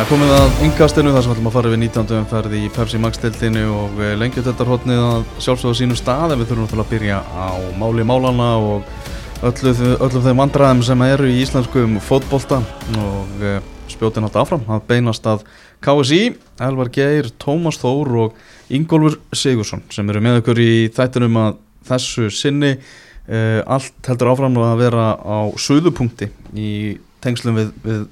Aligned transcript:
Það 0.00 0.06
er 0.06 0.12
komið 0.14 0.30
að 0.32 0.60
yngastinu 0.64 1.10
þar 1.12 1.24
sem 1.26 1.32
ætlum 1.34 1.48
að 1.50 1.52
fara 1.52 1.70
við 1.70 1.78
19. 1.82 2.12
umferð 2.16 2.52
í 2.56 2.60
Pepsi 2.72 2.98
Max-deltinu 3.04 3.64
og 3.68 3.98
lengjuteltarhóttnið 4.16 5.00
að 5.04 5.26
sjálfsögða 5.44 5.76
sínum 5.76 5.98
stað 6.00 6.32
en 6.32 6.40
við 6.40 6.48
þurfum 6.48 6.64
náttúrulega 6.64 6.86
að 6.86 6.94
byrja 6.94 7.18
á 7.20 7.48
máli 7.82 8.06
málana 8.08 8.46
og 8.64 9.44
öllu, 9.50 9.74
öllum 10.06 10.24
þeim 10.24 10.40
vandræðum 10.40 10.80
sem 10.88 11.04
eru 11.04 11.28
í 11.28 11.36
íslenskum 11.42 12.00
fótbolta 12.06 12.62
og 13.02 13.44
eh, 13.44 13.60
spjótið 13.92 14.24
náttúrulega 14.24 14.46
áfram 14.46 14.72
að 14.72 14.88
beinast 14.88 15.28
að 15.34 15.44
KSI, 15.84 16.22
Elvar 16.70 16.92
Geir, 16.96 17.28
Tómas 17.36 17.82
Þór 17.84 18.16
og 18.24 18.42
Ingólfur 18.72 19.20
Sigursson 19.36 19.84
sem 19.92 20.08
eru 20.08 20.24
með 20.24 20.40
okkur 20.40 20.64
í 20.64 20.72
þættinum 20.96 21.42
að 21.44 21.60
þessu 21.92 22.32
sinni 22.32 22.72
uh, 22.78 23.60
allt 23.68 24.08
heldur 24.08 24.32
áfram 24.32 24.56
að 24.64 24.80
vera 24.80 25.12
á 25.20 25.52
söðupunkti 25.60 26.32
í 26.56 26.72
tengslum 27.20 27.60
við, 27.60 27.74
við 27.84 28.06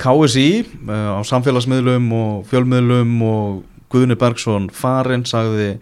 KSI 0.00 0.48
eh, 0.64 1.10
á 1.12 1.20
samfélagsmiðlum 1.28 2.10
og 2.16 2.46
fjölmiðlum 2.50 3.16
og 3.26 3.62
Guðni 3.90 4.16
Bergson 4.18 4.68
farinn 4.72 5.26
sagði 5.26 5.74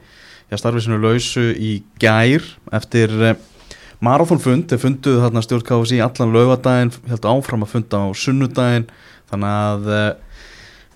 já 0.49 0.57
starfisinu 0.57 0.97
lausu 1.03 1.51
í 1.53 1.75
gær 2.01 2.45
eftir 2.73 3.13
uh, 3.21 3.35
marathónfund, 4.01 4.71
þeir 4.71 4.81
funduðu 4.81 5.21
þarna 5.27 5.43
stjórn 5.45 5.67
KSI 5.69 5.99
allan 6.01 6.33
laugadaginn, 6.33 6.95
heldur 7.11 7.35
áfram 7.35 7.67
að 7.67 7.75
funda 7.75 8.01
á 8.01 8.07
sunnudaginn. 8.17 8.87
Þannig 9.29 9.59
að 9.59 9.91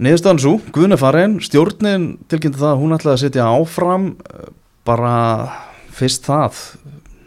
Niðurstaðan 0.02 0.40
svo, 0.40 0.54
Guðni 0.74 0.96
farin, 0.98 1.34
stjórnin 1.44 2.06
tilkynnti 2.32 2.58
það 2.58 2.70
að 2.72 2.80
hún 2.80 2.94
ætlaði 2.96 3.12
að 3.12 3.20
setja 3.26 3.48
áfram 3.52 4.06
bara 4.88 5.16
fyrst 5.94 6.24
það. 6.26 6.62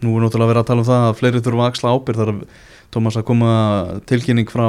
Nú 0.02 0.16
er 0.18 0.26
náttúrulega 0.26 0.50
verið 0.50 0.64
að 0.64 0.70
tala 0.72 0.84
um 0.84 0.90
það 0.90 1.06
að 1.06 1.20
fleiri 1.22 1.44
þurfa 1.46 1.62
að 1.62 1.70
axla 1.72 1.94
ábyrð 1.94 2.24
þar 2.24 2.34
að 2.34 2.42
Tómas 2.96 3.18
að 3.20 3.26
koma 3.28 3.54
tilkynning 4.08 4.48
frá 4.48 4.68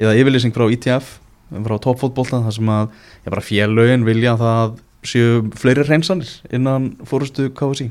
eða 0.00 0.14
yfirlýsing 0.20 0.54
frá 0.54 0.68
ITF 0.72 1.18
e 1.52 1.64
frá 1.66 1.76
toppfótbólta 1.84 2.42
þar 2.46 2.56
sem 2.56 2.72
að 2.72 2.86
já, 2.92 3.28
bara 3.28 3.44
félögin 3.44 4.06
vilja 4.08 4.36
að 4.36 4.44
það 4.46 4.78
séu 5.12 5.42
fleiri 5.58 5.84
reynsanir 5.88 6.30
innan 6.54 6.92
fórustu 7.08 7.50
KSI 7.56 7.90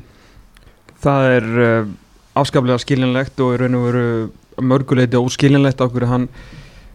Það 1.02 1.28
er 1.36 1.46
uh, 1.58 1.92
afskaplega 2.38 2.80
skiljanlegt 2.82 3.40
og 3.42 3.54
er 3.54 3.64
raun 3.64 3.78
og 3.78 3.86
veru 3.88 4.04
mörguleiti 4.62 5.18
óskiljanlegt 5.18 5.82
á 5.82 5.86
hverju 5.90 6.10
hann 6.10 6.28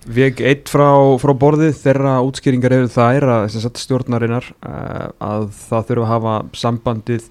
Veg 0.07 0.39
eitt 0.39 0.69
frá, 0.71 0.87
frá 1.19 1.33
borðið. 1.35 1.73
Þeirra 1.81 2.13
útskýringar 2.23 2.71
eru 2.77 2.87
það 2.87 3.17
er 3.17 3.25
að 3.27 3.57
stjórnarinnar 3.81 4.45
uh, 4.63 5.09
að 5.19 5.49
það 5.65 5.89
þurfa 5.89 6.05
að 6.05 6.11
hafa 6.13 6.35
sambandið 6.55 7.25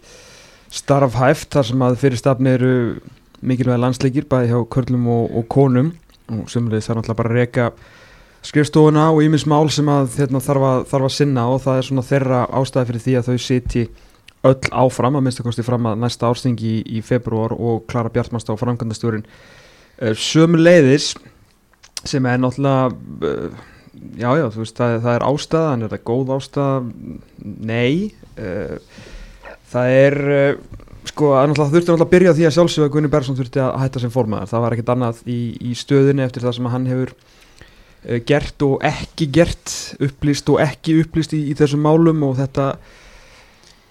starfhæft 0.76 1.56
þar 1.56 1.68
sem 1.70 1.84
að 1.86 1.96
fyrirstafni 2.02 2.52
eru 2.52 2.74
mikilvæg 3.46 3.80
landsleikir 3.80 4.26
bæði 4.28 4.50
hjá 4.52 4.60
körlum 4.74 5.08
og, 5.08 5.24
og 5.40 5.48
konum 5.52 5.94
og 6.26 6.48
það 6.50 6.66
er 6.66 6.98
náttúrulega 6.98 7.18
bara 7.20 7.32
að 7.32 7.38
reyka 7.40 7.70
skrifstofuna 8.46 9.10
og 9.10 9.22
ímins 9.24 9.46
mál 9.48 9.68
sem 9.72 9.88
að 9.90 10.18
hérna, 10.20 10.40
þarf, 10.42 10.66
að, 10.70 10.82
þarf 10.90 11.08
að 11.08 11.14
sinna 11.16 11.46
og 11.50 11.62
það 11.64 11.78
er 11.78 11.86
svona 11.88 12.04
þeirra 12.06 12.42
ástæði 12.60 12.90
fyrir 12.90 13.04
því 13.04 13.16
að 13.18 13.30
þau 13.30 13.38
siti 13.46 13.86
öll 14.46 14.72
áfram 14.84 15.18
að 15.18 15.24
minnstakosti 15.26 15.64
fram 15.66 15.88
að 15.90 16.02
næsta 16.04 16.28
árstingi 16.30 16.68
í, 16.76 16.82
í 16.98 17.02
februar 17.04 17.54
og 17.56 17.86
Klara 17.90 18.12
Bjartmannstá 18.14 18.54
og 18.54 18.60
framkvæmdastjórin 18.60 19.24
uh, 19.26 20.12
sömu 20.14 20.60
leiðis 20.60 21.14
sem 22.06 22.26
er 22.28 22.38
náttúrulega 22.42 22.92
uh, 23.26 23.64
já 24.20 24.30
já 24.38 24.46
þú 24.54 24.62
veist 24.62 24.78
það, 24.78 24.96
það 25.06 25.12
er 25.16 25.26
ástæða 25.30 25.74
en 25.74 25.86
er 25.86 25.94
það 25.94 26.06
góð 26.12 26.34
ástæða? 26.36 26.76
Nei 27.72 27.94
uh, 28.36 29.02
það 29.72 29.96
er 29.96 30.20
sko 31.12 31.32
að 31.36 31.48
náttúrulega 31.50 31.72
þurfti 31.72 31.90
náttúrulega 31.92 32.06
að 32.06 32.12
byrja 32.14 32.34
því 32.36 32.46
að 32.46 32.54
sjálfsögja 32.56 32.92
Gunni 32.94 33.10
Bergson 33.12 33.38
þurfti 33.38 33.62
að 33.62 33.72
hætta 33.82 34.02
sem 34.02 34.12
formaðar 34.14 34.50
það 34.50 34.64
var 34.64 34.76
ekkert 34.76 34.92
annað 34.94 35.24
í, 35.24 35.40
í 35.60 35.72
stöðinni 35.78 36.24
eftir 36.26 36.46
það 36.46 36.56
sem 36.58 36.68
hann 36.74 36.86
hefur 36.90 37.12
uh, 37.16 38.20
gert 38.28 38.66
og 38.66 38.86
ekki 38.90 39.28
gert 39.38 39.74
upplýst 40.02 40.52
og 40.52 40.62
ekki 40.64 41.00
upplýst 41.02 41.36
í, 41.36 41.42
í 41.50 41.58
þessum 41.58 41.84
málum 41.86 42.24
og 42.28 42.38
þetta 42.42 42.70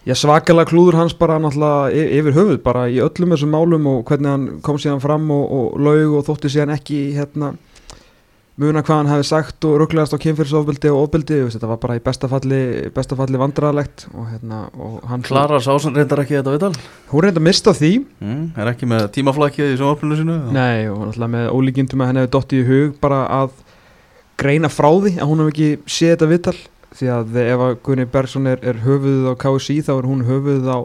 Já, 0.06 0.13
svakalega 0.13 0.69
klúður 0.69 1.00
hans 1.00 1.16
bara 1.17 1.39
náttúrulega 1.41 2.09
yfir 2.19 2.35
höfuð 2.35 2.59
bara 2.62 2.84
í 2.94 3.00
öllum 3.01 3.31
þessum 3.34 3.56
málum 3.56 3.88
og 3.89 4.03
hvernig 4.06 4.29
hann 4.29 4.44
kom 4.62 4.78
síðan 4.78 5.01
fram 5.01 5.25
og, 5.34 5.45
og 5.50 5.79
laug 5.81 6.19
og 6.19 6.28
þótti 6.28 6.51
síðan 6.53 6.75
ekki 6.75 7.00
hérna 7.16 7.56
muna 8.61 8.83
hvað 8.85 8.99
hann 9.01 9.09
hefði 9.11 9.25
sagt 9.27 9.66
og 9.67 9.73
rugglegast 9.81 10.16
á 10.16 10.19
kynfyrsofbildi 10.23 10.91
og 10.93 11.01
ofbildi 11.01 11.39
þetta 11.51 11.67
var 11.67 11.79
bara 11.81 11.97
í 11.97 12.03
bestafalli, 12.03 12.59
bestafalli 12.95 13.39
vandrarlegt 13.41 14.05
og 14.13 14.29
hérna 14.31 14.61
og 14.79 15.01
Klara 15.27 15.59
Sásun 15.63 15.97
reyndar 15.97 16.21
ekki 16.23 16.38
þetta 16.38 16.53
viðtal? 16.53 16.71
Hún 17.11 17.25
reyndar 17.25 17.44
mista 17.44 17.73
því 17.75 17.91
mm, 18.05 18.45
Er 18.55 18.71
ekki 18.71 18.88
með 18.88 19.09
tímaflækið 19.17 19.73
í 19.73 19.79
sjónvarplunum 19.81 20.21
sinu? 20.21 20.38
Nei 20.55 20.88
og 20.88 21.03
náttúrulega 21.03 21.33
með 21.35 21.49
ólíkindum 21.51 22.05
að 22.05 22.11
henni 22.11 22.23
hefði 22.23 22.33
dottið 22.38 22.61
í 22.61 22.69
hug 22.69 22.95
bara 23.03 23.19
að 23.41 23.59
greina 24.39 24.71
frá 24.71 24.89
því 24.94 25.17
að 25.19 25.29
hún 25.31 25.44
hef 25.44 25.51
ekki 25.51 25.69
séð 25.97 26.13
þetta 26.15 26.31
viðtal 26.31 26.57
því 26.95 27.11
að 27.11 27.38
ef 27.44 27.65
að 27.65 27.75
Gunni 27.83 28.07
Bergson 28.07 28.47
er, 28.47 28.63
er 28.63 28.79
höfuðuð 28.85 29.31
á 29.31 29.39
KSI 29.44 29.81
þá 29.83 29.91
er 29.97 30.07
hún 30.07 30.23
höfuðuð 30.27 30.71
á 30.71 30.79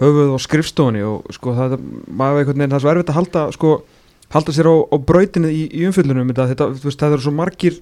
höfuðuð 0.00 0.34
á 0.34 0.38
skrifstofni 0.40 1.04
og 1.04 1.28
sko 1.34 1.52
það, 1.56 1.78
maður 2.08 2.48
hvernig 2.48 2.70
það 2.70 2.78
er 2.78 2.84
svo 2.84 2.92
erfitt 2.92 3.12
að 3.12 3.18
halda 3.18 3.46
sko 3.56 3.72
halda 4.34 4.52
sér 4.52 4.68
á, 4.68 4.74
á 4.92 4.96
brautinu 5.00 5.50
í, 5.50 5.64
í 5.72 5.86
umfyllunum 5.88 6.32
þetta, 6.32 6.48
þetta, 6.52 6.68
veist, 6.84 7.00
það 7.00 7.16
eru 7.16 7.26
svo 7.26 7.34
margir 7.36 7.80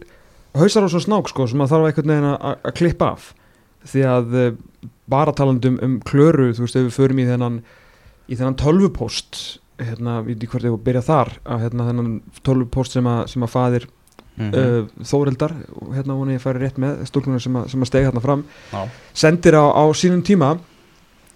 hausar 0.57 0.87
á 0.87 0.89
svo 0.93 1.03
snák 1.03 1.31
sko 1.33 1.49
sem 1.51 1.63
að 1.63 1.73
þarf 1.75 1.89
einhvern 1.91 2.13
veginn 2.13 2.31
að 2.35 2.77
klippa 2.79 3.11
af 3.17 3.33
því 3.87 4.07
að 4.11 4.37
uh, 4.41 4.49
bara 5.11 5.35
talandum 5.37 5.79
um 5.83 5.99
klöru 6.07 6.53
þú 6.55 6.65
veist 6.65 6.79
ef 6.79 6.89
við 6.89 6.97
förum 6.97 7.23
í 7.23 7.29
þennan 7.29 7.61
í 8.27 8.39
þennan 8.39 8.59
tölvupost 8.59 9.43
hérna, 9.79 10.21
við 10.25 10.37
veitum 10.37 10.53
hvert 10.55 10.65
ef 10.65 10.75
við 10.75 10.85
byrja 10.87 11.05
þar 11.07 11.33
að 11.45 11.67
hérna 11.67 11.89
þennan 11.91 12.15
tölvupost 12.47 12.97
sem 12.97 13.11
að, 13.11 13.21
sem 13.33 13.45
að 13.45 13.53
fadir 13.53 13.89
mm 14.37 14.47
-hmm. 14.51 14.55
uh, 14.55 15.05
Þóreldar 15.11 15.55
hérna 15.95 16.17
voni 16.17 16.39
ég 16.39 16.43
færi 16.43 16.63
rétt 16.63 16.79
með 16.79 17.05
stúrkunar 17.11 17.43
sem 17.43 17.57
að, 17.57 17.75
að 17.75 17.91
stegi 17.91 18.09
hérna 18.09 18.25
fram 18.25 18.45
Já. 18.73 18.89
sendir 19.13 19.55
á, 19.55 19.65
á 19.71 19.85
sínum 19.95 20.23
tíma 20.23 20.57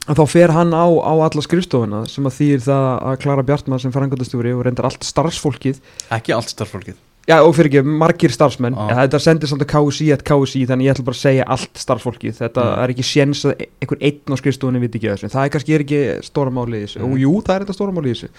að 0.08 0.22
þá 0.22 0.24
fer 0.32 0.54
hann 0.54 0.72
á, 0.72 0.86
á 0.88 1.12
alla 1.12 1.44
skrifstofuna 1.44 2.00
sem 2.08 2.26
að 2.26 2.36
þýr 2.38 2.64
það 2.64 2.88
að 3.10 3.20
Klara 3.24 3.44
Bjartmann 3.46 3.82
sem 3.82 3.92
farangöndastjóri 3.94 4.54
og 4.56 4.64
reyndar 4.66 4.88
allt 4.88 5.06
starfsfólkið. 5.06 5.80
Ekki 6.16 6.34
allt 6.36 6.52
starfsfólkið. 6.54 6.98
Já 7.28 7.36
og 7.44 7.52
fyrir 7.54 7.68
ekki, 7.68 7.82
margir 8.00 8.32
starfsmenn. 8.32 8.74
Ah. 8.80 8.94
þetta 9.02 9.20
sendir 9.22 9.50
samt 9.50 9.62
að 9.62 9.70
KSI 9.74 10.08
að 10.16 10.24
KSI 10.26 10.62
þannig 10.70 10.88
ég 10.88 10.94
ætla 10.94 11.04
bara 11.06 11.18
að 11.18 11.20
segja 11.20 11.46
allt 11.54 11.82
starfsfólkið. 11.82 12.34
Þetta 12.40 12.64
mm. 12.64 12.80
er 12.82 12.94
ekki 12.94 13.06
séns 13.06 13.44
að 13.46 13.66
einhver 13.68 14.00
einn 14.08 14.34
á 14.34 14.40
skrifstofunni 14.40 14.82
viti 14.82 14.98
ekki 14.98 15.12
þessu, 15.12 15.30
það 15.34 15.44
er 15.44 15.52
kannski 15.54 15.76
ekki 15.76 16.00
stóra 16.26 16.54
máli 16.54 16.80
í 16.80 16.86
þessu, 16.86 17.02
mm. 17.02 17.12
og 17.12 17.22
jú 17.22 17.34
það 17.44 17.54
er 17.54 17.66
þetta 17.66 17.76
stóra 17.76 17.94
máli 17.94 18.10
í 18.10 18.16
þessu. 18.16 18.32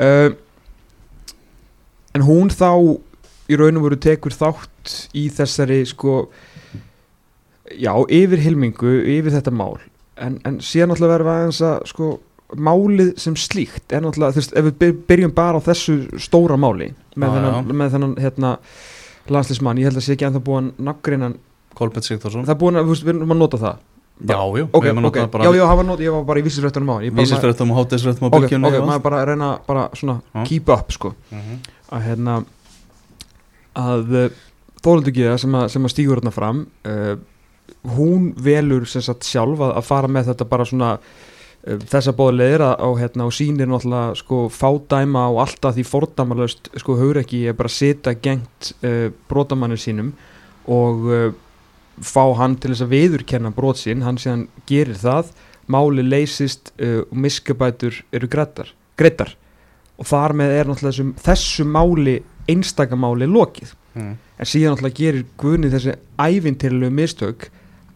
Uh, 0.00 0.30
en 2.16 2.26
hún 2.26 2.50
þá 2.54 2.70
í 3.50 3.58
raun 3.60 3.78
og 3.78 3.86
veru 3.88 4.00
tekur 4.00 4.34
þátt 4.34 4.96
í 5.18 5.26
þessari 5.34 5.80
sko 5.90 6.16
já, 7.76 7.92
yfir 8.08 8.42
hilmingu, 8.42 8.96
yfir 9.12 9.34
þetta 9.36 9.54
mál 9.54 9.76
en, 10.24 10.38
en 10.46 10.58
síðan 10.64 10.92
náttúrulega 10.92 11.14
verður 11.14 11.28
við 11.28 11.36
aðeins 11.36 11.60
að 11.66 11.76
sko, 11.90 12.08
málið 12.68 13.12
sem 13.22 13.36
slíkt 13.38 13.94
er 13.94 14.04
náttúrulega, 14.04 14.36
þú 14.36 14.42
veist, 14.42 14.56
ef 14.56 14.70
við 14.70 14.96
byrjum 15.10 15.34
bara 15.36 15.60
á 15.60 15.66
þessu 15.70 15.98
stóra 16.22 16.58
máli 16.60 16.90
með 17.14 17.36
þennan, 17.36 17.70
með 17.82 17.94
þennan 17.94 18.16
hérna, 18.20 18.56
landslýsmann, 19.30 19.80
ég 19.80 19.90
held 19.90 20.00
að 20.00 20.06
sé 20.06 20.16
ekki 20.16 20.28
ennþá 20.28 20.42
búin 20.46 20.72
naggreinan 20.80 21.38
Kolbjörn 21.78 22.06
Sigthorsson 22.06 22.48
það 22.48 22.60
búin 22.64 22.80
að, 22.80 22.92
við 22.96 23.14
erum 23.14 23.36
að 23.36 23.42
nota 23.44 23.62
það 23.62 23.86
Já, 24.20 24.36
jú, 24.36 24.66
okay, 24.76 24.92
okay. 24.92 25.22
já, 25.24 25.48
já, 25.56 25.62
það 25.64 25.86
nót, 25.88 26.00
ég 26.04 26.12
var 26.12 26.24
bara 26.28 26.40
í 26.40 26.44
vísisfrættunum 26.44 26.90
á 26.92 26.96
Vísisfrættunum 27.16 27.70
og 27.72 27.78
hátisfrættunum 27.78 28.28
á 28.28 28.32
bylgjunum 28.34 28.66
Ok, 28.68 28.74
ok, 28.76 28.88
maður 28.90 29.04
bara 29.06 29.20
reyna 29.30 29.48
bara 29.64 29.84
svona 29.96 30.18
ah. 30.34 30.44
keep 30.44 30.68
up 30.68 30.92
sko 30.92 31.14
uh 31.14 31.38
mhm. 31.38 31.54
-huh. 31.54 31.70
að 31.96 32.04
hérna 32.04 32.34
að 33.80 34.14
eh, 34.20 34.36
þólundu 34.84 35.12
ekki 35.12 35.24
það 35.24 35.38
sem 35.44 35.56
að, 35.56 35.76
að 35.80 35.92
stígur 35.94 36.20
hérna 36.20 36.34
fram 36.34 36.66
uh, 36.84 37.14
hún 37.96 38.30
velur 38.40 38.86
sagt, 38.88 39.26
sjálf 39.28 39.60
að, 39.60 39.74
að 39.80 39.86
fara 39.88 40.10
með 40.12 40.30
þetta 40.30 40.46
bara 40.50 40.66
svona 40.68 40.90
uh, 40.96 41.76
þessa 41.90 42.14
bóðleðir 42.16 42.64
og, 42.68 42.96
hérna, 43.00 43.26
og 43.28 43.36
sínir 43.36 43.70
náttúrulega 43.70 44.16
sko, 44.20 44.42
fádæma 44.54 45.26
og 45.32 45.42
alltaf 45.44 45.76
því 45.76 45.86
fordæmalöst 45.90 46.72
sko, 46.82 46.98
höfur 47.00 47.22
ekki 47.22 47.44
að 47.50 47.60
bara 47.60 47.74
setja 47.74 48.16
gengt 48.16 48.72
uh, 48.80 49.08
brotamannir 49.30 49.80
sínum 49.80 50.14
og 50.70 51.06
uh, 51.10 51.30
fá 52.00 52.24
hann 52.38 52.56
til 52.60 52.72
þess 52.72 52.86
að 52.86 52.94
viðurkenna 52.94 53.52
brot 53.54 53.80
sín, 53.82 54.04
hann 54.06 54.20
síðan 54.20 54.46
gerir 54.68 54.96
það 55.00 55.34
máli 55.70 56.02
leysist 56.02 56.72
og 56.80 57.12
miskabætur 57.14 58.00
eru 58.16 58.26
greitar 58.32 59.36
og 60.00 60.08
þar 60.08 60.34
með 60.40 60.54
er 60.56 60.70
náttúrulega 60.70 60.94
þessum, 60.96 61.12
þessu 61.20 61.66
máli 61.68 62.16
einstakamáli 62.50 63.28
lokið 63.28 63.74
mm. 63.94 64.12
en 64.40 64.48
síðan 64.48 64.74
náttúrulega 64.74 64.98
gerir 65.00 65.26
Guðni 65.40 65.72
þessi 65.72 65.96
ævintillu 66.20 66.90
mistök 66.94 67.48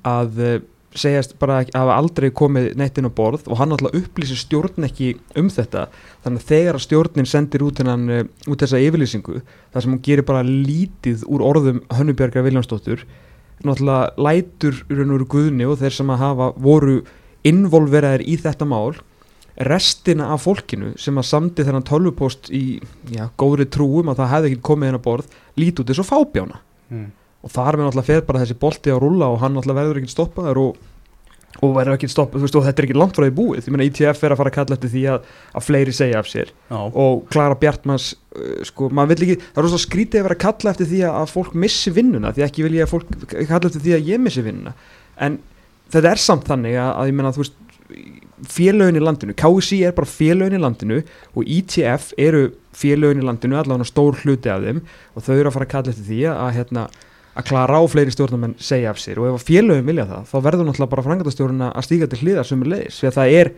að 0.08 0.40
uh, 0.40 0.54
segjast 0.94 1.34
bara 1.40 1.58
að 1.62 1.72
hafa 1.74 1.96
aldrei 1.98 2.28
komið 2.30 2.68
nettinn 2.78 3.08
á 3.10 3.12
borð 3.14 3.48
og 3.50 3.58
hann 3.58 3.74
alltaf 3.74 3.96
upplýsir 3.98 4.38
stjórn 4.38 4.86
ekki 4.86 5.14
um 5.40 5.48
þetta. 5.50 5.88
Þannig 6.24 6.44
að 6.44 6.50
þegar 6.52 6.80
stjórnin 6.84 7.28
sendir 7.28 7.64
út, 7.66 7.80
hennan, 7.82 8.04
uh, 8.10 8.50
út 8.50 8.62
þessa 8.62 8.82
yfirlýsingu 8.82 9.40
þar 9.42 9.86
sem 9.86 9.94
hún 9.96 10.02
gerir 10.04 10.26
bara 10.28 10.44
lítið 10.46 11.26
úr 11.26 11.44
orðum 11.44 11.82
Hönnubjörgar 11.94 12.46
Viljánsdóttur 12.46 13.02
náttúrulega 13.64 14.12
lætur 14.20 14.80
úr 14.90 15.26
guðni 15.30 15.66
og 15.68 15.80
þeir 15.80 15.94
sem 15.96 16.12
að 16.12 16.22
hafa 16.22 16.52
voru 16.60 17.00
involveraðir 17.46 18.24
í 18.26 18.36
þetta 18.40 18.66
mál 18.68 18.96
restina 19.54 20.32
af 20.34 20.46
fólkinu 20.46 20.94
sem 20.98 21.18
að 21.18 21.28
samti 21.28 21.66
þennan 21.66 21.86
tölvupost 21.86 22.50
í 22.50 22.80
já, 23.14 23.28
góðri 23.38 23.68
trúum 23.70 24.10
að 24.10 24.22
það 24.22 24.32
hefði 24.32 24.50
ekki 24.50 24.64
komið 24.66 24.90
hennar 24.90 25.04
borð 25.04 25.36
lítið 25.60 25.84
út 25.84 25.92
þessu 25.92 26.06
fábjána. 26.08 26.58
Mm 26.90 27.12
og 27.44 27.52
þar 27.52 27.78
með 27.78 27.88
náttúrulega 27.88 28.08
fer 28.08 28.26
bara 28.26 28.42
þessi 28.42 28.58
bolti 28.60 28.92
á 28.92 28.98
rúlla 29.00 29.30
og 29.32 29.40
hann 29.42 29.56
náttúrulega 29.56 29.82
verður 29.82 30.00
ekki 30.00 30.12
stoppaður 30.14 30.60
og, 30.62 30.82
og 31.60 31.74
verður 31.76 31.98
ekki 31.98 32.10
stoppað, 32.10 32.40
þú 32.40 32.46
veist, 32.48 32.58
og 32.58 32.66
þetta 32.66 32.82
er 32.82 32.88
ekki 32.88 32.98
langt 32.98 33.18
frá 33.18 33.26
því 33.26 33.34
búið, 33.38 33.60
ég 33.68 33.74
meina 33.74 33.88
ITF 33.88 34.24
er 34.24 34.34
að 34.34 34.40
fara 34.40 34.52
að 34.52 34.56
kalla 34.58 34.78
eftir 34.78 34.92
því 34.94 35.02
að, 35.12 35.32
að 35.52 35.66
fleiri 35.68 35.94
segja 35.94 36.22
af 36.22 36.30
sér. 36.30 36.52
Já, 36.70 36.78
og 37.04 37.24
Klara 37.30 37.58
Bjartmans 37.60 38.08
uh, 38.14 38.62
sko, 38.66 38.88
maður 38.90 39.12
vill 39.12 39.26
ekki, 39.28 39.50
það 39.50 39.62
er 39.62 39.68
rosa 39.68 39.82
skrítið 39.84 40.22
að 40.22 40.28
vera 40.28 40.38
að 40.38 40.44
kalla 40.46 40.74
eftir 40.74 40.90
því 40.90 41.02
að, 41.10 41.34
fólk 41.34 41.58
missi 41.66 41.94
vinnuna 41.94 42.32
því 42.34 42.46
ekki 42.48 42.66
vil 42.66 42.78
ég 42.78 42.88
að 42.88 42.94
fólk 42.96 43.12
kalla 43.34 43.70
eftir 43.70 43.84
því 43.84 43.96
að 43.98 44.10
ég 44.14 44.24
missi 44.24 44.46
vinnuna. 44.46 44.74
En 45.22 45.38
þetta 45.92 46.14
er 46.14 46.24
samt 46.24 46.48
þannig 46.50 46.80
að, 46.80 46.90
að 46.96 47.12
ég 47.12 47.18
menna 47.20 47.34
þú 47.36 47.44
veist 47.44 47.60
félögin 48.50 48.98
í 48.98 49.02
landinu, 49.02 49.34
KSI 49.38 49.80
er 49.86 49.94
bara 49.96 50.10
félögin 50.10 50.58
í 50.58 50.62
landinu 50.62 51.00
og 51.34 51.48
ITF 51.56 52.12
eru 52.20 52.48
félögin 52.74 53.22
í 53.22 53.26
landinu, 53.26 53.58
allavega 53.58 53.88
stór 53.88 54.18
hluti 54.24 54.50
af 54.50 54.64
þeim. 54.64 54.82
Og 55.14 55.24
þau 55.24 55.34
eru 55.36 55.50
að 55.50 55.56
fara 55.56 55.68
að 55.68 55.74
kalla 55.74 55.94
eftir 55.94 56.08
því 56.08 56.20
að 56.32 56.50
hérna, 56.58 56.86
að 57.34 57.48
klara 57.50 57.80
á 57.80 57.82
fleiri 57.90 58.14
stjórnarmenn 58.14 58.56
segja 58.58 58.90
af 58.90 59.00
sér 59.02 59.20
og 59.20 59.28
ef 59.28 59.38
að 59.38 59.46
félögin 59.48 59.88
vilja 59.88 60.06
það, 60.10 60.26
þá 60.30 60.36
verður 60.46 60.68
náttúrulega 60.68 60.94
bara 60.94 61.06
frangatastjórnuna 61.08 61.70
að 61.74 61.86
stíga 61.88 62.10
til 62.10 62.20
hliðar 62.22 62.48
sem 62.48 62.62
er 62.62 62.72
leiðis, 62.74 63.00
því 63.00 63.10
að 63.10 63.18
það 63.18 63.38
er 63.40 63.52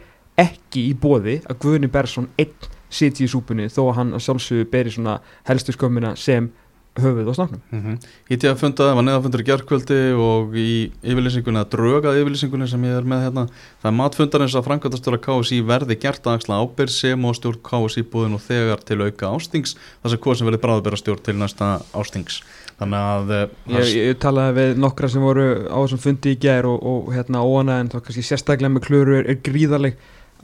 ekki 0.47 0.85
í 0.91 0.95
bóði 1.01 1.41
að 1.47 1.61
Guðni 1.65 1.93
Bersson 1.93 2.29
einn 2.41 2.71
sitji 2.93 3.27
í 3.27 3.31
súpunni 3.31 3.71
þó 3.73 3.83
að 3.89 3.97
hann 3.99 4.15
að 4.17 4.25
sjálfsögðu 4.27 4.71
beri 4.71 4.93
svona 4.95 5.19
helstu 5.49 5.75
skömmina 5.75 6.15
sem 6.21 6.49
höfuð 6.97 7.29
og 7.29 7.35
snaknum. 7.35 7.61
mm 7.71 7.81
-hmm. 7.83 7.97
ITF 8.31 8.61
fundaði, 8.61 8.95
var 8.97 9.05
neðafundur 9.05 9.41
í 9.41 9.49
gerðkvöldi 9.51 10.01
og 10.17 10.55
í 10.57 10.91
yfirlýsingunni 11.05 11.61
að 11.61 11.71
drögað 11.75 12.21
yfirlýsingunni 12.21 12.69
sem 12.69 12.85
ég 12.85 12.97
er 12.97 13.05
með 13.05 13.23
hérna 13.25 13.45
það 13.83 13.91
er 13.91 13.99
matfundarins 14.01 14.55
að 14.55 14.65
frangatastjóra 14.65 15.19
KSI 15.21 15.61
verði 15.61 15.99
gert 16.01 16.27
að 16.27 16.35
axla 16.35 16.61
ábyrg 16.61 16.89
sem 16.89 17.25
og 17.25 17.37
stjórn 17.37 17.61
KSI 17.63 18.03
búðin 18.03 18.35
og 18.35 18.41
þegar 18.41 18.81
til 18.85 19.03
auka 19.03 19.27
ástings 19.27 19.77
þar 20.03 20.11
sem 20.11 20.19
hvað 20.19 20.37
sem 20.37 20.47
verði 20.47 20.65
bráðbæra 20.65 20.97
stjórn 20.97 21.23
til 21.23 21.37
næsta 21.37 21.81
ástings 21.93 22.43
þannig 22.81 23.07
að 23.13 23.33
eh, 23.37 23.47
Ég, 23.77 23.93
ég 24.11 24.19
talaði 24.23 24.57
við 24.59 24.83
nokkra 24.83 25.11
sem 25.13 25.25
voru 25.25 25.47
á 25.69 25.77
þessum 25.79 26.03
fundi 26.03 26.35
í 26.35 26.41
gær 26.41 26.69
og, 26.69 26.83
og 26.83 27.11
hérna 27.15 27.45
óana 27.45 27.81
en 27.81 27.91
þá 27.93 27.99
kannski 28.01 28.25
sérstaklega 28.27 28.73
með 28.75 28.87
klöru 28.89 29.19
er, 29.21 29.31
er 29.33 29.41
gríðaleg 29.45 29.97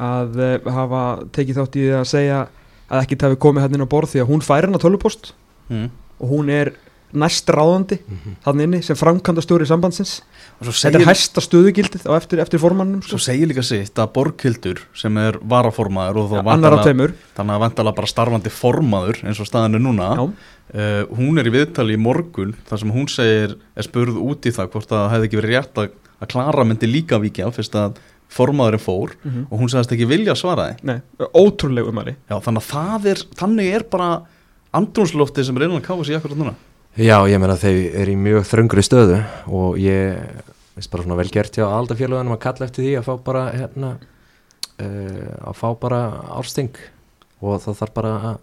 að 0.03 0.39
uh, 0.41 0.71
hafa 0.73 1.03
tekið 1.37 1.61
þátt 1.61 1.77
í 1.77 1.85
því 1.85 1.97
að 1.99 2.09
segja 2.09 2.39
að 2.93 3.03
ekkert 3.03 3.27
hafi 3.27 3.41
komið 3.45 3.67
hérna 3.67 3.79
inn 3.79 3.87
á 3.89 3.95
borð 3.95 4.15
því 4.15 4.23
að 4.23 4.31
hún 4.33 4.45
fær 4.45 4.65
hérna 4.65 4.81
tölupost 4.81 5.35
mm. 5.69 5.91
og 6.23 6.33
hún 6.33 6.53
er 6.53 6.73
næst 7.13 7.51
ráðandi 7.53 7.99
þannig 8.45 8.67
inni 8.69 8.81
sem 8.87 8.97
framkvæmda 8.97 9.43
stjóri 9.45 9.67
sambandsins 9.69 10.15
svo 10.63 10.73
þetta 10.73 11.01
er 11.01 11.07
hæsta 11.09 11.43
stöðugildið 11.45 12.07
á 12.09 12.13
eftir, 12.17 12.41
eftir 12.45 12.61
formannum 12.63 13.03
svo 13.03 13.19
sko. 13.19 13.25
segir 13.31 13.51
líka 13.51 13.65
sitt 13.67 13.99
að 13.99 14.13
Borghildur 14.15 14.81
sem 14.95 15.17
er 15.19 15.39
varaformaður 15.43 16.21
og 16.23 16.31
þá 16.33 16.83
tveimur. 16.87 17.15
Þannig 17.37 17.57
að 17.57 17.65
vantala 17.67 17.95
bara 17.97 18.11
starfandi 18.13 18.53
formaður 18.55 19.23
eins 19.27 19.41
og 19.43 19.49
staðan 19.51 19.75
er 19.79 19.83
núna. 19.85 20.11
Uh, 20.73 21.03
hún 21.19 21.37
er 21.43 21.49
í 21.51 21.53
viðtali 21.53 21.99
í 21.99 22.01
morgun 22.01 22.55
þar 22.69 22.79
sem 22.81 22.93
hún 22.95 23.09
segir, 23.13 23.57
er 23.77 23.85
spurð 23.85 24.17
út 24.23 24.47
í 24.49 24.53
það 24.55 24.71
hvort 24.73 24.93
að 24.95 25.03
það 25.03 25.11
hefði 25.17 25.29
ekki 25.29 25.41
verið 25.43 25.55
rétt 25.57 25.81
að, 25.83 25.91
að 26.23 26.31
Klara 26.33 26.65
myndi 26.65 26.89
líka 26.89 27.19
vikja 27.21 27.51
fyrst 27.53 27.75
að 27.77 27.99
formaðurinn 28.33 28.81
fór 28.81 29.11
Mhm. 29.25 29.43
og 29.51 29.59
hún 29.61 29.69
sagðist 29.69 29.93
ekki 29.93 30.07
vilja 30.09 30.33
svara 30.35 30.71
því. 30.71 30.85
Nei, 30.89 31.01
ótrúlegu 31.37 31.89
umari 31.93 32.15
Já, 32.31 32.39
þannig 32.41 32.63
að 32.73 33.07
er, 33.13 33.21
þannig 33.37 33.75
er 33.75 33.83
bara 33.93 34.23
andrúnslofti 34.73 35.45
sem 35.45 35.57
er 35.59 35.67
innan 35.69 35.85
káðs 35.85 36.09
í 36.09 36.17
akkurat 36.17 36.39
núna 36.41 36.55
Já, 36.93 37.17
ég 37.25 37.41
meina 37.41 37.57
þau 37.57 37.73
eru 37.73 38.13
í 38.13 38.19
mjög 38.21 38.43
þröngri 38.51 38.83
stöðu 38.85 39.21
og 39.49 39.79
ég 39.81 40.19
veist 40.77 40.93
bara 40.93 41.07
svona 41.07 41.17
vel 41.17 41.31
gert 41.33 41.57
hjá 41.57 41.65
aldafélagunum 41.65 42.35
að 42.35 42.43
kalla 42.45 42.67
eftir 42.69 42.85
því 42.85 42.93
að 42.99 43.07
fá 43.07 43.15
bara 43.25 43.45
hérna 43.55 43.93
uh, 43.97 45.31
að 45.49 45.57
fá 45.57 45.69
bara 45.81 46.01
ársting 46.37 46.77
og 47.41 47.63
það 47.65 47.79
þarf 47.81 47.95
bara 47.97 48.13
að 48.19 48.37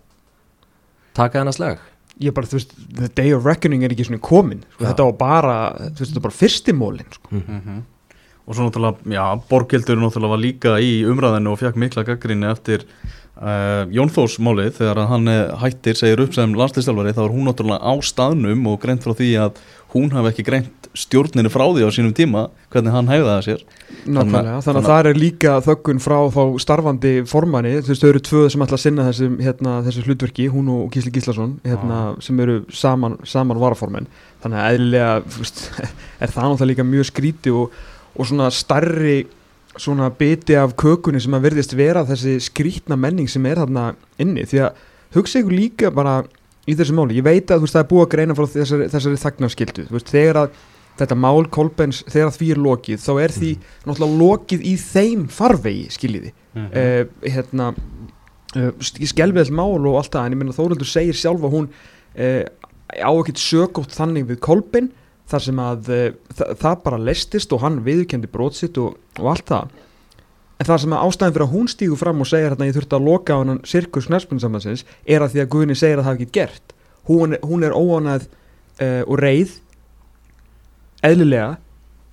taka 1.20 1.44
hennar 1.44 1.58
slag 1.58 1.86
ég 2.20 2.34
bara, 2.36 2.50
þú 2.50 2.58
veist, 2.58 2.74
the 2.90 3.12
day 3.16 3.36
of 3.38 3.46
reckoning 3.46 3.86
er 3.86 3.94
ekki 3.94 4.08
svona 4.10 4.24
komin 4.24 4.66
sko, 4.66 4.82
þetta 4.88 5.08
var 5.12 5.16
bara, 5.22 5.56
þú 5.78 6.02
veist, 6.02 6.02
þetta 6.02 6.20
var 6.20 6.28
bara 6.28 6.40
fyrstimólin 6.40 7.16
sko. 7.16 7.38
mm. 7.38 7.80
og 8.50 8.58
svo 8.58 8.66
náttúrulega, 8.66 9.14
já, 9.14 9.24
Borghildur 9.54 10.02
náttúrulega 10.02 10.34
var 10.34 10.44
líka 10.44 10.76
í 10.84 10.92
umræðinu 11.06 11.54
og 11.54 11.62
fekk 11.62 11.80
mikla 11.86 12.06
gaggrinni 12.08 12.50
eftir 12.50 12.88
uh, 13.40 13.84
Jón 13.96 14.12
Þórs 14.14 14.38
málið 14.44 14.74
þegar 14.80 15.04
að 15.04 15.12
hann 15.14 15.32
eh, 15.32 15.54
hættir, 15.64 15.98
segir 16.00 16.24
upp 16.24 16.36
sem 16.36 16.56
landslýstjálfari 16.58 17.16
þá 17.18 17.24
er 17.26 17.36
hún 17.36 17.48
náttúrulega 17.50 17.82
á 17.82 17.94
staðnum 18.06 18.68
og 18.72 18.80
greint 18.84 19.06
frá 19.06 19.16
því 19.16 19.30
að 19.46 19.62
hún 19.94 20.12
hafi 20.14 20.30
ekki 20.34 20.46
greint 20.46 20.90
stjórninu 20.98 21.50
frá 21.54 21.64
því 21.70 21.86
á 21.86 21.90
sínum 21.94 22.14
tíma 22.18 22.48
hvernig 22.74 22.94
hann 22.94 23.10
hefði 23.10 23.28
það 23.30 23.44
sér. 23.46 23.64
Nákvæmlega, 24.10 24.26
þannig 24.26 24.58
að 24.58 24.66
þannig- 24.68 24.88
það 24.90 25.10
er 25.12 25.20
líka 25.22 25.54
þöggun 25.66 26.02
frá 26.02 26.18
þá 26.34 26.42
starfandi 26.66 27.14
formanni, 27.30 27.74
þú 27.82 27.94
veist, 27.94 28.04
þau 28.04 28.10
eru 28.10 28.22
tvö 28.26 28.42
sem 28.50 28.66
ætla 28.66 28.78
að 28.78 28.84
sinna 28.84 29.06
hérna, 29.46 29.76
þessu 29.86 30.06
hlutverki, 30.08 30.50
hún 30.50 30.70
og 30.74 30.92
Gísli 30.94 31.14
Gíslason, 31.14 31.60
hérna, 31.66 32.00
sem 32.22 32.40
eru 32.40 32.66
saman, 32.74 33.18
saman 33.24 33.62
varaformenn, 33.62 34.10
þannig 34.44 34.62
að 34.62 34.74
eðlilega, 34.74 35.14
er 36.22 36.34
það 36.34 36.50
náttúrulega 36.50 36.72
líka 36.74 36.88
mjög 36.90 37.10
skríti 37.12 37.54
og, 37.54 37.78
og 38.18 38.30
svona 38.30 38.50
starri 38.54 39.28
svona 39.80 40.10
biti 40.20 40.58
af 40.60 40.76
kökunni 40.80 41.22
sem 41.24 41.36
að 41.38 41.46
verðist 41.50 41.76
vera 41.78 42.06
þessi 42.08 42.38
skrítna 42.44 42.98
menning 43.00 43.30
sem 43.32 43.46
er 43.50 43.62
þarna 43.64 43.94
inni, 44.22 44.46
því 44.50 44.66
að 44.66 44.84
hugsa 45.16 45.42
ykkur 45.42 45.56
líka 45.56 45.94
bara 45.96 46.20
í 46.70 46.76
þessu 46.78 46.96
máli, 46.98 47.18
ég 47.18 47.26
veit 47.26 47.50
að 47.50 47.62
þú 47.62 47.68
veist, 47.68 47.78
það 47.78 47.86
er 47.86 47.90
búið 47.94 48.04
að 48.06 48.12
greina 48.14 48.36
frá 48.38 48.50
þessari, 48.54 48.90
þessari 48.94 49.22
þagnarskildu, 49.24 49.88
þegar 50.12 50.42
að 50.44 50.60
þetta 51.00 51.16
mál 51.16 51.46
Kolbens, 51.52 52.04
þegar 52.12 52.34
því 52.36 52.52
er 52.54 52.62
lokið 52.66 53.04
þá 53.04 53.12
er 53.24 53.34
því 53.36 53.52
náttúrulega 53.88 54.20
lokið 54.20 54.66
í 54.68 54.76
þeim 54.84 55.26
farvegi, 55.32 55.88
skiljiði. 55.96 56.34
Mm 56.58 56.66
uh, 56.68 57.04
hérna 57.24 57.70
uh, 58.58 58.72
skelviðall 58.82 59.54
mál 59.56 59.78
og 59.78 60.00
allt 60.00 60.16
það 60.16 60.26
en 60.26 60.36
ég 60.36 60.42
minna 60.42 60.56
Þóruldur 60.56 60.90
segir 60.90 61.18
sjálf 61.18 61.46
að 61.46 61.56
hún 61.56 61.70
uh, 61.70 62.44
á 62.90 63.12
ekkert 63.14 63.42
sögótt 63.42 63.94
þannig 63.96 64.28
við 64.32 64.42
Kolben 64.44 64.90
þar 65.30 65.46
sem 65.46 65.62
að 65.64 65.92
uh, 65.94 66.08
þa 66.40 66.50
það 66.64 66.82
bara 66.88 67.04
lestist 67.10 67.54
og 67.56 67.64
hann 67.64 67.80
viðkendi 67.86 68.32
brótsitt 68.32 68.80
og, 68.82 68.98
og 69.20 69.32
allt 69.34 69.48
það. 69.52 69.78
En 70.60 70.68
það 70.68 70.82
sem 70.84 70.94
að 70.96 71.06
ástæðin 71.08 71.36
fyrir 71.36 71.46
að 71.46 71.54
hún 71.54 71.70
stígur 71.72 72.00
fram 72.02 72.22
og 72.24 72.28
segir 72.28 72.50
hérna 72.52 72.68
ég 72.68 72.76
þurfti 72.76 72.98
að 72.98 73.06
loka 73.08 73.38
á 73.38 73.40
hann 73.40 73.62
sirkus 73.64 74.10
knæspunnsambansins 74.10 74.84
er 75.08 75.24
að 75.24 75.36
því 75.36 75.44
að 75.44 75.52
Guðni 75.54 75.78
segir 75.80 76.02
að 76.02 76.04
það 76.04 76.10
hafi 76.10 76.26
ekki 76.26 76.36
gert. 76.36 76.74
Hún, 77.08 77.38
hún 77.48 77.64
er 77.64 77.76
óánæð 77.78 78.26
uh, 78.28 79.04
og 79.06 79.22
reið 79.24 79.54
eðlilega 81.08 81.54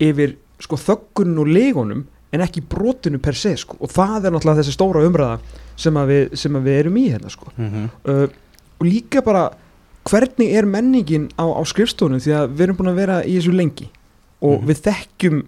yfir 0.06 0.36
sko 0.62 0.78
þöggunum 0.78 1.42
og 1.42 1.50
legunum 1.50 2.06
en 2.34 2.44
ekki 2.44 2.62
brotinu 2.62 3.18
per 3.22 3.34
se 3.38 3.56
sko. 3.58 3.80
Og 3.80 3.90
það 3.90 4.28
er 4.28 4.36
náttúrulega 4.36 4.62
þessi 4.62 4.76
stóra 4.76 5.02
umræða 5.06 5.40
sem 5.80 5.98
að 5.98 6.12
við, 6.12 6.24
sem 6.38 6.58
að 6.58 6.68
við 6.68 6.80
erum 6.84 6.98
í 7.00 7.06
hérna 7.10 7.32
sko. 7.32 7.50
-hmm. 7.56 7.88
uh, 8.06 8.26
og 8.76 8.86
líka 8.86 9.22
bara 9.26 9.48
hvernig 10.06 10.52
er 10.54 10.66
menningin 10.70 11.28
á, 11.38 11.44
á 11.50 11.62
skrifstofunum 11.66 12.20
því 12.22 12.32
að 12.38 12.54
við 12.56 12.60
erum 12.66 12.76
búin 12.78 12.92
að 12.92 13.00
vera 13.00 13.20
í 13.24 13.36
þessu 13.38 13.54
lengi 13.56 13.88
og 14.42 14.60
Mhm. 14.62 14.66
við 14.68 14.80
þekkjum 14.86 15.42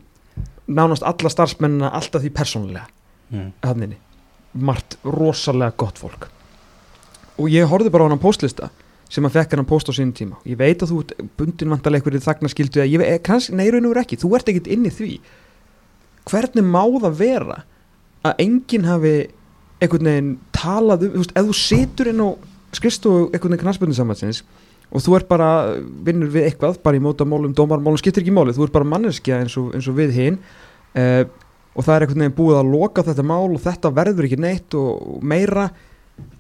nánast 0.69 1.03
alla 1.03 1.31
starfsmennina 1.31 1.91
alltaf 1.93 2.23
því 2.23 2.31
persónulega. 2.31 2.87
Mm. 3.31 3.53
hanninni, 3.63 3.97
margt 4.55 4.97
rosalega 5.05 5.73
gott 5.77 5.99
fólk. 5.99 6.29
Og 7.39 7.51
ég 7.53 7.69
horfði 7.69 7.91
bara 7.91 8.05
á 8.05 8.09
hann 8.09 8.19
postlista 8.19 8.71
sem 9.09 9.23
að 9.25 9.33
fekk 9.37 9.57
hann 9.57 9.65
post 9.67 9.89
á 9.89 9.93
sínum 9.93 10.13
tíma. 10.15 10.37
Ég 10.47 10.57
veit 10.57 10.81
að 10.81 10.89
þú 10.93 11.01
ert 11.01 11.37
bundin 11.37 11.69
vantarlega 11.69 12.03
einhverju 12.03 12.25
þagnaskildu 12.25 12.81
eða 12.81 12.89
ég 12.91 12.99
veit, 12.99 13.23
kannski, 13.23 13.53
og 13.53 13.95
veru 13.95 14.01
ekki. 14.01 14.17
Þú 14.17 14.35
ert 14.35 14.49
ekkert 14.49 14.67
inn 14.67 14.85
í 14.87 14.91
því. 14.91 15.21
Hvernig 16.25 16.65
má 16.65 16.83
það 17.01 17.15
vera 17.19 17.65
að 18.25 18.35
enginn 18.39 18.85
hafi 18.85 19.29
einhvern 19.81 20.05
veginn 20.09 20.39
talað 20.53 21.03
um, 21.05 21.13
þú 21.13 21.23
veist, 21.23 21.37
ef 21.37 21.45
þú 21.45 21.55
situr 21.55 22.09
inn 22.09 22.21
á 22.25 22.29
skrifstofu 22.77 23.29
einhvern 23.29 23.55
veginn 23.55 23.65
knastbundinsamhansins 23.65 24.43
og 24.89 25.05
þú 25.05 25.19
ert 25.19 25.29
bara, 25.29 25.49
vinnur 26.05 26.31
við 26.33 26.49
eitthvað 26.49 26.79
bara 26.85 26.97
í 26.97 27.03
mótamálum, 27.05 27.53
dómarmálum, 27.57 27.99
skiptir 28.01 28.25
ekki 28.25 28.33
máli. 28.33 28.55
Þú 28.57 28.69
ert 28.69 28.77
bara 28.79 28.89
manneskja 28.89 29.43
eins 29.43 29.57
og, 29.61 29.75
eins 29.77 29.89
og 29.91 29.99
við 29.99 30.15
hinn 30.17 30.39
uh, 30.97 31.25
og 31.75 31.85
það 31.85 31.95
er 31.95 32.07
einhvern 32.07 32.25
veginn 32.25 32.39
búið 32.39 32.61
að 32.63 32.73
loka 32.73 33.05
þetta 33.07 33.27
mál 33.29 33.51
og 33.53 33.61
þetta 33.67 33.93
verður 33.99 34.29
ekki 34.29 34.41
neitt 34.41 34.79
og, 34.79 35.05
og 35.19 35.29
meira. 35.29 35.69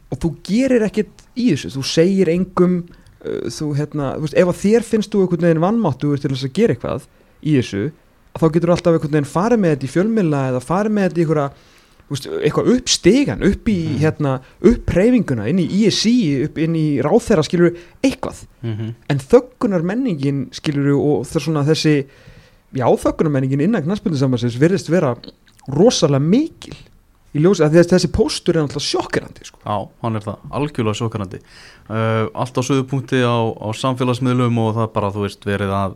Og 0.09 0.21
þú 0.23 0.33
gerir 0.49 0.87
ekkert 0.89 1.27
í 1.37 1.51
þessu. 1.53 1.75
Þú 1.77 1.85
segir 1.93 2.33
engum 2.33 2.81
uh, 2.81 3.47
þú, 3.53 3.71
hérna, 3.77 4.15
þú 4.17 4.27
veist, 4.27 4.39
ef 4.41 4.53
að 4.55 4.61
þér 4.65 4.91
finnst 4.95 5.13
þú 5.13 5.25
einhvern 5.27 5.49
veginn 5.51 5.65
vannmáttu 5.67 6.15
til 6.17 6.33
þess 6.33 6.49
að 6.49 6.55
gera 6.57 6.77
eitthvað 6.77 7.09
í 7.39 7.59
þessu, 7.61 7.89
þá 8.39 8.47
getur 8.55 8.71
þú 8.71 8.79
alltaf 8.79 8.97
einhvern 8.97 9.19
veginn 9.19 9.33
farið 9.35 9.61
með 9.63 9.75
þetta 9.75 9.87
í 9.87 9.93
fjölmilla 9.93 10.45
eða 10.55 10.65
farið 10.65 10.97
með 10.97 11.09
þetta 11.09 11.21
í 11.21 11.27
einhverja 11.27 11.51
veist, 12.11 12.27
eitthvað 12.27 12.71
upp 12.77 12.89
stegan, 12.89 13.43
upp 13.45 13.69
í 13.69 13.77
Mhm. 13.89 13.99
hérna, 14.03 14.41
upp 14.65 14.87
reyfinguna, 14.97 15.49
inn 15.49 15.59
í 15.61 15.67
ISI 15.87 16.45
upp 16.47 16.59
inn 16.59 16.75
í 16.75 16.87
ráþæra 17.05 17.45
skilur 17.45 17.77
eitthvað 18.03 18.45
Mm 18.63 18.95
en 19.09 19.19
þöggunar 19.19 19.83
menningin 19.83 20.49
skilur 20.53 20.97
og 20.99 21.27
það 21.27 21.37
er 21.37 21.45
svona 21.47 21.65
þessi 21.69 21.95
já 22.75 22.87
þöggunar 22.87 23.31
menningin 23.33 23.61
innan 23.65 23.83
knastbundisambansins 23.83 24.59
virðist 24.59 24.89
vera 24.91 25.15
rosalega 25.69 26.21
mikil 26.21 26.75
í 27.37 27.43
ljósi 27.45 27.61
að 27.65 27.75
þessi, 27.77 27.91
þessi 27.93 28.09
póstur 28.13 28.57
er 28.57 28.63
alltaf 28.65 28.83
sjokkerandi 28.83 29.45
sko. 29.45 29.59
Já, 29.65 29.77
hann 30.03 30.17
er 30.17 30.21
það, 30.25 30.39
algjörlega 30.51 30.97
sjókarandi 30.97 31.41
uh, 31.91 32.25
Allt 32.35 32.57
á 32.57 32.63
söðupunkti 32.65 33.21
á, 33.21 33.37
á 33.53 33.69
samfélagsmiðlum 33.77 34.57
og 34.65 34.75
það 34.79 34.89
bara, 34.95 35.11
þú 35.13 35.27
veist, 35.27 35.45
verið 35.45 35.75
að 35.77 35.95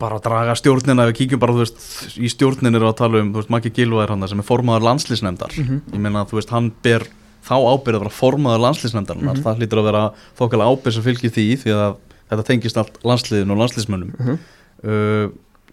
bara 0.00 0.18
draga 0.24 0.54
stjórnina, 0.56 1.04
við 1.10 1.16
kíkjum 1.20 1.40
bara, 1.42 1.52
þú 1.52 1.62
veist, 1.64 1.78
í 2.18 2.28
stjórnin 2.32 2.74
er 2.78 2.86
að 2.88 2.96
tala 2.96 3.20
um, 3.20 3.32
þú 3.34 3.42
veist, 3.42 3.50
Maggi 3.52 3.70
Gilva 3.76 4.02
er 4.06 4.08
hann 4.14 4.28
sem 4.28 4.38
er 4.40 4.46
formaður 4.48 4.86
landslýsnefndar 4.88 5.52
Mhm. 5.58 5.80
ég 5.92 6.00
meina, 6.00 6.24
þú 6.24 6.38
veist, 6.40 6.50
hann 6.50 6.70
ber 6.82 7.04
þá 7.44 7.54
ábyrð 7.54 7.96
að 7.96 8.02
vera 8.04 8.10
formaður 8.20 8.62
landslýsnefndarinnar, 8.66 9.36
Mhm. 9.36 9.42
það 9.44 9.58
hlýtur 9.58 9.78
að 9.82 9.88
vera 9.90 10.12
þokkala 10.38 10.68
ábyrð 10.72 10.92
sem 10.94 11.02
fylgir 11.02 11.30
því, 11.30 11.46
því 11.62 11.70
að 11.76 11.96
þetta 12.30 12.44
tengist 12.48 12.76
allt 12.78 12.98
landsliðin 13.04 13.50
og 13.50 13.58
landsliðsmönnum 13.58 14.12
Mhm. 14.18 14.38
uh, 14.84 15.28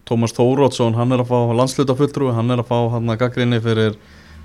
Tómas 0.05 0.33
Þórótsson 0.37 0.93
hann 0.95 1.11
er 1.11 1.17
að 1.23 1.27
fá 1.31 1.39
landslutafulltrú 1.55 2.33
hann 2.35 2.51
er 2.51 2.57
að 2.61 2.67
fá 2.67 2.91
hann 2.91 3.07
að 3.09 3.17
gaggrinni 3.17 3.59
fyrir 3.59 3.95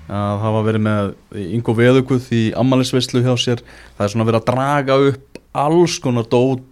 að 0.09 0.39
hafa 0.41 0.63
verið 0.65 0.81
með 0.81 1.13
Ingo 1.53 1.73
Veðuguð 1.77 2.31
í 2.33 2.53
ammælisveislu 2.57 3.21
hjá 3.21 3.35
sér 3.37 3.59
það 3.97 4.01
er 4.05 4.07
svona 4.09 4.25
verið 4.25 4.41
að 4.41 4.49
draga 4.49 4.95
upp 5.11 5.37
alls 5.53 5.99
konar 5.99 6.23
dót 6.23 6.63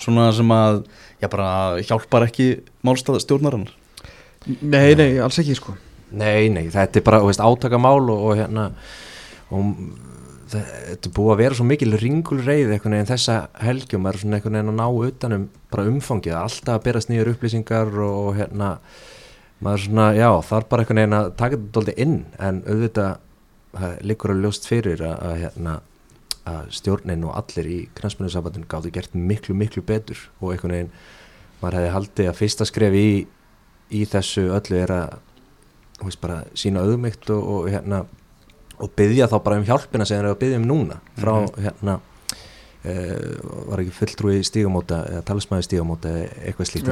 svona 0.00 0.30
sem 0.36 0.54
að 0.54 0.82
já 1.20 1.28
bara 1.28 1.50
hjálpar 1.84 2.26
ekki 2.28 2.48
málstað 2.86 3.20
stjórnarinnar? 3.24 3.74
Nei, 4.46 4.94
nei, 4.96 5.10
alls 5.20 5.38
ekki 5.42 5.56
sko. 5.58 5.76
Nei, 6.10 6.48
nei, 6.50 6.66
þetta 6.72 6.98
er 6.98 7.06
bara, 7.06 7.20
þú 7.22 7.28
veist, 7.30 7.42
átakamál 7.44 8.00
og, 8.08 8.22
og 8.30 8.38
hérna 8.40 8.70
og 9.54 9.68
þetta 10.50 11.06
er 11.06 11.14
búið 11.14 11.32
að 11.34 11.40
vera 11.44 11.58
svo 11.58 11.66
mikil 11.68 11.94
ringulreið 12.00 12.72
einhvern 12.74 12.96
veginn 12.96 13.10
þessa 13.10 13.36
helgjum 13.62 14.08
er 14.10 14.18
svona 14.18 14.38
einhvern 14.38 14.56
veginn 14.58 14.72
að 14.72 14.78
ná 14.80 15.06
utanum 15.06 15.46
bara 15.70 15.86
umfangið, 15.90 16.36
alltaf 16.40 16.78
að 16.78 16.84
berast 16.88 17.10
nýjar 17.10 17.30
upplýsingar 17.34 17.92
og, 17.94 18.16
og 18.24 18.38
hérna 18.40 18.70
maður 19.62 19.84
svona, 19.84 20.08
já, 20.16 20.30
þarf 20.48 20.70
bara 20.72 20.84
einhvern 20.84 21.02
veginn 21.02 21.18
að 21.20 21.30
taka 21.38 21.58
þetta 21.58 21.74
doldið 21.76 22.02
inn, 22.06 22.16
en 22.40 22.62
auðvitað 22.66 23.12
það 23.76 23.94
liggur 24.10 24.34
að 24.34 24.42
ljóst 24.46 24.66
fyrir 24.66 25.04
að, 25.06 25.16
að 25.28 25.38
hérna 25.44 25.76
að 26.48 26.70
stjórnin 26.72 27.24
og 27.28 27.34
allir 27.36 27.66
í 27.68 27.78
knastmjöndusabandin 27.98 28.64
gáttu 28.70 28.90
gert 28.94 29.14
miklu, 29.14 29.54
miklu 29.54 29.82
betur 29.86 30.18
og 30.40 30.52
einhvern 30.54 30.72
veginn 30.76 30.92
maður 31.60 31.76
hefði 31.80 31.92
haldið 31.96 32.30
að 32.30 32.38
fyrsta 32.40 32.64
skref 32.68 32.94
í, 32.96 33.08
í 33.92 34.04
þessu 34.08 34.46
öllu 34.56 34.78
er 34.80 34.94
að 34.96 35.18
veist 36.00 36.20
bara 36.22 36.42
sína 36.56 36.80
auðmygt 36.86 37.28
og, 37.34 37.42
og 37.44 37.68
hérna 37.68 38.04
og 38.80 38.94
byggja 38.96 39.28
þá 39.28 39.36
bara 39.44 39.58
um 39.60 39.66
hjálpina 39.68 40.06
sem 40.08 40.16
þeir 40.16 40.24
eru 40.24 40.32
að 40.32 40.40
byggja 40.40 40.60
um 40.62 40.68
núna. 40.70 40.96
Frá 41.20 41.34
Mhm. 41.36 41.64
hérna 41.66 41.98
uh, 42.84 43.66
var 43.68 43.82
ekki 43.82 43.92
fulltrúi 43.98 44.38
stígamóta 44.46 45.02
eða 45.10 45.24
talsmaði 45.28 45.66
stígamóta 45.68 46.08
eða 46.08 46.30
eitthvað 46.48 46.70
slíkt, 46.70 46.86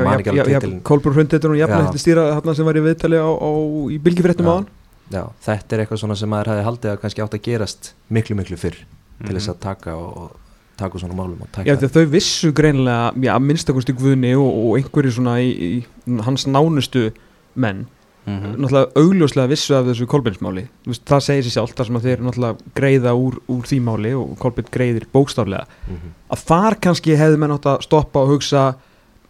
Kolbrún 0.85 1.17
Hrundetur 1.17 1.55
og 1.55 1.57
þetta 1.89 2.03
stýra 2.05 2.27
þarna 2.37 2.55
sem 2.59 2.69
var 2.69 2.77
í 2.81 2.85
viðtali 2.85 3.17
á, 3.25 3.29
á, 3.33 3.51
í 3.89 3.99
bylgifréttum 4.05 4.45
Já. 4.45 4.53
á 4.53 4.57
hann 4.59 4.69
já, 5.09 5.23
þetta 5.49 5.73
er 5.77 5.85
eitthvað 5.87 6.03
svona 6.03 6.17
sem 6.21 6.29
maður 6.29 6.53
hefði 6.53 6.67
haldið 6.69 6.93
að 6.93 7.01
kannski 7.01 7.25
átt 7.25 7.37
að 7.39 7.45
gerast 7.49 7.93
miklu 8.13 8.37
miklu 8.37 8.61
fyrr 8.61 8.77
til 9.25 9.33
Mhm. 9.35 9.37
þess 9.39 9.49
að 9.49 9.59
taka 9.61 9.95
og, 9.97 10.31
taka 10.77 10.99
svona 10.99 11.15
málum 11.15 11.39
Já, 11.67 11.75
þau 11.77 12.07
vissu 12.07 12.53
greinilega, 12.53 13.13
já, 13.21 13.35
að 13.35 13.43
minnstakosti 13.43 13.93
Guðni 13.93 14.35
og, 14.39 14.47
og 14.47 14.77
einhverju 14.79 15.11
svona 15.13 15.39
í, 15.43 15.83
í 15.83 16.21
hans 16.23 16.47
nánustu 16.47 17.11
menn 17.57 17.87
Mhm. 18.29 18.57
náttúrulega 18.61 18.93
augljóslega 18.95 19.49
vissu 19.49 19.75
af 19.75 19.87
þessu 19.87 20.07
kolbeinsmáli 20.07 20.69
veist, 20.87 21.05
það 21.07 21.21
segir 21.25 21.43
sér 21.45 21.55
sjálf, 21.57 21.75
þar 21.75 21.87
sem 21.87 21.97
að 21.97 22.03
þeir 22.03 22.19
náttúrulega 22.21 22.59
greiða 22.77 23.13
úr, 23.17 23.39
úr 23.49 23.63
því 23.65 23.79
máli 23.81 24.13
og 24.15 24.39
kolbein 24.39 24.67
greiðir 24.71 25.07
bókstaflega, 25.15 25.65
Mhm. 25.89 26.13
að 26.31 26.45
þar 26.45 26.75
kannski 26.81 27.17
hefði 27.17 27.39
menn 27.39 27.51
átt 27.57 27.65
að 27.65 27.83
stoppa 27.83 28.21
og 28.21 28.29
hugsa 28.29 28.75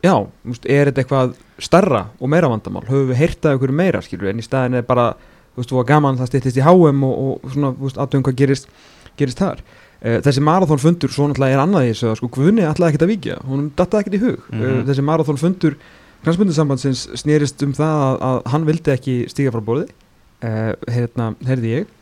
já, 0.02 0.26
veist, 0.44 0.66
er 0.66 0.86
þetta 0.90 1.04
eitthvað 1.04 1.34
starra 1.60 2.06
og 2.20 2.28
meira 2.28 2.48
vandamál, 2.48 2.84
höfum 2.88 3.08
við 3.14 3.16
heyrtað 3.16 3.56
ykkur 3.58 3.70
meira 3.72 4.00
skilur, 4.02 4.28
en 4.30 4.38
í 4.38 4.42
staðin 4.42 4.74
er 4.74 4.82
bara 4.82 5.14
þú 5.54 5.56
veist, 5.62 5.70
þú 5.70 5.76
var 5.76 5.84
gaman, 5.84 6.16
það 6.18 6.26
styttist 6.26 6.56
í 6.58 6.62
HM 6.62 7.02
og, 7.04 7.40
og 7.44 7.50
svona, 7.52 7.72
þú 7.74 7.82
veist, 7.86 7.96
aðtöðum 7.96 8.22
hvað 8.22 8.34
gerist, 8.36 8.66
gerist 9.18 9.38
þar 9.42 9.60
uh, 9.62 10.18
þessi 10.24 10.42
marathón 10.46 10.82
fundur, 10.82 11.10
svo 11.14 11.28
náttúrulega 11.28 11.58
er 11.58 11.62
annað 11.66 11.86
í 11.88 11.92
þessu, 11.92 12.10
að 12.12 12.18
sko, 12.22 12.30
Guðni 12.38 12.66
ætlaði 12.68 12.92
ekkert 12.94 13.06
að 13.08 13.12
víkja 13.14 13.38
hún 13.48 13.68
dattaði 13.78 14.04
ekkert 14.04 14.18
í 14.18 14.24
hug, 14.26 14.40
mm 14.52 14.62
Mhm. 14.64 14.84
þessi 14.90 15.06
marathón 15.10 15.40
fundur 15.44 15.78
Knarsbundisambandsins 16.24 17.04
snerist 17.20 17.62
um 17.62 17.72
það 17.78 18.00
að, 18.02 18.16
að 18.28 18.38
hann 18.52 18.64
vildi 18.66 18.90
ekki 18.90 19.12
stíga 19.30 19.52
frá 19.54 19.62
borði 19.62 19.86
uh, 20.42 20.72
hérna, 20.90 21.28
heyrði 21.46 21.70
ég 21.76 21.94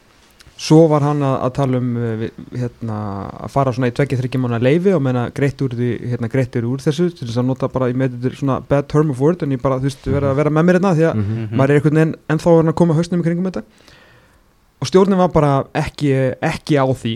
svo 0.56 0.86
var 0.88 1.04
hann 1.04 1.20
að, 1.20 1.34
að 1.44 1.50
tala 1.58 1.80
um 1.82 1.90
uh, 2.00 2.22
hérna, 2.56 2.96
að 3.44 3.50
fara 3.52 3.74
svona 3.76 3.90
í 3.90 3.94
2-3 3.98 4.40
mánu 4.40 4.56
leifi 4.64 4.94
og 4.96 5.02
menna 5.04 5.26
greitt 5.36 5.60
úr 5.66 5.74
því 5.76 5.90
hérna, 6.14 6.30
greittur 6.32 6.64
úr 6.64 6.80
þessu 6.80 7.10
til 7.12 7.28
þess 7.28 7.42
að 7.42 7.48
nota 7.50 7.68
bara, 7.68 7.90
ég 7.92 7.98
með 8.00 8.14
þetta 8.16 8.30
er 8.32 8.38
svona 8.40 8.56
bad 8.70 8.88
term 8.88 9.12
of 9.12 9.20
word 9.20 9.44
en 9.44 9.52
ég 9.52 9.60
bara, 9.60 9.76
þú 9.82 9.90
veist, 9.90 10.08
vera 10.08 10.32
að 10.32 10.40
vera 10.40 10.54
með 10.56 10.64
mér 10.70 10.78
hérna 10.80 10.94
því 10.96 11.04
að 11.10 11.14
Mhm. 11.20 11.36
Mhm. 11.36 11.56
maður 11.60 11.70
er 11.74 11.76
einhvern 11.82 12.00
veginn 12.00 12.16
ennþá 12.32 12.56
að 12.56 12.74
koma 12.80 12.96
hausnum 12.96 13.20
í 13.20 13.26
kringum 13.28 13.50
þetta 13.50 13.62
og 14.80 14.88
stjórnin 14.90 15.18
var 15.18 15.30
bara 15.34 15.52
ekki, 15.74 16.10
ekki 16.44 16.76
á 16.80 16.86
því 16.90 17.14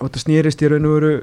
og 0.00 0.06
þetta 0.08 0.22
snýrist 0.24 0.62
í 0.64 0.70
raun 0.72 0.86
og 0.88 0.94
veru 0.98 1.14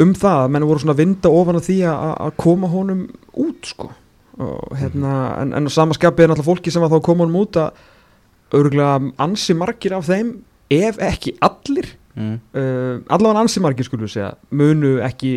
um 0.00 0.14
það 0.16 0.38
að 0.44 0.52
menn 0.54 0.66
voru 0.66 0.80
svona 0.82 0.96
vinda 0.98 1.28
ofan 1.30 1.56
af 1.60 1.66
því 1.68 1.76
að, 1.90 2.14
að 2.26 2.32
koma 2.40 2.70
honum 2.72 3.04
út 3.36 3.68
sko 3.70 3.90
og 4.34 4.72
hérna, 4.80 5.10
en, 5.42 5.52
en 5.54 5.68
á 5.68 5.70
sama 5.70 5.94
skapið 5.94 6.24
er 6.24 6.32
náttúrulega 6.32 6.48
fólki 6.48 6.72
sem 6.74 6.82
að 6.82 6.96
þá 6.96 7.02
koma 7.06 7.22
honum 7.26 7.42
út 7.44 7.58
að 7.60 7.84
örgulega 8.54 9.12
ansi 9.22 9.54
margir 9.56 9.94
af 9.96 10.08
þeim 10.10 10.36
ef 10.74 10.98
ekki 11.02 11.36
allir 11.44 11.92
Mhm. 12.14 12.34
uh, 12.54 13.00
allavega 13.10 13.40
ansi 13.42 13.58
margir 13.58 13.82
skulum 13.88 14.04
við 14.06 14.12
segja 14.12 14.28
munu 14.54 15.00
ekki 15.02 15.32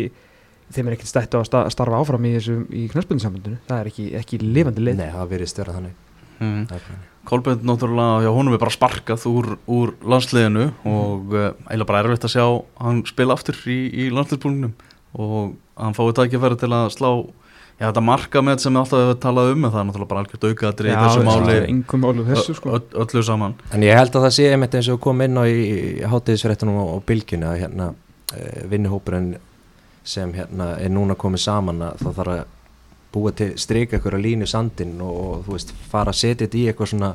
þeim 0.70 0.86
er 0.86 0.94
ekkert 0.94 1.08
stætt 1.10 1.32
á 1.34 1.42
að 1.42 1.46
sta- 1.48 1.62
starfa 1.74 1.98
áfram 1.98 2.22
í 2.28 2.30
þessu 2.36 2.54
í 2.70 2.84
knöspundisambundinu, 2.92 3.56
það 3.66 3.80
er 3.80 3.88
ekki, 3.90 4.04
ekki 4.20 4.38
lifandi 4.44 4.84
leið 4.86 5.00
Nei, 5.00 5.08
það 5.10 5.32
verið 5.32 5.50
stjórna 5.50 5.74
þannig 5.74 5.96
Mhm. 6.38 6.60
Það 6.70 6.76
er 6.76 6.84
þannig. 6.86 7.06
Kolbjörn 7.28 7.64
náttúrulega, 7.68 8.22
já 8.24 8.30
honum 8.32 8.54
er 8.56 8.62
bara 8.62 8.72
sparkað 8.72 9.26
úr, 9.28 9.48
úr 9.68 9.92
landsliðinu 10.00 10.70
og 10.88 11.34
uh, 11.34 11.50
eiginlega 11.68 11.88
bara 11.90 12.04
erfitt 12.04 12.24
að 12.24 12.34
sjá 12.38 12.46
hann 12.80 13.02
spila 13.08 13.36
aftur 13.36 13.58
í, 13.68 13.80
í 13.92 14.08
landsliðsbúningnum 14.16 14.72
og 15.18 15.52
hann 15.76 15.96
fái 15.96 16.08
tækifæri 16.16 16.56
til 16.60 16.72
að 16.72 16.88
slá 16.96 17.10
já 17.78 17.86
þetta 17.86 18.02
marka 18.02 18.42
með 18.42 18.62
sem 18.64 18.74
við 18.74 18.80
alltaf 18.80 19.02
hefur 19.04 19.18
talað 19.22 19.52
um 19.52 19.66
en 19.66 19.72
það 19.74 19.80
er 19.80 19.88
náttúrulega 19.88 20.10
bara 20.10 20.22
algjört 20.24 20.46
aukaðri 20.48 20.90
í 20.90 20.96
þessu 20.98 21.26
máli. 21.28 22.24
þessu 22.32 22.54
sko. 22.58 22.72
Öll, 22.74 22.86
öllu 23.04 23.22
saman. 23.28 23.54
En 23.76 23.84
ég 23.86 23.98
held 24.00 24.16
að 24.16 24.24
það 24.26 24.34
sé 24.34 24.48
einmitt 24.50 24.74
eins 24.78 24.88
og 24.90 25.00
kom 25.04 25.22
inn 25.22 25.38
á 25.38 25.44
í 25.46 25.60
hátíðisfréttunum 26.10 26.80
og, 26.82 26.90
og 26.96 27.04
bylgjuna 27.06 27.52
að 27.52 27.60
hérna 27.62 27.90
uh, 27.92 28.62
vinnuhópurinn 28.72 29.30
sem 30.08 30.32
hérna 30.34 30.72
er 30.80 30.90
núna 30.90 31.14
komið 31.18 31.44
saman 31.44 31.84
að 31.90 32.02
það 32.02 32.18
þarf 32.18 32.34
að 32.34 32.46
búa 33.14 33.32
til 33.36 33.52
strika 33.60 33.98
ykkur 33.98 34.18
að 34.18 34.24
línu 34.26 34.46
sandin 34.50 34.98
og, 35.00 35.16
og 35.18 35.46
þú 35.46 35.56
veist 35.56 35.74
fara 35.90 36.12
að 36.14 36.20
setja 36.20 36.46
þetta 36.46 36.58
í 36.60 36.66
eitthvað 36.70 36.92
svona 36.92 37.12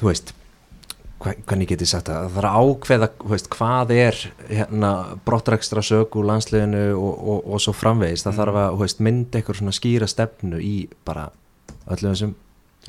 þú 0.00 0.10
veist 0.10 0.34
hvernig 1.26 1.70
get 1.70 1.80
ég 1.82 1.88
sagt 1.88 2.10
það, 2.10 2.26
það 2.26 2.34
þarf 2.36 2.48
að 2.50 2.70
ákveða 2.70 3.06
veist, 3.32 3.46
hvað 3.56 3.92
er 3.96 4.18
hérna 4.50 4.90
brottrækstra 5.26 5.82
sög 5.84 6.18
úr 6.20 6.26
landsliðinu 6.28 6.82
og, 6.92 7.14
og, 7.16 7.46
og 7.56 7.62
svo 7.64 7.72
framvegis, 7.76 8.24
það 8.26 8.40
þarf 8.42 8.58
að 8.62 8.80
veist, 8.82 9.00
mynda 9.06 9.40
eitthvað 9.40 9.60
svona 9.62 9.76
skýra 9.76 10.08
stefnu 10.10 10.60
í 10.60 10.74
bara 11.08 11.30
öllum 11.86 12.12
þessum 12.12 12.34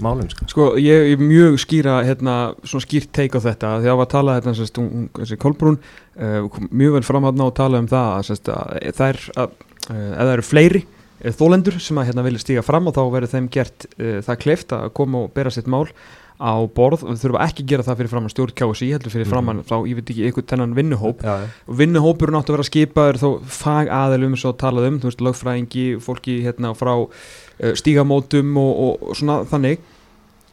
málum 0.04 0.28
sko. 0.30 0.46
Sko, 0.52 0.66
ég 0.82 1.14
er 1.16 1.22
mjög 1.24 1.56
skýra, 1.64 1.96
hérna, 2.06 2.36
svona 2.68 2.86
skýrt 2.86 3.10
teik 3.16 3.34
á 3.34 3.42
þetta, 3.48 3.72
því 3.82 3.90
að 3.90 3.98
var 4.02 4.06
að 4.10 4.12
tala 4.14 4.36
hérna, 4.38 4.54
sérst, 4.60 4.78
hún, 4.78 4.92
hún- 4.94 5.10
þessi 5.24 5.40
Kolbrún, 5.42 5.80
uh, 6.20 6.60
mjög 6.70 7.00
vel 7.00 7.08
fram 7.08 7.26
að 7.32 7.40
ná 7.40 7.48
að 7.48 7.56
tala 7.58 7.82
um 7.82 7.90
það, 7.90 8.12
að, 8.20 8.28
sérst, 8.28 8.52
að 8.54 9.00
það 9.00 9.08
er, 9.16 9.24
að, 9.42 9.58
uh, 9.88 9.96
ef 9.96 10.22
það 10.22 10.34
eru 10.36 10.46
fleiri 10.52 10.84
þólendur 11.24 11.80
sem 11.82 11.98
að 11.98 12.10
hérna 12.12 12.24
vilja 12.28 12.44
stíga 12.44 12.64
fram 12.66 12.88
og 12.88 12.96
þá 12.98 13.04
verður 13.14 13.32
þeim 13.34 13.50
gert 13.54 13.88
uh, 13.98 14.20
það 14.26 14.40
kleift 14.44 14.74
að 14.78 14.90
koma 14.94 15.24
og 15.26 15.34
bera 15.34 15.50
sitt 15.54 15.68
mál 15.68 15.88
á 16.38 16.54
borð 16.70 17.02
og 17.02 17.16
við 17.16 17.22
þurfum 17.24 17.42
ekki 17.42 17.64
að 17.64 17.70
gera 17.72 17.84
það 17.88 17.96
fyrir 17.98 18.12
framann 18.12 18.30
stjórn 18.30 18.52
KSI, 18.54 18.90
heldur 18.94 19.10
fyrir 19.10 19.26
Mhm. 19.26 19.32
framann 19.34 19.62
þá, 19.66 19.76
ég 19.90 19.96
veit 19.98 20.10
ekki, 20.14 20.26
einhvern 20.28 20.46
tennan 20.52 20.76
vinnuhóp 20.78 21.24
Já, 21.26 21.34
já. 21.42 21.48
og 21.66 21.78
vinnuhópurinn 21.80 22.38
átti 22.38 22.54
að 22.54 22.58
vera 22.60 22.68
skipaður 22.70 23.18
þó 23.24 23.30
fag 23.50 23.90
aðelum 23.90 24.36
svo 24.38 24.52
talað 24.54 24.86
um, 24.92 25.00
þú 25.02 25.10
veist, 25.10 25.24
lögfræðingi 25.26 25.86
fólki 26.06 26.36
hérna 26.46 26.76
frá 26.78 26.94
uh, 26.94 27.74
stígamótum 27.74 28.54
og, 28.62 28.70
og, 28.86 29.10
og 29.10 29.18
svona 29.18 29.40
þannig 29.50 29.82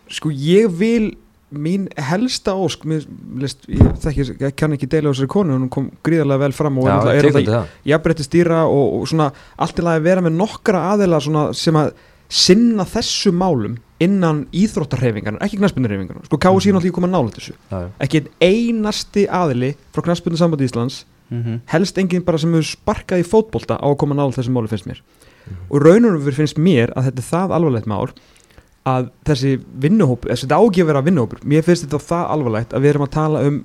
sko 0.08 0.32
ég 0.32 0.72
vil 0.80 1.10
mín 1.56 1.86
helsta 1.96 2.54
ósk 2.58 2.84
mér, 2.88 3.04
list, 3.40 3.64
ég, 3.68 3.80
þekki, 4.02 4.26
ég 4.40 4.56
kann 4.56 4.72
ekki 4.76 4.88
deila 4.90 5.10
á 5.10 5.12
þessari 5.14 5.30
konu 5.34 5.56
hún 5.58 5.68
kom 5.72 5.90
gríðarlega 6.04 6.38
vel 6.44 6.52
fram 6.56 6.78
og 6.78 6.88
Já, 6.88 6.96
er 7.14 7.28
er 7.28 7.30
það 7.32 7.68
jafnbreytti 7.92 8.26
stýra 8.26 8.64
og, 8.66 9.00
og 9.00 9.08
svona 9.08 9.30
allt 9.58 9.78
í 9.78 9.82
lagi 9.86 10.00
að 10.02 10.08
vera 10.08 10.24
með 10.26 10.36
nokkra 10.40 10.82
svona, 11.20 11.52
sem 11.54 11.74
að 11.76 11.92
sinna 12.28 12.84
þessu 12.88 13.30
málum 13.36 13.76
innan 14.00 14.46
íþróttarhefingarnar, 14.52 15.42
ekki 15.44 15.58
knaspunarhefingarnar 15.60 16.26
sko 16.26 16.36
KSI 16.38 16.68
er 16.70 16.72
Mhm. 16.72 16.80
náttúrulega 16.80 16.96
komað 16.98 17.12
nálega 17.14 17.36
þessu 17.38 17.52
Já, 17.70 17.80
já. 17.80 17.88
ekki 18.00 18.20
einn 18.40 18.80
einasti 18.84 19.26
aðili 19.28 19.74
frá 19.94 20.02
knaspunni 20.02 20.36
sambandi 20.40 20.64
Íslands 20.68 21.04
mm 21.30 21.60
helst 21.66 21.96
enginn 21.98 22.24
bara 22.24 22.38
sem 22.38 22.52
hefur 22.52 22.76
sparkað 22.76 23.22
í 23.22 23.24
fótbolta 23.24 23.78
á 23.80 23.86
að 23.88 23.96
koma 23.96 24.14
nála 24.14 24.32
þessu 24.32 24.50
máli 24.52 24.68
finnst 24.68 24.86
mér 24.86 25.00
Mhm. 25.44 25.56
og 25.70 25.82
raunum 25.82 26.18
við 26.24 26.34
finnst 26.34 26.56
mér 26.58 26.92
að 26.96 27.04
þetta 27.10 27.18
er 27.20 27.28
það 27.32 27.50
alvarlegt 27.56 27.86
mál 27.86 28.08
að 28.84 29.06
þessi 29.24 29.54
vinnuhópur, 29.80 30.30
þessi 30.30 30.46
þetta 30.46 30.58
ágif 30.60 30.86
vera 30.90 31.00
vinnuhópur 31.06 31.40
mér 31.48 31.62
finnst 31.64 31.86
þetta 31.86 32.02
það 32.04 32.24
alvarlegt 32.34 32.74
að 32.76 32.82
við 32.84 32.90
erum 32.94 33.06
að 33.06 33.14
tala 33.16 33.44
um 33.48 33.60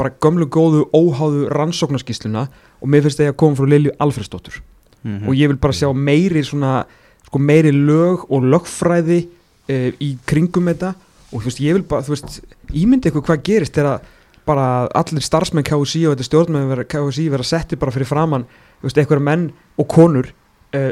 bara 0.00 0.10
gömlu 0.24 0.46
góðu 0.50 0.86
óháðu 0.96 1.48
rannsóknarskísluna 1.54 2.46
og 2.80 2.88
mér 2.88 3.04
finnst 3.04 3.20
þetta 3.20 3.34
að 3.34 3.40
koma 3.44 3.58
frá 3.60 3.68
Lilju 3.74 3.92
Alfredsdóttur 4.00 4.62
Mhm. 5.04 5.28
og 5.28 5.34
ég 5.36 5.48
vil 5.52 5.58
bara 5.60 5.72
sjá 5.76 5.90
meiri 5.92 6.40
svona, 6.42 6.86
sko 7.26 7.38
meiri 7.38 7.68
lög 7.72 8.24
og 8.32 8.40
lögfræði 8.48 9.26
uh, 9.68 9.90
í 10.00 10.16
kringum 10.24 10.64
þetta 10.72 10.94
og 11.30 11.42
þú 11.42 11.44
veist, 11.44 11.60
ég 11.60 11.74
vil 11.76 11.82
bara, 11.82 12.00
þú 12.02 12.14
veist 12.14 12.40
ímyndi 12.72 13.10
eitthvað 13.10 13.26
hvað 13.28 13.42
gerist 13.44 13.74
þegar 13.76 14.00
bara 14.46 14.86
allir 14.96 15.20
starfsmenn 15.20 15.64
KSI 15.64 16.06
og 16.08 16.14
þetta 16.16 16.24
stjórnmenn 16.24 16.86
KSI 16.88 17.28
vera 17.28 17.44
setti 17.44 17.76
bara 17.76 17.92
fyrir 17.92 18.08
framann 18.08 18.46
þú 18.80 18.88
veist, 18.88 18.96
einhverja 19.02 19.26
menn 19.28 19.44
og 19.76 19.88
konur 19.92 20.32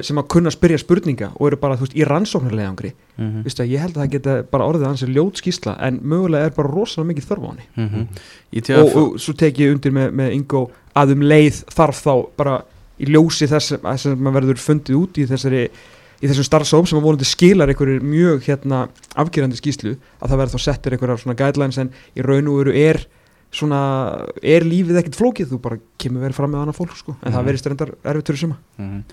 sem 0.03 0.17
að 0.21 0.29
kunna 0.29 0.51
spyrja 0.55 0.79
spurninga 0.79 1.31
og 1.35 1.47
eru 1.49 1.57
bara, 1.63 1.77
þú 1.77 1.87
veist, 1.87 1.97
í 1.99 2.05
rannsóknarlegangri 2.07 2.93
Mhm. 3.19 3.43
Vistu, 3.45 3.63
ég 3.69 3.79
held 3.83 3.95
að 3.97 4.03
það 4.07 4.11
geta 4.11 4.43
bara 4.51 4.65
orðið 4.65 4.87
hans 4.87 5.03
ljót 5.03 5.37
skísla 5.43 5.77
en 5.81 5.99
mögulega 6.01 6.47
er 6.47 6.51
bara 6.57 6.69
rosalega 6.73 7.11
mikið 7.13 7.27
þörf 7.29 7.43
á 7.43 7.49
henni 7.51 7.67
Mhm. 7.77 7.89
Mhm. 7.95 8.07
Í 8.53 8.59
og, 8.59 8.65
TF 8.65 8.97
og 8.97 9.17
svo 9.21 9.33
tek 9.37 9.55
ég 9.59 9.73
undir 9.75 9.93
með, 9.93 10.11
með 10.13 10.33
Ingo 10.33 10.71
að 10.97 11.13
um 11.13 11.21
leið 11.21 11.65
þarf 11.75 12.03
þá 12.03 12.29
bara 12.37 12.63
í 13.01 13.07
ljósi 13.07 13.49
þess 13.49 13.73
að 13.83 13.99
sem 13.99 14.17
maður 14.19 14.41
verður 14.41 14.59
fundið 14.63 14.97
út 15.03 15.19
í 15.19 15.27
þessari 15.27 15.69
í 16.23 16.29
þessum 16.29 16.47
starfsóm 16.47 16.87
sem 16.87 16.99
að 16.99 17.03
vonandi 17.03 17.25
skilar 17.27 17.69
einhverjir 17.69 18.01
mjög 18.01 18.43
hérna 18.47 18.89
afgerandi 19.17 19.57
skýslu 19.59 19.97
að 20.23 20.29
það 20.31 20.39
verður 20.39 20.55
þá 20.55 20.61
settir 20.63 20.93
einhverjar 20.93 21.19
svona 21.19 21.35
guidelines 21.37 21.79
en 21.79 21.91
í 22.17 22.23
raun 22.23 22.47
og 22.49 22.59
veru 22.65 22.73
er 22.79 23.07
svona, 23.53 24.25
er 24.43 24.63
lífið 24.65 24.97
ekkert 25.03 25.19
flókið 25.19 25.51
þú 25.51 25.59
bara 25.61 25.77
kemur 25.99 26.23
verið 26.25 26.35
fram 26.39 26.53
með 26.55 26.63
annað 26.63 26.79
fólk 26.79 26.95
sko 26.97 27.17
en 27.23 27.33
Mhm. 27.33 27.37
það 27.37 27.45
verðist 27.49 27.67
reyndar 27.69 27.91
erfitt 28.05 28.27
fyrir 28.31 28.39
suma 28.39 28.57
Mm 28.79 29.05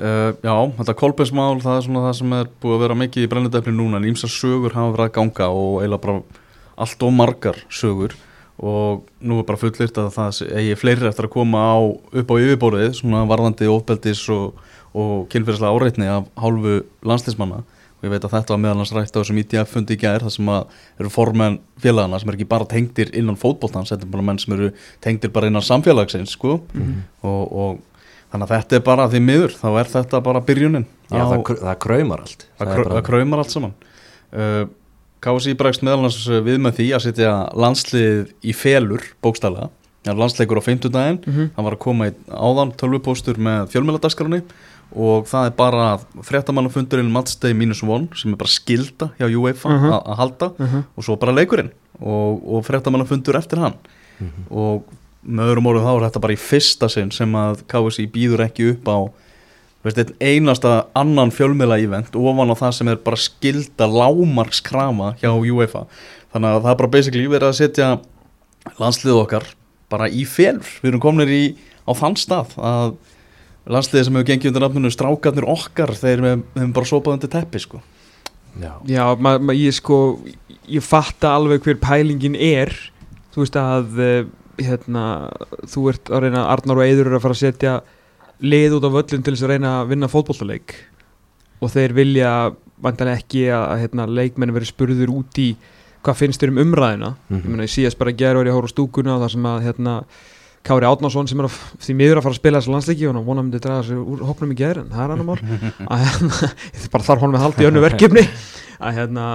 uh, 0.00 0.30
já, 0.38 0.54
þetta 0.78 0.96
kolbensmál 0.98 1.58
það 1.62 1.78
er 1.78 1.86
svona 1.86 2.04
það 2.06 2.16
sem 2.20 2.36
er 2.38 2.52
búið 2.62 2.76
að 2.76 2.84
vera 2.84 2.98
mikið 3.02 3.26
í 3.26 3.30
brennendefni 3.32 3.74
núna 3.74 4.00
en 4.00 4.08
ímsa 4.10 4.30
sögur 4.30 4.76
hafa 4.76 4.94
verið 4.94 5.08
að 5.08 5.16
ganga 5.18 5.50
og 5.50 5.82
eiginlega 5.82 6.04
bara 6.06 6.44
allt 6.84 7.04
og 7.06 7.12
margar 7.14 7.60
sögur. 7.70 8.16
Og 8.54 9.02
nú 9.18 9.40
er 9.40 9.46
bara 9.48 9.58
fullirt 9.58 9.98
að 9.98 10.12
það 10.14 10.40
eigi 10.54 10.78
fleiri 10.78 11.08
eftir 11.08 11.26
að 11.26 11.34
koma 11.34 11.62
á, 11.74 11.78
upp 11.82 12.28
á 12.30 12.34
yfirborðið 12.38 12.98
svona 13.00 13.24
varðandi 13.26 13.70
ofbeldis 13.70 14.22
og, 14.30 14.60
og 14.94 15.24
kynfyrirslega 15.32 15.74
áreitni 15.74 16.10
af 16.10 16.28
hálfu 16.38 16.82
landslismanna 17.02 17.64
og 17.64 18.06
ég 18.06 18.12
veit 18.12 18.26
að 18.26 18.34
þetta 18.36 18.52
var 18.52 18.60
meðal 18.60 18.80
hans 18.82 18.92
rætt 18.92 19.16
á 19.16 19.18
þessum 19.18 19.40
ITF 19.40 19.70
fundi 19.72 19.96
í 19.96 20.00
gær 20.00 20.22
það 20.22 20.34
sem 20.36 20.48
að 20.52 20.78
eru 21.00 21.10
formenn 21.10 21.58
félagana 21.80 22.20
sem 22.20 22.30
er 22.30 22.36
ekki 22.36 22.46
bara 22.50 22.68
tengdir 22.68 23.10
innan 23.16 23.38
fótboltans 23.40 23.90
þetta 23.94 24.04
er 24.04 24.12
bara 24.12 24.26
menn 24.28 24.40
sem 24.42 24.54
eru 24.54 24.70
tengdir 25.02 25.32
bara 25.34 25.48
innan 25.48 25.64
samfélagsins 25.64 26.34
sko. 26.36 26.58
Og, 27.24 27.42
og 27.48 27.80
þannig 28.34 28.48
að 28.50 28.54
þetta 28.58 28.76
er 28.80 28.84
bara 28.90 29.04
því 29.12 29.20
miður 29.24 29.52
þá 29.60 29.66
er 29.78 29.90
þetta 29.94 30.20
bara 30.26 30.40
byrjunin 30.44 30.86
Já, 31.12 31.22
á, 31.22 31.24
það, 31.30 31.60
það 31.62 31.78
kraumar 31.84 32.24
allt. 32.24 32.46
Það, 32.58 32.72
bara- 32.74 32.94
það 32.98 33.04
kraumar 33.06 33.38
allt 33.44 33.54
saman. 33.54 33.74
Uh, 34.34 34.64
KSI 35.24 35.54
bregst 35.56 35.84
meðal 35.86 36.02
hans 36.04 36.18
við 36.26 36.58
með 36.60 36.74
því 36.80 36.86
að 36.98 37.02
setja 37.06 37.30
landslið 37.56 38.32
í 38.44 38.52
felur 38.52 39.04
bókstælega, 39.24 39.70
það 40.04 40.10
er 40.12 40.18
landsleikur 40.20 40.58
á 40.60 40.64
50 40.66 40.90
daginn, 40.92 41.20
Mhm. 41.24 41.50
hann 41.56 41.64
var 41.64 41.76
að 41.76 41.84
koma 41.86 42.08
í 42.10 42.14
áðan 42.28 42.74
tölvupóstur 42.76 43.38
með 43.40 43.70
fjölmjöladaskránni 43.72 44.42
og 44.94 45.24
það 45.30 45.46
er 45.46 45.54
bara 45.56 45.86
fréttamannafundurinn 46.20 47.08
Matchday 47.10 47.54
minus 47.56 47.82
one 47.82 48.08
sem 48.14 48.32
er 48.34 48.36
bara 48.36 48.48
skilda 48.52 49.12
hjá 49.18 49.30
UEFA 49.32 49.70
Mhm. 49.70 49.90
að 49.94 50.02
að 50.10 50.16
halda. 50.18 50.50
Og 50.98 51.04
svo 51.04 51.16
bara 51.18 51.32
leikurinn 51.32 51.70
og, 52.02 52.42
og 52.44 52.64
fréttamannafundur 52.66 53.38
eftir 53.38 53.58
hann. 53.58 53.74
Mhm. 54.20 54.46
og 54.50 54.84
með 55.24 55.52
öðrum 55.52 55.68
orðum 55.70 55.86
þá 55.86 55.92
er 55.94 56.06
þetta 56.06 56.22
bara 56.24 56.36
í 56.36 56.40
fyrsta 56.40 56.88
sinn 56.92 57.12
sem 57.14 57.36
að 57.38 57.62
KSI 57.70 58.06
býður 58.12 58.44
ekki 58.46 58.70
upp 58.74 58.90
á 58.90 58.98
veist, 59.84 60.12
einasta 60.20 60.74
annan 60.96 61.32
fjölmiðla 61.34 61.78
ívent 61.82 62.16
ofan 62.16 62.52
á 62.52 62.56
það 62.56 62.76
sem 62.78 62.90
er 62.92 63.00
bara 63.04 63.20
skilda 63.20 63.88
lámarkskrama 63.90 65.14
hjá 65.20 65.30
UEFA. 65.32 65.84
Þannig 66.34 66.50
að 66.50 66.62
það 66.62 66.70
er 66.72 66.78
bara 66.82 66.92
basically 66.96 67.26
verið 67.30 67.50
að 67.50 67.58
setja 67.60 67.90
landslið 68.80 69.20
okkar 69.22 69.48
bara 69.92 70.08
í 70.08 70.24
félur, 70.26 70.66
við 70.82 70.90
erum 70.90 71.02
kominir 71.02 71.34
í 71.34 71.42
á 71.84 71.92
þann 71.96 72.16
stað 72.18 72.54
að 72.58 72.94
landsliðið 73.70 74.06
sem 74.06 74.16
hefur 74.18 74.28
gengið 74.28 74.50
undir 74.50 74.64
nafnunu 74.64 74.92
strákarnir 74.92 75.46
okkar 75.48 75.92
þeir 75.96 76.24
hefum 76.24 76.72
bara 76.76 76.88
sopað 76.88 77.18
undir 77.18 77.32
teppi 77.32 77.60
sko. 77.62 77.80
Já, 78.60 78.72
Já, 78.86 79.04
ma, 79.18 79.36
ma, 79.42 79.54
ég 79.56 79.74
sko 79.74 79.98
ég 80.70 80.84
fatta 80.84 81.32
alveg 81.34 81.64
hver 81.64 81.78
pælingin 81.82 82.36
er. 82.38 82.72
Þú 83.34 83.42
veist 83.42 83.56
að 83.58 84.02
eh, 84.04 84.26
hérna, 84.60 85.04
þú 85.70 85.88
ert 85.92 86.10
að 86.10 86.24
reyna 86.26 86.44
Arnar 86.52 86.80
og 86.80 86.84
Eiður 86.86 87.06
eru 87.10 87.16
að 87.18 87.24
fara 87.26 87.36
að 87.36 87.42
setja 87.44 87.74
lið 88.44 88.76
út 88.78 88.86
á 88.86 88.90
völlin 88.96 89.22
til 89.24 89.34
þess 89.34 89.46
að 89.46 89.52
reyna 89.54 89.72
að 89.82 89.88
vinna 89.94 90.08
fótbollaleik 90.10 90.74
og 91.64 91.70
þeir 91.72 91.94
vilja 91.96 92.30
vantanlega 92.84 93.20
ekki 93.22 93.44
að, 93.54 93.64
að 93.72 93.82
hérna, 93.84 94.06
leikmenn 94.10 94.52
veri 94.54 94.68
spurður 94.68 95.12
út 95.14 95.38
í 95.40 95.48
hvað 96.04 96.18
finnst 96.20 96.42
þér 96.42 96.50
um 96.52 96.58
umræðina 96.66 97.14
Mhm. 97.30 97.40
ég 97.40 97.48
meina 97.48 97.64
ég 97.64 97.72
síðast 97.72 97.98
bara 97.98 98.12
gerur 98.12 98.44
að 98.44 98.56
hóra 98.58 98.68
á 98.68 98.74
stúkuna 98.74 99.18
þar 99.22 99.30
sem 99.32 99.46
að 99.48 99.62
hérna 99.68 99.94
Kári 100.64 100.86
Átnason 100.88 101.28
sem 101.28 101.40
er 101.40 101.44
að, 101.44 101.56
því 101.84 101.94
miður 101.94 102.18
að 102.18 102.22
fara 102.24 102.32
að 102.34 102.40
spila 102.40 102.60
þessu 102.60 102.72
landsleiki 102.72 103.06
og 103.08 103.14
hann 103.14 103.24
vona 103.26 103.42
myndi 103.44 103.58
draga 103.60 103.82
sig 103.84 103.96
úr 104.00 104.22
hopnum 104.24 104.52
í 104.52 104.56
gerð 104.56 104.80
en 104.86 104.92
það 104.94 105.02
er 105.04 105.10
annar 105.12 105.26
mál. 105.28 105.40
Að 105.92 106.04
hérna, 106.04 106.48
bara 106.94 107.04
þarf 107.04 107.20
honum 107.20 107.36
að 107.36 107.42
halda 107.44 107.60
í 107.64 107.66
önnu 107.68 107.82
verkefni. 107.84 108.22
Að 108.80 108.94
hérna 108.96 109.26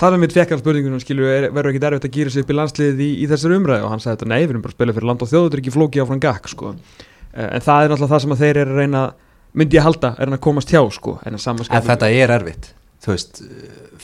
þar 0.00 0.12
er 0.16 0.18
mitt 0.24 0.32
fekk 0.34 0.50
hann 0.54 0.58
spurningunum 0.62 1.00
skilur 1.02 1.28
er- 1.30 1.50
verður 1.54 1.70
ekki 1.74 1.82
derfitt 1.84 2.08
að 2.08 2.14
gýra 2.18 2.30
sig 2.34 2.42
upp 2.44 2.50
í 2.50 2.58
landsliðið 2.58 3.00
í, 3.04 3.10
í 3.22 3.26
þessari 3.30 3.58
umræðu 3.60 3.84
og 3.86 3.90
hann 3.94 4.00
sagði 4.02 4.16
þetta 4.18 4.30
nei, 4.32 4.40
við 4.46 4.50
erum 4.54 4.62
bara 4.64 4.72
að 4.74 4.78
spila 4.78 4.92
fyrir 4.96 5.08
land 5.10 5.22
og 5.22 5.28
þjóð 5.30 5.44
þetta 5.46 5.54
er 5.58 5.62
ekki 5.64 5.74
flóki 5.76 6.02
áfram 6.04 6.20
gakk 6.24 6.48
sko. 6.50 6.74
Eh, 7.34 7.48
en 7.54 7.60
það 7.60 7.84
er 7.84 7.88
náttúrulega 7.94 8.12
það 8.14 8.24
sem 8.24 8.34
að 8.34 8.42
þeir 8.44 8.56
eru 8.64 8.70
að 8.74 8.80
reyna 8.82 9.04
myndi 9.54 9.76
ég 9.78 9.82
halda, 9.86 10.14
er 10.18 10.24
hann 10.26 10.38
að 10.38 10.40
komast 10.48 10.70
hjá 10.74 10.82
sko. 10.90 11.18
en, 11.26 11.34
en 11.34 11.82
þetta 11.90 12.10
er 12.10 12.30
erfitt 12.40 12.72
veist, 13.04 13.42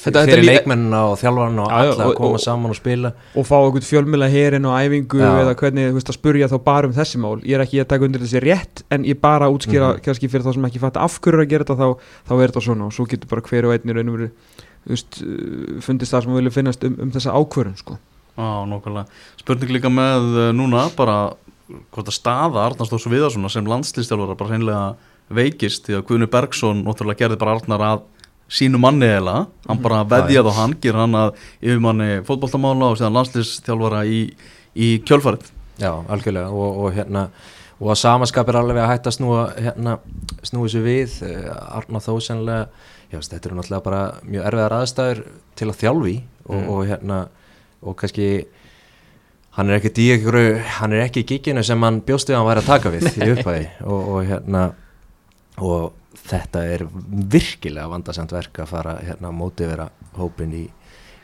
Þetta- 0.00 0.20
þetta, 0.20 0.22
fyrir 0.28 0.44
leikmennina 0.44 0.98
og 1.08 1.14
þjálfarna 1.18 1.62
og 1.64 1.70
alla 1.72 2.04
að 2.04 2.14
koma 2.18 2.36
og- 2.36 2.40
saman 2.40 2.70
og 2.70 2.76
spila 2.76 3.12
og 3.34 3.46
fá 3.48 3.56
okkur 3.56 3.80
fjölmjöla 3.80 4.28
herin 4.30 4.64
og 4.68 4.76
æfingu 4.76 5.18
Já. 5.20 5.30
eða 5.40 5.54
hvernig 5.56 5.92
veist 5.96 6.10
að 6.12 6.18
spurja 6.18 6.48
þá 6.52 6.58
bara 6.64 6.86
um 6.86 6.92
þessi 6.92 7.16
mál 7.18 7.40
ég 7.40 7.54
er 7.56 7.64
ekki 7.64 7.80
að 7.80 7.88
taka 7.88 8.04
undir 8.04 8.20
þessi 8.20 8.42
rétt 8.44 8.82
en 8.90 9.04
ég 9.04 9.18
bara 9.20 9.48
útskýra 9.48 9.94
Mhm. 9.96 10.02
kannski 10.04 10.28
fyrir 10.28 10.44
þá 10.44 10.52
sem 10.54 10.64
ekki 10.68 10.78
fatta 10.80 11.00
af 11.00 11.18
hverju 11.20 11.40
er 11.40 11.44
að 11.46 11.48
gera 11.48 11.64
þetta 11.64 11.76
þá, 11.80 11.98
þá 12.28 12.32
er 12.42 12.48
þetta 12.48 12.62
svona 12.62 12.84
og 12.86 12.92
svo 12.92 13.06
getur 13.08 13.28
bara 13.28 13.40
hver 13.40 13.64
og 13.64 14.30
veist, 14.88 15.20
uh, 15.24 15.76
fundist 15.84 16.14
það 16.14 16.26
sem 16.26 16.38
vilja 16.38 16.54
finnast 16.54 16.86
um, 16.88 16.96
um 17.04 17.12
þessa 17.14 17.36
ákvörun 17.36 17.76
sko. 17.78 17.98
Já, 18.36 18.48
nokkulega. 18.70 19.20
Spurning 19.40 19.74
líka 19.76 19.92
með 19.92 20.28
uh, 20.32 20.48
núna 20.56 20.86
bara 20.96 21.18
hvort 21.70 22.08
að 22.08 22.16
staða 22.16 22.64
Arnarsdórs 22.66 23.06
Viðarssona 23.10 23.50
sem 23.52 23.68
landslýstjálfara 23.68 24.38
bara 24.38 24.54
hreinlega 24.54 24.86
veikist 25.30 25.86
því 25.86 26.00
að 26.00 26.06
Guðni 26.08 26.26
Bergson 26.30 26.82
náttúrulega 26.86 27.24
gerði 27.24 27.38
bara 27.38 27.54
Arnar 27.58 27.84
að 27.86 28.02
sínu 28.50 28.80
manni 28.82 29.06
eða, 29.06 29.44
hann 29.68 29.82
bara 29.82 30.02
veðjaði 30.10 30.50
á 30.50 30.54
hann, 30.56 30.74
ger 30.82 30.98
hann 30.98 31.14
að 31.14 31.36
yfirmanni 31.62 32.24
fótboltamála 32.26 32.90
og 32.90 32.98
síðan 32.98 33.14
landslýstjálfara 33.20 34.02
í, 34.10 34.24
í 34.74 34.88
kjölfarið. 35.06 35.46
Já, 35.80 35.92
algjörlega 36.10 36.50
og, 36.50 36.80
og 36.82 36.96
hérna 36.96 37.28
og 37.80 37.92
að 37.94 38.00
samaskap 38.02 38.50
er 38.50 38.58
alveg 38.60 38.82
að 38.82 38.90
hætta 38.90 39.12
snúa 39.14 39.44
hérna, 39.56 39.96
snúi 40.44 40.68
sér 40.72 40.84
við 40.84 41.14
uh, 41.24 41.78
Arna 41.78 42.02
þó 42.04 42.12
sennilega 42.20 42.66
já, 43.10 43.18
þetta 43.20 43.48
eru 43.50 43.58
náttúrulega 43.58 43.84
bara 43.86 44.02
mjög 44.24 44.46
erfiðar 44.50 44.76
aðstæður 44.80 45.22
til 45.58 45.68
að 45.72 45.78
þjálfi 45.84 46.16
og, 46.46 46.56
Mm. 46.56 46.68
og 46.72 46.80
hérna 46.88 47.18
og 47.82 47.96
kannski 48.00 48.26
hann 49.56 49.70
er 49.70 49.78
ekki 49.80 49.92
í 50.02 50.10
einhverju, 50.14 50.58
hann 50.80 50.92
er 50.92 51.04
ekki 51.06 51.22
í 51.24 51.28
giginu 51.30 51.62
sem 51.66 51.82
hann 51.82 52.00
bjóst 52.06 52.28
við 52.30 52.36
að 52.36 52.40
hann 52.40 52.48
væri 52.50 52.62
að 52.62 52.70
taka 52.70 52.92
við 52.94 53.08
í 53.10 53.30
upphæði 53.34 53.66
og, 53.84 54.08
og 54.14 54.20
hérna 54.28 54.62
og 55.60 55.92
þetta 56.30 56.62
er 56.74 56.84
virkilega 57.32 57.88
vandasamt 57.90 58.32
verk 58.34 58.60
að 58.62 58.70
fara 58.70 58.94
hérna 59.02 59.30
að 59.30 59.38
mótivera 59.40 59.88
hópin 60.18 60.54
í, 60.54 60.64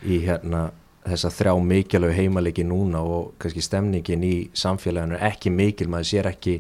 í 0.07 0.19
hérna 0.27 0.69
þessa 1.07 1.31
þrjá 1.31 1.55
mikilvæg 1.63 2.17
heimalegi 2.19 2.65
núna 2.67 3.03
og 3.07 3.35
kannski 3.39 3.63
stemningin 3.63 4.25
í 4.27 4.35
samfélaginu 4.59 5.19
er 5.21 5.29
ekki 5.31 5.53
mikil, 5.55 5.89
maður 5.93 6.09
sér 6.11 6.31
ekki 6.33 6.57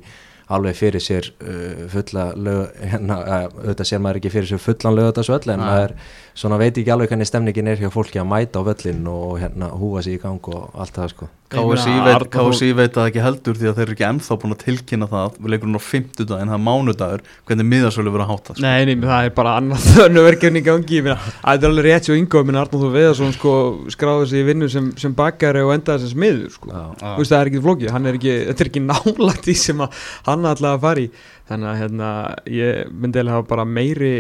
alveg 0.46 0.76
fyrir 0.78 1.02
sér 1.02 1.30
uh, 1.42 1.86
fulla 1.90 2.28
lög, 2.38 2.76
hérna, 2.92 3.18
uh, 3.22 3.46
auðvitað 3.64 3.90
sér 3.90 4.02
maður 4.04 4.20
ekki 4.20 4.34
fyrir 4.36 4.50
sér 4.52 4.62
fullan 4.62 4.98
lögadagsvöll 4.98 5.54
en 5.54 5.64
maður 5.64 5.96
svona 6.36 6.60
veit 6.60 6.76
ekki 6.76 6.92
alveg 6.92 7.10
hvernig 7.10 7.30
stemningin 7.30 7.72
er 7.72 7.80
hjá 7.80 7.90
fólki 7.92 8.20
að 8.22 8.30
mæta 8.30 8.62
á 8.62 8.66
völlin 8.68 9.08
og 9.10 9.40
hérna 9.40 9.72
húa 9.74 10.04
sig 10.04 10.18
í 10.18 10.22
gang 10.22 10.52
og 10.52 10.70
allt 10.76 10.94
það 10.98 11.12
sko. 11.14 11.32
KSI 11.46 12.72
veit, 12.74 12.90
það 12.96 13.08
ekki 13.08 13.22
heldur 13.22 13.54
því 13.56 13.68
að 13.70 13.76
þeir 13.76 13.84
eru 13.84 13.94
ekki 13.94 14.04
ennþá 14.08 14.36
búin 14.42 14.54
að 14.56 14.62
tilkynna 14.64 15.06
það. 15.10 15.36
Við 15.38 15.52
leikurinn 15.52 15.78
á 15.78 15.82
50 15.86 16.26
dag 16.26 16.40
en 16.42 16.50
það 16.50 16.56
er 16.56 16.64
mánudagur. 16.66 17.22
Hvernig 17.46 17.68
miðasölu 17.70 18.12
verið 18.14 18.24
að 18.24 18.32
hátta 18.32 18.56
sko. 18.56 18.64
Nei, 18.64 18.88
nei, 18.88 19.04
það 19.06 19.28
er 19.28 19.34
bara 19.36 19.52
annað 19.60 19.86
þönnu 19.94 20.24
verkefni 20.26 20.62
í 20.62 20.66
gangi. 20.66 20.98
Ég 20.98 21.06
meina, 21.06 21.16
að 21.22 21.54
þetta 21.54 21.68
er 21.68 21.70
alveg 21.70 21.86
rétt 21.86 22.08
svo 22.08 22.16
yngóð 22.18 22.48
minn 22.48 22.58
Arnóð 22.58 22.82
þú 22.82 22.90
Veðarsson 22.96 23.36
sko 23.36 23.54
skráði 23.94 24.26
sig 24.32 24.42
í 24.42 24.48
vinnu 24.48 24.70
sem, 24.74 24.88
sem 24.98 25.14
bakari 25.16 25.62
og 25.62 25.70
endaði 25.76 26.02
sem 26.02 26.14
smiður 26.16 26.56
sko. 26.56 26.72
Það 26.98 27.36
er 27.38 27.52
ekki 27.52 27.62
flókið, 27.68 27.92
hann 27.94 28.10
er 28.10 28.18
ekki, 28.18 28.34
þetta 28.50 28.66
er 28.66 28.72
ekki 28.72 28.84
nálægt 28.88 29.46
í 29.46 29.56
sem 29.62 29.86
að 29.86 30.02
hann 30.36 30.50
ætlaði 30.52 30.78
að 30.78 30.84
fara 30.86 31.02
í. 31.02 31.10
Þannig 31.50 31.70
að 31.70 31.78
hérna, 31.82 32.10
ég 32.52 32.94
myndi 32.94 33.22
eða 33.22 33.36
hafa 33.36 33.48
bara 33.50 33.66
meiri, 33.68 34.14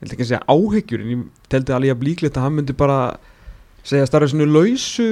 vil 0.00 0.10
ekki 0.10 0.24
að 0.24 0.30
segja 0.30 0.44
áhyggjur 0.48 1.04
en 1.04 1.12
ég 1.14 1.26
teldi 1.52 1.76
alveg 1.76 1.94
að 1.94 2.00
blíklegt 2.04 2.38
að 2.38 2.46
hann 2.46 2.56
myndi 2.58 2.76
bara 2.76 3.00
segja 3.86 4.08
starfið 4.08 4.34
svona 4.34 4.48
lausu. 4.50 5.08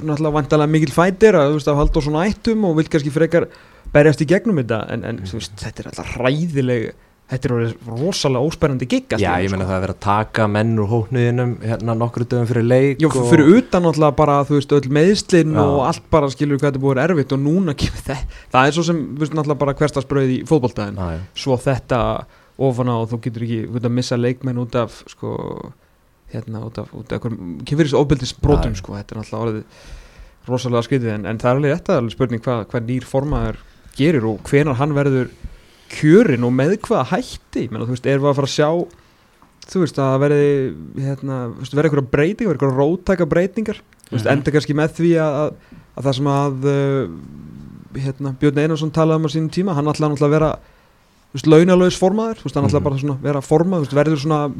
Náttúrulega 0.00 0.36
vantalega 0.38 0.74
mikil 0.74 0.94
fætir 0.94 1.38
að 1.38 1.52
þú 1.52 1.60
veist 1.60 1.70
að 1.70 1.80
halda 1.82 2.02
á 2.02 2.06
svona 2.06 2.24
ættum 2.30 2.66
og 2.68 2.76
vil 2.80 2.88
kannski 2.90 3.14
frekar 3.14 3.46
berjast 3.94 4.24
í 4.24 4.28
gegnum 4.30 4.60
þetta. 4.62 4.80
En, 4.94 5.06
en 5.06 5.22
veist, 5.24 5.54
þetta 5.62 5.84
er 5.84 5.90
alltaf 5.92 6.16
ræðileg 6.20 6.90
þetta 7.30 7.46
er 7.46 7.54
orðið 7.54 7.90
rosalega 8.00 8.48
óspærandi 8.48 8.88
gig 8.90 9.14
Já, 9.20 9.36
ég 9.38 9.52
meina 9.52 9.62
sko. 9.62 9.68
það 9.68 9.76
að 9.76 9.84
vera 9.84 9.94
að 9.94 10.02
taka 10.06 10.46
menn 10.50 10.72
úr 10.82 10.88
hóknuðinum 10.90 11.52
hérna 11.62 11.94
nokkru 11.98 12.26
dögum 12.26 12.48
fyrir 12.50 12.66
leik 12.66 13.02
Já, 13.02 13.06
og... 13.10 13.18
fyrir 13.30 13.50
utan 13.54 13.84
náttúrulega 13.86 14.16
bara, 14.18 14.38
þú 14.48 14.56
veist, 14.56 14.74
öll 14.74 14.90
meðslinn 14.98 15.54
Já. 15.54 15.62
og 15.62 15.82
allt 15.86 16.08
bara 16.10 16.30
skilur 16.32 16.58
hvað 16.58 16.72
þetta 16.72 16.82
búið 16.82 16.96
er 16.96 17.14
erfitt 17.14 17.34
og 17.36 17.42
núna 17.44 17.76
kemur 17.78 18.02
þetta, 18.08 18.40
það 18.54 18.70
er 18.70 18.76
svo 18.76 18.86
sem, 18.88 19.02
þú 19.12 19.24
veist, 19.24 19.36
náttúrulega 19.38 19.62
bara 19.62 19.76
hverstasbröð 19.78 20.34
í 20.34 20.40
já. 20.42 21.20
svo 21.44 21.58
þetta 21.60 22.00
ofan 22.60 22.90
á 22.90 22.94
og 22.98 23.06
þú 23.12 23.20
getur 23.26 23.46
ekki, 23.46 23.60
þú 23.68 23.78
getur 23.78 23.92
að 23.92 23.96
missa 24.00 24.18
leikmenn 24.18 24.60
út 24.60 24.76
af, 24.76 24.98
sko, 25.08 25.36
hérna, 26.34 26.64
út 26.66 26.82
af, 26.82 26.90
út 26.98 27.14
af 27.14 27.22
kemur 27.22 27.86
þessu 27.86 28.00
ofbeldisbrotum, 28.02 28.74
Já. 28.74 28.82
sko, 28.82 28.96
þetta 28.98 29.14
er 29.14 29.22
náttúrulega 29.22 29.46
orðið 29.46 30.50
rosalega 30.50 30.86
skriðið, 30.88 31.14
en, 31.14 31.28
en 31.30 31.40
það 31.40 31.50
er 31.50 31.60
alveg 31.60 31.78
þetta 31.78 31.96
alveg 32.00 32.16
spurning 32.16 32.44
hvað, 32.44 32.66
hvað 32.72 32.90
nýr 32.90 33.06
formaður 33.06 33.62
gerir 33.96 34.26
og 34.28 34.42
hvenar 34.48 34.78
hann 34.80 34.94
verður 34.96 35.30
kjörin 35.90 36.44
og 36.46 36.52
með 36.54 36.76
hvað 36.86 37.10
hætti, 37.14 37.66
menn 37.70 37.82
þú 37.86 37.94
veist, 37.96 38.06
erum 38.06 38.24
við 38.26 38.30
að 38.32 38.38
fara 38.40 38.50
að 38.50 38.56
sjá 38.56 38.70
þú 39.70 39.82
veist 39.84 39.98
að 40.02 40.08
það 40.10 40.22
verði 40.24 40.50
hérna, 41.04 41.36
verði 41.70 41.88
eitthvað 41.90 42.10
breytingar, 42.14 42.56
eitthvað 42.56 42.76
róttæka 42.80 43.26
breytingar 43.30 43.80
veist, 44.10 44.24
Mhm. 44.26 44.32
enda 44.32 44.50
kannski 44.54 44.74
með 44.74 44.96
því 44.98 45.10
að, 45.22 45.38
að, 45.40 45.50
að 45.96 46.04
það 46.08 46.14
sem 46.18 46.26
að 46.26 46.64
uh, 46.70 47.08
hérna, 48.00 48.34
Björn 48.40 48.58
Einarsson 48.64 48.90
talaði 48.94 49.20
um 49.20 49.26
á 49.26 49.30
sínum 49.34 49.50
tíma, 49.50 49.74
hann 49.74 49.86
ætlaði 49.90 50.14
náttúrulega 50.14 50.30
að 50.30 50.38
vera 50.38 50.52
launalaus 51.46 51.94
formaður, 51.98 52.40
hann 52.42 52.64
ætla 52.66 52.80
Mhm. 52.80 52.82
bara 52.84 52.98
svona 52.98 53.14
að 53.14 53.22
vera 53.22 53.40
formað, 53.40 53.86
verður 53.94 54.18
svona 54.18 54.52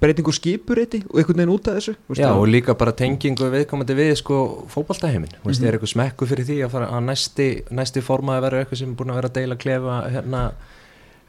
breytingu 0.00 0.32
skipuriti 0.36 1.02
og 1.08 1.16
einhvern 1.20 1.36
veginn 1.40 1.54
út 1.54 1.68
af 1.68 1.76
þessu 1.78 1.94
veist, 2.08 2.20
Já, 2.20 2.28
það- 2.28 2.36
og 2.42 2.48
líka 2.48 2.74
bara 2.76 2.92
tengingu 2.92 3.48
viðkomandi 3.50 3.94
við 3.96 4.14
sko 4.16 4.66
fótboltaheimin, 4.68 5.28
mm 5.32 5.50
-hmm. 5.52 5.64
Er 5.66 5.72
eitthvað 5.78 5.94
smekku 5.94 6.26
fyrir 6.26 6.44
því 6.44 6.68
að, 6.68 6.92
að 6.92 7.04
næsti, 7.04 7.62
næsti 7.70 8.00
formaði 8.02 8.42
verður 8.44 8.60
eitthvað 8.66 8.78
sem 8.78 8.90
er 8.90 8.94
búin 8.96 9.10
að 9.10 9.14
vera 9.14 9.28
að 9.28 9.32
deila 9.32 9.56
klefa 9.56 10.10
hérna 10.12 10.52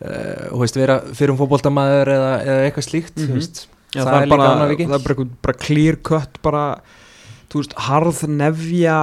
uh, 0.06 0.48
og 0.54 0.64
veist, 0.64 0.80
vera 0.80 1.00
fyrir 1.16 1.34
um 1.36 1.40
fótboltamæður 1.42 2.14
eða, 2.16 2.32
eða 2.46 2.64
eitthvað 2.70 2.88
slíkt 2.90 3.20
mm 3.26 3.36
veist, 3.40 3.68
Já, 3.90 4.04
það, 4.04 4.10
það, 4.14 4.22
er 4.22 4.30
bara, 4.30 4.48
það 4.54 4.98
er 5.00 5.06
bara, 5.08 5.30
bara 5.48 5.58
clear 5.58 5.96
cut 6.06 6.36
bara, 6.46 6.64
þú 7.50 7.62
veist, 7.64 7.72
harð 7.88 8.20
nefja 8.30 8.98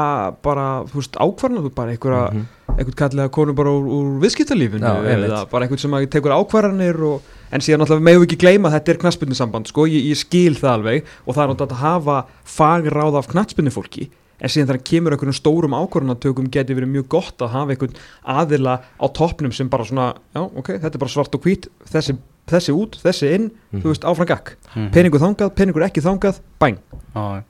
bara, 0.46 0.66
þú 0.92 1.00
veist, 1.00 1.16
ákvarðan 1.18 1.64
þú 1.64 1.72
bara 1.74 1.94
einhverja, 1.96 2.20
Mhm. 2.36 2.44
einhvern 2.76 2.98
kallega 3.00 3.32
konu 3.34 3.54
bara 3.56 3.72
úr, 3.72 3.88
úr 3.96 4.12
viðskiptalífinu 4.22 4.86
eða 4.86 5.40
bara 5.50 5.66
einhvern 5.66 5.80
sem 5.82 5.90
að 5.96 6.06
tekur 6.12 6.34
ákvarðanir 6.36 7.00
og, 7.08 7.22
en 7.50 7.60
síðan 7.64 7.82
alltaf 7.82 8.00
megum 8.04 8.22
við 8.22 8.28
ekki 8.28 8.38
gleyma 8.44 8.68
að 8.70 8.76
þetta 8.76 8.92
er 8.94 9.00
knattspyrnusamband, 9.02 9.66
sko, 9.72 9.86
ég, 9.90 10.06
ég 10.12 10.20
skil 10.20 10.54
það 10.54 10.70
alveg 10.76 11.10
og 11.26 11.34
það 11.34 11.42
er 11.42 11.50
náttúrulega 11.54 11.74
að 11.74 11.82
hafa 11.82 12.18
fagráð 12.44 13.18
af 13.18 13.28
knattspyrnufólki 13.32 14.08
en 14.40 14.48
síðan 14.52 14.68
þegar 14.68 14.82
kemur 14.90 15.12
einhvern 15.16 15.32
stórum 15.36 15.74
ákvarðanatökum 15.78 16.50
geti 16.52 16.74
verið 16.76 16.90
mjög 16.92 17.08
gott 17.08 17.38
að 17.44 17.54
hafa 17.54 17.72
einhvern 17.74 17.94
aðila 18.36 18.74
á 19.00 19.06
toppnum 19.16 19.52
sem 19.56 19.68
bara 19.72 19.84
svona, 19.88 20.08
já, 20.34 20.42
ok, 20.44 20.72
þetta 20.82 20.94
er 20.94 21.02
bara 21.04 21.14
svart 21.14 21.34
og 21.38 21.42
hvít 21.46 21.68
þessi, 21.88 22.16
þessi 22.46 22.74
út, 22.76 22.98
þessi 23.02 23.32
inn 23.34 23.50
Mhm. 23.72 23.80
þú 23.82 23.92
veist, 23.92 24.04
áfram 24.04 24.26
gakk, 24.28 24.56
Mhm. 24.74 24.90
peningur 24.92 25.20
þangað 25.20 25.54
peningur 25.56 25.82
ekki 25.88 26.02
þangað, 26.04 26.40
Já, 26.60 26.76
já. 27.14 27.42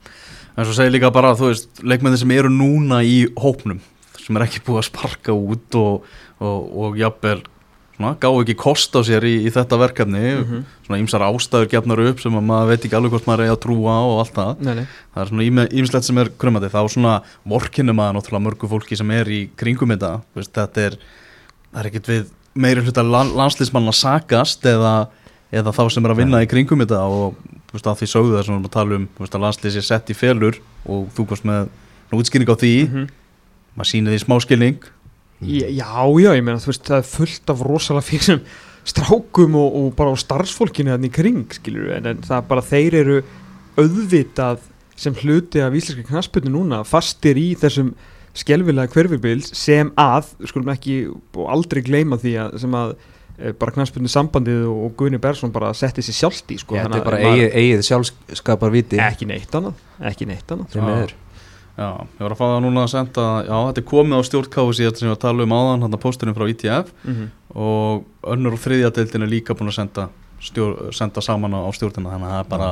en 0.57 0.65
svo 0.65 0.73
segir 0.73 0.93
líka 0.93 1.13
bara 1.13 1.35
þú 1.35 1.51
veist, 1.53 1.69
leikmenni 1.83 2.17
sem 2.19 2.31
eru 2.31 2.49
núna 2.49 3.03
í 3.05 3.27
hópnum 3.35 3.81
sem 4.19 4.37
er 4.37 4.43
ekki 4.47 4.61
búið 4.65 4.79
að 4.79 4.91
sparka 4.91 5.33
út 5.33 5.75
og, 5.75 6.03
og, 6.41 6.77
og 6.79 6.97
jafnvel 6.97 7.43
gá 7.97 8.29
ekki 8.29 8.57
kost 8.61 8.93
á 8.93 9.01
sér 9.07 9.25
í, 9.25 9.35
í 9.49 9.51
þetta 9.53 9.79
verkefni. 9.81 10.23
Mhm. 10.43 10.65
svona 10.87 11.01
ýmsar 11.01 11.23
ástæður 11.27 11.71
gefnar 11.73 12.03
upp 12.11 12.21
sem 12.21 12.33
að 12.37 12.45
maður 12.47 12.69
veit 12.69 12.85
ekki 12.85 12.97
alveg 12.97 13.11
hvort 13.11 13.27
maður 13.27 13.45
er 13.45 13.53
að 13.55 13.63
trúa 13.65 13.95
og 14.05 14.19
allt 14.21 14.35
það. 14.37 14.61
Nei, 14.61 14.75
nei. 14.75 14.87
það 15.15 15.23
er 15.23 15.31
svona 15.31 15.67
ýmislegt 15.67 16.05
sem 16.05 16.19
er 16.19 16.29
krumandi. 16.39 16.69
Þá 16.71 16.83
svona 16.93 17.15
vorkinu 17.45 17.95
maður 17.97 18.19
náttúrulega 18.19 18.47
mörgu 18.47 18.69
fólki 18.69 18.97
sem 18.97 19.11
er 19.11 19.27
í 19.27 19.41
kringum 19.57 19.95
þetta. 19.95 20.13
Þú 20.31 20.43
veist, 20.43 20.53
þetta 20.53 20.85
er, 20.85 20.99
það 21.73 21.81
er 21.81 21.91
ekkit 21.91 22.11
við 22.13 22.27
meiri 22.55 22.85
hluta 22.85 23.03
lan, 23.03 23.33
landslýsmann 23.37 23.89
að 23.89 23.99
sakast 23.99 24.65
eða, 24.65 25.09
eða 25.51 25.73
þá 25.73 25.83
sem 25.91 26.05
er 26.05 26.15
að 26.15 26.21
vinna 26.23 26.43
í 26.45 26.51
kringum 26.51 26.85
þetta. 26.85 27.01
Og 27.03 27.37
veist, 27.73 27.87
að 27.87 28.03
því 28.03 28.11
sögðu 28.13 28.37
það 28.37 28.45
sem 28.45 28.55
við 28.55 28.59
erum 28.59 28.69
að 28.69 28.77
tala 28.77 29.01
um 29.01 29.09
veist, 29.19 29.35
að 29.35 29.47
landslýs 29.47 29.77
er 29.81 29.89
sett 29.89 30.13
í 30.13 30.17
felur 30.17 30.61
og 30.87 31.09
þú 31.17 31.27
komst 31.33 31.49
með 31.49 31.69
útskýring 32.13 32.53
á 32.53 32.57
því. 32.57 32.75
Mhm. 32.89 33.09
maður 33.77 33.91
sýnir 33.91 34.15
því 34.15 34.21
smáskilning 34.25 34.79
Já, 34.81 34.96
já, 35.43 35.91
já, 36.23 36.31
ég 36.37 36.45
meina, 36.45 36.61
þú 36.63 36.73
veist, 36.73 36.87
það 36.87 37.03
er 37.03 37.11
fullt 37.11 37.53
af 37.53 37.65
rosalega 37.67 38.07
fyrir 38.07 38.41
strákum 38.87 39.59
og, 39.59 39.77
og 39.81 39.89
bara 39.99 40.15
á 40.15 40.17
starfsfólkinu 40.23 40.95
þannig 40.95 41.15
kring, 41.15 41.45
skilur 41.59 41.91
en, 41.97 42.07
en 42.13 42.23
það 42.25 42.39
er 42.39 42.49
bara, 42.51 42.65
þeir 42.65 42.99
eru 43.03 43.17
auðvitað 43.77 44.63
sem 44.97 45.17
hluti 45.21 45.61
af 45.61 45.75
íslenska 45.77 46.07
knaspinu 46.09 46.53
núna, 46.55 46.81
fastir 46.89 47.37
í 47.41 47.51
þessum 47.59 47.93
skelvilega 48.37 48.93
hverfibils 48.93 49.51
sem 49.57 49.91
að, 50.01 50.33
við 50.41 50.53
skulum 50.53 50.73
ekki 50.73 50.97
og 51.11 51.45
aldrei 51.53 51.83
gleyma 51.85 52.19
því 52.21 52.35
að 52.41 52.57
sem 52.63 52.77
að 52.77 52.95
e, 52.95 53.53
bara 53.57 53.75
knaspinu 53.77 54.13
sambandið 54.13 54.65
og, 54.71 54.89
Guðni 54.97 55.21
Bersson 55.21 55.53
bara 55.55 55.73
setti 55.77 56.05
sér 56.05 56.19
sjálft 56.21 56.53
í, 56.53 56.59
sko 56.61 56.79
þetta 56.79 57.01
er 57.01 57.07
bara 57.07 57.21
eigið, 57.25 57.47
eigið 57.53 57.87
sjálfskapar 57.91 58.75
viti 58.75 59.01
ekki 59.03 59.29
neitt 59.29 59.57
annað, 59.57 59.81
ekki 60.13 60.29
neitt 60.29 60.53
annað. 60.53 60.77
Þeim 60.77 60.93
Já. 60.93 61.15
Já, 61.77 61.89
ég 62.17 62.23
var 62.25 62.33
að 62.33 62.39
fá 62.41 62.47
það 62.47 62.61
núna 62.65 62.85
að 62.87 62.93
senda 62.95 63.25
já, 63.45 63.57
þetta 63.69 63.81
er 63.83 63.89
komið 63.91 64.21
á 64.21 64.29
stjórnkási 64.29 64.87
þetta 64.87 65.01
sem 65.03 65.09
við 65.11 65.17
að 65.17 65.25
tala 65.27 65.45
um 65.45 65.57
áðan, 65.57 65.83
hann 65.85 65.97
að 65.97 66.05
pósturinn 66.07 66.37
frá 66.37 66.47
ITF 66.49 66.93
mm 67.05 67.17
-hmm. 67.17 67.27
og 67.53 68.31
önnur 68.33 68.57
og 68.57 68.63
þriðja 68.63 68.93
deildin 68.97 69.27
er 69.27 69.33
líka 69.35 69.57
búin 69.59 69.69
að 69.69 69.77
senda, 69.77 70.07
stjór, 70.41 70.95
senda 70.97 71.21
saman 71.21 71.53
á, 71.53 71.69
stjórnina 71.77 72.15
þannig 72.15 72.29
að 72.29 72.33
það 72.33 72.41
er 72.41 72.49
bara 72.49 72.71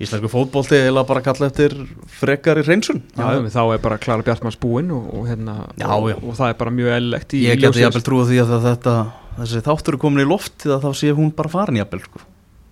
íslensku 0.00 0.30
fótbolti 0.32 0.80
eða 0.80 1.06
bara 1.06 1.22
kalla 1.22 1.46
eftir 1.46 1.76
frekari 2.08 2.62
reynsun 2.66 3.02
Já, 3.14 3.38
ja. 3.38 3.46
þá 3.54 3.62
er 3.74 3.78
bara 3.78 3.98
Klara 3.98 4.22
Bjartmanns 4.26 4.58
búinn 4.58 4.90
og, 4.90 5.06
og, 5.14 5.28
hérna, 5.28 5.70
Já, 5.78 5.86
og, 5.94 6.10
já. 6.10 6.16
og 6.18 6.34
það 6.34 6.48
er 6.48 6.58
bara 6.58 6.70
mjög 6.70 6.94
eðlilegt 6.96 7.34
í 7.34 7.44
ég 7.46 7.60
geti 7.60 7.84
jafnvel 7.84 8.02
trúið 8.02 8.32
því 8.32 8.42
að 8.42 8.66
þetta 8.66 8.96
þessi 9.38 9.62
þáttur 9.62 9.94
er 9.94 10.02
komin 10.02 10.24
í 10.24 10.28
loft 10.28 10.66
þá 10.66 10.90
sé 10.96 11.14
hún 11.14 11.30
bara 11.36 11.52
farin 11.52 11.78
jafnvel 11.78 12.02
sko. 12.02 12.24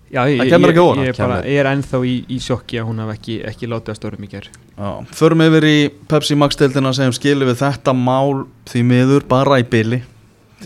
Já, 0.09 0.23
ég, 0.25 0.39
Það 0.39 0.45
ég, 0.47 0.51
kemur 0.55 0.69
ég, 0.71 0.73
ekki 0.75 0.81
óvart. 0.83 1.01
ég, 1.05 1.15
Kemur. 1.19 1.43
ég 1.45 1.59
er 1.61 1.67
ennþá 1.69 1.99
í, 2.09 2.13
í 2.33 2.37
sjokki 2.41 2.79
að 2.81 2.87
hún 2.89 3.01
hef 3.03 3.11
ekki, 3.13 3.35
ekki 3.51 3.69
látið 3.69 3.93
að 3.93 3.97
stórum 3.99 4.23
í 4.25 4.29
ger 4.31 4.47
Já, 4.49 4.89
förum 5.19 5.43
yfir 5.45 5.67
í 5.69 5.75
Pepsi 6.09 6.37
Max 6.39 6.57
deildina 6.57 6.93
sem 6.97 7.13
skilir 7.13 7.49
við 7.51 7.59
þetta 7.61 7.93
mál 7.93 8.45
því 8.71 8.83
miður 8.89 9.27
bara 9.29 9.59
í 9.61 9.67
byli 9.69 10.01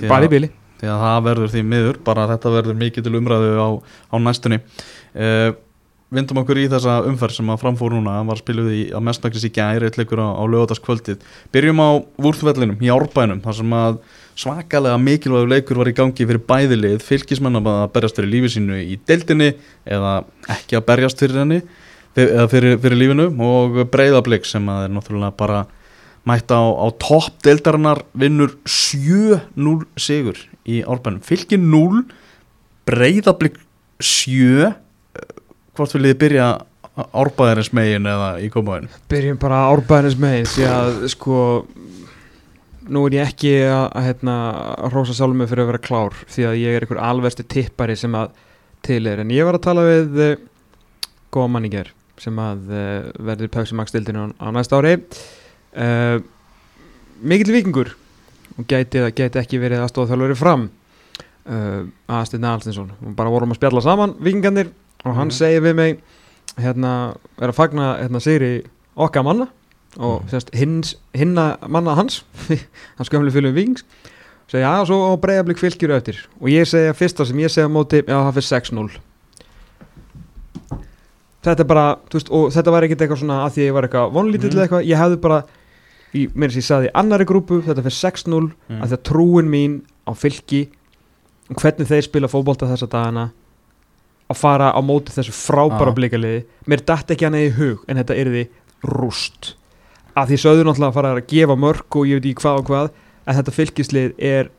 Bara 0.07 0.29
í 0.29 0.31
bili 0.31 0.49
því 0.83 0.89
að 0.91 1.03
það 1.03 1.19
verður 1.27 1.51
því 1.53 1.61
miður 1.73 1.99
bara 2.07 2.23
þetta 2.31 2.53
verður 2.55 2.79
mikið 2.79 3.05
til 3.05 3.15
umræðu 3.19 3.51
á, 3.59 3.69
á 4.11 4.15
næstunni 4.19 4.57
uh, 4.63 5.51
vindum 6.13 6.39
okkur 6.43 6.59
í 6.61 6.65
þessa 6.71 6.99
umferð 7.09 7.37
sem 7.37 7.51
að 7.51 7.61
framfór 7.63 7.95
núna. 7.95 8.15
Var 8.27 8.41
spiluð 8.41 8.69
í, 8.73 8.81
að 8.93 9.05
mestmæknis 9.07 9.47
í 9.47 9.51
gæri 9.53 9.87
eitt 9.87 9.99
leikur 9.99 10.21
á, 10.21 10.29
á 10.37 10.43
lögataskvöldið 10.53 11.23
byrjum 11.53 11.81
á 11.81 11.89
vúrþvellinum 12.21 12.83
í 12.83 12.91
árbænum 12.93 13.41
þar 13.43 13.57
sem 13.59 13.77
að 13.77 14.01
svakalega 14.39 14.99
mikilvægur 15.01 15.51
leikur 15.51 15.79
var 15.81 15.91
í 15.91 15.95
gangi 15.97 16.27
fyrir 16.29 16.43
bæðilið 16.49 17.05
fylgismenn 17.05 17.61
að 17.61 17.71
berjast 17.93 18.19
fyrir 18.19 18.31
lífi 18.33 18.53
sínu 18.55 18.79
í 18.81 18.97
deildinni 19.09 19.53
eða 19.85 20.13
ekki 20.55 20.79
að 20.79 20.87
berjast 20.89 21.21
fyrir 21.21 21.43
henni 21.43 21.61
eða 22.15 22.47
fyrir, 22.51 22.77
fyrir 22.81 22.99
lífinu. 22.99 23.29
Og 23.43 23.83
breyðablík 23.93 24.47
sem 24.49 24.69
að 24.69 24.87
er 24.87 24.93
náttúrulega 24.95 25.37
bara 25.39 25.65
mætt 26.29 26.53
á, 26.53 26.61
á 26.61 26.87
topp 27.01 27.41
deildarinnar 27.43 28.05
vinnur 28.15 28.55
7-0 28.63 29.83
sigur 29.99 30.39
í 30.63 30.81
árbænum. 30.85 31.23
Fylgir 31.25 31.59
0 31.59 32.05
breyðablík 32.87 33.59
7 34.03 34.73
hvort 35.73 35.95
viljið 35.95 36.13
þið 36.13 36.21
byrja 36.23 36.47
árbæðarins 36.93 37.71
megin 37.73 38.05
eða 38.09 38.29
í 38.43 38.49
komaðinu 38.53 39.01
Byrjum 39.09 39.39
bara 39.41 39.63
árbæðinins 39.71 40.19
megin 40.21 40.49
því 40.51 40.67
að 40.69 40.99
sko 41.13 41.39
nú 42.91 43.05
er 43.07 43.17
ég 43.17 43.31
ekki 43.31 43.53
að, 43.65 43.85
að 43.95 44.07
hérna, 44.09 44.35
að 44.75 44.95
rósa 44.97 45.15
sjálfum 45.17 45.39
mig 45.41 45.49
fyrir 45.49 45.63
að 45.63 45.71
vera 45.71 45.83
klár 45.87 46.17
því 46.27 46.47
að 46.49 46.59
ég 46.59 46.75
er 46.75 46.85
einhver 46.85 47.01
alversti 47.01 47.45
tippari 47.49 47.95
sem 47.99 48.15
að 48.17 48.33
til 48.83 49.01
er. 49.07 49.23
En 49.23 49.31
ég 49.31 49.47
var 49.47 49.57
að 49.57 49.65
tala 49.67 49.85
við 49.87 50.19
uh, 50.19 50.33
góða 51.33 51.53
mann 51.55 51.67
í 51.67 51.71
ger 51.73 51.93
sem 52.21 52.37
að 52.39 52.69
uh, 52.69 53.09
verður 53.23 53.89
dildinu 53.95 54.27
á, 54.27 54.43
á 54.43 54.47
næsta 54.55 54.79
ári. 54.79 54.97
Uh, 55.73 56.19
mikill 57.23 57.55
vikingur 57.55 57.93
og 58.57 58.67
gæti, 58.69 59.01
gæti 59.15 59.41
ekki 59.41 59.61
verið 59.61 59.85
aðstóða 59.85 60.13
þjálfur 60.13 60.39
fram. 60.39 60.71
Aðstin 61.43 62.45
Alstinsson 62.47 62.93
og 63.03 63.15
bara 63.17 63.27
vorum 63.27 63.51
að 63.51 63.57
spjalla 63.57 63.81
saman 63.83 64.13
vikingarnir 64.23 64.69
og 65.05 65.15
hann 65.15 65.27
Mhm. 65.27 65.31
segir 65.31 65.61
við 65.61 65.75
mig 65.75 65.99
hérna, 66.57 67.15
er 67.41 67.49
að 67.49 67.55
fagna 67.55 67.97
hérna, 68.01 68.19
sigri 68.21 68.63
okkar 68.97 69.23
manna 69.23 69.47
og 69.99 70.23
Mhm. 70.23 70.41
hins, 70.53 70.95
hinna 71.13 71.57
manna 71.67 71.95
hans 71.95 72.23
hans 72.97 73.09
gömlu 73.09 73.31
fylgum 73.31 73.53
vikings 73.53 73.83
segja 74.47 74.67
já, 74.67 74.85
svo 74.85 75.17
breyðablík 75.17 75.57
fylgjur 75.57 75.91
eftir 75.97 76.17
og 76.41 76.47
ég 76.47 76.65
segja 76.67 76.93
fyrsta 76.93 77.25
sem 77.25 77.37
ég 77.37 77.49
segja 77.49 77.67
móti 77.69 78.01
já, 78.03 78.13
það 78.13 78.33
fyrir 78.33 78.61
6-0 78.61 78.89
þetta 81.43 81.59
er 81.59 81.67
bara 81.67 81.85
veist, 82.13 82.29
og 82.31 82.51
þetta 82.55 82.71
var 82.71 82.85
ekkert 82.87 83.01
eitthvað 83.03 83.19
svona 83.23 83.41
að 83.45 83.51
því 83.55 83.61
að 83.63 83.67
ég 83.67 83.73
var 83.73 83.87
eitthvað 83.87 84.13
vonlítill 84.15 84.53
Mm. 84.53 84.61
eitthvað, 84.63 84.85
ég 84.87 84.97
hefði 84.97 85.21
bara 85.21 85.43
mér 86.13 86.51
sem 86.53 86.61
ég 86.61 86.67
sagði 86.69 86.91
annari 86.95 87.25
grúpu, 87.25 87.61
þetta 87.65 87.83
fyrir 87.83 87.99
6-0 87.99 88.51
Mm. 88.69 88.81
að 88.81 88.89
það 88.93 89.03
trúin 89.09 89.49
mín 89.49 89.81
á 90.07 90.11
fylki 90.15 90.67
og 91.49 91.57
hvernig 91.57 91.87
þeir 91.87 92.03
spila 92.03 92.27
fótbolta 92.27 92.67
þessa 92.69 92.87
dagana 92.87 93.31
að 94.33 94.41
fara 94.41 94.71
á 94.73 94.79
móti 94.83 95.13
þessu 95.15 95.33
frábæra 95.37 95.93
Já. 95.93 95.97
blikaliði. 96.01 96.41
Mér 96.67 96.83
datt 96.89 97.13
ekki 97.15 97.27
hann 97.29 97.37
eða 97.39 97.51
í 97.51 97.55
hug 97.61 97.85
en 97.87 98.01
þetta 98.01 98.19
yrði 98.25 98.43
rúst. 98.89 99.53
Að 100.17 100.33
því 100.33 100.41
sögðu 100.43 100.67
náttúrulega 100.67 100.91
að 100.91 100.97
fara 100.99 101.13
að 101.15 101.23
gefa 101.31 101.55
mörg 101.57 101.97
og 102.01 102.09
ég 102.11 102.19
veit 102.19 102.27
ekki 102.33 102.43
hvað 102.43 102.59
og 102.61 102.67
hvað 102.69 102.91
en 103.23 103.39
þetta 103.39 103.55
fylkislið 103.55 104.13
er 104.33 104.51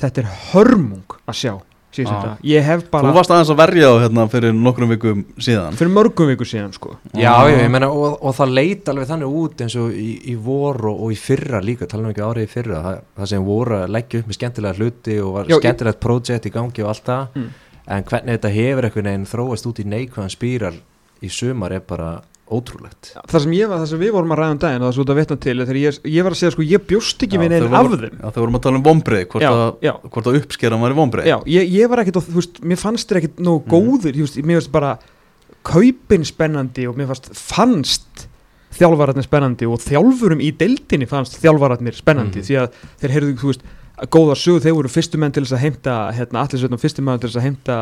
þetta 0.00 0.24
er 0.24 0.32
hörmung 0.54 1.18
að 1.30 1.40
sjá 1.44 1.54
ég 2.42 2.64
hef 2.66 2.80
bara 2.90 3.06
Þú 3.06 3.14
varst 3.14 3.30
aðeins 3.30 3.50
að 3.52 3.58
verja 3.60 3.86
á 3.86 3.94
hérna 4.02 4.24
fyrir 4.26 4.50
nokkrum 4.56 4.90
vikum 4.90 5.20
síðan. 5.38 5.76
Fyrir 5.78 5.92
mörgum 5.94 6.26
vikur 6.26 6.48
síðan 6.50 6.72
sko. 6.74 6.96
Já, 7.14 7.30
já, 7.46 7.60
ég 7.60 7.68
meina, 7.70 7.86
og, 7.86 8.16
og 8.18 8.34
það 8.34 8.50
leit 8.56 8.90
alveg 8.90 9.06
þannig 9.12 9.36
út 9.38 9.62
eins 9.62 9.76
og 9.78 9.92
í, 9.94 10.08
í 10.32 10.34
vor 10.42 10.80
og, 10.90 11.04
og 11.06 11.12
í 11.14 11.18
fyrra 11.22 11.60
líka, 11.62 11.86
tala 11.86 12.08
um 12.08 12.10
ekki 12.10 12.24
árið 12.26 12.48
í 12.48 12.50
fyrra 12.50 12.80
það, 12.88 12.98
það 13.20 13.30
sem 13.30 13.46
voru 13.46 13.76
að 13.78 13.94
leggja 13.94 14.24
upp 14.24 14.32
með 14.32 14.38
skemmtilega 14.40 14.80
hluti 14.80 15.20
og 15.22 15.30
var 15.36 15.46
Já, 15.46 15.54
ég- 15.54 15.62
skemmtilegt 15.62 16.02
projekt 16.02 16.50
í 16.50 16.54
gangi 16.58 16.82
og 16.82 16.90
allt 16.96 17.06
það, 17.12 17.38
Mm. 17.38 17.48
En 17.86 18.04
hvernig 18.04 18.38
þetta 18.38 18.50
hefur 18.54 18.84
einhvern 18.88 19.04
veginn 19.10 19.26
þróast 19.28 19.66
út 19.68 19.80
í 19.82 19.84
neikvæðan 19.84 20.30
spíral 20.32 20.76
í 21.22 21.28
sumar 21.32 21.72
er 21.72 21.80
bara 21.80 22.22
ótrúlegt 22.50 23.14
það 23.28 23.40
sem, 23.40 23.52
ég, 23.56 23.68
var- 23.68 23.78
það 23.80 23.88
sem 23.88 24.00
við 24.00 24.10
vorum 24.12 24.32
að 24.34 24.38
ræða 24.42 24.52
um 24.54 24.58
daginn 24.58 24.82
og 24.82 24.84
það 24.84 24.90
er 24.92 24.96
svo 24.98 25.04
þetta 25.04 25.16
vitna 25.20 25.36
til 25.40 25.56
þegar 25.64 25.78
ég, 25.80 25.98
ég 26.12 26.22
var 26.26 26.32
að 26.34 26.40
segja 26.40 26.52
sko 26.52 26.62
ég 26.68 26.82
bjóst 26.90 27.22
ekki 27.24 27.38
við 27.40 27.48
neinn 27.54 27.74
af 27.74 27.88
þeim 27.88 28.18
Já, 28.20 28.28
þau 28.34 28.40
vorum 28.44 28.58
að 28.58 28.64
tala 28.66 28.76
um 28.80 28.84
vombrið 28.84 29.24
hvort, 29.32 29.42
Já, 29.44 29.50
að- 29.52 29.78
já. 29.88 29.92
hvort 30.12 30.26
að 30.28 30.36
uppskeran 30.40 30.80
var 30.84 30.92
í 30.92 30.98
vombrið 30.98 31.24
Já, 31.30 31.36
ég, 31.46 31.72
ég 31.72 31.88
var 31.88 31.98
ekkert, 32.04 32.18
á- 32.20 32.26
þú 32.28 32.36
veist, 32.36 32.60
mér 32.60 32.80
fannst 32.84 33.08
þér 33.08 33.20
ekkert 33.22 33.40
nógu 33.40 33.64
Mm. 33.64 33.70
góður, 33.72 34.12
þú 34.12 34.26
veist, 34.28 34.36
mér 34.44 34.60
fannst 34.60 34.72
bara 34.72 34.98
kaupin 35.64 36.24
spennandi 36.28 36.86
og 36.88 36.96
mér 36.98 37.08
fannst, 37.08 37.30
fannst 37.32 38.26
þjálfararnir 38.74 39.24
spennandi 39.24 39.66
og 39.70 39.80
þjálfurum 39.80 40.40
í 40.42 40.50
deildinni 40.58 41.06
fannst 41.08 41.38
þjálfararnir 41.40 41.94
spennandi 41.96 42.40
Mhm. 42.42 42.44
því 42.44 42.56
að 42.60 42.68
þeir 43.00 43.10
heyrðu, 43.14 43.34
þú 43.40 43.46
veist, 43.52 43.62
góða 44.10 44.34
sögu 44.38 44.62
þeir 44.64 44.74
voru 44.74 44.90
fyrstu 44.90 45.18
menn 45.22 45.34
til 45.34 45.44
þess 45.44 45.54
að 45.54 45.62
heimta 45.62 45.94
hérna, 46.16 46.42
allir 46.42 46.60
sveitum 46.60 46.80
fyrstu 46.82 47.04
menn 47.04 47.20
til 47.22 47.28
þess 47.30 47.38
að 47.38 47.46
heimta 47.46 47.76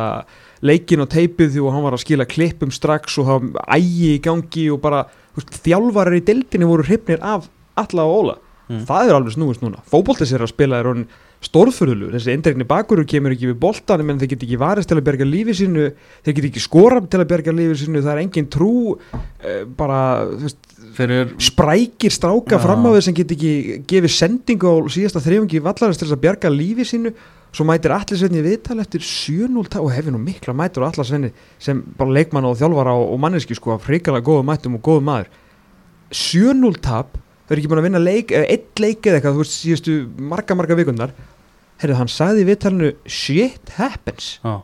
leikin 0.61 1.01
og 1.01 1.09
teipið 1.09 1.55
því 1.55 1.63
og 1.63 1.73
hann 1.73 1.85
var 1.87 1.97
að 1.97 2.03
skila 2.03 2.27
klippum 2.29 2.73
strax 2.73 3.17
og 3.21 3.31
var 3.31 3.77
ægi 3.79 4.11
í 4.13 4.21
gangi 4.23 4.67
og 4.73 4.81
bara, 4.83 5.03
veist, 5.33 5.55
þjálfarar 5.65 6.19
í 6.19 6.25
deildinni 6.27 6.69
voru 6.69 6.85
hrifnir 6.85 7.23
af 7.25 7.49
alla 7.81 8.05
og 8.05 8.19
óla 8.19 8.35
Mm. 8.69 8.85
það 8.87 9.09
er 9.09 9.17
alveg 9.17 9.33
snúist 9.35 9.63
núna 9.63 9.81
fótboltis 9.91 10.31
er 10.31 10.43
að 10.45 10.53
spila 10.53 10.77
er 10.79 10.87
orðin 10.87 11.07
stórfurðulu 11.43 12.13
þessi 12.13 12.31
eindregni 12.31 12.63
bakurur 12.67 13.03
kemur 13.09 13.33
ekki 13.35 13.49
við 13.49 13.57
boltan 13.59 14.03
menn 14.07 14.21
þeir 14.21 14.29
get 14.31 14.45
ekki 14.45 14.59
varist 14.61 14.87
til 14.87 14.95
að 14.95 15.07
berga 15.09 15.25
lífi 15.27 15.55
sínu 15.59 15.89
þeir 16.23 16.37
get 16.37 16.47
ekki 16.47 16.63
skora 16.63 17.01
til 17.03 17.19
að 17.19 17.27
berga 17.33 17.55
lífi 17.55 17.81
sínu 17.81 18.03
það 18.05 18.13
er 18.13 18.21
engin 18.21 18.47
trú 18.53 18.73
uh, 18.95 19.57
bara 19.75 19.99
veist, 20.31 20.61
fyrir 20.95 21.33
sprækir 21.43 22.15
stráka 22.15 22.55
Já. 22.55 22.63
fram 22.63 22.87
á 22.87 22.95
þeir 22.95 23.05
sem 23.09 23.17
get 23.17 23.33
ekki 23.35 23.53
gefið 23.91 24.15
sendingu 24.15 24.71
á 24.71 24.75
síðasta 24.95 25.23
þrejungi 25.25 25.63
vallarins 25.65 25.99
til 25.99 26.07
þess 26.07 26.15
að 26.15 26.23
berga 26.23 26.53
lífi 26.53 26.87
sínu 26.87 27.11
svo 27.53 27.67
mætir 27.67 27.93
allisvenni 27.93 28.45
viðtal 28.45 28.79
eftir 28.81 29.03
7-0 29.03 29.67
tap 29.69 29.83
og 29.83 29.91
hefur 29.93 30.15
nú 30.15 30.21
mikla 30.23 30.55
mætur 30.57 30.87
allisvenni 30.87 31.33
sem 31.61 31.83
bara 31.99 32.15
leikmann 32.15 32.47
og 32.47 32.55
þjálfara 32.61 32.95
og, 32.95 33.11
og 33.11 33.19
manneski 33.21 33.59
sko 33.59 33.75
af 33.75 33.91
hrikalega 33.91 34.25
góðu 34.25 34.47
mætum 34.47 34.79
og 34.79 34.87
góðu 34.87 35.03
maður 35.11 35.29
7-0 36.13 36.79
tap 36.79 37.19
þau 37.43 37.53
eru 37.53 37.61
ekki 37.61 37.71
búin 37.71 37.81
að 37.83 37.87
vinna 37.89 38.03
leik, 38.03 38.31
eða 38.31 38.49
eitt 38.55 38.81
leik 38.83 39.07
eða 39.07 39.19
eitthvað 39.19 39.37
þú 39.37 39.43
veist 39.43 39.57
síðustu 39.59 39.95
marga 40.31 40.57
marga 40.57 40.79
vikundar 40.79 41.15
herrið 41.83 41.99
hann 41.99 42.11
sagði 42.11 42.43
í 42.43 42.47
viðtalinu 42.51 42.91
shit 43.09 43.73
happens. 43.77 44.37
Já. 44.43 44.61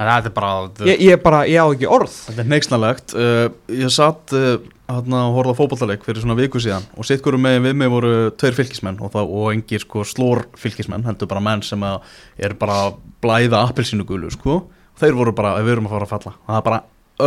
það 0.00 0.28
er 0.28 0.34
bara 0.36 0.50
ég, 0.88 1.00
ég 1.06 1.22
bara, 1.22 1.40
ég 1.48 1.60
á 1.60 1.66
ekki 1.68 1.88
orð. 1.90 2.12
Þetta 2.28 2.44
er 2.44 2.50
neiksnalegt 2.50 3.16
uh, 3.16 3.46
Ég 3.74 3.92
satt 3.94 4.34
uh, 4.36 4.52
hérna 4.90 5.24
og 5.28 5.38
horfði 5.38 5.54
á 5.54 5.58
fótballtaleik 5.60 6.06
fyrir 6.06 6.24
svona 6.24 6.38
viku 6.38 6.62
síðan 6.62 6.86
og 6.98 7.06
sitt 7.06 7.22
hverju 7.24 7.40
með 7.40 7.60
við 7.68 7.76
mig 7.78 7.92
voru 7.92 8.14
tveir 8.40 8.56
fylgismenn 8.58 9.00
og, 9.04 9.16
og 9.20 9.50
engir 9.52 9.84
sko 9.84 10.04
slór 10.08 10.44
fylgismenn 10.58 11.06
heldur 11.06 11.30
bara 11.30 11.44
menn 11.44 11.64
sem 11.66 11.84
að 11.86 12.00
er 12.42 12.56
bara 12.58 12.78
að 12.86 13.02
blæða 13.22 13.64
appelsínu 13.68 14.08
gulu 14.08 14.32
sko. 14.34 14.62
Þeir 15.00 15.16
voru 15.16 15.36
bara, 15.36 15.54
við 15.64 15.76
erum 15.76 15.88
að 15.88 15.96
fara 15.96 16.08
að 16.08 16.14
falla. 16.16 16.36
Það 16.48 16.58
er 16.58 16.64
bara 16.66 16.80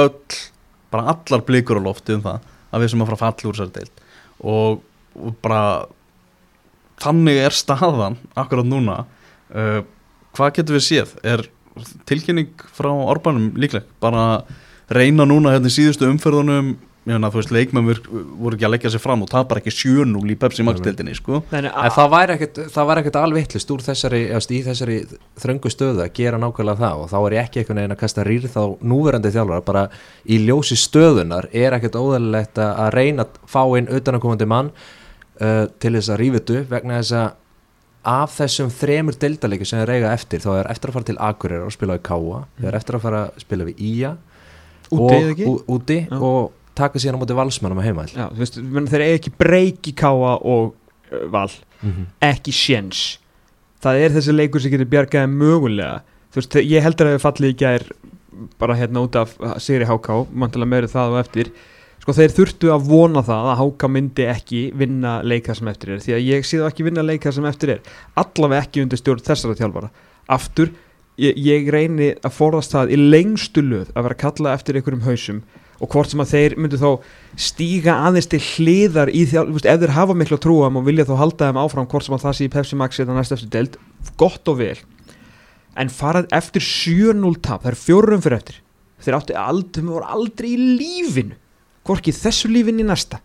öll, 0.03 0.41
bara 0.93 1.13
allar 1.15 1.45
blikur 1.47 1.79
á 1.81 1.87
lofti 1.87 2.17
um 2.17 2.25
það 2.25 2.49
að 2.73 2.83
við 2.83 2.91
sem 2.91 3.03
að 3.03 3.09
fara 3.09 3.19
að 3.19 3.23
falla 3.23 3.49
úr 3.49 3.57
þessari 3.59 3.77
deild 3.79 4.02
og, 4.39 4.81
og 5.17 5.35
bara 5.43 5.85
þannig 7.03 7.41
er 7.43 7.55
staðan 7.55 8.17
akkurat 8.39 8.67
núna. 8.67 9.03
Uh, 9.53 9.81
hvað 10.37 10.55
getur 10.59 10.79
við 10.79 10.87
séð? 10.87 11.15
Er 11.25 11.45
tilkynning 12.09 12.53
frá 12.73 12.89
Orbanum 12.91 13.51
líkleg? 13.59 13.85
Bara 14.03 14.43
reyna 14.93 15.25
núna 15.29 15.53
hérna 15.53 15.71
í 15.71 15.75
síðustu 15.75 16.09
umferðunum 16.09 16.75
meina, 17.09 17.29
þú 17.33 17.39
veist, 17.41 17.51
leikmenn 17.51 17.87
voru 17.89 18.55
ekki 18.55 18.67
að 18.67 18.71
leggja 18.73 18.91
sér 18.93 19.01
fram 19.03 19.25
og 19.25 19.29
tapar 19.31 19.59
ekki 19.59 19.73
7-0 19.75 20.31
í 20.31 20.37
Pepsi 20.39 20.63
Max 20.63 20.79
deildinni, 20.85 21.15
sko. 21.17 21.41
Nei, 21.51 21.59
nei, 21.65 21.69
En 21.71 21.91
það 21.91 22.09
væri 22.13 22.35
ekkert, 22.37 22.61
það 22.75 22.89
væri 22.89 23.03
ekkert 23.03 23.19
alvittlist 23.19 23.73
úr 23.75 23.83
þessari, 23.83 24.21
eðast, 24.29 24.55
í 24.55 24.61
þessari 24.63 24.97
þröngu 25.43 25.73
stöðu 25.73 26.03
að 26.05 26.13
gera 26.21 26.39
nákvæmlega 26.41 26.79
það 26.79 27.03
og 27.03 27.11
þá 27.11 27.17
er 27.19 27.37
ég 27.37 27.43
ekki 27.43 27.63
einhvern 27.63 27.81
veginn 27.83 27.97
að 27.97 28.01
kasta 28.05 28.27
rýrð 28.29 28.55
á 28.55 28.65
núverandi 28.93 29.33
þjálfara, 29.35 29.67
bara 29.67 29.85
í 30.23 30.39
ljósi 30.47 30.79
stöðunar 30.79 31.49
er 31.51 31.77
ekkert 31.79 31.99
óðalilegt 31.99 32.63
að 32.63 32.89
reyna 32.95 33.27
að 33.27 33.39
fá 33.51 33.63
inn 33.79 33.91
utanakomandi 33.91 34.49
mann 34.55 34.73
uh, 35.43 35.65
til 35.79 35.95
þess 35.97 36.13
að 36.13 36.21
rífitu 36.23 36.63
vegna 36.71 37.01
þess 37.01 37.17
að 37.19 37.31
af 38.03 38.33
þessum 38.35 38.71
þremur 38.73 39.15
deildaleiki 39.15 39.65
sem 39.67 39.79
er 39.79 39.91
eiga 39.95 40.11
eftir 40.11 40.41
þá 40.43 40.49
er 40.57 40.69
eftir 40.73 40.91
að 40.91 40.97
fara 40.97 41.07
til 41.07 41.19
Akureyrar 41.23 41.69
og 41.69 41.75
spila 41.75 41.95
við 41.95 42.03
Káa, 42.09 42.41
mm. 42.43 42.65
er 42.67 42.75
eftir 42.75 42.97
að 42.97 43.05
fara 43.05 43.21
að 43.29 43.37
spila 43.45 43.67
við 43.69 43.79
Ía 43.79 44.11
úti 44.91 44.97
og, 44.99 45.13
eða 45.15 45.29
ekki? 45.31 45.47
ú- 45.47 45.61
úti 45.77 45.99
og 46.17 46.51
taka 46.77 47.01
síðan 47.01 47.17
á 47.17 47.21
móti 47.21 47.37
valsmannum 47.37 47.81
að 47.81 47.89
heima 47.89 48.07
Já, 48.11 48.27
veist, 48.37 48.61
menn 48.61 48.87
þeir 48.89 49.05
eiga 49.07 49.19
ekki 49.19 49.35
breyk 49.37 49.91
í 49.91 49.93
káa 49.97 50.37
og 50.39 50.73
uh, 50.73 51.27
val, 51.33 51.49
mm 51.81 51.91
-hmm. 51.91 52.07
ekki 52.29 52.55
sjens 52.55 53.03
það 53.83 53.99
er 53.99 54.15
þessi 54.17 54.35
leikur 54.35 54.63
sem 54.63 54.73
getur 54.73 54.89
bjargaði 54.91 55.31
mögulega. 55.33 56.01
Veist, 56.33 56.55
ég 56.63 56.83
heldur 56.85 57.09
að 57.09 57.17
við 57.17 57.23
fallið 57.23 57.53
í 57.53 57.59
gær 57.59 57.87
bara 58.61 58.77
hérna 58.77 59.03
út 59.05 59.17
af 59.19 59.35
Sigri 59.61 59.87
Háká, 59.87 60.23
mantilega 60.31 60.71
meiri 60.71 60.89
það 60.89 61.15
og 61.15 61.21
eftir. 61.21 61.51
Sko 62.03 62.15
þeir 62.17 62.33
þurftu 62.35 62.71
að 62.73 62.87
vona 62.89 63.23
það 63.23 63.49
að 63.51 63.59
Háká 63.61 63.89
myndi 63.91 64.25
ekki 64.27 64.63
vinna 64.79 65.17
leika 65.23 65.55
sem 65.55 65.69
eftir 65.71 65.93
er 65.93 66.01
því 66.03 66.15
að 66.17 66.25
ég 66.25 66.47
sé 66.47 66.59
það 66.59 66.71
ekki 66.71 66.87
vinna 66.87 67.05
leika 67.05 67.31
sem 67.35 67.45
eftir 67.47 67.75
er. 67.77 67.91
Allavega 68.19 68.65
ekki 68.65 68.83
undir 68.83 68.99
stjórn 68.99 69.23
þessara 69.23 69.59
þjálfara. 69.59 69.91
Aftur, 70.33 70.73
ég, 71.21 71.37
ég 71.37 71.69
reyni 71.71 72.11
að 72.19 72.35
forðast 72.39 72.75
það 72.75 72.95
í 72.95 72.99
lengstu 73.03 73.63
löð 73.63 73.93
að 73.93 74.07
vera 74.07 74.17
að 74.17 74.23
kalla 74.25 74.55
eftir 74.57 74.79
einhverjum 74.79 75.05
hausum 75.07 75.43
og 75.83 75.91
hvort 75.91 76.11
sem 76.11 76.21
að 76.23 76.31
þeir 76.31 76.55
myndu 76.63 76.79
þá 76.79 76.89
stíga 77.35 77.97
aðeins 78.07 78.29
til 78.31 78.39
hliðar 78.39 79.11
í 79.11 79.25
þú 79.27 79.45
veist, 79.51 79.67
ef 79.67 79.81
þeir 79.81 79.95
hafa 79.97 80.15
miklu 80.15 80.37
að 80.37 80.43
trúa 80.45 80.69
um 80.71 80.79
og 80.79 80.87
vilja 80.87 81.05
þá 81.09 81.13
halda 81.19 81.49
þeim 81.49 81.59
áfram 81.59 81.89
hvort 81.91 82.07
sem 82.07 82.15
að 82.15 82.23
það 82.23 82.37
sé 82.37 82.47
í 82.47 82.51
Pepsi 82.53 82.79
Max 82.79 83.01
eða 83.03 83.17
næst 83.17 83.35
eftir 83.35 83.51
deild, 83.51 83.77
gott 84.19 84.51
og 84.51 84.59
vel. 84.61 84.77
En 85.75 85.91
farað 85.91 86.29
eftir 86.37 86.63
7-0 86.63 87.35
tap, 87.43 87.65
það 87.65 87.73
er 87.73 87.79
fjórum 87.81 88.23
fyrir 88.23 88.39
eftir. 88.39 88.59
Þeir 89.03 89.19
áttu 89.19 89.37
aldrei, 89.37 89.81
þeir 89.81 89.91
voru 89.91 90.09
aldrei 90.15 90.49
í 90.53 90.57
lífinu 90.79 91.37
hvorki 91.83 92.15
þessu 92.15 92.51
lífinu 92.53 92.85
í 92.85 92.87
næsta. 92.87 93.19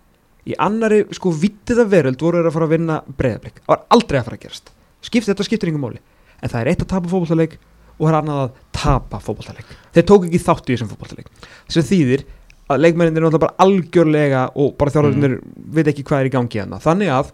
Í 0.49 0.57
annari, 0.59 1.05
sko, 1.15 1.31
vittið 1.31 1.85
að 1.85 1.91
veröld 1.93 2.23
voru 2.25 2.41
þeir 2.41 2.51
að 2.51 2.55
fara 2.57 2.67
að 2.67 2.75
vinna 2.75 3.01
breyðablik 3.19 3.61
það 3.61 3.75
var 3.75 3.83
aldrei 3.95 4.19
að 4.19 4.31
fara 4.31 4.39
að 4.39 4.47
gerast. 4.47 4.71
Skipt, 5.05 5.29
þetta 5.29 5.47
skiptir 5.47 5.71
yngur 5.71 5.85
máli. 5.85 6.01
En 6.41 6.51
það 6.51 6.63
er 6.63 6.71
eitt 6.73 6.83
að 6.83 6.91
tapa 6.95 7.11
fótballtaleik 7.13 7.59
og 7.99 8.07
það 8.07 8.13
er 8.13 8.19
annað 8.21 8.41
að 8.43 8.59
tapa 8.79 9.21
fótballtaleik 9.23 9.71
þeir 9.95 10.07
tók 10.07 10.27
ekki 10.29 10.41
þátt 10.43 10.69
í 10.69 10.75
þessum 10.75 10.91
fótballtaleik 10.93 11.31
sem 11.75 11.87
þýðir 11.87 12.25
að 12.69 12.83
leikmenninir 12.85 13.23
er 13.23 13.27
náttúrulega 13.27 13.45
bara 13.47 13.65
algjörlega 13.65 14.43
og 14.61 14.75
bara 14.81 14.93
þjálfurinnir 14.95 15.37
veit 15.77 15.91
ekki 15.93 16.05
hvað 16.09 16.23
er 16.23 16.31
í 16.31 16.33
gangi 16.35 16.63
hana 16.63 16.81
þannig 16.83 17.13
að 17.13 17.31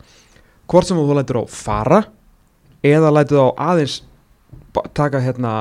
hvort 0.70 0.88
sem 0.88 0.98
þú 0.98 1.16
lætur 1.18 1.40
á 1.42 1.44
fara 1.50 2.02
eða 2.84 3.12
lætur 3.14 3.42
á 3.42 3.48
aðeins 3.72 4.02
taka 4.94 5.22
hérna 5.22 5.54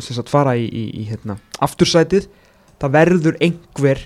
sagt 0.00 0.30
fara 0.32 0.54
í, 0.56 0.64
í, 0.64 0.84
í 1.02 1.08
hérna 1.08 1.38
aftursætið 1.64 2.28
það 2.80 2.94
verður 2.94 3.38
einhver 3.44 4.04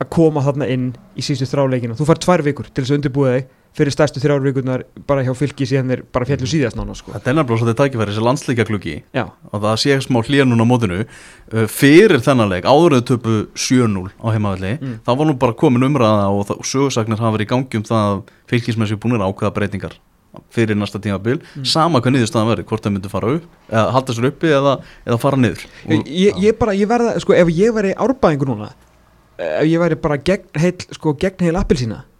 að 0.00 0.10
koma 0.14 0.42
þarna 0.44 0.68
inn 0.72 0.90
í 1.14 1.24
síðustu 1.24 1.50
þráleikina 1.52 1.96
þú 1.98 2.08
fær 2.08 2.22
tvær 2.24 2.44
vikur 2.46 2.70
til 2.70 2.82
þess 2.82 2.94
að 2.94 3.00
undirbúða 3.00 3.34
þig 3.36 3.48
fyrir 3.76 3.92
stærstu 3.94 4.18
þrjár 4.20 4.42
vikurnar 4.42 4.82
bara 5.06 5.22
hjá 5.22 5.30
fylki 5.38 5.66
síðan 5.68 5.92
þeir 5.92 6.00
bara 6.12 6.26
fjallu 6.26 6.48
síðast 6.50 6.76
nána 6.78 6.94
sko. 6.98 7.12
Þetta 7.14 7.30
er 7.30 7.36
nefnilega 7.38 7.60
svolítið 7.62 7.78
tækifæri, 7.80 8.10
þessi 8.12 8.24
landslíka 8.26 8.66
klukki 8.66 8.94
já, 9.14 9.24
og 9.52 9.62
það 9.62 9.76
sé 9.84 9.96
smá 10.02 10.18
hlýja 10.26 10.46
núna 10.48 10.66
á 10.66 10.70
mótinu 10.72 10.98
uh, 11.04 11.66
fyrir 11.70 12.18
þennan 12.26 12.50
leik, 12.50 12.66
áður 12.66 12.96
en 12.98 13.04
þau 13.04 13.08
töpu 13.14 13.36
7-0 13.54 14.10
á 14.18 14.26
heimavalli, 14.34 14.72
Mm. 14.80 14.98
þá 15.06 15.10
var 15.16 15.26
nú 15.30 15.34
bara 15.38 15.52
komin 15.54 15.86
umræða 15.86 16.26
og, 16.34 16.50
og 16.50 16.64
sögursagnar 16.66 17.18
hafa 17.22 17.36
verið 17.38 17.46
í 17.46 17.50
gangi 17.54 17.78
um 17.80 17.86
það 17.86 18.06
að 18.10 18.22
fylgismenn 18.50 18.88
séu 18.90 18.98
búinir 19.00 19.22
að 19.22 19.30
ákveða 19.32 19.54
breytingar 19.54 19.94
fyrir 20.54 20.76
næsta 20.78 20.98
tímabil, 21.02 21.40
Mm. 21.56 21.64
sama 21.66 22.00
hvað 22.02 22.14
niðurstaðan 22.18 22.50
verið, 22.52 22.66
hvort 22.70 22.82
það 22.86 22.92
myndi 22.96 23.10
fara 23.10 23.32
upp, 23.38 23.46
eða 23.70 23.90
halda 23.94 24.14
sér 24.14 24.28
uppi 24.30 24.50
eða, 24.54 24.76
eða 25.06 25.18
fara 25.22 25.36
niður 25.36 25.64
ég, 25.90 26.04
ég, 26.06 26.38
ég 26.50 26.58
bara, 26.58 26.72
ég 26.74 26.86
verða, 26.90 27.16
sko, 27.22 27.34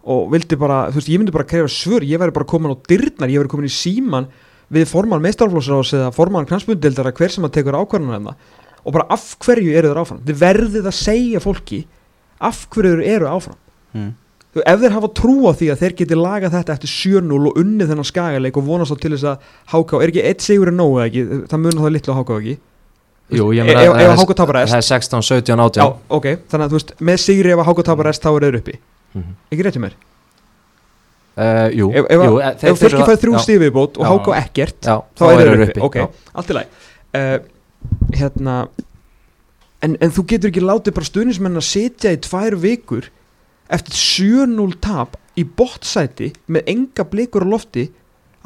og 0.03 0.31
vildi 0.33 0.57
bara, 0.57 0.87
þú 0.89 0.97
veist, 0.99 1.09
ég 1.13 1.19
myndi 1.21 1.33
bara 1.35 1.45
krefja 1.45 1.69
svör 1.69 2.05
ég 2.07 2.17
væri 2.21 2.33
bara 2.33 2.45
komin 2.49 2.73
á 2.73 2.77
dyrnar, 2.89 3.29
ég 3.29 3.41
væri 3.43 3.51
komin 3.51 3.69
í 3.69 3.73
síman 3.73 4.27
við 4.71 4.87
formann 4.89 5.21
meistarflósrás 5.21 5.91
eða 5.97 6.11
formann 6.15 6.47
knansbundildara, 6.49 7.11
hver 7.11 7.29
sem 7.33 7.43
að 7.45 7.51
tekur 7.59 7.75
ákvarðan 7.77 8.15
hérna. 8.15 8.35
Og 8.85 8.93
bara 8.95 9.05
af 9.13 9.35
hverju 9.43 9.75
eru 9.77 9.91
þeir 9.91 9.99
áfram? 10.01 10.21
Þið 10.25 10.39
verðið 10.41 10.87
að 10.89 10.95
segja 10.97 11.41
fólki 11.43 11.81
af 12.41 12.63
hverju 12.73 13.03
eru 13.05 13.27
áfram. 13.29 13.57
Mm. 13.93 14.13
Þú, 14.51 14.63
ef 14.67 14.79
þeir 14.81 14.95
hafa 14.95 15.09
trú 15.15 15.35
á 15.47 15.51
því 15.55 15.67
að 15.71 15.81
þeir 15.83 15.93
geti 16.01 16.15
lagað 16.17 16.55
þetta 16.57 16.73
eftir 16.75 16.89
7-0 16.91 17.37
og 17.51 17.59
unnið 17.61 17.91
þennan 17.91 18.07
skagaleik 18.09 18.57
og 18.59 18.65
vonast 18.67 18.91
þá 18.91 18.97
til 19.05 19.11
þess 19.13 19.27
að 19.29 19.45
háká, 19.75 20.01
er 20.01 20.11
ekki 20.11 20.23
eitt 20.27 20.41
sigur 20.43 20.71
en 20.71 20.79
nógu 20.81 20.97
eða 20.99 21.05
ekki, 21.11 21.23
það 21.51 21.61
mun 21.63 21.77
það 21.83 21.93
litlu 21.95 22.11
á 22.11 22.19
háká 22.19 22.39
ekki? 22.41 22.55
Jú, 23.31 23.45
ég 23.55 23.61
Ef- 23.63 23.69
meina 23.69 24.01
er- 24.11 24.17
HK 24.19 24.33
tapar 24.35 24.57
rest. 24.59 24.73
Það 24.73 24.81
er 24.81 24.87
16, 24.89 25.21
17, 25.23 25.59
18 25.67 25.79
Já, 25.79 25.85
ok, 26.17 26.25
þannig 26.51 26.65
að 26.65 26.73
þú 26.73 26.79
veist, 26.81 26.91
með 26.99 27.21
sigri 27.23 27.53
ef 27.53 27.61
að 27.63 27.69
háká 27.69 27.83
tapar 27.87 28.05
rest 28.09 28.25
þá 28.25 28.29
er 28.33 28.43
þeir 28.49 28.57
uppi, 28.59 28.75
Mhm. 29.13 29.35
ekki 29.51 29.65
rétt 29.67 29.77
hjá 29.77 29.83
mér? 29.85 29.95
Uh, 31.31 31.69
Jú, 31.71 31.85
ef, 31.95 32.05
ef, 32.11 32.21
jú 32.27 32.39
ef, 32.39 32.43
eh, 32.43 32.55
þeir 32.59 32.71
ef 32.73 32.79
fylki 32.81 32.95
þurfa- 32.97 33.07
fær 33.07 33.19
þrjú 33.21 33.33
já, 33.37 33.39
stíð 33.45 33.61
viðbót 33.63 33.97
og 34.01 34.09
háká 34.09 34.33
ekkert 34.41 34.81
Já, 34.89 34.95
þá 35.15 35.23
er 35.31 35.37
þeir 35.41 35.63
uppi, 35.65 35.81
ok, 35.87 35.97
allt 36.35 36.49
í 36.51 36.55
lagi. 36.57 36.67
Uh, 37.15 37.37
hérna 38.19 38.55
en, 39.81 39.95
en 40.03 40.11
þú 40.11 40.25
getur 40.27 40.51
ekki 40.51 40.63
látið 40.63 40.93
bara 40.97 41.07
stuðnismenn 41.07 41.55
að 41.61 41.65
sitja 41.69 42.11
í 42.11 42.19
tvær 42.21 42.57
vikur 42.61 43.07
eftir 43.71 43.95
7-0 43.95 44.75
tap 44.83 45.15
í 45.39 45.45
bottsæti 45.47 46.33
með 46.51 46.67
enga 46.75 47.05
blikur 47.07 47.47
á 47.47 47.51
lofti 47.55 47.87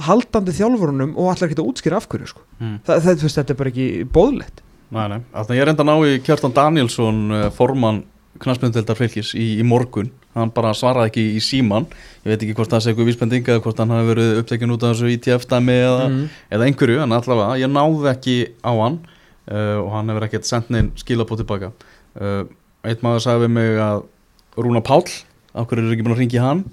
haldandi 0.06 0.54
þjálfurunum 0.54 1.16
og 1.18 1.32
allar 1.34 1.50
ekki 1.50 1.58
að 1.58 1.70
útskýra 1.72 1.98
af 1.98 2.08
hverju 2.12 2.28
sko. 2.30 2.42
Mm. 2.60 2.78
það, 2.86 3.02
það, 3.02 3.22
veist, 3.26 3.40
þetta 3.40 3.54
er 3.56 3.60
bara 3.64 3.72
ekki 3.74 3.88
bóðlegt 4.14 4.62
Nei, 4.94 5.08
nei, 5.10 5.20
þannig 5.34 5.58
ég 5.58 5.66
reynda 5.66 5.82
að 5.84 5.90
ná 5.90 5.96
í 6.06 6.20
Kjartan 6.22 6.54
Danielsson 6.54 7.20
uh, 7.34 7.46
formann 7.56 8.04
knastmyndeldar 8.44 8.96
fylgis 9.00 9.34
í, 9.34 9.56
í 9.60 9.66
morgun 9.66 10.12
hann 10.36 10.54
bara 10.56 10.74
svaraði 10.78 11.12
ekki 11.12 11.26
í 11.36 11.44
síman 11.44 11.88
ég 12.24 12.32
veit 12.32 12.42
ekki 12.42 12.56
hvort 12.58 12.72
það 12.74 12.84
sé 12.84 12.92
eitthvað 12.92 13.12
vísbending 13.12 13.52
eða 13.52 13.64
hvort 13.66 13.82
hann 13.82 13.94
hafi 13.96 14.10
verið 14.12 14.40
upptekinn 14.42 14.76
út 14.76 14.86
af 14.86 14.96
þessu 14.96 15.12
ITF-dæmi 15.16 15.78
eða, 15.82 16.08
mm. 16.10 16.26
eða 16.58 16.70
einhverju, 16.70 16.98
en 17.06 17.16
allavega 17.16 17.60
ég 17.62 17.72
náði 17.72 18.10
ekki 18.12 18.36
á 18.62 18.72
hann 18.72 19.00
uh, 19.02 19.78
og 19.84 19.94
hann 19.96 20.12
hefur 20.12 20.28
ekkert 20.28 20.50
sendt 20.50 20.74
neinn 20.74 20.92
skilabóð 21.00 21.44
tilbaka. 21.44 21.72
Uh, 22.16 22.44
eitt 22.86 23.06
maður 23.06 23.26
sagði 23.26 23.48
við 23.48 23.56
mig 23.60 23.80
að 23.82 24.04
Rúna 24.56 24.84
Páll 24.86 25.08
Akkur 25.56 25.80
eru 25.80 25.94
ekki 25.94 26.04
búin 26.04 26.16
að 26.18 26.22
ringi 26.26 26.42
hann? 26.44 26.66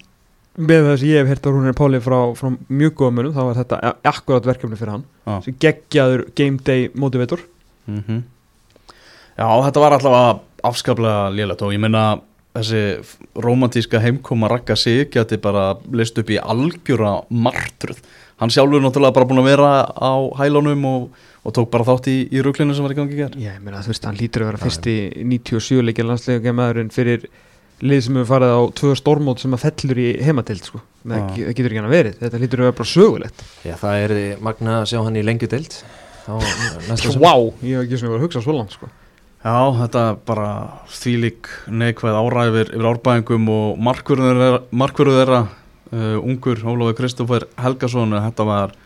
Með 0.59 0.89
þess 0.89 1.05
að 1.05 1.09
ég 1.09 1.23
hef 1.23 1.31
hert 1.31 1.47
á 1.47 1.51
Rúnir 1.55 1.77
Páli 1.79 2.01
frá, 2.03 2.17
frá 2.37 2.51
mjög 2.67 2.97
góða 2.99 3.15
munum, 3.17 3.35
þá 3.37 3.43
var 3.47 3.59
þetta 3.61 3.93
akkurat 4.11 4.49
verkefni 4.51 4.79
fyrir 4.81 4.97
hann, 4.97 5.05
Já. 5.25 5.35
sem 5.47 5.57
geggjaður 5.63 6.25
game 6.37 6.61
day 6.67 6.91
motivator. 6.95 7.45
Mm 7.87 8.23
Já, 9.33 9.49
þetta 9.65 9.81
var 9.81 9.95
allavega 9.97 10.33
afskaplega 10.69 11.31
lélegt 11.33 11.63
og 11.65 11.73
ég 11.73 11.81
meina 11.81 12.03
þessi 12.53 12.81
romantíska 13.45 14.01
heimkoma 14.03 14.51
rakka 14.53 14.77
sig 14.77 15.07
geti 15.15 15.39
bara 15.41 15.73
list 15.93 16.19
upp 16.21 16.31
í 16.33 16.39
algjöra 16.41 17.23
martruð 17.31 18.01
hann 18.43 18.53
sjálfur 18.53 18.83
náttúrulega 18.85 19.17
bara 19.17 19.29
búin 19.31 19.43
að 19.43 19.49
vera 19.53 19.71
á 19.89 20.13
hælunum 20.41 20.85
og, 20.89 21.07
og 21.47 21.55
tók 21.57 21.71
bara 21.73 21.87
þátt 21.89 22.11
í, 22.13 22.17
í 22.29 22.43
ruglinu 22.45 22.75
sem 22.77 22.85
var 22.85 22.95
í 22.95 22.99
gangi 22.99 23.17
í 23.17 23.23
ger 23.23 23.39
Já, 23.39 23.55
ég 23.55 23.65
meina 23.65 23.81
þú 23.85 23.95
veist, 23.95 24.09
hann 24.09 24.21
lítur 24.21 24.45
að 24.45 24.53
vera 24.53 24.63
fyrsti 24.67 24.97
97 25.23 25.81
leikja 25.87 26.07
landslega 26.09 26.45
gemaðurinn 26.49 26.93
fyrir 26.93 27.27
lið 27.83 28.05
sem 28.07 28.19
hefur 28.21 28.31
farið 28.35 28.55
á 28.55 28.61
tvö 28.79 28.93
stormót 28.99 29.43
sem 29.43 29.57
að 29.57 29.65
fellur 29.65 29.99
í 29.99 30.09
heimatild 30.23 30.69
sko. 30.69 30.83
það, 31.03 31.33
getur 31.57 31.73
ekki 31.73 31.81
hann 31.81 31.89
að 31.89 31.97
verið, 31.97 32.19
þetta 32.21 32.43
lítur 32.45 32.63
að 32.63 32.69
vera 32.69 32.79
bara 32.79 32.93
sögulegt 32.93 33.45
Já, 33.67 33.75
það 33.81 34.05
er 34.05 34.15
magna 34.45 34.77
að 34.83 34.89
sjá 34.93 35.01
hann 35.03 35.19
í 35.19 35.25
sumar. 37.17 37.23
Vá, 37.25 37.35
ég 37.67 37.75
hef 37.81 37.87
ekki 37.89 37.99
sem 37.99 38.07
ég 38.07 38.13
var 38.13 38.21
að 38.21 38.27
hugsa 38.29 38.43
svo 38.45 38.55
langt 38.55 38.77
sko. 38.77 38.91
Já, 39.43 39.59
þetta 39.75 40.05
er 40.13 40.21
bara 40.29 40.51
þvílík 40.93 41.49
neikvæð 41.75 42.19
áræfir 42.21 42.69
yfir 42.77 42.89
árbæðingum 42.93 43.49
og 43.51 43.81
markverður 43.83 45.19
þeirra, 45.19 45.41
uh, 45.91 46.17
ungur 46.23 46.63
Ólafur 46.63 46.99
Kristoffer 47.01 47.49
Helgason 47.59 48.15
þetta 48.15 48.47
var 48.47 48.77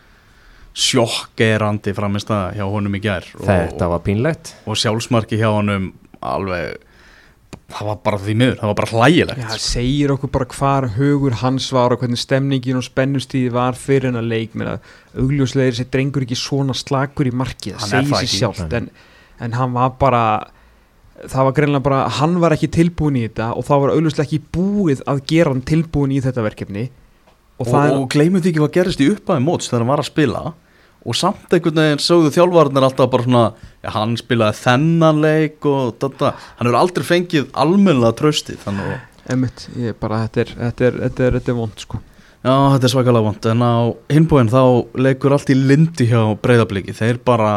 sjokkerandi 0.77 1.93
framist 1.97 2.33
að 2.33 2.57
hjá 2.57 2.65
honum 2.69 2.97
í 2.97 3.01
gær 3.01 3.25
Þetta 3.37 3.89
var 3.89 4.01
pínlegt. 4.05 4.55
og 4.65 4.77
sjálfsmarki 4.77 5.39
hjá 5.39 5.49
honum 5.49 5.91
alveg 6.25 6.83
það 7.67 7.89
var 7.89 7.97
bara 8.05 8.19
því 8.21 8.35
miður, 8.39 8.57
það 8.61 8.69
var 8.69 8.77
bara 8.79 8.91
hlægilegt. 8.93 9.41
Já, 9.41 9.47
það 9.51 9.63
segir 9.65 10.13
okkur 10.13 10.31
bara 10.37 10.47
hvar 10.55 10.87
hugur 10.95 11.35
hans 11.41 11.67
var 11.75 11.93
og 11.93 12.01
hvernig 12.01 12.21
stemningin 12.21 12.79
og 12.79 12.85
spennustíði 12.87 13.51
var 13.53 13.77
fyrir 13.77 14.07
hennar 14.09 14.23
leik. 14.23 14.55
Meina, 14.55 14.77
augljóslega 15.17 15.67
er 15.67 15.75
þessi 15.75 15.89
drengur 15.91 16.23
ekki 16.23 16.39
svona 16.39 16.75
slakur 16.77 17.27
í 17.27 17.33
markið, 17.35 17.75
það 17.81 17.91
segir 17.91 18.21
sér 18.21 18.33
sjálft 18.37 18.77
en, 18.79 18.89
en 19.39 19.57
hann 19.57 19.73
var 19.75 19.97
bara 20.01 20.23
það 21.25 21.47
var 21.47 21.57
greinlega 21.57 21.85
bara, 21.87 22.03
hann 22.19 22.37
var 22.41 22.53
ekki 22.53 22.69
tilbúin 22.73 23.17
í 23.17 23.25
þetta 23.25 23.49
og 23.57 23.65
það 23.67 23.83
var 23.83 23.93
augljóslega 23.95 24.27
ekki 24.27 24.53
búið 24.53 25.03
að 25.09 25.23
gera 25.31 25.53
hann 25.53 25.65
tilbúin 25.65 26.13
í 26.13 26.21
þetta 26.23 26.45
verkefni. 26.45 26.87
Og 27.57 27.71
og, 27.73 27.91
og 28.03 28.07
gleymum 28.13 28.43
því 28.43 28.51
ekki 28.51 28.61
hvað 28.61 28.75
gerist 28.75 29.01
í 29.01 29.09
upphæði 29.15 29.45
móts 29.45 29.69
þegar 29.69 29.83
hann 29.83 29.93
var 29.95 30.03
að 30.03 30.09
spila. 30.11 30.43
Og 31.07 31.15
samt 31.15 31.53
einhvern 31.55 31.79
veginn 31.79 32.03
sögðu 32.03 32.33
þjálfarnir 32.35 32.85
alltaf 32.85 33.09
bara 33.13 33.25
svona 33.25 33.45
já, 33.81 33.89
hann 33.95 34.17
spilaði 34.19 34.59
þennan 34.59 35.21
leik 35.23 35.67
og 35.69 35.95
þetta, 36.03 36.33
hann 36.59 36.67
hefur 36.67 36.79
aldrei 36.81 37.07
fengið 37.07 37.47
almennilega 37.63 38.17
tröstið 38.19 38.59
þannig 38.65 38.91
að 38.91 39.05
er 39.27 39.81
ég 39.81 39.97
bara, 39.99 40.21
þetta 40.25 40.43
er, 40.43 40.53
þetta 40.57 40.85
er, 40.87 40.99
þetta 41.05 41.25
er, 41.25 41.37
þetta 41.39 41.51
er 41.51 41.57
vond 41.57 41.83
sko. 41.83 41.99
Já, 42.45 42.53
þetta 42.73 42.87
er 42.87 42.93
svakalega 42.93 43.25
vond 43.25 43.47
en 43.51 43.63
á 43.65 43.75
hinbúin 44.13 44.51
þá 44.51 44.61
leikur 45.03 45.33
allt 45.35 45.49
í 45.51 45.57
lindi 45.57 46.07
hjá 46.07 46.21
breyðabliki 46.43 46.95
þeir 46.95 47.19
bara 47.25 47.51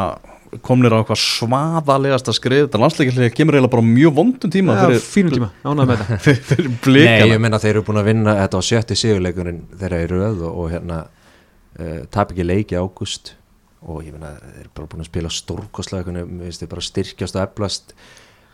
komnir 0.66 0.94
á 0.94 0.98
eitthvað 1.00 1.20
svaðalegasta 1.22 2.34
skrið. 2.34 2.64
Þetta 2.66 2.80
landsleikilega 2.82 3.34
kemur 3.34 3.56
eiginlega 3.56 3.74
bara 3.74 3.86
mjög 3.86 4.14
vondum 4.16 4.52
tíma 4.52 4.76
Já, 4.76 4.82
fyrir, 4.84 5.04
fínum 5.04 5.34
tíma, 5.36 5.50
ánægð 5.62 5.90
með 5.92 6.02
þetta. 6.26 6.68
Nei, 6.96 7.30
ég 7.30 7.42
menna 7.42 7.60
þeir 7.62 7.74
eru 7.76 7.84
búin 7.86 8.00
að 8.02 8.08
vinna 8.10 8.36
þetta 8.42 8.62
á 8.62 8.62
sjötti 8.66 8.98
sigurleikurinn 8.98 9.60
þeirra 9.80 10.00
í 10.02 10.08
röð 10.10 10.42
og, 10.48 10.56
og 10.64 10.72
hérna 10.74 10.98
uh, 11.06 12.00
tap 12.10 12.34
ekki 12.34 12.48
leiki 12.48 12.78
í 12.78 12.80
ágúst. 12.82 13.34
Og 13.80 14.02
ég 14.04 14.16
menna 14.16 14.34
þeir 14.40 14.64
eru 14.64 14.74
bara 14.76 14.90
búin 14.90 15.04
að 15.06 15.12
spila 15.12 15.32
stórkostlega 15.32 16.16
mér 16.16 16.26
finnst 16.48 16.64
þeir 16.64 16.74
bara 16.74 16.88
styrkjast 16.90 17.38
og 17.38 17.46
eflast 17.46 17.94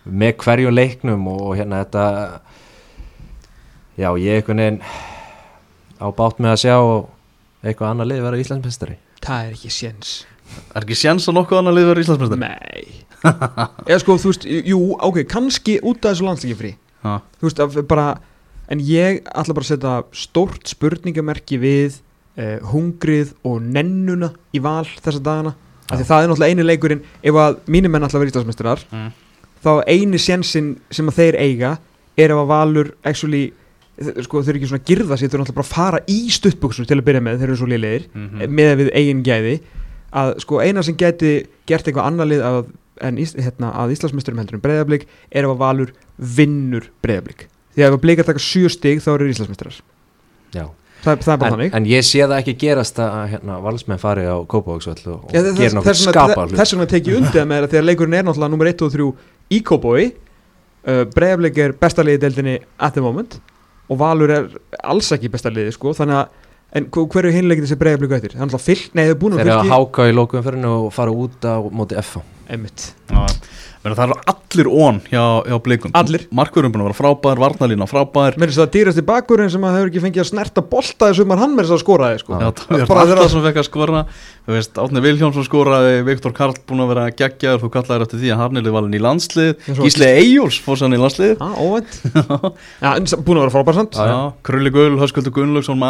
með 0.06 0.36
hverju 0.44 0.70
leiknum 0.70 1.26
og, 1.32 1.40
og 1.48 1.58
hérna 1.58 1.82
þetta 1.82 2.04
já, 3.96 4.10
ég 4.20 4.38
einhvern 4.38 4.62
veginn 4.62 4.80
á 5.98 6.06
bát 6.14 6.40
með 6.42 6.52
að 6.52 6.62
sjá 6.62 6.76
eitthvað 7.66 7.90
annað 7.90 8.10
lið 8.12 8.24
vera 8.26 8.40
Íslandsmestari 8.42 8.98
Það 9.24 9.46
er 9.46 9.54
ekki 9.56 9.72
séns 9.72 10.16
Er 10.76 10.84
ekki 10.84 10.96
séns 10.98 11.26
að 11.30 11.36
nokkuð 11.40 11.60
annað 11.62 11.78
liður 11.80 12.00
Íslandsmestar? 12.02 12.40
Nei. 12.40 13.04
Eða 13.90 14.00
sko, 14.02 14.16
þú 14.20 14.32
veist, 14.32 14.46
jú, 14.70 14.80
ok, 15.08 15.22
kannski 15.30 15.78
út 15.82 16.04
af 16.04 16.14
þessu 16.14 16.26
landsleiki 16.28 16.58
frí 16.60 16.72
Já, 16.76 17.14
Þú 17.40 17.48
veist, 17.48 17.62
bara 17.90 18.08
En 18.66 18.80
ég 18.82 19.20
ætla 19.30 19.54
bara 19.54 19.62
að 19.62 19.68
setja 19.70 19.92
stórt 20.16 20.66
spurningamerki 20.72 21.58
við 21.62 22.00
eh, 22.34 22.56
hungrið 22.72 23.30
og 23.46 23.60
nennuna 23.62 24.32
í 24.50 24.62
val 24.62 24.84
þessa 24.98 25.22
dagana. 25.22 25.52
Af 25.86 26.00
því 26.00 26.06
það 26.08 26.24
er 26.24 26.30
náttúrulega 26.32 26.50
eini 26.56 26.64
leikurinn 26.66 27.04
ef 27.22 27.38
að 27.38 27.60
mínir 27.70 27.92
menn 27.94 28.06
ætla 28.06 28.18
að 28.18 28.24
vera 28.24 28.32
íslandsmeistarar 28.34 28.82
Mm. 28.90 29.12
þá 29.62 29.70
eini 29.86 30.18
sjensin 30.18 30.72
sem 30.90 31.06
að 31.10 31.16
þeir 31.20 31.38
eiga 31.44 31.70
er 32.18 32.34
ef 32.34 32.40
að 32.42 32.50
valur 32.50 32.90
actually, 33.06 33.52
sko, 34.26 34.42
þeir 34.42 34.56
eru 34.56 34.58
ekki 34.60 34.68
svona 34.72 34.82
að 34.82 34.90
girða 34.90 35.16
sér 35.16 35.30
þeir 35.30 35.36
eru 35.38 35.44
náttúrulega 35.44 35.60
bara 35.60 35.66
að 35.66 35.76
fara 35.76 36.00
í 36.10 36.18
stuttbuxur 36.34 36.86
til 36.90 36.98
að 36.98 37.06
byrja 37.06 37.22
með 37.22 37.38
þeir 37.38 37.48
eru 37.52 37.60
svo 37.62 37.70
við 38.82 38.90
eigin 38.98 39.22
gæði 39.26 39.54
að 40.16 40.32
sko 40.44 40.62
eina 40.64 40.84
sem 40.86 40.96
geti 40.98 41.34
gert 41.68 41.86
eitthvað 41.86 42.08
annar 42.08 42.30
lið 42.30 42.46
að, 42.46 42.58
en 43.04 43.20
ís, 43.20 43.34
hérna, 43.36 43.72
að 43.82 43.94
Íslandsmeisturum 43.96 44.40
heldur 44.40 44.58
en 44.58 44.64
breyðablík 44.64 45.06
er 45.30 45.44
ef 45.44 45.52
að 45.52 45.62
Valur 45.62 45.92
vinnur 46.16 46.88
breyðablík 47.04 47.46
því 47.76 47.84
að 47.84 47.90
ef 47.90 47.98
að 47.98 48.02
blíkar 48.06 48.28
taka 48.30 48.42
sjö 48.42 48.72
stig 48.72 49.02
þá 49.04 49.10
eru 49.16 49.30
Íslandsmeisturar 49.32 49.80
Já, 50.54 50.68
það, 51.04 51.24
það 51.26 51.32
er 51.34 51.40
bara 51.42 51.48
en, 51.48 51.56
þannig. 51.56 51.74
en 51.78 51.88
ég 51.90 52.06
sé 52.08 52.22
það 52.22 52.36
ekki 52.38 52.56
gerast 52.62 53.00
að 53.02 53.16
hérna, 53.34 53.58
valsmenn 53.64 54.00
fari 54.00 54.24
á 54.24 54.36
Kópavóksvöll 54.48 55.12
og, 55.12 55.26
þess, 55.34 55.58
gera 55.58 55.82
þess, 55.88 56.06
skapa 56.08 56.46
þess 56.54 56.76
vegna 56.76 56.88
tek 56.94 57.10
ég 57.10 57.20
undir 57.20 57.50
með 57.50 57.66
það 57.66 57.74
þegar 57.74 57.88
leikurinn 57.90 58.16
er 58.20 58.26
náttúrulega 58.28 58.54
nummer 58.54 58.72
1 58.72 58.86
og 58.86 58.94
3 58.96 59.10
í 59.52 59.60
Kópói 59.66 60.06
uh, 60.06 61.04
breyðablík 61.12 61.60
er 61.66 61.76
besta 61.76 62.06
liði 62.06 62.22
deildinni 62.24 62.56
at 62.78 62.96
the 62.96 63.04
moment 63.04 63.38
og 63.86 64.00
Valur 64.00 64.32
er 64.32 64.48
alls 64.82 65.12
ekki 65.14 65.30
besta 65.30 65.52
liði 65.52 65.74
sko 65.76 65.92
þannig 65.98 66.22
að 66.22 66.45
en 66.76 66.86
hver- 66.92 67.08
hverju 67.14 67.32
hinleikir 67.34 67.64
þessi 67.66 67.78
breyðablík 67.80 68.14
eftir? 68.18 68.34
Það 68.36 68.40
er 68.42 68.46
náttúrulega 68.46 68.66
fylg, 68.68 68.88
nei 68.94 69.04
það 69.06 69.14
er 69.14 69.20
búin 69.22 69.36
Þeir 69.36 69.46
að 69.46 69.52
eru 69.52 69.60
að 69.64 69.72
háka 69.74 70.08
í 70.10 70.16
lókumferðinu 70.16 70.72
og 70.86 70.90
fara 70.96 71.14
út 71.24 71.46
á 71.48 71.54
móti 71.72 71.98
F 72.02 72.16
Einmitt. 72.46 72.90
Það 73.94 74.04
eru 74.06 74.16
allir 74.32 74.68
ón 74.72 74.98
hjá, 75.06 75.22
hjá 75.46 75.56
blikum. 75.62 75.92
Allir. 75.94 76.24
Markverðum 76.34 76.72
búin 76.74 76.82
að 76.82 76.88
vera 76.88 76.98
frábær, 76.98 77.40
varnalína 77.42 77.86
frábær. 77.90 78.38
Mér 78.40 78.50
finnst 78.50 78.62
það 78.62 78.72
dýrasti 78.74 79.04
bakurinn 79.06 79.52
sem 79.52 79.66
að 79.66 79.76
hefur 79.76 79.90
ekki 79.92 80.02
fengið 80.02 80.22
að 80.24 80.30
snerta 80.30 80.64
bolta 80.66 81.10
þessu 81.10 81.22
um 81.26 81.34
að 81.36 81.42
hann 81.44 81.54
með 81.54 81.68
þess 81.68 81.76
að 81.76 81.82
skoraði 81.84 82.18
sko. 82.22 82.32
Já, 82.40 82.48
það 82.56 82.80
er 82.80 83.20
alltaf 83.20 83.30
sem 83.34 83.44
fekk 83.46 83.60
að 83.62 83.68
skora. 83.68 84.02
Þú 84.46 84.50
veist, 84.56 84.74
Átni 84.82 85.02
Vilhjónsson 85.02 85.46
skoraði 85.46 85.94
Viktor 86.06 86.32
Karl 86.34 86.58
búin 86.66 86.82
að 86.84 86.90
vera 86.94 87.04
geggjaður. 87.20 87.62
Þú 87.62 87.68
kallaðir 87.76 88.06
eftir 88.06 88.22
því 88.22 88.32
að 88.34 88.42
hann 88.42 88.60
er 88.60 88.74
valin 88.76 88.94
í 88.96 89.02
landslið. 89.02 89.52
Gísli 89.80 90.06
Eyjóls 90.06 90.60
fór 90.62 90.78
sann 90.78 90.94
í 90.94 91.00
landslið. 91.02 91.34
Já, 91.42 91.48
óvænt. 91.58 91.92
Já, 92.82 92.90
búin 93.26 93.40
að 93.40 93.44
vera 93.46 93.54
frábær 93.54 93.78
samt. 93.80 93.98
Já, 93.98 94.18
Krulli 94.46 94.70
Gull, 94.74 94.98
Höskuldur 95.02 95.34
Gunnlaugsson 95.34 95.82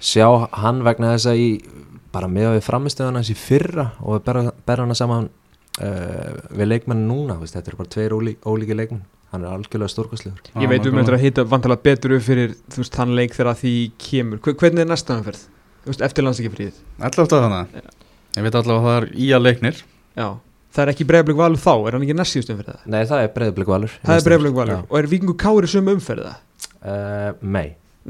sjá 0.00 0.26
hann 0.62 0.82
vegna 0.86 1.14
þess 1.14 1.28
að 1.30 1.40
í 1.44 1.48
bara 2.10 2.26
með 2.30 2.56
við 2.56 2.64
framistöðuna 2.66 3.20
hans 3.20 3.30
í 3.30 3.36
fyrra 3.38 3.84
og 4.02 4.16
við 4.18 4.24
berra, 4.26 4.42
berra 4.66 4.86
hana 4.86 4.96
saman 4.98 5.28
uh, 5.80 6.34
við 6.56 6.70
leikmenn 6.72 7.04
núna, 7.08 7.36
veist, 7.40 7.54
þetta 7.54 7.70
eru 7.74 7.78
bara 7.82 7.92
tveir 7.94 8.14
ólí, 8.16 8.32
ólíki 8.48 8.74
leikmenn, 8.78 9.04
hann 9.30 9.44
er 9.46 9.52
algjörlega 9.54 9.92
stórkostlegur. 9.92 10.40
Já, 10.50 10.58
Ég 10.64 10.72
veit 10.72 10.88
um 10.90 10.98
að 11.02 11.20
hitta 11.22 11.44
vantalega 11.46 11.84
betur 11.86 12.16
upp 12.16 12.24
fyrir 12.26 12.56
þú 12.72 12.82
veist, 12.82 12.98
hann 12.98 13.14
leik 13.18 13.36
þegar 13.36 13.52
að 13.52 13.60
því 13.62 13.74
kemur. 14.02 14.40
Hver- 14.42 14.56
Hvernig 14.64 14.82
er 14.84 14.90
næsta 14.90 15.16
umferð? 15.20 15.44
Þú 15.84 15.92
veist, 15.92 16.02
eftir 16.08 16.26
landsleikifríð 16.26 16.80
11. 16.98 17.26
þannig 17.30 17.90
Ég 18.36 18.44
veit 18.46 18.54
allavega 18.54 18.80
að 18.80 18.88
það 18.88 18.96
er 19.02 19.06
í 19.18 19.28
að 19.34 19.44
leiknir. 19.46 19.78
Já, 20.18 20.26
það 20.74 20.82
er 20.84 20.90
ekki 20.92 21.06
breyflik 21.08 21.38
valur 21.38 21.58
þá, 21.62 21.72
er 21.86 21.96
hann 21.96 22.04
ekki 22.06 22.14
næst 22.18 22.34
síðust 22.36 22.52
umferð 22.54 22.72
það? 22.74 22.82
Nei, 22.90 23.00
það 23.10 23.22
er 23.24 23.32
breyðblik 23.38 23.70
valur 23.70 23.94
Það 24.04 24.16
er 24.20 24.26
breyflik 24.28 24.54
valur. 24.58 24.82
Og 24.90 24.98
er 25.00 25.08
vikingur 25.10 25.38
kári 25.40 25.70
sem 25.70 25.88
umferð 25.94 26.26
það? 26.26 26.42
uh, 26.80 27.32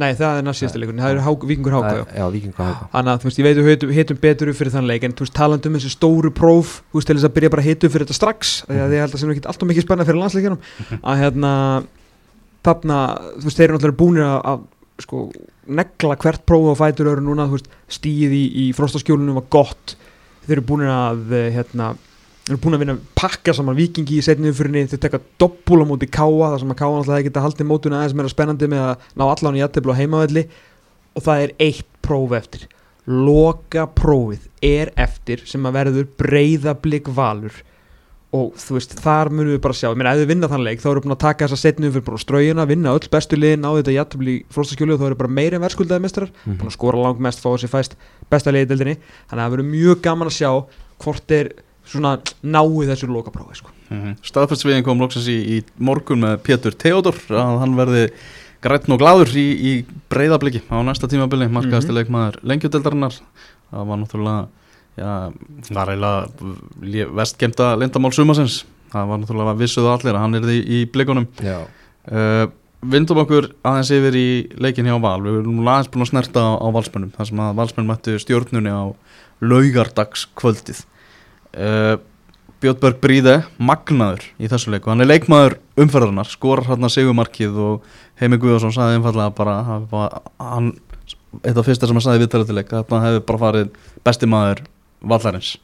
Nei, 0.00 0.10
það 0.16 0.38
er 0.40 0.46
næst 0.46 0.62
síðustu 0.62 0.80
leikurinn, 0.80 1.02
það 1.04 1.14
er 1.14 1.22
hák, 1.26 1.46
vikingur 1.50 1.74
háka 1.76 1.92
já. 1.98 2.04
já, 2.16 2.24
vikingu 2.32 2.56
háka 2.56 2.88
Þannig 2.94 3.12
að 3.12 3.20
þú 3.20 3.28
veist, 3.28 3.40
ég 3.40 3.46
veit 3.46 3.52
að 3.52 3.66
við 3.66 3.74
hitum, 3.74 3.94
hitum 3.98 4.20
betur 4.22 4.50
upp 4.52 4.58
fyrir 4.60 4.74
þann 4.74 4.88
leik 4.88 5.06
en 5.06 5.14
þú 5.18 5.26
veist, 5.26 5.36
talandi 5.36 5.70
um 5.70 5.76
þessi 5.76 5.92
stóru 5.92 6.32
próf 6.34 6.74
þú 6.90 7.00
veist, 7.00 7.10
til 7.10 7.16
þess 7.18 7.28
að 7.28 7.34
byrja 7.36 7.52
bara 7.52 7.64
að 7.66 7.70
upp 7.74 7.94
fyrir 7.94 8.06
þetta 8.06 8.18
strax 8.18 8.52
því 8.64 8.80
að 8.80 8.96
ég 8.96 9.04
held 9.04 9.16
að 9.16 9.22
sem 9.22 9.32
ekki 9.34 9.44
alltaf 9.52 9.70
mikið 9.70 9.86
spenna 9.86 10.06
fyrir 10.08 10.20
landsleikinum 10.22 10.60
að 11.10 11.24
hérna 11.24 11.54
þarna, 12.66 13.00
þú 13.36 13.48
veist, 13.48 13.60
þeir 13.60 13.66
eru 13.68 13.78
náttúrulega 13.78 14.00
búinir 14.00 14.28
að, 14.28 14.38
að 14.52 15.04
sko, 15.04 15.24
negla 15.80 16.18
hvert 16.20 16.46
próf 16.48 16.70
á 16.72 16.80
fætur 16.80 17.12
öru 17.12 17.24
núna, 17.24 17.48
þú 17.48 17.58
veist, 17.58 17.72
stíð 18.00 18.36
í, 18.36 18.44
í 18.64 18.70
frostaskjólunum 18.76 19.40
var 19.40 19.48
gott 19.52 19.96
þeir 20.46 20.58
eru 20.58 20.66
búinir 20.68 20.92
að, 20.92 21.24
eh, 21.36 21.50
hérna 21.54 21.92
þeir 22.46 22.54
eru 22.56 22.60
búin 22.64 22.76
að 22.76 22.82
vinna 22.84 22.96
pakka 23.18 23.54
saman 23.54 23.76
vikingi 23.78 24.18
í 24.18 24.24
setnið 24.24 24.56
fyrirni, 24.58 24.88
þeir 24.90 25.02
tekka 25.04 25.20
doppul 25.40 25.82
á 25.84 25.86
móti 25.86 26.08
káa 26.10 26.50
þar 26.54 26.60
sem 26.62 26.72
að 26.74 26.80
káa 26.80 26.90
náttúrulega 26.96 27.26
geta 27.28 27.44
haldið 27.44 27.68
mótuna 27.68 28.00
aðeins 28.00 28.16
meira 28.18 28.32
spennandi 28.32 28.66
með 28.70 28.82
að 28.88 29.08
ná 29.20 29.24
allan 29.28 29.58
í 29.58 29.62
jættiblu 29.62 29.94
á 29.94 30.00
heimavelli. 30.00 30.44
Og 31.14 31.20
það 31.26 31.42
er 31.44 31.50
eitt 31.66 31.88
próf 32.06 32.30
eftir. 32.38 32.62
Loka 33.10 33.86
prófið 33.94 34.42
er 34.64 34.92
eftir 35.00 35.42
sem 35.48 35.66
að 35.66 35.76
verður 35.78 36.06
breyðablík 36.20 37.06
valur. 37.14 37.54
Og 38.30 38.54
þú 38.62 38.76
veist, 38.76 38.92
þar 39.02 39.32
munum 39.34 39.56
við 39.56 39.62
bara 39.64 39.74
sjá. 39.74 39.88
Ég 39.90 39.98
meina, 39.98 40.12
ef 40.14 40.20
við 40.22 40.30
vinna 40.30 40.50
þann 40.50 40.62
leik, 40.62 40.78
þá 40.82 40.88
erum 40.92 41.00
við 41.00 41.06
búin 41.08 41.16
að 41.16 41.24
taka 41.24 41.48
þessa 41.48 41.64
setnum 41.64 41.90
fyrir 41.90 42.06
bara 42.06 42.20
ströyjuna, 42.22 42.66
vinna 42.70 42.92
öll 42.94 43.08
bestu 43.10 43.34
liðin 43.38 43.66
á 43.66 43.74
þetta 43.74 43.96
jættibli 43.96 44.34
fróstaskjólu 44.54 44.94
og 44.94 45.00
þá 45.00 45.06
eru 45.08 45.18
bara 45.18 45.34
meira 45.40 45.58
en 45.58 45.64
verðskuldaði 45.64 46.04
mestrar, 46.04 46.30
svona 51.90 52.12
náu 52.42 52.68
þessu 52.86 53.08
lokaprófi 53.10 53.58
sko. 53.60 53.72
Mm 53.90 54.14
Staðfæstsviðin 54.22 54.84
kom 54.86 55.00
loksins 55.02 55.26
í, 55.30 55.38
í 55.58 55.64
morgun 55.82 56.22
með 56.22 56.38
Pétur 56.46 56.76
Theodor 56.78 57.16
að 57.30 57.58
hann 57.64 57.74
verði 57.78 58.04
grætn 58.62 58.92
og 58.94 59.00
gladur 59.00 59.30
í, 59.40 59.46
í 59.56 59.72
breyðabliki 60.12 60.60
á 60.70 60.78
næsta 60.84 61.08
tímabili, 61.10 61.48
markaðasti 61.50 61.90
Mhm. 61.90 61.98
leikmaður 61.98 62.40
lengjudeldarinnar 62.44 63.16
það 63.72 63.86
var 63.88 64.00
náttúrulega 64.02 64.48
já, 65.00 65.10
var 65.74 65.88
eiginlega 65.94 67.10
vestkemta 67.16 67.70
lindamál 67.80 68.12
sumasins 68.12 68.64
það 68.92 69.08
var 69.08 69.18
náttúrulega 69.22 69.56
vissuðu 69.58 69.92
allir 69.94 70.14
að 70.14 70.20
hann 70.24 70.34
er 70.34 70.48
í, 70.50 70.58
í 70.66 70.78
blikunum. 70.92 71.26
Já, 71.40 71.60
uh, 72.10 72.46
vindum 72.82 73.20
okkur 73.22 73.50
aðeins 73.64 73.90
yfir 73.94 74.16
í 74.18 74.28
leikin 74.60 74.86
hjá 74.88 74.96
Val, 75.00 75.20
við 75.22 75.40
erum 75.42 75.60
aðeins 75.68 75.90
búin 75.92 76.04
að 76.06 76.10
snerta 76.12 76.40
á, 76.42 76.50
á 76.60 76.66
valsmönnum, 76.74 77.12
þar 77.16 77.26
sem 77.28 77.42
að 77.44 77.56
valsmenn 77.60 77.86
mættu 77.90 78.18
stjórnunni 78.20 78.72
á 78.72 78.84
laugardagskvöldið 79.40 80.84
uh, 81.56 81.96
Björnberg 82.60 82.98
Bríði 83.00 83.38
magnaður 83.56 84.26
í 84.36 84.48
þessu 84.52 84.74
leiku, 84.74 84.90
hann 84.92 85.00
er 85.00 85.08
leikmaður 85.08 85.54
umferðarnar, 85.80 86.28
skorar 86.28 86.66
hérna 86.68 86.90
sigumarkið 86.92 87.56
og 87.56 87.86
Heimi 88.20 88.36
Guðarsson 88.42 88.74
sagði 88.76 88.98
einfallega 88.98 89.32
bara 89.38 89.54
hann, 89.64 89.86
var- 89.90 90.20
hann 90.36 90.74
eitt 91.40 91.56
af 91.56 91.64
fyrsta 91.64 91.88
sem 91.88 91.96
hann 91.96 92.04
sagði 92.04 92.26
viðtaletileik, 92.26 92.68
þetta 92.74 93.00
hefði 93.06 93.24
bara 93.30 93.42
farið 93.46 93.70
besti 94.04 94.28
maður 94.28 94.60
vallarins. 95.00 95.54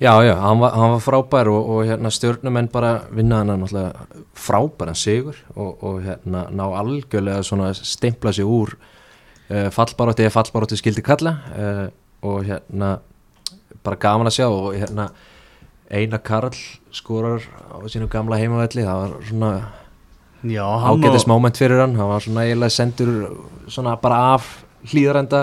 Já, 0.00 0.14
já 0.24 0.32
hann, 0.40 0.60
var, 0.62 0.72
hann 0.78 0.94
var 0.94 1.02
frábær 1.04 1.50
og, 1.52 1.66
og 1.74 1.82
hérna, 1.90 2.08
stjórnumenn 2.14 2.70
bara 2.72 2.92
vinna 3.12 3.42
hann 3.42 3.50
náttúrulega 3.50 4.06
frábæran 4.38 4.96
sigur 4.96 5.36
og, 5.56 5.82
og 5.84 5.98
hérna, 6.06 6.46
ná 6.54 6.62
algjörlega 6.78 7.74
stempla 7.76 8.32
sig 8.32 8.46
úr 8.48 8.76
uh, 8.78 9.66
fallbarótti 9.74 10.24
eða 10.24 10.36
fallbarótti 10.38 10.78
skildi 10.80 11.04
kalla 11.04 11.34
uh, 11.52 11.84
og 12.24 12.46
hérna 12.48 12.94
bara 13.84 14.00
gaman 14.00 14.30
að 14.30 14.36
sjá 14.38 14.46
og 14.48 14.72
hérna 14.76 15.10
Einar 15.90 16.22
Karl 16.22 16.54
skorar 16.94 17.42
á 17.42 17.76
sínum 17.90 18.10
gamla 18.10 18.38
heimavelli 18.38 18.86
það 18.86 19.00
var 19.02 19.14
svona 19.28 19.52
ágætis 20.40 21.26
moment 21.28 21.58
fyrir 21.58 21.82
hann 21.82 21.96
hann 21.98 22.12
var 22.12 22.22
svona 22.24 22.46
eiginlega 22.46 22.74
sendur 22.74 23.12
svona 23.68 23.96
bara 24.00 24.34
af 24.34 24.46
hlýðarenda 24.90 25.42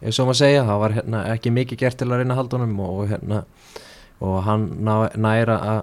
eins 0.00 0.18
og 0.20 0.30
maður 0.30 0.40
segja, 0.40 0.64
það 0.64 0.82
var 0.84 0.96
hérna 0.96 1.22
ekki 1.34 1.52
mikið 1.52 1.80
gert 1.82 1.98
til 2.00 2.08
að 2.08 2.22
reyna 2.22 2.36
honum 2.38 2.78
og 2.84 3.08
hérna 3.10 3.42
og 4.20 4.42
hann 4.44 4.68
ná, 4.84 5.10
næra 5.16 5.58
að 5.60 5.80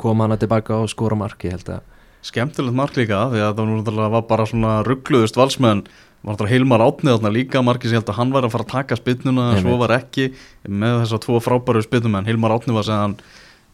koma 0.00 0.24
hana 0.24 0.38
tilbaka 0.40 0.80
og 0.80 0.90
skora 0.90 1.18
marki 1.18 1.50
held 1.52 1.68
að 1.68 1.86
Skemmtilegt 2.20 2.76
mark 2.76 2.96
líka 2.98 3.30
því 3.32 3.40
að 3.40 3.60
það 3.86 4.00
var 4.12 4.24
bara 4.28 4.44
svona 4.48 4.72
ruggluðust 4.84 5.38
valsmenn 5.40 5.86
var 6.20 6.34
náttúrulega 6.34 6.52
Hilmar 6.54 6.82
Átnið 6.84 7.14
þarna 7.16 7.32
líka? 7.34 7.62
Markið 7.64 7.92
sem 7.92 8.00
held 8.00 8.10
að 8.12 8.18
hann 8.20 8.32
var 8.34 8.44
að 8.48 8.52
fara 8.54 8.66
að 8.66 8.72
taka 8.74 8.98
spytnuna 9.00 9.46
en 9.54 9.62
svo 9.64 9.76
var 9.80 9.94
ekki 9.96 10.26
með 10.68 10.98
þessar 11.04 11.22
tvo 11.24 11.40
frábæru 11.44 11.82
spytum 11.86 12.18
en 12.20 12.28
Hilmar 12.28 12.54
Átnið 12.58 12.76
var 12.80 12.86
sem 12.88 13.00
hann 13.00 13.14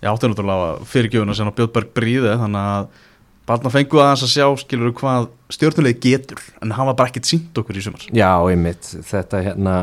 ég 0.04 0.10
átti 0.12 0.30
náttúrulega 0.30 0.86
fyrirgjöfuna 0.92 1.34
sem 1.38 1.48
á 1.50 1.56
Björnberg 1.56 1.90
Bríði 1.96 2.34
þannig 2.42 2.68
að 2.76 3.04
barna 3.46 3.70
fengu 3.70 4.00
aðeins 4.02 4.24
að 4.26 4.32
sjá 4.34 4.46
skilur 4.62 4.92
hvað 4.98 5.28
stjórnuleg 5.54 6.00
getur 6.02 6.40
en 6.62 6.74
hann 6.74 6.88
var 6.90 6.96
bara 6.98 7.10
ekkit 7.12 7.28
sínt 7.30 7.58
okkur 7.62 7.78
í 7.78 7.82
sumar. 7.84 8.02
Já, 8.10 8.30
einmitt, 8.50 8.88
þetta 9.06 9.40
hérna 9.46 9.74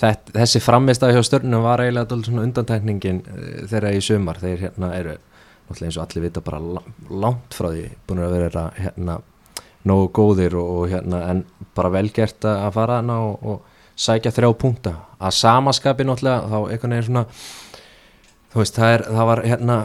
þetta, 0.00 0.32
þessi 0.36 0.62
framistæði 0.64 1.16
hjá 1.18 1.26
stjörnum 1.28 1.64
var 1.64 1.82
eiginlega 1.84 2.18
undantekningin 2.44 3.20
uh, 3.28 3.66
þeirra 3.68 3.92
í 3.96 4.00
sumar, 4.04 4.40
þeir 4.40 4.64
hérna 4.66 4.92
eru 4.96 5.16
náttúrulega 5.68 5.88
eins 5.90 5.98
og 6.00 6.04
allir 6.06 6.24
vita 6.28 6.42
bara 6.46 6.60
la- 6.60 6.84
langt 7.24 7.56
frá 7.56 7.68
því 7.72 7.84
búin 8.08 8.24
að 8.24 8.36
vera 8.40 8.64
hérna 8.80 9.18
nógu 9.86 10.10
góðir 10.16 10.56
og, 10.58 10.72
og 10.80 10.92
hérna 10.92 11.22
en 11.30 11.44
bara 11.76 11.92
velgert 11.94 12.46
að 12.48 12.72
fara 12.76 13.00
hana 13.00 13.20
og, 13.26 13.46
og 13.46 13.96
sækja 13.96 14.34
þrjá 14.34 14.50
punkta. 14.60 14.94
Að 15.16 15.38
samaskapi 15.38 16.06
náttúrulega 16.06 16.50
þá 16.50 16.58
einhvern 16.60 16.96
veginn 16.96 17.08
svona 17.10 17.26
þú 18.52 18.62
veist 18.62 18.80
það, 18.80 18.94
er, 18.94 19.06
það 19.12 19.30
var 19.30 19.42
hérna 19.44 19.78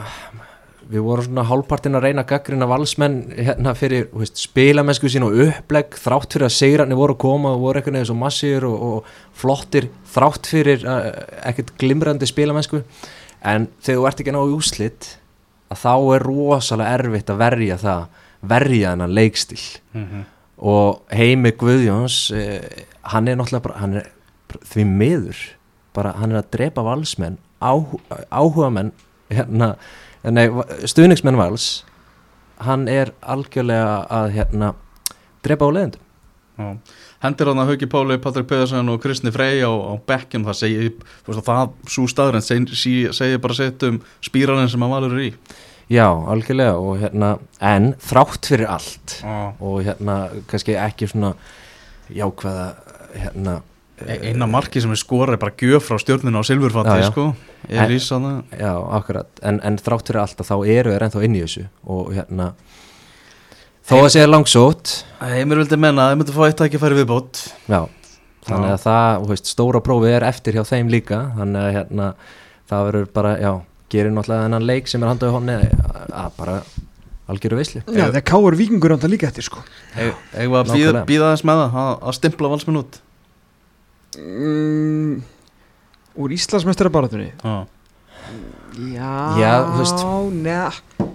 við 0.92 1.04
vorum 1.06 1.28
svona 1.28 1.46
hálfpartin 1.48 1.96
að 1.96 2.06
reyna 2.08 2.26
gaggrina 2.28 2.68
valsmenn 2.68 3.18
hérna 3.38 3.74
fyrir 3.78 4.10
veist, 4.16 4.42
spilamennsku 4.42 5.12
sín 5.12 5.26
og 5.28 5.38
upplegg 5.46 5.96
þrátt 6.00 6.36
fyrir 6.36 6.48
að 6.50 6.56
segrarnir 6.58 7.00
voru 7.00 7.16
að 7.16 7.22
koma 7.24 7.54
og 7.56 7.64
voru 7.64 7.80
einhvern 7.80 8.00
veginn 8.00 8.10
svo 8.10 8.18
massir 8.20 8.68
og, 8.68 8.86
og 8.88 9.38
flottir 9.38 9.88
þrátt 10.12 10.52
fyrir 10.52 10.84
uh, 10.84 11.08
ekkert 11.48 11.76
glimrandi 11.80 12.28
spilamennsku. 12.28 12.82
En 13.48 13.70
þegar 13.80 14.02
þú 14.02 14.08
ert 14.10 14.24
ekki 14.24 14.34
að 14.34 14.38
ná 14.38 14.44
í 14.44 14.58
úslit 14.58 15.12
að 15.72 15.84
þá 15.86 15.94
er 16.18 16.28
rosalega 16.28 16.98
erfitt 17.00 17.32
að 17.32 17.42
verja 17.46 17.80
það 17.82 18.20
verja 18.42 18.94
þennan 18.94 19.16
leikstil 19.16 19.62
og 20.62 21.02
Heimi 21.14 21.52
Guðjóns 21.58 22.32
eh, 22.36 22.86
hann 23.14 23.28
er 23.28 23.40
náttúrulega 23.40 23.66
bara 23.68 23.80
hann 23.82 23.98
er 24.02 24.12
því 24.74 24.86
miður 24.90 25.42
bara 25.96 26.14
hann 26.20 26.32
er 26.32 26.42
að 26.42 26.52
drepa 26.58 26.84
valsmenn 26.86 27.40
áhuga 27.62 28.70
menn 28.74 28.92
hérna, 29.32 29.76
nei, 30.24 30.48
stuðningsmenn 30.86 31.40
vals 31.40 31.84
hann 32.62 32.88
er 32.92 33.14
algjörlega 33.22 34.06
að 34.10 34.32
hérna 34.38 34.74
drepa 35.46 35.70
á 35.70 35.72
leiðendum 35.74 36.08
Já. 36.62 36.78
Hendir 37.24 37.48
hann 37.48 37.62
að 37.62 37.72
Hauki 37.72 37.88
Páli, 37.90 38.18
Patrik 38.22 38.48
Pöðarsson 38.50 38.90
og 38.92 39.00
Kristni 39.02 39.32
Frey 39.34 39.62
á, 39.64 39.72
á 39.72 39.94
bekkjum 39.98 40.44
það 40.46 40.58
segir, 40.60 40.90
það 41.26 41.76
svo 41.90 42.06
staðurinn 42.10 42.44
segir, 42.44 43.14
segir 43.16 43.42
bara 43.42 43.58
sett 43.58 43.86
um 43.88 44.02
spýrarinn 44.26 44.70
sem 44.70 44.82
hann 44.84 44.94
valur 44.94 45.16
í 45.22 45.32
já, 45.92 46.08
algjörlega 46.08 46.78
og 46.80 47.02
hérna 47.02 47.34
en 47.72 47.92
þrátt 48.00 48.48
fyrir 48.52 48.70
allt 48.72 49.18
Já. 49.22 49.36
og 49.60 49.82
hérna 49.86 50.16
kannski 50.52 50.78
ekki 50.80 51.10
svona 51.12 51.34
jákvæða 52.12 52.70
hérna 53.26 53.60
E- 54.02 54.32
eina 54.32 54.48
marki 54.50 54.82
sem 54.82 54.90
er 54.90 54.98
skorað 54.98 55.36
er 55.36 55.42
bara 55.42 55.54
gjöf 55.62 55.86
frá 55.86 55.98
stjórnuna 56.02 56.42
á 56.42 56.44
já. 57.04 57.10
sko, 57.12 57.26
er 57.70 57.92
ísa 57.94 58.18
það. 58.18 58.38
Já, 58.58 58.72
akkurat, 58.98 59.30
en, 59.46 59.60
en 59.64 59.78
þrátt 59.78 60.10
fyrir 60.10 60.22
allt 60.24 60.42
að 60.42 60.50
þá 60.50 60.56
eru 60.74 60.94
þeir 60.96 61.06
ennþá 61.06 61.24
inn 61.28 61.36
í 61.38 61.42
þessu 61.44 61.66
og 61.86 62.10
hérna 62.16 62.48
þó 63.86 63.96
að 64.00 64.10
segja 64.16 64.30
langsótt. 64.32 64.94
Heimir 65.22 65.62
vildi 65.62 65.78
menna 65.78 66.08
að 66.08 66.14
þeir 66.14 66.22
myndu 66.22 66.36
fá 66.38 66.44
eitt 66.48 66.64
ekki 66.66 66.82
færi 66.82 66.98
viðbót. 66.98 67.44
Já, 67.70 67.82
þannig 68.48 68.74
að 68.74 68.84
það, 68.88 69.10
þú 69.22 69.32
veist, 69.36 69.52
stóra 69.54 69.84
prófið 69.86 70.16
er 70.18 70.26
eftir 70.32 70.58
hjá 70.58 70.64
þeim 70.72 70.90
líka, 70.90 71.22
þannig 71.38 71.62
að 71.68 71.76
hérna 71.78 72.10
það 72.72 72.88
verður 72.90 73.12
bara, 73.20 73.36
já, 73.38 73.52
gerir 73.92 74.14
náttúrulega 74.16 74.48
þennan 74.48 74.66
leik 74.72 74.88
sem 74.90 75.04
er 75.04 75.12
handað 75.12 75.30
í 75.30 75.36
honni 75.36 75.58
að 76.12 76.32
bara 76.38 76.56
algjöru 77.32 77.60
veislu. 77.60 77.82
Já, 77.88 78.06
þegar 78.12 78.26
káur 78.28 78.58
vikingur 78.60 78.96
ánda 78.96 79.10
líka 79.12 79.30
eftir 79.30 79.46
sko. 79.48 79.64
Eða 79.96 80.64
að 80.64 80.74
býða, 81.08 81.32
þess 81.34 81.46
með 81.48 81.62
það 81.64 81.78
að, 81.84 81.92
að 82.02 82.18
stimpla 82.18 82.52
valsmenn 82.52 82.82
út. 82.82 83.00
Mm, 84.20 85.14
Úr 86.20 86.34
Íslandsmeistarabaratunni? 86.36 87.32
Já, 87.40 87.56
Já, 88.92 89.14
Já, 89.40 89.54
þú 89.72 89.80
veist. 89.80 90.04
neða 90.44 91.10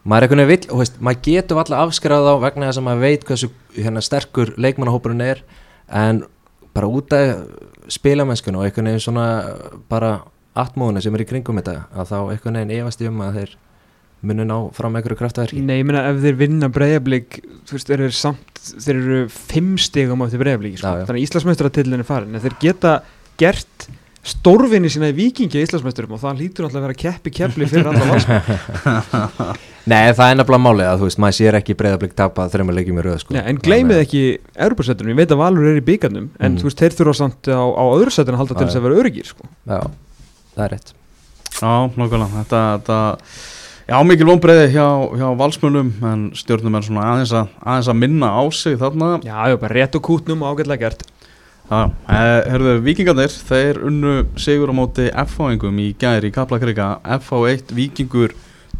maður 0.00 0.24
er 0.24 0.26
einhvern 0.26 0.40
veginn 0.40 0.50
vill, 0.50 0.68
þú 0.70 0.78
veist, 0.80 0.98
maður 1.04 1.22
getur 1.26 1.60
alltaf 1.60 1.82
afskrað 1.84 2.28
á 2.30 2.34
vegna 2.40 2.68
þess 2.70 2.80
að 2.80 2.86
maður 2.86 3.02
veit 3.04 3.24
hversu 3.28 3.48
hérna, 3.76 4.02
sterkur 4.04 4.52
leikmannahópurinn 4.56 5.24
er 5.24 5.42
en 6.00 6.22
bara 6.74 6.88
út 6.88 7.12
af 7.16 7.42
spilamennskuna 7.92 8.60
og 8.60 8.66
einhvern 8.68 8.88
veginn 8.90 9.04
svona 9.04 9.26
bara 9.90 10.12
atmóðuna 10.58 11.02
sem 11.04 11.14
er 11.14 11.22
í 11.24 11.28
kringum 11.30 11.60
þetta 11.60 11.76
að 11.94 12.08
þá 12.10 12.16
einhvern 12.34 12.58
veginn 12.60 12.74
efast 12.80 13.00
ég 13.04 13.12
um 13.12 13.20
að 13.26 13.36
þeir 13.40 13.52
munu 14.30 14.44
ná 14.44 14.56
fram 14.76 14.96
einhverju 14.98 15.16
kraftaverki 15.16 15.62
Nei, 15.64 15.78
ég 15.80 15.86
meina 15.88 16.02
ef 16.10 16.18
þeir 16.20 16.36
vinna 16.42 16.68
breyðablík 16.68 17.38
þú 17.68 17.76
veist, 17.78 17.86
þeir 17.88 18.02
eru 18.04 18.16
samt, 18.18 18.60
þeir 18.84 18.96
eru 18.98 19.20
fimm 19.32 19.78
stigum 19.80 20.20
á 20.20 20.26
eftir 20.26 20.42
breyðablík, 20.42 20.76
sko. 20.82 20.90
Þannig 21.06 21.16
að 21.16 21.24
Íslandsmeistaratillin 21.24 22.02
er 22.04 22.08
farin, 22.10 22.34
en 22.36 22.42
þeir 22.44 22.58
geta 22.60 22.98
gert 23.40 23.86
stórvinni 24.20 24.90
sína 24.92 25.08
í 25.08 25.14
vikingi 25.16 25.56
í 25.56 25.62
Íslandsmeisturum 25.64 26.12
og 26.12 26.20
það 26.20 26.42
lítur 26.42 26.66
alltaf 26.66 26.82
að 26.82 26.84
vera 26.90 26.98
keppi 27.00 27.30
keppli 27.32 27.64
fyrir 27.70 27.88
alla 27.88 28.04
valsmenn 28.10 28.44
Nei, 29.90 30.12
það 30.12 30.26
er 30.26 30.36
nefnilega 30.36 30.60
málið 30.66 30.88
að 30.90 30.98
þú 31.00 31.06
veist, 31.08 31.20
maður 31.24 31.36
sér 31.38 31.56
ekki 31.56 31.76
breyðablík 31.80 32.12
tapað 32.18 32.52
þreymur 32.52 32.76
leikjum 32.76 33.00
í 33.00 33.04
röð 33.06 33.16
sko. 33.22 33.32
Nei, 33.38 33.40
en 33.48 33.62
gleymið 33.64 34.02
ekki 34.02 34.20
Európa-settunum, 34.66 35.14
ég 35.14 35.22
veit 35.22 35.32
að 35.32 35.40
Valur 35.40 35.70
er 35.72 35.80
í 35.80 35.86
byggarnum 35.88 36.28
en 36.36 36.52
Mm. 36.52 36.60
þú 36.60 36.68
veist, 36.68 36.82
þeir 36.84 36.96
þurfa 37.00 37.16
samt 37.22 37.48
á, 37.48 37.56
á 37.64 37.84
öðru 37.96 38.12
settunum 38.12 38.36
að 38.36 38.42
halda 38.44 38.58
til 38.60 38.66
þess 38.68 38.76
að 38.82 38.84
vera 38.90 39.00
öryggir 39.00 39.30
sko. 39.32 39.48
Já, 39.72 39.80
það 40.60 40.66
er 40.68 40.76
rétt. 40.76 40.92
Já 41.60 41.72
nákvæmlega. 41.96 42.44
Þetta, 42.44 42.62
þetta 42.76 43.00
Já, 43.90 43.96
mikil 44.06 44.28
vonbreiði 44.28 44.68
hjá, 44.70 44.84
hjá 45.18 45.30
valsmönnum 45.34 45.88
en 46.06 46.20
stjórnum 46.38 46.76
er 46.78 46.84
svona 46.86 47.06
aðeins 47.10 47.32
að, 47.34 47.48
aðeins 47.58 47.88
að 47.90 47.96
minna 47.98 48.28
á 48.30 48.42
sig 48.54 48.76
þarna. 48.78 49.08
Já, 49.26 49.34
já, 49.50 49.56
bara 49.58 49.74
rétt 49.74 49.96
og 49.98 50.04
kútnum 50.06 50.44
og 50.46 50.52
ágætlega 50.54 50.84
gert. 50.84 51.02
Já, 51.66 51.80
eh, 52.06 52.50
herðu, 52.52 52.76
vikingarnir, 52.86 53.34
þeir 53.48 53.80
unnu 53.88 54.12
sigur 54.38 54.70
á 54.70 54.74
móti 54.78 55.08
F-fáingum 55.24 55.82
í 55.82 55.88
gæri 55.98 56.30
í 56.30 56.34
Kaplakrika, 56.34 57.00
F-fá1 57.18 57.74
vikingur 57.74 58.36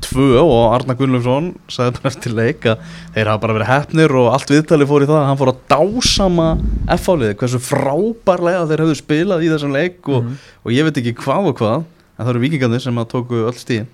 2 0.07 0.27
og 0.41 0.75
Arna 0.75 0.95
Gunnlaugsson 0.99 1.51
sagði 1.71 1.93
þetta 1.99 2.11
eftir 2.11 2.35
leik 2.39 2.67
að 2.73 2.85
þeir 3.15 3.31
hafa 3.31 3.43
bara 3.45 3.57
verið 3.59 3.71
hefnir 3.71 4.15
og 4.21 4.29
allt 4.35 4.53
viðtali 4.55 4.89
fór 4.91 5.05
í 5.05 5.09
það 5.11 5.19
að 5.21 5.27
hann 5.31 5.41
fór 5.41 5.53
að 5.53 5.63
dásama 5.75 6.49
F-fáliði, 6.97 7.37
hversu 7.41 7.61
frábærlega 7.69 8.67
þeir 8.71 8.85
hefðu 8.85 8.99
spilað 9.01 9.45
í 9.47 9.51
þessum 9.53 9.75
leik 9.77 10.09
og, 10.09 10.23
Mhm. 10.25 10.37
og 10.65 10.73
ég 10.73 10.85
veit 10.89 11.01
ekki 11.03 11.15
hvað 11.25 11.51
og 11.53 11.59
hvað 11.61 11.77
en 11.81 12.25
það 12.27 12.31
eru 12.35 12.45
vikingarnir 12.47 12.81
sem 12.85 12.99
að 13.03 13.11
tóku 13.15 13.45
öll 13.47 13.59
stíðin 13.61 13.87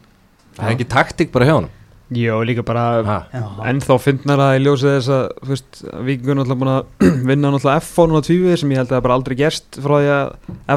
Það 0.56 0.68
er 0.70 0.74
ekki 0.76 0.88
taktik 0.88 1.32
bara 1.32 1.44
hjá 1.50 1.54
hann 1.60 1.68
Jó, 2.14 2.38
líka 2.46 2.62
bara 2.62 3.02
Ha. 3.02 3.16
En 3.66 3.80
þá 3.82 3.96
fyndnar 3.98 4.38
að 4.38 4.52
ég 4.60 4.62
ljósi 4.62 4.86
þess 4.86 5.08
að 5.10 5.24
er 6.30 6.36
náttúrulega 6.38 6.60
búin 6.60 6.70
að 6.70 6.84
vinna 7.32 7.50
náttúrulega 7.50 7.82
FH 7.82 8.06
núna 8.06 8.22
tvívið 8.22 8.56
sem 8.60 8.70
ég 8.70 8.78
held 8.78 8.92
að 8.92 8.94
það 8.96 9.02
bara 9.08 9.16
aldrei 9.18 9.36
gerst 9.40 9.78
frá 9.82 9.96
því 9.98 10.12
að 10.14 10.28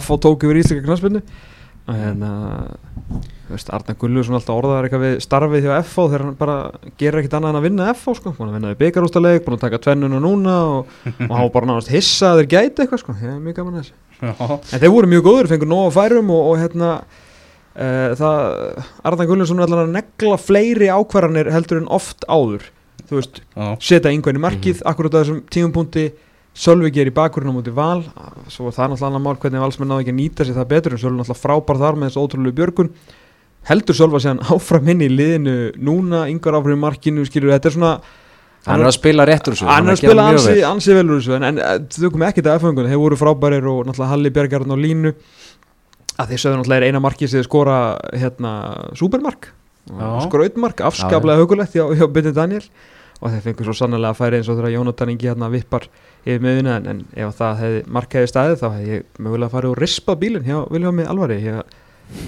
FH 0.02 0.18
tók 0.26 0.44
yfir 0.48 0.62
íslika 0.64 0.86
knarspinnu 0.88 1.22
Arna 3.50 3.96
Gulluðsson 3.98 4.38
alltaf 4.38 4.58
orðaðar 4.60 4.86
eitthvað 4.88 5.04
við 5.06 5.16
starfið 5.26 5.66
hjá 5.66 5.72
FH 5.80 6.04
þegar 6.12 6.24
hann 6.26 6.36
bara 6.38 6.58
gerir 7.02 7.22
ekkit 7.22 7.38
annað 7.38 7.54
en 7.54 7.60
að 7.60 7.66
vinna 7.66 7.88
FH 7.96 8.14
sko, 8.20 8.34
búin 8.38 8.52
að 8.52 8.58
vinna 8.60 8.74
í 8.74 8.78
byggarústaleik, 8.80 9.46
búin 9.46 9.58
að 9.58 9.64
taka 9.64 9.80
tvennuna 9.86 10.20
núna 10.22 10.58
og, 10.76 10.94
og 11.26 11.34
hafa 11.34 11.50
bara 11.56 11.70
náðast 11.72 11.92
hissa 11.94 12.34
að 12.34 12.44
þeir 12.44 12.50
gæti 12.54 12.84
eitthvað 12.84 13.04
sko, 13.04 13.18
ég 13.18 13.34
er 13.34 13.42
mjög 13.42 13.58
gaman 13.58 13.80
að 13.80 13.88
þessu. 13.88 13.98
En 14.76 14.84
þeir 14.84 14.94
voru 14.94 15.12
mjög 15.16 15.26
góður, 15.26 15.52
fengur 15.54 15.72
nóg 15.72 15.86
að 15.88 15.98
færum 15.98 16.32
og, 16.36 16.48
og 16.52 16.62
hérna 16.62 16.94
uh, 17.00 18.10
það, 18.22 18.40
Arna 19.10 19.30
Gulluðsson 19.32 19.62
er 19.62 19.68
alltaf 19.68 19.84
að 19.86 19.94
negla 19.98 20.40
fleiri 20.46 20.92
ákvarðanir 20.94 21.54
heldur 21.56 21.82
en 21.82 21.92
oft 22.00 22.28
áður. 22.30 22.70
Þú 23.10 23.18
veist, 23.18 23.44
já, 23.56 23.70
setja 23.82 24.14
yngvein 24.14 24.38
í 24.38 24.44
markið 24.44 24.84
akkurat 24.86 25.16
á 25.18 25.20
þessum 25.24 25.46
tímumpunkti 25.50 26.10
Sölvi 26.60 26.90
gerir 26.92 27.14
í 27.14 27.16
bakgrunum 27.16 27.60
mútið 27.60 27.76
val. 27.78 28.02
Svo 28.52 28.72
það 28.74 28.92
náttúrulega 28.92 29.08
annar 29.08 29.22
mál 29.24 29.38
hvernig 29.40 29.62
valsmenn 29.64 29.92
náðu 29.94 30.04
ekki 30.04 30.12
að 30.12 30.18
nýta 30.18 30.48
sér 30.48 30.58
það 30.58 30.72
betur 30.74 30.96
en 30.96 31.00
Sölvi 31.00 31.20
náttúrulega 31.20 31.40
frábær 31.40 31.80
þar 31.80 32.00
með 32.00 32.10
þessu 32.10 32.24
ótrúlegu 32.26 32.58
björgun 32.58 32.90
heldur 33.68 33.98
Sölva 33.98 34.22
séðan 34.24 34.42
áfram 34.56 34.90
inn 34.94 35.04
í 35.06 35.12
liðinu 35.12 35.58
núna, 35.84 36.26
yngar 36.32 36.58
áfram 36.60 36.78
í 36.78 36.82
markinu 36.86 37.28
skilur, 37.28 37.54
þetta 37.58 37.72
er 37.72 37.76
svona 37.76 37.94
hann 38.66 38.82
er 38.84 38.90
að 38.90 38.98
spila 38.98 39.28
réttur 39.28 39.56
þessu 39.56 39.70
hann 39.70 39.88
er 39.88 39.96
að 39.96 40.02
spila 40.02 40.26
ansi, 40.32 40.56
ansi 40.68 40.96
vel 40.96 41.06
úr 41.08 41.22
þessu 41.22 41.38
en, 41.38 41.48
en 41.48 41.62
eh, 41.64 41.78
þau 41.96 42.10
komið 42.16 42.32
ekkert 42.32 42.50
að 42.50 42.60
F-föngunum, 42.60 42.92
þeir 42.92 43.04
voru 43.04 43.20
frábærir 43.20 43.70
og 43.72 43.86
náttúrulega 43.88 44.12
Halli 44.14 44.34
Bjargarn 44.36 44.76
og 44.76 44.82
Línu. 44.84 45.14
Að 46.20 46.34
þeir 46.34 46.42
sögðu 46.44 46.60
náttúrulega 46.60 46.84
er 46.84 46.92
eina 46.92 47.02
markið 47.04 47.32
sem 47.32 47.46
skora 47.48 47.78
hérna, 48.12 48.54
supermark 49.00 49.54
skrautmark, 50.28 50.82
afskaplega 50.86 51.42
hugulegt 51.42 51.76
hjá, 51.76 51.86
hjá 51.98 52.08
Byrni 52.12 52.34
Daniel 52.36 52.66
og 53.20 53.34
þeir 53.34 53.44
fengur 53.44 53.68
svo 53.68 53.76
sannlega 53.76 54.14
að 54.14 54.20
færi 54.20 54.40
eins 54.40 54.50
og 54.52 54.60
þegar 54.60 54.74
Jónatan 54.76 55.12
Ingi 55.12 55.28
hérna 55.28 55.50
vippar 55.52 55.88
yfir 56.24 56.44
miðuna 56.44 56.78
en, 56.80 56.88
en 56.92 57.00
ef 57.18 57.36
það 57.40 57.64
hefði 57.64 57.82
mark 57.98 58.16
hefði 58.16 58.32
staðið 58.32 58.62
þá 58.62 58.68
hefði 58.70 58.94
ég 58.94 59.08
mögulega 59.20 59.54
farið 59.56 59.74
og 59.74 59.80
rispað 59.82 60.20
bílinn 60.22 60.48
hjá 60.48 60.58
Viljámi 60.72 61.08
Alvari 61.10 61.40
hér 61.44 61.64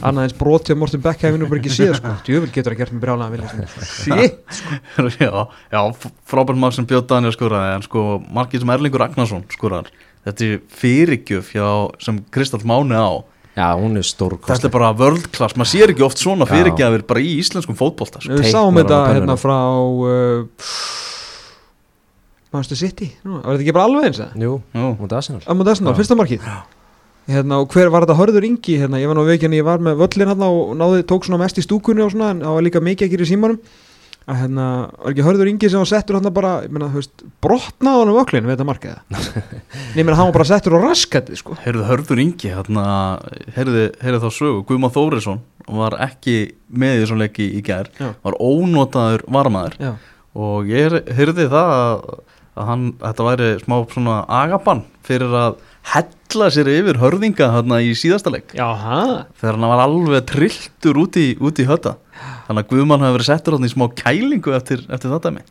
annað 0.02 0.28
eins 0.28 0.36
brot 0.38 0.70
hjá 0.70 0.76
Morten 0.78 1.02
Beck 1.02 1.24
hefði 1.26 1.42
nú 1.42 1.48
bara 1.50 1.62
ekki 1.62 1.74
síðan 1.74 1.98
sko, 1.98 2.14
djöfell 2.28 2.52
getur 2.54 2.76
að 2.76 2.82
gert 2.84 2.94
með 2.96 3.04
brjálega 3.06 3.34
vilja 3.34 3.50
shit, 3.90 4.62
já, 5.24 5.32
já 5.74 5.82
frábært 6.30 6.62
mark 6.62 6.78
sem 6.78 6.88
Björn 6.90 7.08
Daniel 7.10 7.34
skoraði 7.36 7.76
en 7.80 7.86
sko 7.88 8.06
markið 8.30 8.64
sem 8.64 8.74
Erlingur 8.76 9.02
Ragnarsson 9.06 9.46
skoraði 9.54 9.94
þetta 10.28 10.48
er 10.48 10.60
fyrirgjöf 10.82 11.54
hjá, 11.56 11.68
sem 12.04 12.20
Kristall 12.34 12.62
Máni 12.70 12.94
á. 12.94 13.26
Já, 13.58 13.74
hún 13.76 13.98
er 14.00 14.06
þetta 14.06 14.14
stórkost 14.14 14.66
er 14.68 14.72
bara 14.72 14.92
world 14.96 15.26
class, 15.34 15.58
maður 15.60 15.72
sér 15.74 15.92
ekki 15.92 16.06
oft 16.06 16.22
svona 16.22 16.46
Já. 16.48 16.54
fyrirgjafir 16.54 17.02
bara 17.10 17.24
í 17.26 17.34
íslenskum 17.42 17.76
fótbolta 17.76 18.22
sko. 18.24 18.38
við 18.38 18.48
sáum 18.54 18.78
á 18.78 18.80
þetta 18.80 19.00
hérna 19.10 19.36
frá 19.42 19.58
uh, 19.82 20.46
Manchester 22.54 22.80
City. 22.80 23.10
Nú, 23.26 23.42
var 23.42 23.58
þetta 23.58 23.66
ekki 23.66 23.76
bara 23.76 23.88
alveg 23.90 24.08
eins 24.08 24.22
að 24.24 24.46
jú, 24.46 24.54
Jú. 24.78 24.94
mútið 25.02 25.18
Arsenal. 25.20 25.42
Amund 25.52 25.74
Arsenal, 25.74 25.92
Já. 25.92 26.00
fyrsta 26.00 26.20
markið 26.22 26.48
hérna, 27.30 27.62
og 27.62 27.70
hver 27.74 27.92
var 27.94 28.06
þetta? 28.06 28.18
Hörður 28.20 28.48
yngi 28.48 28.80
hérna, 28.82 29.00
ég 29.02 29.12
var 29.12 29.20
nú 29.20 29.28
veikin, 29.28 29.54
ég 29.56 29.68
var 29.68 29.84
með 29.84 30.02
völlin 30.02 30.32
hérna 30.32 30.50
og 30.50 30.74
náði, 30.80 31.06
tók 31.10 31.28
svona 31.28 31.42
mest 31.44 31.62
í 31.62 31.66
stúkunni 31.66 32.04
og 32.06 32.14
svona 32.14 32.34
en 32.36 32.44
það 32.46 32.58
var 32.58 32.68
líka 32.68 32.84
mikið 32.84 33.14
gera 33.16 33.28
í 33.28 33.32
símanum. 33.32 33.62
Að 34.30 34.38
hérna, 34.38 34.66
var 35.02 35.12
ekki 35.12 35.24
hörður 35.26 35.50
yngi 35.50 35.70
sem 35.74 35.82
var 35.82 35.90
settur 35.90 36.18
hérna 36.20 36.32
bara, 36.34 36.52
ég 36.62 36.74
meina, 36.74 36.92
þú 36.94 37.00
veist, 37.02 37.24
brotnaði 37.42 38.02
honum 38.04 38.18
völlin 38.20 38.46
við 38.50 38.54
þetta 38.54 38.68
ég 39.98 40.06
meina, 40.06 40.18
hann 40.20 40.30
var 40.30 40.36
bara 40.36 40.50
settur 40.52 40.78
á 40.78 40.80
raskætti, 40.84 41.40
sko. 41.40 41.58
Heyrðu 41.64 41.88
Hörður 41.90 42.22
Ingi, 42.22 42.52
hérna, 42.54 42.86
heyrðu, 43.58 43.88
heyrðu 44.04 44.22
þá 44.22 44.38
sögu, 44.38 44.62
Guðmar 44.70 44.94
Þórisson 44.94 45.42
var 45.72 45.98
ekki 46.06 46.36
með 46.70 47.00
í 47.00 47.02
þessum 47.04 47.22
leiki 47.22 47.50
í 47.58 47.64
gær, 47.66 47.90
Já. 47.98 48.12
var 48.22 48.38
ónotaður 48.42 49.26
varmaður 49.32 49.78
Já, 49.82 49.92
og 50.38 50.70
ég 50.70 50.96
heyrði 51.18 51.50
það 51.52 51.74
að, 51.76 52.08
að 52.54 52.72
hann, 52.72 52.88
þetta 53.02 53.28
væri 53.32 53.52
smá 53.66 53.78
svona 53.92 54.22
agabann 54.42 54.86
fyrir 55.08 55.34
að 55.42 55.62
hella 56.32 56.50
sér 56.54 56.68
yfir 56.72 56.98
hörðinga 57.02 57.48
hérna 57.54 57.80
í 57.84 57.92
síðasta 57.98 58.32
leik. 58.34 58.54
Jaha. 58.58 59.26
Þegar 59.40 59.58
hann 59.58 59.70
var 59.72 59.84
alveg 59.86 60.26
trilltur 60.32 61.00
út 61.04 61.18
í, 61.20 61.26
út 61.40 61.60
í 61.60 61.66
hötta. 61.68 61.96
Þannig 62.48 62.64
að 62.66 62.70
Guðmann 62.72 63.04
hafi 63.06 63.18
verið 63.18 63.30
settur 63.30 63.56
hérna 63.58 63.70
í 63.70 63.74
smá 63.74 63.88
kælingu 64.00 64.54
eftir, 64.56 64.86
eftir 64.90 65.12
þetta 65.14 65.32
með 65.38 65.50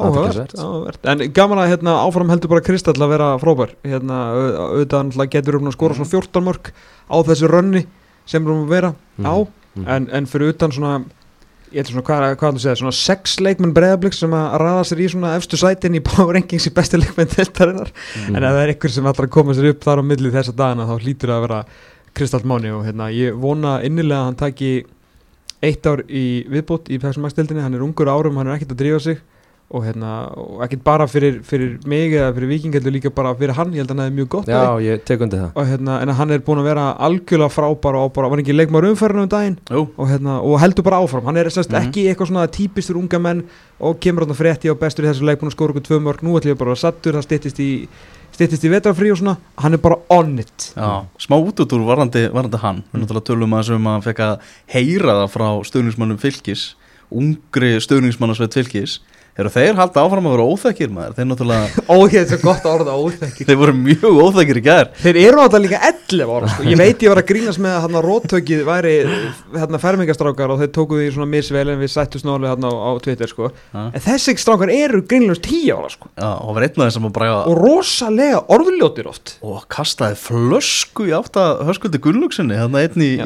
Athyglisvert. 0.00 0.54
áhugavert. 0.56 1.00
En 1.12 1.24
gaman 1.36 1.58
að 1.60 1.70
hérna, 1.74 1.94
áfram 2.06 2.30
heldur 2.32 2.48
bara 2.54 2.64
Kristall 2.64 2.96
að 2.96 3.10
vera 3.12 3.26
frábær. 3.42 3.74
Hérna, 3.84 4.20
au- 4.32 4.80
auðvitað 4.80 5.28
getur 5.34 5.58
um 5.58 5.68
að 5.68 5.76
skora 5.76 5.94
svona 5.98 6.08
14 6.08 6.44
mörg 6.46 6.70
á 7.10 7.16
þessu 7.28 7.50
rönni 7.52 7.82
sem 8.24 8.42
erum 8.46 8.64
að 8.64 8.68
vera 8.72 8.94
á. 9.20 9.34
Mhm. 9.76 9.86
en, 9.86 10.08
en 10.10 10.26
fyrir 10.26 10.48
utan 10.54 10.72
svona 10.72 11.04
ég 11.70 11.80
ætla 11.84 11.92
svona, 11.94 12.04
hvað, 12.08 12.36
hvað 12.40 12.56
þú 12.56 12.62
segja, 12.64 12.76
svona 12.80 12.96
sex 12.98 13.36
leikmenn 13.40 13.74
breyðabliks 13.76 14.18
sem 14.24 14.32
að 14.34 14.54
raða 14.64 14.84
sér 14.88 15.02
í 15.04 15.08
svona 15.12 15.34
efstu 15.38 15.58
sætin 15.60 15.94
í 15.98 16.02
Rankings 16.34 16.66
í 16.66 16.72
bestu 16.74 16.98
leikmenn 16.98 17.30
deltarinnar 17.36 17.92
Mhm. 17.92 18.36
en 18.36 18.42
ef 18.44 18.50
það 18.56 18.62
er 18.64 18.72
ykkur 18.74 18.90
sem 18.96 19.04
að 19.10 19.16
koma 19.30 19.54
sér 19.54 19.70
upp 19.70 19.84
þar 19.86 20.02
á 20.02 20.04
milli 20.10 20.30
þessa 20.34 20.54
dagana 20.56 20.86
þá 20.88 20.94
hlýtur 21.04 21.30
það 21.30 21.38
að 21.38 21.44
vera 21.46 21.60
Kristall 22.14 22.42
Máni 22.50 22.72
og 22.74 22.84
hérna, 22.88 23.06
ég 23.14 23.36
vona 23.38 23.76
innilega 23.86 24.18
að 24.20 24.24
hann 24.30 24.40
taki 24.40 24.70
eitt 25.62 25.86
ár 25.86 26.02
í 26.08 26.24
viðbót 26.50 26.88
í 26.90 26.98
deildinni, 27.36 27.62
hann 27.62 27.74
er 27.74 27.84
ungur 27.84 28.08
árum, 28.10 28.36
hann 28.40 28.48
er 28.48 28.56
ekkert 28.58 28.72
að 28.74 28.80
drífa 28.82 29.00
sig 29.00 29.18
og 29.70 29.84
hérna, 29.86 30.12
og 30.34 30.62
ekkert 30.64 30.80
bara 30.82 31.04
fyrir, 31.06 31.36
fyrir 31.46 31.76
mig 31.86 32.10
eða 32.10 32.32
fyrir 32.34 32.48
viking, 32.50 32.72
heldur 32.74 32.90
líka 32.90 33.10
bara 33.14 33.30
fyrir 33.38 33.54
hann, 33.54 33.70
ég 33.70 33.84
held 33.84 33.92
að 33.92 34.00
hann 34.00 34.02
hefði 34.08 34.16
mjög 34.16 34.28
gott 34.32 34.48
já, 34.50 34.62
ég 34.82 35.04
tek 35.06 35.20
undir 35.22 35.38
það. 35.44 35.52
Og 35.54 35.68
hérna, 35.70 35.98
en 36.02 36.08
hann 36.18 36.30
er 36.34 36.40
búin 36.42 36.58
að 36.58 36.66
vera 36.72 36.86
algjörlega 37.06 37.54
frábær 37.54 37.98
og 38.00 38.12
bara, 38.16 38.28
var 38.32 38.42
ekki 38.42 38.56
leikmaður 38.56 38.88
umferðinu 38.90 39.22
um 39.22 39.30
daginn? 39.30 39.58
Og, 39.70 40.08
hérna, 40.10 40.40
og 40.42 40.58
heldur 40.58 40.82
bara 40.88 40.98
áfram, 41.04 41.24
hann 41.30 41.36
er 41.38 41.46
sérst 41.54 41.70
Mhm. 41.70 41.86
ekki 41.86 42.08
eitthvað 42.10 42.32
svona 42.32 42.48
típistur 42.50 42.98
unga 42.98 43.18
menn 43.22 43.44
og 43.78 44.00
kemur 44.00 44.26
hann 44.26 44.34
frétti 44.34 44.70
og 44.72 44.80
bestur 44.80 45.04
í 45.06 45.12
þessu 45.12 45.22
leik 45.24 45.38
búin 45.38 45.52
að 45.52 45.54
skóra 45.54 45.70
okkur 45.70 45.86
tvö 45.86 46.00
mörg, 46.02 46.22
nú 46.26 46.34
ætlum 46.34 46.50
ég 46.50 46.58
bara 46.58 46.72
að 46.72 46.74
vera 46.74 46.90
sattur 46.90 47.12
það 47.14 47.22
styttist 47.28 47.60
í, 47.62 47.86
styttist 48.32 48.64
í 48.66 48.70
vetrafrí 48.74 49.12
og 49.12 49.18
svona. 49.22 49.36
Hann 49.56 49.74
er 49.74 49.78
bara 49.78 49.96
on 50.10 50.36
it. 50.38 50.72
Já, 50.74 51.06
smá 51.16 51.38
útútúr 51.38 51.86
varandi, 51.86 52.26
varandi 52.32 52.58
hann. 52.58 52.82
Við 52.92 53.04
náttúrulega 53.06 53.28
tölum 53.30 53.54
að 53.54 53.64
sem 53.70 53.84
að 53.86 54.02
fekk 54.02 54.18
að 54.26 54.38
heyra 54.66 55.14
það 55.22 55.30
frá 55.30 55.48
stöðningsmannum 55.70 56.18
fylgis 56.18 56.74
ungri 57.10 57.72
stöðningsmannasveit 57.82 58.54
fylgis 58.54 58.98
eru 59.38 59.50
þeir 59.52 59.78
halda 59.78 60.02
áfram 60.04 60.26
að 60.28 60.34
vera 60.34 60.46
óþekkir 60.50 60.90
maður 60.94 61.14
þeir 61.16 61.28
náttúrulega, 61.30 61.82
og 61.94 62.02
þetta 62.10 62.20
er 62.20 62.28
svo 62.30 62.38
gott 62.44 62.66
að 62.66 62.74
orða 62.78 62.96
óþekki 63.00 63.46
þeir 63.48 63.58
voru 63.60 63.74
mjög 63.78 64.18
óþekkir 64.24 64.60
í 64.60 64.64
gær 64.66 64.90
Þeir 65.00 65.18
eru 65.22 65.42
alltaf 65.44 65.62
líka 65.64 65.80
11 65.90 66.32
ára 66.34 66.50
sko. 66.50 66.66
Ég 66.66 66.80
veit 66.80 67.04
ég 67.04 67.12
var 67.12 67.20
að 67.22 67.28
grínast 67.30 67.62
með 67.62 67.76
að 67.76 67.84
hérna 67.86 68.02
róttökið 68.04 68.64
væri 68.68 68.94
hérna 69.54 69.80
fermingastrákar 69.82 70.54
og 70.54 70.60
þeir 70.60 70.72
tókuðu 70.76 71.04
því 71.04 71.12
svona 71.14 71.30
misvel 71.30 71.64
en 71.72 71.80
við 71.80 71.92
sættu 71.94 72.20
snóðlega 72.20 72.54
hérna 72.56 72.72
á, 72.72 72.74
á 72.76 72.90
Twitter 73.04 73.30
sko. 73.30 73.50
Já. 73.70 73.80
En 73.86 74.04
þessi 74.04 74.36
strákar 74.40 74.72
eru 74.74 75.02
grínlega 75.08 75.40
10 75.46 75.70
ára 75.78 75.92
sko. 75.94 76.10
Já, 76.16 76.30
og 76.36 76.56
var 76.56 76.66
einn 76.66 76.74
af 76.76 76.90
þeim 76.90 76.96
sem 76.98 77.08
að 77.08 77.14
bræða 77.20 77.40
og 77.50 77.60
rosalega 77.60 78.42
orðljótir 78.56 79.10
oft 79.10 79.36
og 79.46 79.64
kastaði 79.72 80.18
flösku 80.20 81.08
í 81.08 81.14
átt 81.16 81.38
að 81.40 81.64
höskuldi 81.70 82.02
Gunnlugsinni 82.02 82.58
þannig 82.60 82.90
einn 82.90 83.06
í, 83.06 83.10
Já, 83.20 83.24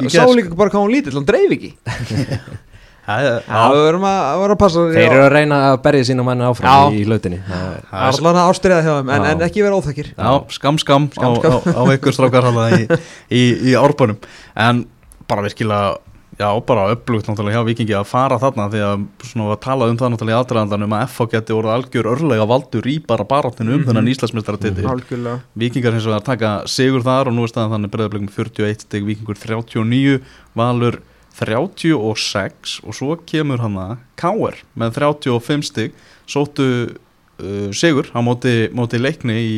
við 3.05 3.83
verðum 3.85 4.05
að, 4.09 4.19
að 4.29 4.39
að 4.55 4.59
passa 4.63 4.85
þeir 4.95 5.03
eru 5.05 5.19
að 5.25 5.31
reyna 5.35 5.59
að 5.71 5.75
berja 5.85 6.07
sína 6.09 6.25
manni 6.25 6.47
áfram 6.47 6.71
Já. 6.71 6.95
í 6.97 7.03
lautinni 7.09 7.39
Það 7.45 7.67
er- 7.75 7.85
það 7.91 8.31
að 8.31 8.49
ástriða 8.49 8.81
hjá 8.85 8.93
þeim, 8.97 9.11
en, 9.17 9.27
en 9.33 9.45
ekki 9.45 9.61
vera 9.65 9.77
óþekkir. 9.77 10.09
Já, 10.17 10.31
skam 10.57 10.79
skam, 10.81 11.09
Skam, 11.13 11.37
á, 11.37 11.45
á, 11.45 11.79
á 11.79 11.83
ykkur 11.93 12.15
strákar 12.17 12.49
hana 12.49 12.65
í, 12.79 12.87
í, 13.29 13.43
í 13.71 13.77
árbænum 13.77 14.17
en 14.55 14.85
bara 15.29 15.45
virkilega 15.45 15.95
já, 16.35 16.49
bara 16.67 16.89
upplugt 16.91 17.29
náttúrulega 17.29 17.61
hjá 17.61 17.67
Vikingi 17.69 17.93
að 17.95 18.09
fara 18.09 18.35
þarna 18.41 18.65
því 18.73 18.81
að 18.83 19.05
svona 19.29 19.45
var 19.53 19.59
talað 19.63 19.93
um 19.93 19.99
það 20.01 20.11
náttúrulega 20.15 20.35
í 20.35 20.39
aðdraðandanum 20.41 20.95
að 20.97 21.05
FH 21.13 21.27
geti 21.31 21.55
orðið 21.55 21.75
algjör 21.77 22.09
örlega 22.11 22.47
valdur 22.49 22.89
í 22.91 22.95
bara 23.07 23.23
baráttinu 23.29 23.71
um 23.71 23.79
Mhm. 23.79 23.87
þennan 23.87 24.09
Íslandsmeistara 24.11 24.59
titi 24.59 24.83
Algjörlega. 24.83 25.39
Vikingar 25.55 25.93
hins 25.95 26.05
vegar 26.09 26.25
taka 26.27 26.51
sigur 26.67 27.05
þar 27.07 27.29
og 27.31 27.37
nú 27.37 27.45
er 27.47 27.53
staðan 27.53 27.77
þannig 27.77 27.93
breyðablikum 27.95 28.29
41 28.35 28.81
steg 28.83 29.05
Vikingur 29.07 29.39
39, 29.39 30.19
Valur 30.59 30.99
36 31.35 32.79
og 32.85 32.95
svo 32.95 33.15
kemur 33.27 33.63
hann 33.63 33.79
að 33.79 33.95
Káer 34.19 34.61
með 34.79 34.99
35 34.99 35.67
steg 35.69 35.95
sóttu 36.29 36.67
uh, 36.87 37.71
sigur 37.75 38.11
á 38.15 38.19
móti, 38.23 38.69
móti 38.75 38.99
leikni 39.01 39.39
í, 39.39 39.55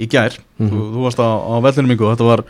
í 0.00 0.08
gær. 0.10 0.38
Mhm. 0.58 0.70
þú, 0.72 0.84
þú 0.94 1.08
varst 1.08 1.20
á, 1.22 1.28
á 1.28 1.54
vellinu 1.64 1.92
mingu 1.92 2.08
og 2.08 2.14
þetta 2.16 2.30
var 2.30 2.44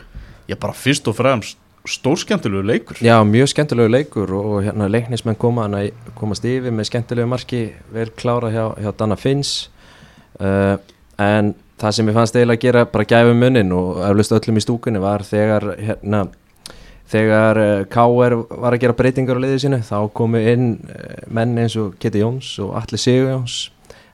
já, 0.49 0.55
bara 0.55 0.77
fyrst 0.77 1.09
og 1.11 1.17
fremst 1.19 1.59
stórskemmtilegu 1.89 2.63
leikur. 2.67 2.99
Já, 3.01 3.23
mjög 3.23 3.53
skemmtilegu 3.53 3.89
leikur 3.89 4.31
og, 4.35 4.45
og 4.45 4.65
hérna 4.67 4.89
leiknismenn 4.91 5.37
koma 5.39 5.65
hana, 5.65 5.85
komast 6.19 6.45
yfir 6.45 6.73
með 6.75 6.89
skemmtilegu 6.91 7.29
marki 7.29 7.61
vel 7.93 8.11
klára 8.19 8.51
hjá, 8.53 8.65
hjá 8.77 8.91
Danna 8.99 9.17
Finns. 9.19 9.69
Uh, 10.39 10.75
en 11.19 11.53
það 11.79 11.95
sem 11.95 12.11
ég 12.11 12.17
fannst 12.17 12.35
eiginlega 12.35 12.59
að 12.59 12.65
gera 12.67 12.85
bara 12.91 13.07
gæfi 13.07 13.35
munnin 13.37 13.73
og 13.75 14.01
eflust 14.07 14.35
öllum 14.35 14.59
í 14.59 14.63
stúkunni 14.63 15.01
var 15.03 15.23
þegar 15.27 15.71
hérna 15.79 16.25
þegar 17.09 17.59
uh, 17.63 17.73
K.R. 17.89 18.37
var 18.49 18.75
að 18.75 18.83
gera 18.83 18.95
breytingar 18.97 19.39
á 19.39 19.43
liðið 19.43 19.65
sínu 19.65 19.81
þá 19.87 19.97
komu 20.15 20.41
inn 20.51 20.71
uh, 20.85 21.19
menn 21.33 21.57
eins 21.61 21.75
og 21.79 21.97
Keti 22.01 22.23
Jóns 22.23 22.53
og 22.63 22.75
Alli 22.79 23.01
Sigurjóns. 23.01 23.59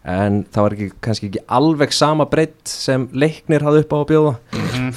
En 0.05 0.43
það 0.53 0.61
var 0.61 0.73
ekki, 0.75 0.87
kannski 1.01 1.27
ekki 1.31 1.41
alveg 1.57 1.93
sama 1.97 2.27
breytt 2.29 2.69
sem 2.69 3.07
leiknir 3.17 3.63
hafði 3.65 3.81
upp 3.81 3.95
á 3.95 3.97
að 3.97 4.09
bjóða. 4.11 4.33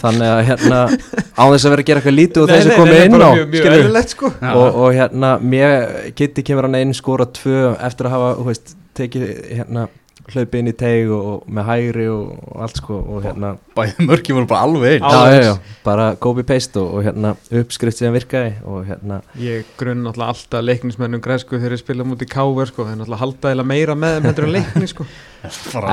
Þannig 0.02 0.32
að 0.34 0.40
hérna 0.50 0.80
á 0.92 1.44
þess 1.48 1.64
að 1.64 1.72
vera 1.72 1.84
að 1.84 1.88
gera 1.88 2.02
eitthvað 2.02 2.16
lítið 2.18 2.42
og 2.42 2.50
þeir 2.52 2.66
sem 2.66 2.82
komu 2.82 2.98
inn 2.98 3.16
á 3.16 3.30
Mjög, 3.32 3.46
mjög 3.54 3.68
eðlilegt 3.70 4.12
sko. 4.12 4.32
Og, 4.50 4.66
og 4.82 4.90
hérna 4.98 5.30
mér 5.40 6.12
Kitty 6.18 6.44
kemur 6.44 6.68
hann 6.68 6.76
einn 6.76 6.92
skora 6.96 7.24
tvö 7.40 7.62
eftir 7.88 8.10
að 8.10 8.14
hafa 8.18 8.28
þú 8.36 8.46
veist, 8.50 8.74
tekið 9.00 9.24
hérna 9.62 9.86
hlaupi 10.34 10.60
inn 10.60 10.70
í 10.70 10.74
teig 10.76 11.10
og, 11.14 11.28
og 11.30 11.52
með 11.54 11.68
hægri 11.68 12.06
og, 12.12 12.32
og 12.48 12.64
allt 12.66 12.80
sko 12.80 12.98
og 12.98 13.22
hérna 13.26 13.54
Bæði 13.78 14.06
mörki 14.08 14.34
voru 14.36 14.48
bara 14.50 14.66
alveg 14.66 14.98
einn 14.98 15.06
já, 15.06 15.32
já, 15.32 15.42
já, 15.46 15.78
bara 15.86 16.08
copy 16.20 16.44
paste 16.48 16.80
og, 16.82 16.98
og 16.98 17.06
hérna 17.06 17.32
uppskrift 17.60 18.00
sem 18.00 18.14
virkaði 18.14 18.52
og 18.68 18.84
hérna 18.88 19.20
Ég 19.40 19.72
grunn 19.78 20.04
náttúrulega 20.06 20.34
alltaf 20.34 20.66
leiknismennum 20.66 21.22
græsku 21.24 21.56
þegar 21.56 21.76
ég 21.76 21.82
spila 21.82 22.06
mútið 22.08 22.32
káver 22.34 22.70
sko, 22.70 22.88
þeir 22.88 23.00
náttúrulega 23.00 23.22
halda 23.24 23.54
eða 23.56 23.66
meira 23.72 23.96
með 23.98 24.18
þeim 24.18 24.30
heldur 24.30 24.48
en 24.48 24.54
leikni 24.58 24.92
sko. 24.92 25.08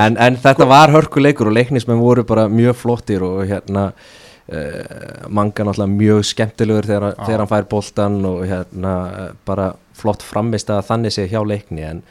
En, 0.06 0.16
en 0.18 0.36
þetta 0.42 0.66
var 0.66 0.90
hörkuleikur 0.90 1.46
og 1.46 1.54
leiknismenn 1.54 2.00
voru 2.02 2.24
bara 2.26 2.48
mjög 2.50 2.80
flottir 2.80 3.22
og 3.22 3.44
hérna 3.46 3.92
uh, 3.92 5.28
manga 5.28 5.66
náttúrulega 5.66 5.92
mjög 5.92 6.24
skemmtilegur 6.32 6.88
þegar, 6.88 7.12
Já. 7.14 7.24
þegar 7.24 7.42
hann 7.44 7.52
fær 7.52 7.68
boltan 7.70 8.18
og 8.26 8.44
hérna 8.46 8.94
eh, 9.10 9.28
bara 9.46 9.72
flott 9.96 10.24
framist 10.24 10.70
að 10.70 10.84
þannig 10.90 11.14
sé 11.14 11.26
hjá 11.30 11.40
leikni 11.46 11.86
en, 11.86 12.02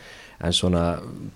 en 0.44 0.52
svona 0.54 0.82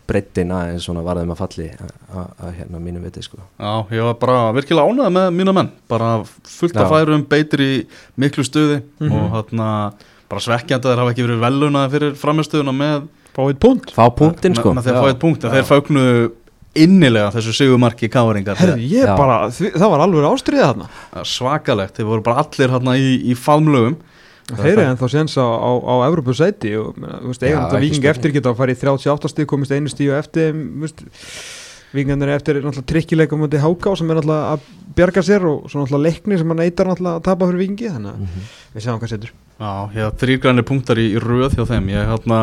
breyttin 0.10 0.52
aðeins 0.52 0.84
svona 0.86 1.04
varðum 1.06 1.32
að 1.32 1.40
falli 1.40 1.68
að 1.70 2.26
að, 2.44 2.54
hérna 2.60 2.82
mínum 2.84 3.04
viti 3.08 3.22
sko. 3.24 3.38
Já, 3.60 3.72
ég 3.96 4.04
var 4.04 4.18
bara 4.20 4.40
virkilega 4.58 4.90
ánægð 4.92 5.14
með 5.16 5.30
mína 5.40 5.54
menn 5.56 5.70
bara 5.88 6.10
fullt 6.28 6.76
af 6.78 6.90
færum, 6.92 7.24
beitir 7.32 7.60
í 7.64 7.72
miklu 8.20 8.44
stuði 8.44 8.82
Mhm. 9.00 9.12
og 9.14 9.32
hérna 9.38 9.94
bara 10.30 10.42
svekkjandi 10.42 10.86
að 10.86 10.92
þeir 10.94 11.00
hafa 11.04 11.14
ekki 11.16 11.26
verið 11.28 11.40
velunaði 11.46 11.92
fyrir 11.96 12.14
framistöðuna 12.20 12.76
með, 12.76 13.08
Fáið 13.40 13.60
punkt. 13.62 13.92
Fá 13.96 14.10
punktinn 14.12 14.56
sko. 14.58 14.74
með, 14.74 14.76
með 14.82 14.84
þeir 14.90 15.02
fáið 15.04 15.20
punkt 15.20 15.44
að 15.46 15.52
þeir 15.56 15.68
fögnu 15.70 16.32
innilega 16.76 17.32
þessu 17.34 17.54
sigumarki 17.56 18.10
káringar 18.12 18.58
Herði, 18.60 18.90
ég 18.92 19.06
Já. 19.08 19.16
bara, 19.18 19.48
því, 19.50 19.72
það 19.74 19.90
var 19.94 20.00
alveg 20.04 20.28
ástriðið 20.30 20.66
þarna. 20.68 20.88
Svakalegt, 21.26 21.96
þeir 21.98 22.06
voru 22.10 22.24
bara 22.26 22.44
allir 22.44 22.70
hérna 22.76 22.94
í, 23.00 23.08
í 23.32 23.34
faðmlögum 23.38 23.96
Þeir 24.50 24.72
eru 24.74 24.86
ennþá 24.90 25.10
séns 25.14 25.36
á, 25.38 25.46
á, 25.46 25.72
á 25.78 25.96
Evropu 26.10 26.34
sæti 26.34 26.72
og 26.80 26.98
meina, 26.98 27.20
þú 27.22 27.32
veist, 27.34 27.42
Já, 27.44 27.48
eigum 27.50 27.64
þetta 27.66 27.78
ekki 27.80 27.90
viking 27.90 28.10
eftir 28.10 28.32
geta 28.34 28.50
að 28.54 28.58
fara 28.62 28.74
í 28.74 28.80
38 28.82 29.30
stíð 29.34 29.46
komist 29.52 29.72
einu 29.76 29.92
stíð 29.94 30.14
og 30.14 30.20
eftir 30.24 30.54
þú 30.56 30.84
veist, 30.86 31.04
vikingarnir 31.94 32.30
eftir 32.36 32.58
er 32.60 32.66
náttúrulega 32.66 32.90
trikkileika 32.92 33.38
mútið 33.40 33.64
háká 33.66 33.96
sem 33.98 34.10
er 34.14 34.20
náttúrulega 34.20 34.52
að 34.54 34.68
bjarga 34.98 35.24
sér 35.26 35.46
og 35.50 35.70
svo 35.72 35.82
náttúrulega 35.84 36.06
leikni 36.06 36.38
sem 36.38 36.52
hann 36.54 36.62
neytar 36.62 36.90
náttúrulega 36.92 37.18
að 37.22 37.24
tapa 37.30 37.48
fyrir 37.50 37.64
vikingi 37.64 37.90
þannig 37.96 38.12
að 38.14 38.20
Mhm. 38.20 38.44
við 38.76 38.84
sjáum 38.86 39.00
hvað 39.00 39.10
setur. 39.16 39.32
Já, 39.60 39.72
ég 39.96 40.20
þrýr 40.22 40.40
grænir 40.44 40.66
punktar 40.70 40.98
í, 41.02 41.08
í 41.16 41.20
röð 41.20 41.56
hjá 41.58 41.66
þeim. 41.66 41.90
Ég 41.90 42.06
hérna 42.14 42.42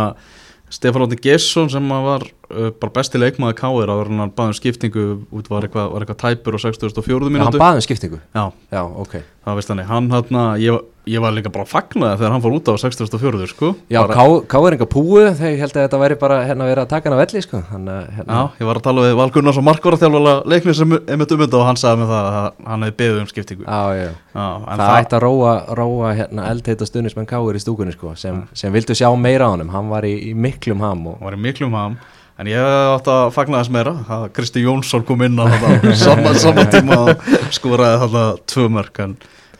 Stefán 0.68 1.04
Ótti 1.06 1.14
Gesson 1.22 1.70
sem 1.70 1.84
að 1.94 2.02
var 2.02 2.22
uh, 2.50 2.70
bara 2.74 2.90
besti 2.92 3.18
leikmaður 3.22 3.54
káir 3.54 3.86
áður 3.86 4.08
en 4.10 4.18
hann 4.18 4.32
baði 4.34 4.50
um 4.50 4.56
skiptingu 4.58 5.04
út 5.30 5.46
var 5.48 5.62
eitthvað, 5.62 5.92
var 5.94 6.02
eitthvað 6.02 6.18
tæpur 6.24 6.54
og 6.58 6.60
64. 6.60 7.06
Já, 7.06 7.20
hann 7.22 7.32
mínútu. 7.36 7.58
baði 7.62 7.78
um 7.78 7.84
skiptingu? 7.86 8.18
Já, 8.34 8.50
Já, 8.74 8.82
ok. 8.82 9.14
Það 9.46 9.54
veist 9.60 9.68
hann 9.70 9.78
hann 9.86 10.10
hérna, 10.10 10.42
ég, 10.58 10.80
ég 11.06 11.22
var 11.22 11.34
líka 11.36 11.50
bara 11.54 11.66
fagnaði 11.68 12.18
þegar 12.18 12.32
hann 12.34 12.42
fór 12.42 12.54
út 12.56 12.68
á 12.70 12.74
64. 12.82 13.46
sko. 13.52 13.68
Já, 13.92 14.00
bara, 14.02 14.24
káeringa 14.50 14.88
púu 14.90 15.20
þegar 15.22 15.52
ég 15.52 15.60
held 15.62 15.76
að 15.76 15.84
þetta 15.84 16.00
væri 16.02 16.16
bara 16.18 16.38
hérna 16.48 16.66
verið 16.66 16.82
að 16.82 16.88
taka 16.90 17.08
hann 17.08 17.14
á 17.14 17.22
velli 17.22 17.42
sko. 17.44 17.60
Þannig 17.68 17.92
að 17.94 18.08
hérna 18.16 18.38
Já, 18.40 18.58
ég 18.58 18.70
var 18.70 18.80
að 18.80 18.86
tala 18.88 19.04
við 19.04 19.14
Val 19.20 19.28
Gunnars 19.36 19.60
og 19.60 19.66
Markvara 19.68 20.00
þjálfala 20.02 20.34
leiknir 20.50 20.78
sem 20.80 20.96
einmitt 20.98 21.34
umönda 21.36 21.60
og 21.60 21.68
hann 21.68 21.78
sagði 21.78 22.02
með 22.02 22.10
það 22.14 22.30
að 22.32 22.48
hann 22.72 22.86
hefði 22.88 22.96
beðið 23.02 23.20
um 23.22 23.30
skiptingu. 23.30 23.68
Já, 23.68 23.82
já, 24.00 24.10
Já, 24.34 24.46
en 24.56 24.82
það, 24.82 24.96
ætti 24.98 25.18
að 25.20 25.24
róa, 25.28 25.54
róa 25.78 26.12
hérna, 26.18 26.48
eldheita 26.50 26.90
stuðnismenn 26.90 27.30
Káir 27.30 27.60
í 27.60 27.62
stúkunni 27.62 27.94
sko, 27.94 28.16
sem, 28.18 28.42
sem 28.58 28.74
vildu 28.74 28.98
sjá 28.98 29.06
meira 29.14 29.46
á 29.46 29.54
honum, 29.54 29.70
hann 29.70 29.94
var 29.94 30.06
í, 30.10 30.12
í 30.32 30.34
miklum 30.34 30.82
ham 30.82 31.06
og, 31.12 31.22
var 31.22 31.38
í 31.38 31.40
miklum 31.40 31.78
ham 31.78 31.96
en 32.36 32.50
ég 32.50 32.66
átti 32.66 33.14
að 33.14 33.30
fagna 33.32 33.62
þess 33.62 33.72
meira. 33.72 33.94
Að 34.12 34.26
Kristi 34.36 34.66
Jónsson 34.66 35.06
kom 35.08 35.22
inn 35.24 35.38
á 35.40 35.46
þetta 35.54 35.94
sama, 36.02 36.34
sama 36.36 36.66
tíma 36.72 36.98
og 37.06 37.30
skoraði 37.54 38.02
þetta 38.02 38.26
tvö 38.52 38.66
mörk 38.74 39.00
en 39.06 39.16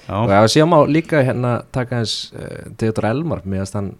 já, 0.06 0.16
já, 0.32 0.40
síðan 0.54 0.70
má 0.72 0.78
líka 0.88 1.22
hérna 1.26 1.52
taka 1.74 2.00
eins 2.02 2.16
uh, 2.34 2.66
Theodor 2.78 3.08
Elmar 3.10 3.42
meðast 3.44 3.74
hann 3.78 3.92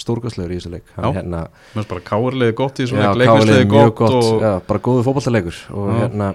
stórkastlegur 0.00 0.54
í 0.54 0.56
þessu 0.58 0.70
leik. 0.72 0.86
Hann, 0.96 1.12
hérna, 1.18 1.42
mér 1.74 1.74
finnst 1.76 1.90
bara 1.90 2.04
káurliði 2.06 2.54
gott 2.56 2.80
í 2.80 2.86
svona 2.88 3.10
er 3.12 3.18
mjög 3.20 3.66
gott, 3.68 3.94
gott, 4.00 4.14
og 4.16 4.40
já, 4.46 4.52
bara 4.70 4.80
góðu 4.88 5.02
fótballtalegur 5.08 5.58
og 5.76 5.90
Já. 5.92 5.98
hérna 6.06 6.30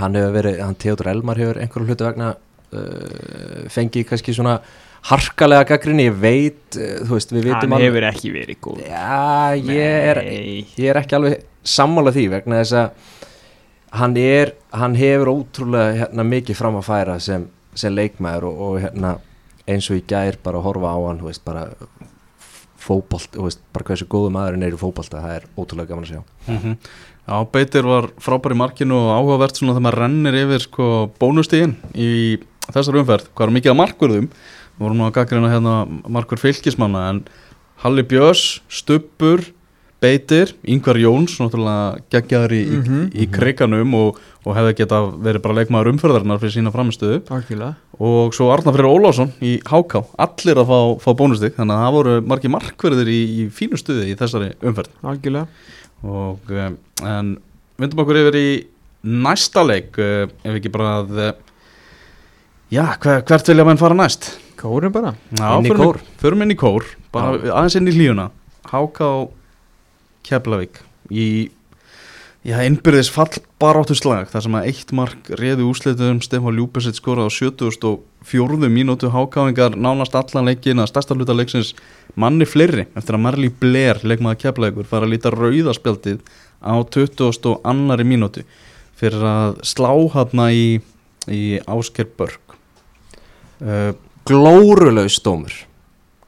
hann 0.00 0.18
hefur 0.18 0.34
verið, 0.34 0.58
hann 0.64 0.74
Theodor 0.82 1.10
Elmar 1.12 1.38
hefur 1.38 1.60
einhverju 1.62 1.86
hlutu 1.92 2.08
vegna 2.08 2.32
uh, 2.34 3.68
fengið 3.70 4.08
kannski 4.10 4.34
svona 4.34 4.56
harkalega 5.04 5.68
gaggrinni, 5.70 6.08
ég 6.08 6.18
veit 6.18 6.78
uh, 6.80 6.96
þú 7.06 7.14
veist, 7.18 7.34
við 7.36 7.46
vitum 7.50 7.76
alveg- 7.78 8.08
ekki 8.10 8.32
verið 8.34 8.60
góð 8.66 8.82
Já, 8.88 9.54
ég 9.60 10.08
er, 10.10 10.22
ég 10.74 10.90
er 10.90 11.00
ekki 11.04 11.18
alveg 11.20 11.44
sammála 11.64 12.12
því 12.16 12.26
vegna 12.34 12.58
þess 12.64 12.78
að 12.82 13.12
hann 14.00 14.16
er, 14.18 14.50
hann 14.74 14.96
hefur 14.98 15.30
ótrúlega 15.36 15.94
hérna, 16.02 16.24
mikið 16.26 16.58
fram 16.58 16.80
að 16.80 16.88
færa 16.88 17.20
sem, 17.22 17.46
sem 17.78 17.94
leikmaður 17.94 18.48
og, 18.50 18.60
og 18.66 18.80
hérna, 18.84 19.14
eins 19.70 19.88
og 19.90 19.98
í 20.00 20.04
gær 20.08 20.38
bara 20.44 20.60
að 20.60 20.66
horfa 20.68 20.92
á 20.94 20.98
hann, 21.08 21.22
veist, 21.24 21.44
bara 21.46 21.68
veist, 22.84 23.62
bara 23.72 23.86
hversu 23.88 24.06
góðu 24.10 24.32
maðurinn 24.34 24.66
er 24.66 24.76
í 24.76 24.80
fótbolta, 24.80 25.22
það 25.24 25.36
er 25.38 25.46
ótrúlega 25.56 25.92
gaman 25.92 26.04
að 26.04 26.12
sjá. 26.12 26.22
Mhm. 26.50 26.76
Já, 27.24 27.36
Beitir 27.48 27.86
var 27.88 28.10
frábær 28.20 28.52
í 28.52 28.58
markinu 28.60 28.98
og 28.98 29.14
áhugavert 29.16 29.56
svona 29.56 29.72
þegar 29.72 29.86
maður 29.86 30.00
rennir 30.02 30.36
yfir 30.42 30.60
sko 30.66 30.88
bónustígin 31.16 31.72
í 31.96 32.10
þessar 32.68 32.98
umferð, 33.00 33.30
hvað 33.32 33.46
er 33.48 33.54
mikið 33.56 33.72
að 33.72 33.78
markverðum 33.80 34.28
við 34.28 34.82
vorum 34.84 35.04
að 35.06 35.14
gaggrina 35.16 35.52
hérna 35.52 35.74
markver 36.12 36.40
fylgismanna 36.42 37.06
en 37.08 37.22
Halli 37.80 38.04
Björns, 38.04 38.60
Stubbur 38.68 39.46
Beitir, 40.04 40.52
Yngvar 40.68 40.98
Jóns 41.00 41.38
náttúrulega 41.40 42.02
geggjaður 42.12 42.52
í, 42.52 42.62
Mhm. 42.76 42.98
í, 43.14 43.24
í 43.24 43.26
kriganum 43.32 43.94
og, 43.96 44.18
og 44.44 44.56
hefði 44.58 44.74
geta 44.82 44.98
verið 45.16 45.42
bara 45.46 45.56
leikmaður 45.62 45.90
umferðarinnar 45.94 46.40
fyrir 46.42 46.52
sína 46.58 46.72
framistöðu 46.74 47.22
og 48.04 48.34
svo 48.36 48.50
Arnar 48.52 48.74
Freyr 48.76 48.90
Ólásson 48.90 49.30
í 49.40 49.54
HK 49.64 50.02
allir 50.20 50.60
að 50.60 50.68
fá, 50.68 50.78
fá 51.00 51.10
bónustík 51.16 51.56
þannig 51.56 51.78
að 51.78 51.84
það 51.86 51.96
voru 51.96 52.14
margi 52.34 52.50
markverðir 52.52 53.08
í, 53.14 53.20
í 53.40 53.48
fínu 53.48 53.80
stuði 53.80 54.10
í 54.12 54.16
þessari 54.20 54.50
umferð. 54.60 54.90
Algjörlega. 55.02 55.46
Og 56.04 56.52
um, 56.52 56.76
en 57.08 57.30
vindum 57.80 58.02
okkur 58.04 58.20
yfir 58.20 58.36
í 58.42 58.48
næsta 59.24 59.64
leik 59.64 59.96
uh, 59.98 60.26
ef 60.44 60.58
ekki 60.58 60.72
bara 60.74 60.98
að 61.00 61.14
uh, 61.16 61.32
já, 62.74 62.84
hver, 63.00 63.22
hvert 63.24 63.48
vilja 63.48 63.64
menn 63.68 63.80
fara 63.80 63.96
næst? 63.96 64.34
Kórin 64.60 64.92
bara. 64.92 65.14
Já, 65.32 65.48
förum- 66.20 66.44
inn 66.44 66.52
í 66.52 66.58
kór, 66.60 66.84
bara 67.12 67.38
aðeins 67.40 67.76
inn 67.80 67.88
í 67.88 67.96
hlíuna 67.96 68.28
Háká 68.68 69.08
Keflavík 70.24 70.80
í 71.12 71.28
já, 72.44 72.58
innbyrðis 72.64 73.10
fallbaráttu 73.12 73.96
slag 73.96 74.28
þar 74.32 74.44
sem 74.46 74.56
að 74.58 74.68
eitt 74.70 74.92
mark 74.96 75.30
reði 75.40 75.64
úslitum 75.64 76.20
Stefán 76.24 76.56
Ljúbesitt 76.58 76.98
skorað 77.00 77.30
á 77.32 77.36
74. 77.36 78.70
mínútu 78.72 79.10
hákáingar 79.12 79.78
nánast 79.80 80.16
allan 80.18 80.50
leikin 80.50 80.82
að 80.82 80.90
stærsta 80.92 81.16
hluta 81.16 81.36
leiksins 81.36 81.72
manni 82.20 82.48
fleiri 82.48 82.86
eftir 82.92 83.16
að 83.16 83.24
Marley 83.26 83.52
Blair 83.60 84.00
leikmaður 84.04 84.42
Keflavíkur 84.44 84.88
fara 84.90 85.08
að 85.08 85.14
líta 85.16 85.32
rauðaspjaldið 85.34 86.20
á 86.60 86.74
20. 86.84 87.52
og 87.52 87.60
annari 87.64 88.06
mínútu 88.08 88.44
fyrir 88.98 89.24
að 89.28 89.60
slá 89.66 89.92
hann 90.14 90.46
í, 90.52 90.66
í 91.28 91.44
Ásker 91.64 92.08
Börg 92.18 92.58
uh, 93.64 93.92
Glórulegs 94.28 95.20
dómur 95.24 95.64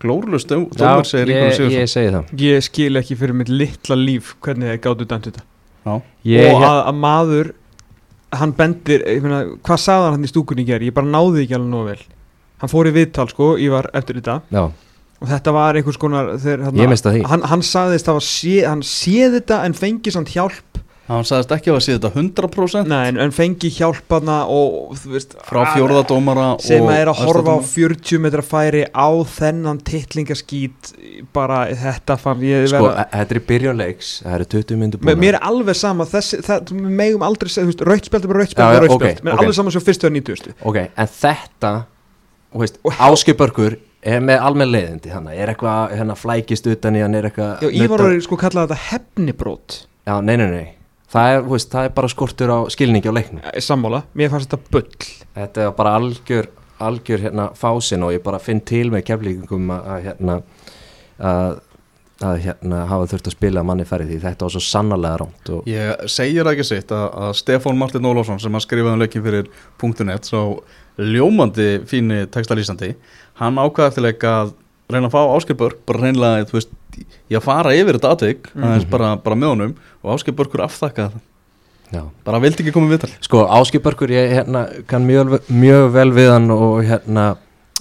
Glórlust 0.03 0.51
dómar 0.53 1.07
segir 1.09 1.31
ég, 1.33 1.53
Sigursson 1.57 1.73
ég 1.73 1.89
segi 1.93 2.11
það. 2.13 2.33
Ég 2.45 2.65
skil 2.67 3.01
ekki 3.01 3.17
fyrir 3.17 3.37
mitt 3.39 3.49
litla 3.53 3.97
líf 3.97 4.35
hvernig 4.45 4.69
þeir 4.75 4.81
gáttu 4.85 5.07
dæmt 5.09 5.29
þetta. 5.31 5.45
Já, 5.87 5.95
ég, 6.29 6.49
og 6.53 6.65
að, 6.67 6.81
að 6.91 6.99
maður 7.05 7.53
hann 8.37 8.53
bendir, 8.59 9.05
ég 9.09 9.23
meina, 9.25 9.39
hvað 9.65 9.81
sagði 9.81 10.11
hann 10.13 10.27
í 10.27 10.31
stúkunni 10.33 10.65
í 10.67 10.69
gerð, 10.69 10.89
ég 10.91 10.97
bara 10.97 11.09
náði 11.09 11.45
ekki 11.47 11.57
alveg 11.57 11.71
nógu 11.73 11.89
vel. 11.93 12.03
Hann 12.61 12.73
fór 12.73 12.91
í 12.91 12.93
viðtal 12.97 13.29
sko, 13.31 13.53
ég 13.61 13.73
var 13.73 13.89
eftir 13.97 14.19
þetta. 14.21 14.37
Já, 14.53 14.65
og 15.17 15.31
þetta 15.31 15.53
var 15.57 15.79
einhvers 15.81 16.01
konar 16.03 16.35
þeir, 16.43 16.67
Ég 16.77 16.91
mista 16.93 17.13
því. 17.15 17.23
hann, 17.31 17.45
hann 17.49 17.63
sagðist 17.65 18.11
að 18.13 18.19
sé, 18.27 18.57
hann 18.67 18.83
séð 18.85 19.39
þetta 19.39 19.63
en 19.65 19.77
fengi 19.79 20.13
samt 20.13 20.35
hjálp 20.35 20.76
hann 21.07 21.27
sagðist 21.27 21.53
ekki 21.55 21.71
að 21.71 21.79
sé 21.85 21.95
þetta 21.95 22.11
100% 22.17 22.91
Nei, 22.91 23.03
en, 23.13 23.19
en 23.23 23.35
fengi 23.35 23.71
hjálp 23.77 24.11
hana 24.17 24.41
og 24.51 24.97
þú 24.99 25.13
veist 25.15 25.37
frá 25.47 25.61
fjórðadómara 25.77 26.47
sem 26.65 26.83
og 26.83 26.91
að 26.91 26.99
er 26.99 27.11
að 27.13 27.21
horfa 27.21 27.55
á 27.55 27.59
aðstoðardómara. 27.63 27.97
40 28.03 28.23
metra 28.25 28.45
færi 28.47 28.83
á 28.91 29.09
þennan 29.37 29.81
titlingaskít 29.87 30.93
bara 31.37 31.63
þetta 31.71 32.19
fann 32.21 32.45
ég 32.47 32.67
sko, 32.73 32.83
vera 32.89 33.07
þetta 33.13 33.37
er 33.37 33.41
í 33.41 33.45
byrjun 33.53 33.81
leiks 33.83 34.13
það 34.25 34.39
eru 34.39 34.49
20 34.57 34.81
myndu 34.83 35.03
Mér, 35.07 35.21
mér 35.23 35.39
er 35.39 35.47
alveg 35.47 35.79
sama, 35.79 36.07
þessi, 36.11 36.41
það, 36.47 36.73
við 36.75 36.95
megum 37.03 37.27
aldrei 37.27 37.53
segja, 37.53 37.67
þú 37.67 37.73
veist, 37.73 37.85
rautspjald 37.91 38.27
er 38.27 38.33
bara 38.35 38.47
er 38.47 38.89
ok, 38.91 39.07
mér 39.07 39.33
er 39.33 39.37
ok. 39.37 39.45
alveg 39.45 39.59
sama 39.61 39.75
svo 39.75 39.85
fyrstu 39.87 40.11
að 40.11 40.17
90 40.19 40.57
ok, 40.67 40.81
en 40.91 41.13
þetta 41.21 41.75
áskipörkur 43.07 43.79
er 44.07 44.23
með 44.23 44.43
almenn 44.43 44.73
leiðindi 44.73 45.13
hann 45.13 45.29
er 45.33 45.53
eitthvað, 45.53 45.95
hérna 45.99 46.17
flækist 46.19 46.67
utan 46.71 46.99
í 46.99 47.03
hann 47.05 47.15
er 47.19 47.29
eitthvað 47.29 47.67
Já, 47.67 47.71
Ívar 47.85 48.07
var 48.07 48.19
sko 48.25 48.39
kallað 48.41 48.71
þetta 48.71 48.91
hefnibrót 48.91 49.79
já, 50.07 50.15
nei, 50.23 50.37
nei, 50.39 50.47
nei 50.51 50.67
það 51.13 51.33
er, 51.35 51.43
veist, 51.51 51.73
það 51.73 51.89
er 51.89 51.97
bara 51.97 52.13
skortur 52.13 52.53
á 52.53 52.59
skilningi 52.73 53.11
á 53.11 53.17
leiknum. 53.17 53.43
Sammála, 53.63 54.05
mér 54.19 54.33
fannst 54.33 54.53
þetta 54.53 54.73
bull. 54.75 55.11
Þetta 55.37 55.67
er 55.67 55.77
bara 55.77 55.97
algjör 56.01 56.51
algjör 56.79 57.23
hérna 57.27 57.51
fásin 57.57 58.05
og 58.05 58.13
ég 58.13 58.25
bara 58.25 58.41
finn 58.43 58.61
til 58.61 58.91
með 58.93 59.07
keflíkingum 59.11 59.71
að, 59.73 59.87
að 59.93 60.03
hérna 60.07 60.35
að, 61.17 61.55
að 62.27 62.41
hérna 62.45 62.81
hafa 62.91 63.09
þurft 63.13 63.31
að 63.31 63.37
spila 63.37 63.65
manni 63.67 63.87
færið 63.89 64.13
því 64.13 64.19
þetta 64.25 64.47
var 64.47 64.55
svo 64.55 64.65
sannarlega 64.65 65.21
rámt 65.23 65.53
og 65.57 65.71
ég 65.71 66.05
segir 66.13 66.51
ekki 66.53 66.67
sitt 66.69 66.93
að, 66.93 67.07
að 67.27 67.33
Stefán 67.41 67.81
Martin 67.81 68.09
Ólafsson 68.09 68.43
sem 68.43 68.59
að 68.59 68.67
skrifaði 68.67 68.99
um 68.99 69.05
leikin 69.05 69.25
fyrir 69.25 69.51
.net 70.11 70.29
svo 70.29 70.43
ljómandi 70.97 71.71
fíni 71.89 72.25
textalýsandi 72.33 72.95
hann 73.41 73.61
ákvaði 73.61 73.89
eftir 73.89 74.09
leik 74.09 74.29
að 74.29 74.55
reyna 74.91 75.09
að 75.09 75.17
fá 75.17 75.57
Börk 75.57 75.79
bara 75.87 75.99
reynlega, 76.07 76.45
þú 76.47 76.53
veist, 76.53 76.69
ég 77.31 77.39
að 77.41 77.43
fara 77.43 77.73
yfir 77.75 77.99
þetta 77.99 78.13
atvik, 78.17 78.51
Mhm. 78.55 78.65
aðeins 78.65 78.91
bara, 78.91 79.17
bara 79.17 79.37
með 79.37 79.49
honum 79.55 79.75
og 80.05 80.15
Ásker 80.15 80.33
Börkur 80.37 80.65
afþakkaði 80.65 81.13
það 81.13 81.21
Já. 81.93 82.03
bara 82.25 82.41
vildi 82.41 82.65
ekki 82.65 82.73
koma 82.75 82.89
við 82.91 82.99
viðtal 82.99 83.13
Sko 83.23 83.45
Áskipörkur 83.47 84.11
ég 84.11 84.33
hérna, 84.35 84.67
kann 84.89 85.07
mjög, 85.07 85.39
mjög 85.51 85.93
vel 85.93 86.11
við 86.11 86.31
hann 86.33 86.51
og 86.51 86.83
hérna 86.83 87.37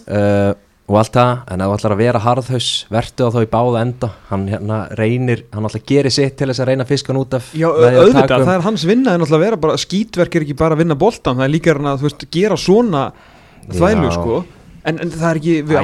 uh, 0.07 0.53
og 0.85 0.99
allt 1.01 1.15
það, 1.17 1.39
en 1.49 1.61
ef 1.61 1.65
þú 1.71 1.75
ætlar 1.79 1.93
að 1.95 1.97
vera 2.03 2.19
harðhaus 2.21 2.67
vertu 2.93 3.25
á 3.25 3.29
þá 3.33 3.39
í 3.41 3.47
báða 3.49 3.79
enda 3.81 4.09
hann 4.29 4.43
hérna 4.51 4.77
reynir, 4.99 5.41
hann 5.51 5.65
að 5.65 5.85
gera 5.89 6.11
sitt 6.13 6.37
til 6.37 6.47
þess 6.51 6.61
að 6.61 6.67
reyna 6.69 6.85
fiskan 6.85 7.17
út 7.17 7.33
af 7.33 7.47
Já, 7.57 7.65
auðvitað, 7.65 8.35
um- 8.39 8.45
það 8.45 8.53
er 8.59 8.61
hans 8.67 8.83
vinna 8.85 9.15
en 9.15 9.21
alltaf 9.25 9.39
að 9.39 9.45
vera 9.47 9.57
bara, 9.57 9.73
skítverk 9.81 10.35
er 10.35 10.41
ekki 10.45 10.55
bara 10.55 10.75
að 10.75 10.83
vinna 10.83 10.95
boltan 10.95 11.37
það 11.37 11.43
er 11.47 11.53
líka 11.55 11.73
hann 11.73 11.89
að, 11.89 11.97
þú 12.03 12.09
veist, 12.11 12.29
gera 12.29 12.55
svona 12.61 13.11
þvælu, 13.71 14.05
Já. 14.05 14.13
sko 14.13 14.45
en, 14.85 15.01
en 15.01 15.11
það 15.11 15.27
er 15.29 15.41
ekki 15.41 15.57
við 15.65 15.77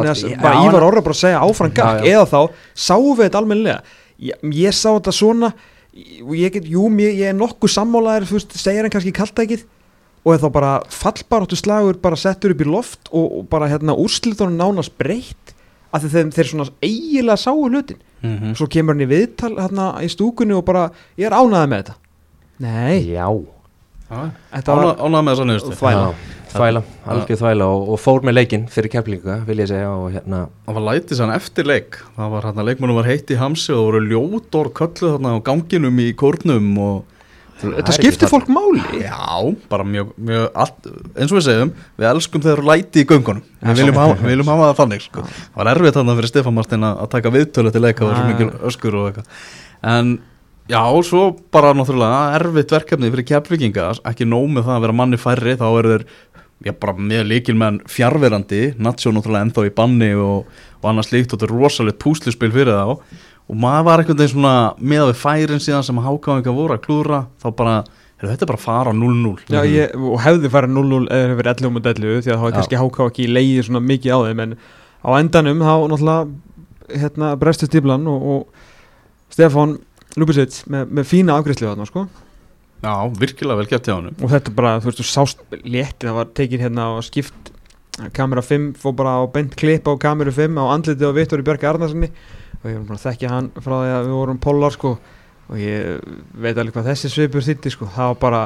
er 0.00 0.10
þess, 0.10 0.24
já, 0.30 0.40
bara 0.40 0.64
Ívar 0.64 0.88
Orra 0.88 1.04
bara 1.04 1.16
að 1.16 1.20
segja 1.20 1.44
áfram 1.44 1.74
gakk 1.74 2.08
eða 2.10 2.24
þá, 2.30 2.40
sáum 2.86 3.12
við 3.12 3.24
þetta 3.26 3.40
almennilega? 3.42 3.94
Ég, 4.24 4.44
ég 4.54 4.76
sá 4.76 4.88
þetta 4.92 5.14
svona 5.14 5.52
og 5.94 6.34
ég 6.38 6.54
get, 6.54 6.66
jú, 6.66 6.88
mér, 6.90 7.14
ég 7.14 7.30
er 7.30 7.38
nokkuð 7.38 7.76
veist, 8.30 8.54
segir 8.58 8.82
hann 8.82 8.94
kannski 8.94 9.14
kaltækið 9.14 9.66
og 10.24 10.32
er 10.32 10.40
þá 10.40 10.48
bara 10.52 10.72
fallbaráttu 10.88 11.58
slagur 11.58 11.98
bara 12.00 12.16
settur 12.16 12.54
upp 12.54 12.62
í 12.64 12.68
loft 12.68 13.10
og, 13.12 13.40
og 13.40 13.48
bara 13.52 13.68
hérna 13.68 13.96
úrslitunum 14.00 14.56
nánast 14.56 14.94
breytt 14.98 15.52
af 15.94 16.02
því 16.02 16.10
þeim, 16.14 16.30
þeir 16.34 16.50
svona 16.50 16.66
eiginlega 16.82 17.36
sáu 17.38 17.68
hlutin. 17.68 18.00
Mm 18.24 18.38
-hmm. 18.38 18.54
svo 18.56 18.66
kemur 18.66 18.94
hann 18.94 19.04
í 19.04 19.10
viðtal 19.10 19.52
hérna 19.58 19.90
í 20.02 20.08
stúkunni 20.08 20.54
og 20.56 20.64
bara, 20.64 20.90
ég 21.16 21.26
er 21.28 21.36
ánæðið 21.36 21.68
með 21.68 21.82
þetta. 21.82 21.94
Nei, 22.58 23.10
Já, 24.08 24.30
þetta 24.54 24.74
var 24.74 24.96
ánægða 24.96 25.22
með 25.22 25.36
þessa 25.36 25.76
þvæla. 25.76 26.08
Já, 26.08 26.43
þvæla, 26.54 26.82
algjör 27.14 27.40
þvæla 27.40 27.66
og, 27.74 27.88
og 27.94 28.00
fór 28.02 28.24
með 28.26 28.36
leikinn 28.38 28.66
fyrir 28.72 28.92
keflinga 28.94 29.40
vil 29.48 29.58
ég 29.62 29.70
segja 29.70 29.90
og 29.94 30.12
hérna 30.14 30.44
það 30.66 30.78
var 30.78 30.86
lætið 30.90 31.18
sann 31.20 31.32
eftir 31.34 31.66
leik 31.68 31.98
það 32.16 32.30
var 32.36 32.46
hérna, 32.50 32.66
leikmannum 32.70 32.98
var 33.00 33.08
heitt 33.10 33.32
í 33.34 33.38
hamsi 33.40 33.72
og 33.74 33.80
það 33.80 33.88
voru 33.88 34.04
ljótor 34.12 34.70
kölluð 34.80 35.16
þarna 35.16 35.34
á 35.34 35.38
ganginum 35.50 35.98
í 36.04 36.08
kórnum 36.20 36.70
og 36.84 37.02
þetta 37.64 37.94
skiptir 37.96 38.28
fólk 38.28 38.48
máli 38.52 38.82
Já, 39.00 39.14
bara 39.70 39.84
mjög, 39.86 40.10
mjög 40.18 40.46
allt, 40.64 40.88
eins 41.14 41.30
og 41.32 41.38
við 41.38 41.44
segjum, 41.46 41.70
við 42.00 42.08
elskum 42.10 42.42
þegar 42.44 42.62
læti 42.70 43.04
í 43.04 43.08
göngunum, 43.08 43.44
við 43.62 43.78
viljum 43.80 44.00
hafa, 44.02 44.16
við 44.20 44.32
viljum 44.34 44.50
hafa 44.52 44.66
það 44.72 44.78
þannig, 44.82 45.04
sko. 45.06 45.22
Það 45.30 45.60
var 45.60 45.70
erfitt 45.72 45.96
þannig 45.98 46.18
fyrir 46.18 46.32
Stefán 46.32 46.56
Martin 46.58 46.86
að 46.90 47.02
taka 47.14 47.32
viðtölu 47.34 47.72
til 47.72 47.82
leika 47.86 48.04
og 48.04 48.12
svo 48.16 48.24
Ja. 48.24 48.30
mikil 48.32 48.50
öskur 48.68 48.96
og 48.98 49.06
eitthvað. 49.08 49.30
En 49.94 50.10
já, 50.74 50.82
svo 51.06 51.22
bara 51.54 51.72
náttúrulega 51.78 52.20
erfitt 52.40 52.74
verkefni 52.74 53.12
fyrir 53.14 53.28
keflinga, 53.30 53.86
ekki 54.10 54.26
nóg 54.28 54.50
með 54.50 54.66
það 54.68 54.76
að 54.76 54.84
vera 54.88 54.98
manni 55.00 55.22
færri, 55.24 55.56
þá 55.60 55.66
eru 55.78 55.94
þeir 55.94 56.06
já, 56.62 56.72
bara 56.80 56.94
með 56.96 57.26
líkil 57.30 57.56
menn 57.58 57.80
fjárverandi, 57.90 58.74
Natsjó 58.82 59.12
náttúrulega 59.14 59.48
ennþá 59.48 59.66
í 59.68 59.74
banni 59.74 60.12
og, 60.14 60.46
og 60.80 60.88
annars 60.90 61.10
líkt 61.14 61.32
og 61.32 61.40
þetta 61.40 61.48
er 61.48 61.54
rosalegt 61.56 62.00
púslispil 62.02 62.52
fyrir 62.54 62.76
þá. 62.76 63.20
Og 63.44 63.58
maður 63.60 63.84
var 63.88 64.00
einhvern 64.00 64.20
veginn 64.20 64.32
svona 64.32 64.54
með 64.80 65.10
við 65.10 65.18
færin 65.20 65.60
síðan 65.60 65.84
sem 65.84 66.00
hákáðinga 66.00 66.54
voru 66.56 66.76
að 66.76 66.84
klúra 66.86 67.18
þá 67.42 67.48
bara, 67.58 67.74
heyrðu, 68.16 68.30
þetta 68.30 68.46
er 68.46 68.50
bara 68.52 68.60
að 68.60 68.64
fara 68.64 68.94
á 68.94 68.94
0-0 68.96 69.34
Já, 69.52 69.60
ég, 69.68 69.92
og 69.98 70.16
hefði 70.24 70.50
farið 70.54 70.78
0-0 70.78 71.02
eða 71.04 71.26
hefur 71.26 71.40
verið 71.42 71.52
11 71.52 71.68
um 71.68 71.80
11 71.82 72.24
því 72.24 72.32
að 72.32 72.40
þá 72.40 72.46
er 72.48 72.56
kannski 72.56 72.80
háká 72.80 73.08
ekki 73.10 73.28
leiðið 73.28 73.68
svona 73.68 73.84
mikið 73.84 74.16
á 74.16 74.18
þeim 74.24 74.42
en 74.46 74.56
á 75.04 75.10
endanum 75.18 75.60
þá 75.60 75.74
náttúrulega 75.92 76.98
hérna 77.04 77.34
brestu 77.40 77.68
stíflan 77.68 78.08
og, 78.08 78.24
og 78.32 79.34
Stefán 79.34 79.76
Lubisic 80.16 80.62
með, 80.70 80.88
með 80.88 81.10
fína 81.10 81.36
afgriðslu 81.36 81.68
þarna 81.68 81.88
sko 81.90 82.06
Já, 82.82 82.94
virkilega 83.20 83.60
vel 83.60 83.68
gert 83.70 83.86
hjá 83.88 83.94
hann 83.96 84.10
og 84.14 84.30
þetta 84.32 84.54
bara, 84.56 84.76
þú 84.82 84.90
veist, 84.90 85.00
þú 85.00 85.08
sást 85.08 85.44
létti 85.62 86.08
það 86.08 86.18
var 86.18 86.32
tekin 86.36 86.64
hérna 86.64 86.88
og 86.96 87.04
skipt 87.06 87.52
kamera 88.16 88.42
5 88.42 88.72
fór 88.80 88.96
bara 88.98 89.18
á 89.20 89.22
beint 89.30 89.54
klipp 89.56 89.86
á 89.86 89.94
kameru 90.00 90.32
5 90.34 90.58
á 90.58 90.64
andliti 90.74 91.06
á 91.06 91.14
Vittori 91.14 91.46
Björki 91.46 91.68
Arnarssoni 91.70 92.10
og 92.64 92.70
ég 92.70 92.78
var 92.80 92.86
bara 92.88 92.98
að 92.98 93.06
þekkja 93.06 93.30
hann 93.30 93.50
frá 93.60 93.74
því 93.76 93.92
að 93.92 94.06
við 94.06 94.14
vorum 94.16 94.40
pólar 94.40 94.72
sko. 94.74 94.94
Og 95.52 95.58
ég 95.60 96.14
veit 96.40 96.56
alveg 96.56 96.72
hvað 96.72 96.86
þessi 96.88 97.10
svipur 97.12 97.44
þýtti 97.44 97.74
sko. 97.74 97.88
Það 97.92 98.06
var 98.08 98.20
bara 98.22 98.40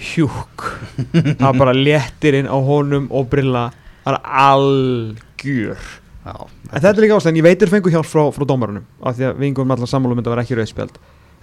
hjúk. 0.00 0.64
Það 1.12 1.44
var 1.44 1.58
bara 1.60 1.74
léttirinn 1.76 2.48
á 2.48 2.56
honum 2.56 3.10
og 3.12 3.28
brilla 3.32 3.66
það 4.06 4.08
var 4.08 4.18
algjör. 4.46 5.90
Já, 6.26 6.34
en 6.72 6.80
þetta 6.80 6.90
er 6.90 7.04
líka 7.04 7.18
ástæðan, 7.20 7.36
ég 7.38 7.46
veitir 7.46 7.70
fengu 7.70 7.92
hjálp 7.92 8.08
frá, 8.08 8.24
frá 8.34 8.42
dómarunum 8.48 8.86
af 9.06 9.14
því 9.14 9.28
að 9.28 9.36
við 9.38 9.50
yngum 9.52 9.74
allar 9.76 9.90
sammálum 9.90 10.18
þetta 10.18 10.32
var 10.32 10.40
ekki 10.42 10.56
rauðspjald 10.58 10.96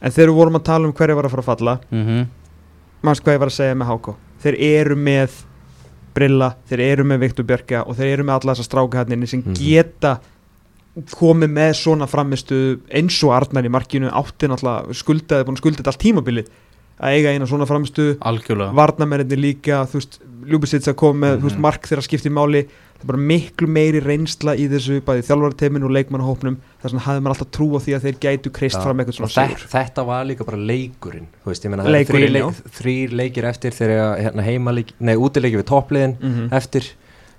en 0.03 0.11
þegar 0.11 0.29
við 0.29 0.35
vorum 0.41 0.59
að 0.59 0.63
tala 0.67 0.87
um 0.89 0.93
hverju 0.93 1.15
var 1.15 1.25
að 1.29 1.33
fara 1.35 1.43
að 1.45 1.51
falla 1.51 1.79
mm 1.91 2.03
-hmm. 2.07 2.27
mannst 3.03 3.23
hvað 3.23 3.33
ég 3.33 3.39
var 3.39 3.47
að 3.51 3.57
segja 3.59 3.75
með 3.75 3.87
Háko 3.87 4.15
þeir 4.43 4.55
eru 4.59 4.95
með 4.95 5.31
Brilla, 6.13 6.55
þeir 6.69 6.79
eru 6.79 7.03
með 7.03 7.19
Viktor 7.19 7.45
Björka 7.45 7.83
og 7.87 7.95
þeir 7.97 8.13
eru 8.13 8.23
með 8.23 8.33
alla 8.39 8.53
þessa 8.53 8.63
strákaharninni 8.69 9.27
sem 9.27 9.39
Mhm. 9.45 9.53
geta 9.55 10.19
komið 11.17 11.49
með 11.49 11.71
svona 11.73 12.07
framistu 12.07 12.79
eins 12.93 13.23
og 13.23 13.31
Arnar 13.33 13.65
í 13.65 13.69
markinu 13.73 14.11
átti 14.13 14.45
náttúrulega 14.47 14.93
skuldaði, 14.93 15.43
búin 15.47 15.55
að 15.57 15.61
skulda 15.63 15.77
þetta 15.81 15.87
allt 15.87 16.03
tímabilið 16.03 16.47
að 17.01 17.15
eiga 17.17 17.31
eina 17.33 17.45
svona 17.49 17.65
framistu 17.65 18.17
algjörlega 18.21 18.73
varnamennir 18.77 19.37
líka, 19.41 19.85
þú 19.89 19.93
veist 19.99 20.19
Ljúbisits 20.43 20.87
að 20.91 20.95
koma 20.99 21.19
með, 21.27 21.37
þú 21.39 21.43
veist, 21.47 21.55
Mhm. 21.55 21.61
mark 21.61 21.81
þeirra 21.87 22.03
skipti 22.03 22.29
máli 22.29 22.67
það 23.03 23.09
er 23.09 23.11
bara 23.11 23.21
miklu 23.27 23.67
meiri 23.67 23.99
reynsla 23.99 24.53
í 24.55 24.65
þessu 24.71 25.01
bæði 25.03 25.25
þjálfarteiminu 25.27 25.85
og 25.89 25.91
leikmannahópnum. 25.97 26.55
Þess 26.79 26.93
vegna 26.93 27.03
hafði 27.03 27.23
maður 27.25 27.35
alltaf 27.35 27.51
trú 27.57 27.67
á 27.75 27.79
því 27.83 27.95
að 27.97 28.05
þeir 28.07 28.17
gætu 28.23 28.51
kreist 28.55 28.77
Já, 28.79 28.83
fram 28.83 28.99
eitthvað 29.03 29.17
svona 29.19 29.33
sigur. 29.35 29.65
þetta 29.73 30.05
var 30.07 30.25
líka 30.29 30.47
bara 30.47 30.57
leikurinn 30.71 31.27
þú 31.43 31.51
veist, 31.51 31.65
ég 31.67 31.73
meina 31.73 31.83
Leikurinn, 31.91 32.55
þrýr 32.79 33.11
leik, 33.11 33.19
leikir 33.35 33.47
eftir 33.51 33.75
þegar 33.75 34.17
hérna, 34.23 34.43
heimaleik, 34.47 34.93
nei, 34.99 35.15
útileiki 35.19 35.59
við 35.59 35.67
toppliðin 35.69 36.15
Mhm. 36.23 36.47
eftir 36.55 36.87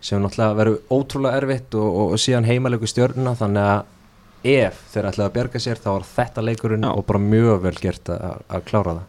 sem 0.05 0.21
náttúrulega 0.21 0.57
verður 0.61 0.79
ótrúlega 0.93 1.41
erfitt 1.41 1.75
og, 1.75 1.89
og, 1.89 2.13
og 2.13 2.19
síðan 2.21 2.45
heimaleiku 2.45 2.87
stjörnuna 2.87 3.33
þannig 3.41 3.65
að 3.65 3.85
ef 4.45 4.81
þeir 4.93 5.07
ætlaði 5.09 5.29
að 5.31 5.35
bjarga 5.39 5.61
sér 5.65 5.79
þá 5.81 5.89
var 5.95 6.03
þetta 6.05 6.43
leikurinn 6.45 6.83
Já. 6.85 6.91
og 6.93 7.07
bara 7.09 7.19
mjög 7.25 7.63
vel 7.65 7.75
gert 7.81 8.11
að, 8.13 8.43
að 8.53 8.65
klára 8.69 8.93
það. 8.99 9.05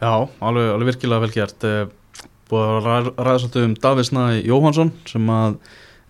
Já, 0.00 0.28
alveg, 0.40 0.70
alveg 0.74 0.88
virkilega 0.90 1.20
vel 1.20 1.30
gert. 1.34 1.64
Eh, 1.64 1.86
Búið 2.50 2.66
að 2.66 2.88
ræða- 2.88 3.38
svolítið 3.44 3.64
um 3.68 3.74
Davíð 3.84 4.08
Snæ 4.10 4.24
Jóhansson 4.50 4.90
sem 5.06 5.26
að 5.30 5.56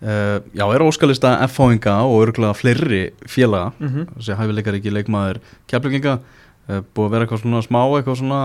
uh, 0.01 0.39
já, 0.57 0.65
er 0.75 0.85
óskalista 0.87 1.35
F-fáinga 1.47 1.99
og 2.09 2.23
örgulega 2.27 2.57
fleiri 2.57 3.03
félaga 3.29 3.73
Mhm. 3.81 4.07
þessi 4.19 4.37
hæfileikar 4.41 4.79
ekki 4.81 4.95
leikmaður 4.97 5.41
keflinginga 5.69 6.19
uh, 6.19 6.81
búið 6.95 7.07
að 7.07 7.11
vera 7.11 7.27
eitthvað 7.27 7.43
svona 7.45 7.63
smá 7.67 7.81
eitthvað 7.99 8.21
svona 8.23 8.41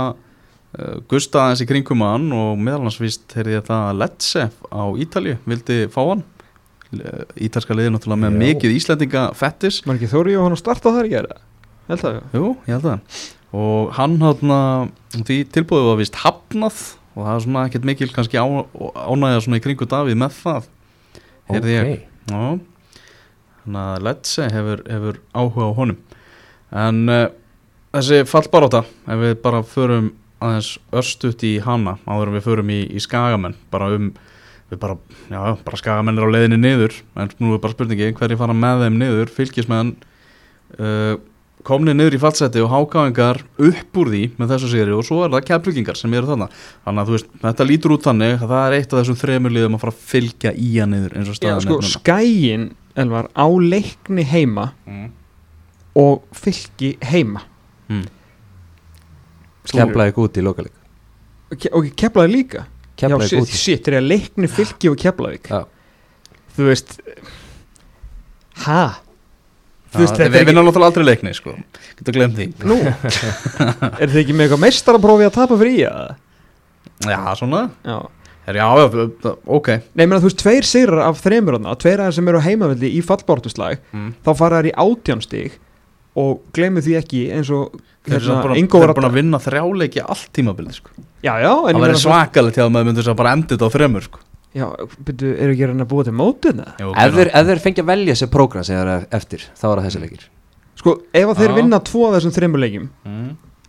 uh, 0.76 1.00
gusta 1.08 1.40
aðeins 1.46 1.64
í 1.64 1.68
kringum 1.72 2.04
hann 2.04 2.28
og 2.36 2.58
meðal 2.60 2.84
hans 2.90 3.00
víst 3.00 3.32
heyrði 3.38 3.56
ég 3.62 3.68
það 3.70 3.84
að 3.90 4.00
Lecce 4.04 4.50
á 4.76 4.84
Ítalju 5.06 5.38
vildi 5.48 5.82
fá 5.90 6.02
hann 6.14 6.24
Eh, 6.96 7.24
Ítalska 7.50 7.74
liðið 7.76 7.96
náttúrulega 7.96 8.22
með 8.22 8.36
Já. 8.36 8.40
mikið 8.46 8.74
Íslendinga 8.78 9.22
fettis 9.36 9.80
Var 9.84 9.96
ekki 9.98 10.08
Þóri 10.08 10.36
Jóhann 10.36 10.54
að 10.54 10.60
starta 10.62 10.92
þar 10.94 11.08
í 11.08 11.10
gera? 11.12 11.34
Held 11.90 12.00
það, 12.00 12.14
já. 12.14 12.22
Jú, 12.38 12.52
ég 12.70 12.76
held 12.76 12.86
það 12.86 13.00
og 13.58 13.90
hann 13.98 14.14
hann 14.22 14.92
því 15.26 15.38
tilbúið 15.52 15.88
var 15.90 15.98
vist 16.00 16.16
hafnað 16.22 16.78
og 17.16 17.22
það 17.24 17.32
er 17.34 17.44
svona 17.46 17.64
ekkert 17.70 17.88
mikil 17.88 18.12
kannski 18.14 18.40
á, 18.40 18.46
ánægja 18.46 19.46
svona 19.46 19.60
í 19.60 19.64
kringu 19.64 19.88
Davíð 19.90 20.20
með 20.20 20.38
það 20.42 20.70
heyrði 21.52 21.76
ég. 21.76 22.06
Já, 22.30 22.44
þannig 23.64 23.82
að 23.86 24.06
Lecce 24.10 24.52
hefur, 24.52 24.84
hefur 24.90 25.20
áhuga 25.32 25.70
á 25.72 25.78
honum. 25.80 26.00
En 26.76 27.02
uh, 27.12 27.26
þessi 27.96 28.22
fallbaráta 28.28 28.84
ef 28.84 29.22
við 29.22 29.36
bara 29.44 29.64
förum 29.68 30.14
aðeins 30.44 30.76
örstuðt 30.94 31.46
í 31.48 31.56
hana 31.64 31.96
áður 32.04 32.32
en 32.32 32.38
við 32.38 32.48
förum 32.50 32.72
í, 32.74 32.82
í 32.92 33.02
skagamenn 33.04 33.56
bara 33.74 33.94
um 33.96 34.10
bara, 34.76 34.98
já, 35.30 35.56
bara 35.64 35.80
skagamenn 35.80 36.18
er 36.20 36.26
á 36.28 36.34
leiðinni 36.34 36.58
niður 36.60 36.98
en 37.16 37.32
nú 37.40 37.54
er 37.56 37.62
bara 37.64 37.76
spurningi 37.76 38.10
hverju 38.18 38.40
fara 38.40 38.56
með 38.58 38.82
þeim 38.84 38.98
niður? 39.00 39.32
Fylgismenn 39.32 39.94
uh, 40.82 41.16
komni 41.66 41.94
niður 41.98 42.16
í 42.18 42.22
fallseti 42.22 42.62
og 42.62 42.70
hákáingar 42.72 43.40
upp 43.58 43.98
úr 44.02 44.12
því 44.14 44.22
með 44.38 44.52
þessu 44.54 44.70
sigri 44.72 44.94
og 44.96 45.06
svo 45.08 45.24
er 45.26 45.32
það 45.34 45.46
keflugingar 45.50 45.98
sem 46.00 46.14
eru 46.14 46.30
þarna 46.30 46.48
þannig 46.86 47.02
að 47.02 47.10
þú 47.10 47.16
veist, 47.18 47.30
þetta 47.42 47.68
lítur 47.70 47.96
út 47.96 48.06
þannig 48.06 48.36
að 48.38 48.52
það 48.54 48.66
er 48.68 48.76
eitt 48.80 48.94
af 48.94 49.00
þessum 49.02 49.20
þremur 49.24 49.56
liðum 49.56 49.78
að 49.78 49.84
fara 49.86 49.96
að 49.96 50.04
fylgja 50.14 50.52
í 50.56 50.70
hann 50.80 50.94
niður 50.96 51.16
eins 51.20 51.32
og 51.34 51.38
staðan 51.40 51.64
sko, 51.66 51.78
er 51.82 51.90
skæin, 51.96 52.68
Elvar, 52.96 53.28
á 53.36 53.46
leikni 53.60 54.24
heima 54.30 54.68
Mm. 54.88 55.10
og 55.96 56.24
fylki 56.36 56.96
heima 57.02 57.42
Mm. 57.90 58.06
Keflaði 59.70 60.14
út 60.22 60.38
í 60.38 60.44
lokaleik 60.46 60.74
Ke- 61.62 61.72
og 61.78 61.86
keflaði 61.98 62.32
líka 62.34 62.66
Keflaði 62.98 63.28
Já, 63.36 63.42
út 63.42 63.50
shit, 63.52 63.60
shit, 63.60 63.84
þegar 63.90 64.06
leikni 64.08 64.48
fylki 64.50 64.90
og 64.92 64.98
keflaðik 65.02 65.50
Já. 65.52 65.66
Þú 66.56 66.70
veist 66.70 67.00
Ha? 68.66 69.02
Veist, 70.02 70.20
við 70.20 70.38
er 70.42 70.50
vinnum 70.50 70.68
náttúrulega 70.68 70.92
aldrei 70.92 71.08
leikni 71.08 71.34
sko. 71.38 71.56
getur 72.00 72.18
glemt 72.18 72.38
því 72.40 72.50
Nú, 72.68 72.78
er 74.02 74.12
þið 74.12 74.22
ekki 74.24 74.36
með 74.36 74.48
eitthvað 74.48 74.64
meistaraprófi 74.66 75.28
að 75.30 75.34
tapa 75.40 75.60
fyrir 75.62 75.80
í 75.80 75.88
að? 75.90 76.14
já, 77.06 77.20
svona, 77.40 77.66
Já 77.86 77.98
er, 78.46 78.56
já, 78.56 78.66
já, 78.78 79.36
ok 79.46 79.70
Nei, 79.98 80.06
menn 80.06 80.18
að 80.18 80.26
þú 80.26 80.30
veist, 80.30 80.42
tveir 80.42 80.68
sigrar 80.70 81.04
af 81.08 81.22
þreymur 81.24 81.58
þarna, 81.58 81.76
tveir 81.82 82.04
aðeins 82.04 82.20
sem 82.20 82.30
eru 82.30 82.42
á 82.42 82.46
heimavelli 82.46 82.92
í 82.94 83.02
fallbártuslag 83.06 83.80
mm. 83.92 84.12
þá 84.26 84.32
fara 84.38 84.62
þær 84.62 84.70
í 84.70 84.76
átjánstig 84.86 85.58
og 86.16 86.46
glemur 86.56 86.86
því 86.86 86.98
ekki 87.02 87.24
eins 87.36 87.52
og 87.54 87.76
þeir 88.06 88.20
eru 88.20 88.30
hérna, 88.30 88.44
búin, 88.46 88.70
þeir 88.72 88.94
búin 88.96 89.10
að 89.10 89.18
vinna 89.18 89.42
þrjáleiki 89.44 90.04
allt 90.06 90.30
tímabilið 90.36 90.78
sko. 90.78 90.94
Já, 91.26 91.34
já, 91.42 91.52
það 91.52 91.82
meina 91.82 92.00
svakalegt 92.00 92.60
hjá 92.60 92.66
að 92.68 92.72
maður 92.76 92.90
myndir 92.92 93.18
bara 93.20 93.34
endið 93.36 93.66
á 93.66 93.70
þremur 93.74 94.06
sko. 94.06 94.22
Já, 94.56 94.70
byrju, 95.08 95.32
eru 95.36 95.52
ekki 95.52 95.66
að 95.68 95.82
að 95.84 95.90
búa 95.92 96.06
til 96.06 96.14
það? 96.62 96.70
Jú, 96.80 96.92
ef 97.02 97.16
þeir, 97.18 97.32
ef 97.36 97.64
fengja 97.64 97.84
að 97.84 97.90
velja 97.90 98.16
sér 98.16 98.30
prógram 98.32 98.64
sem 98.64 98.78
þeir 98.78 98.92
eru 98.94 99.08
eftir, 99.18 99.44
þá 99.52 99.66
er 99.68 99.74
það 99.74 99.88
þessi 99.88 100.04
leikir. 100.04 100.28
Sko, 100.80 100.94
ef 101.12 101.32
að 101.32 101.42
þeir 101.42 101.56
vinna 101.58 101.80
tvo 101.90 102.06
af 102.08 102.16
þessum 102.16 102.36
þreymur 102.36 102.64
leikjum 102.64 102.86
mm. 103.04 103.26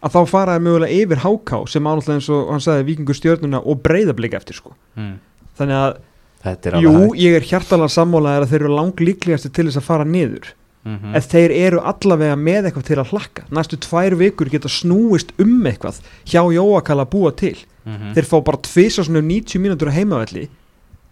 að 0.07 0.15
þá 0.15 0.21
fara 0.31 0.55
þeir 0.55 0.65
mögulega 0.69 1.01
yfir 1.01 1.23
háká 1.25 1.61
sem 1.73 1.91
ánáttúrulega 1.91 2.21
eins 2.21 2.31
og 2.37 2.53
hann 2.53 2.63
sagði 2.63 2.87
vikingur 2.93 3.19
stjörnuna 3.19 3.63
og 3.63 3.83
breyðablika 3.83 4.39
eftir 4.39 4.61
sko. 4.61 4.77
Mm. 4.95 5.17
Þannig 5.59 5.83
að, 5.83 5.99
Þetta 6.47 6.71
er 6.71 6.83
jú, 6.85 6.97
ég 7.19 7.35
er 7.35 7.47
hjartalega 7.51 7.91
sammálaðir 7.91 8.45
að 8.45 8.53
þeir 8.53 8.63
eru 8.63 8.75
langlíklegasti 8.77 9.51
til 9.51 9.67
þess 9.67 9.83
að 9.83 9.89
fara 9.91 10.07
niður. 10.07 10.53
Mm 10.87 11.17
en 11.19 11.23
þeir 11.25 11.51
eru 11.51 11.81
allavega 11.83 12.37
með 12.39 12.69
eitthvað 12.69 12.85
til 12.87 12.99
að 13.03 13.09
hlakka. 13.11 13.43
Næstu 13.51 13.77
tvær 13.83 14.15
vikur 14.21 14.47
geta 14.53 14.71
snúist 14.71 15.33
um 15.43 15.67
eitthvað 15.67 15.99
hjá 16.23 16.45
Jóakala 16.55 17.03
að 17.03 17.11
búa 17.11 17.33
til. 17.35 17.57
-hmm. 17.87 18.15
þeir 18.15 18.29
fá 18.29 18.37
bara 18.45 18.63
tvisa 18.63 19.05
svona 19.07 19.23
90 19.23 19.63
mínútur 19.63 19.91
á 19.91 19.97
heimavelli 19.97 20.49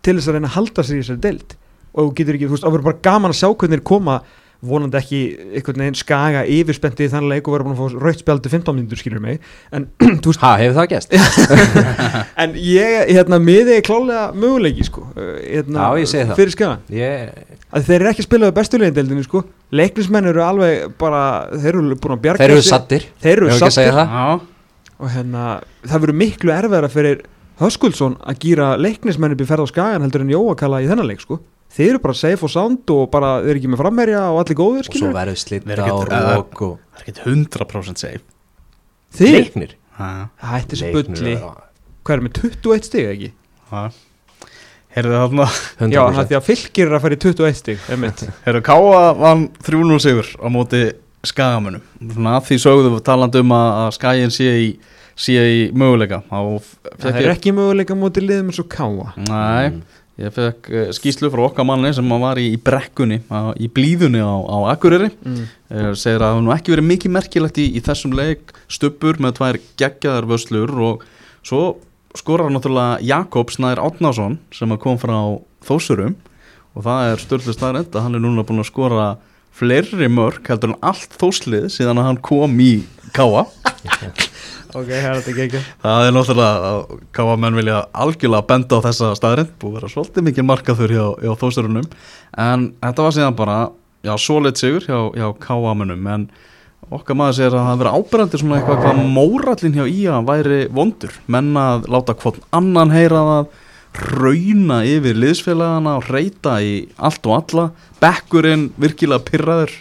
til 0.04 0.16
þess 0.18 0.30
að 0.30 0.38
reyna 0.38 0.50
að 0.52 0.56
halda 0.60 0.86
sér 0.86 0.96
í 0.96 1.02
þessari 1.02 1.24
deild. 1.26 1.58
Og 1.94 2.08
þú 2.08 2.16
getur 2.18 2.38
ekki, 2.38 2.48
þú 2.48 2.56
veist, 2.56 2.64
það 2.66 2.74
verður 2.76 2.88
bara 2.90 3.04
gaman 3.08 3.34
að 3.34 3.38
sjá 3.40 3.48
hvernig 3.52 3.78
þeir 3.78 3.86
koma 3.90 4.16
vonandi 4.64 4.96
ekki 4.96 5.18
einhvern 5.58 5.82
veginn 5.82 5.98
skaga 5.98 6.42
yfirspendi 6.48 7.04
í 7.04 7.10
þann 7.12 7.26
leik 7.28 7.48
og 7.48 7.52
verður 7.54 7.66
búin 7.68 7.74
að 7.74 7.80
fá 7.82 8.04
rautt 8.06 8.22
spjaldi 8.22 8.52
15 8.52 8.76
mínútur 8.78 9.00
skilur 9.00 9.20
mig. 9.20 9.42
En, 9.74 9.86
þú 10.24 10.30
veist, 10.30 10.40
Ha, 10.40 10.54
hefur 10.62 10.78
það 10.78 10.88
gæst? 10.94 11.16
en 12.44 12.56
ég, 12.56 12.94
hérna, 13.12 13.40
miði 13.44 13.76
er 13.76 13.84
klálega 13.84 14.30
möguleiki, 14.32 14.86
sko. 14.88 15.04
Uh, 15.12 15.34
hérna, 15.42 15.90
Já, 15.90 16.00
ég 16.00 16.10
segi 16.14 16.24
það. 16.30 16.40
fyrir 16.40 16.56
skaga, 16.56 16.78
Ég, 16.96 17.44
að 17.74 17.90
þeir 17.90 17.98
eru 17.98 18.10
ekki 18.14 18.24
að 18.24 18.28
spila 18.30 18.48
við 18.50 18.56
bestulegin 18.62 19.22
sko, 19.26 19.44
leiknismenn 19.74 20.32
eru 20.32 20.44
alveg 20.46 20.96
bara, 21.00 21.22
þeir 21.52 21.72
eru 21.74 22.00
búin 22.00 22.16
að 22.16 22.24
bjarga 22.24 22.44
þeir 22.44 22.56
eru 22.56 22.64
sattir 22.64 23.06
þeir 23.24 23.36
eru 23.36 23.52
að 23.52 23.62
sattir 23.64 24.02
og 24.94 25.10
hérna, 25.10 25.44
það 25.82 26.04
verður 26.04 26.18
miklu 26.20 26.52
erfiðara 26.54 26.90
fyrir 26.92 27.24
Höskuldsson 27.60 28.16
að 28.26 28.38
gýra 28.42 28.68
leiknismenn 28.80 29.34
upp 29.36 29.42
í 29.44 29.46
ferð 29.48 29.66
á 29.66 29.70
skagan 29.70 30.02
heldur 30.06 30.24
en 30.24 30.32
Jóakala 30.34 30.80
í 30.82 30.88
þennan 30.90 31.06
leik 31.10 31.22
sko. 31.22 31.38
þeir 31.74 31.88
eru 31.94 32.00
bara 32.02 32.14
safe 32.18 32.42
og 32.46 32.50
sound 32.50 32.90
og 32.94 33.04
bara 33.10 33.36
þeir 33.42 33.50
eru 33.52 33.60
ekki 33.60 33.70
með 33.72 33.80
framherja 33.82 34.22
og 34.30 34.40
allir 34.42 34.58
góðir 34.58 34.88
og 34.90 34.98
svo 34.98 35.10
verður 35.14 35.38
slitta 35.40 35.86
og 35.94 36.04
rók 36.10 36.60
og 36.66 36.74
það 36.94 36.98
er 36.98 37.04
ekkert 37.04 37.20
100% 37.26 38.02
safe. 38.02 38.22
Þeir, 39.14 39.36
leiknir? 39.38 39.76
Það 39.94 40.50
hætti 40.50 40.80
Leiknir 40.82 41.08
bulli. 41.14 41.34
hvað 42.04 42.16
er 42.16 42.24
með 42.26 42.40
21 42.42 42.88
stig 42.90 43.06
ekki? 43.14 43.30
já 43.70 43.84
Herðu 44.94 45.14
þarna, 45.18 45.44
100% 45.82 45.90
já, 45.90 46.02
það 46.06 46.18
er 46.22 46.26
því 46.30 46.36
að 46.38 46.44
fylgir 46.46 46.86
er 46.86 46.92
að 46.94 47.00
fara 47.02 47.14
í 47.16 47.22
21 47.24 47.56
stig 47.58 47.86
einmitt. 47.90 48.20
herðu 48.44 48.60
Káa 48.68 49.00
vann 49.18 49.48
3-0 49.66 49.96
sigur 50.04 50.28
á 50.38 50.46
móti 50.54 50.82
skagamunum 51.30 51.82
Svona 52.12 52.36
að 52.38 52.46
því 52.50 52.58
sögðu 52.64 52.92
við 52.94 53.02
talandi 53.06 53.42
um 53.44 53.54
að 53.56 53.68
að 53.84 53.90
skagin 53.98 54.32
sé 54.34 54.48
í, 54.60 54.68
sé 55.16 55.34
í 55.38 55.60
möguleika. 55.76 56.22
Það 56.30 57.18
er 57.22 57.30
ekki 57.34 57.52
möguleika 57.56 57.96
mútið 57.98 58.28
liðum 58.30 58.50
eins 58.52 58.62
og 58.62 58.68
káa 58.72 59.12
Nei, 59.28 59.70
Mm. 59.74 59.82
ég 60.22 60.30
fekk 60.36 60.68
uh, 60.70 60.90
skýslu 60.94 61.30
frá 61.32 61.40
okkar 61.48 61.66
manni 61.66 61.90
sem 61.94 62.08
var 62.22 62.38
í, 62.38 62.52
í 62.54 62.58
brekkunni 62.62 63.22
á, 63.34 63.50
í 63.58 63.66
blíðunni 63.66 64.20
á, 64.22 64.30
á 64.30 64.58
Akureyri. 64.74 65.08
Mm. 65.26 65.40
uh, 65.74 65.88
segir 65.98 66.22
að 66.22 66.36
það 66.36 66.44
nú 66.46 66.52
ekki 66.54 66.74
verið 66.76 66.86
mikið 66.92 67.14
merkilegt 67.16 67.58
í, 67.58 67.64
í 67.74 67.82
þessum 67.82 68.14
leik 68.14 68.52
stuppur 68.70 69.18
með 69.18 69.34
tvær 69.40 69.58
geggjaðar 69.80 70.28
vöslur 70.30 70.70
og 70.86 71.02
svo 71.42 71.64
skorar 72.14 72.52
náttúrulega 72.54 73.02
Jakob 73.02 73.50
Snær 73.50 73.80
Átnásson 73.82 74.38
sem 74.54 74.70
kom 74.78 75.00
frá 75.02 75.16
Þósurum 75.66 76.14
og 76.74 76.84
það 76.86 77.10
er 77.10 77.22
störtlu 77.24 77.54
staðrænt 77.56 77.94
að 77.98 78.04
hann 78.06 78.14
er 78.14 78.22
núna 78.22 78.44
búin 78.46 78.62
að 78.62 78.70
skora 78.70 79.08
fleiri 79.54 80.08
mörg 80.10 80.48
heldur 80.50 80.72
en 80.72 80.80
allt 80.84 81.14
þóslið 81.20 81.68
síðan 81.72 82.00
að 82.02 82.08
hann 82.10 82.22
kom 82.24 82.56
í 82.62 82.72
Káa 83.14 83.44
ok, 84.74 84.88
það 84.90 85.10
er 85.10 85.58
er 86.08 86.16
náttúrulega 86.16 86.70
að 86.70 86.80
Káa 87.14 87.36
menn 87.38 87.58
vilja 87.58 87.84
algjörlega 87.92 88.48
benda 88.48 88.80
á 88.82 88.84
þessa 88.88 89.12
staðrænt 89.18 89.54
búið 89.60 89.70
að 89.70 89.78
vera 89.78 89.92
svolítið 89.92 90.28
mikið 90.30 90.48
markaður 90.50 90.96
hjá, 90.96 91.06
hjá 91.22 91.32
Þósurunum 91.42 91.86
en 92.46 92.72
þetta 92.82 93.06
var 93.06 93.16
síðan 93.18 93.38
bara 93.38 93.60
já, 94.04 94.16
svoleitt 94.18 94.60
sigur 94.60 94.88
hjá, 94.88 94.98
hjá 95.14 95.28
Káa 95.42 95.76
mennum 95.78 96.10
en 96.16 96.28
okkar 96.92 97.16
maður 97.18 97.38
segir 97.38 97.56
að 97.56 97.68
það 97.68 97.82
verið 97.82 97.98
ábyrjandi 97.98 98.40
svona 98.40 98.58
eitthvað 98.58 98.82
hvað 98.82 99.02
mórallin 99.14 99.76
hjá 99.78 99.84
Ía 99.88 100.18
væri 100.26 100.58
vondur. 100.74 101.14
Menn 101.32 101.52
að 101.58 101.88
láta 101.92 102.16
hvort 102.18 102.42
annan 102.54 102.92
heyra 102.94 103.22
það 103.28 103.52
rauna 103.94 104.82
yfir 104.88 105.18
liðsfélagana 105.18 105.96
og 106.00 106.08
reyta 106.10 106.58
í 106.64 106.76
allt 106.96 107.26
og 107.28 107.36
alla. 107.38 107.66
Bekkurinn 108.02 108.70
virkilega 108.80 109.24
pyrraður 109.26 109.74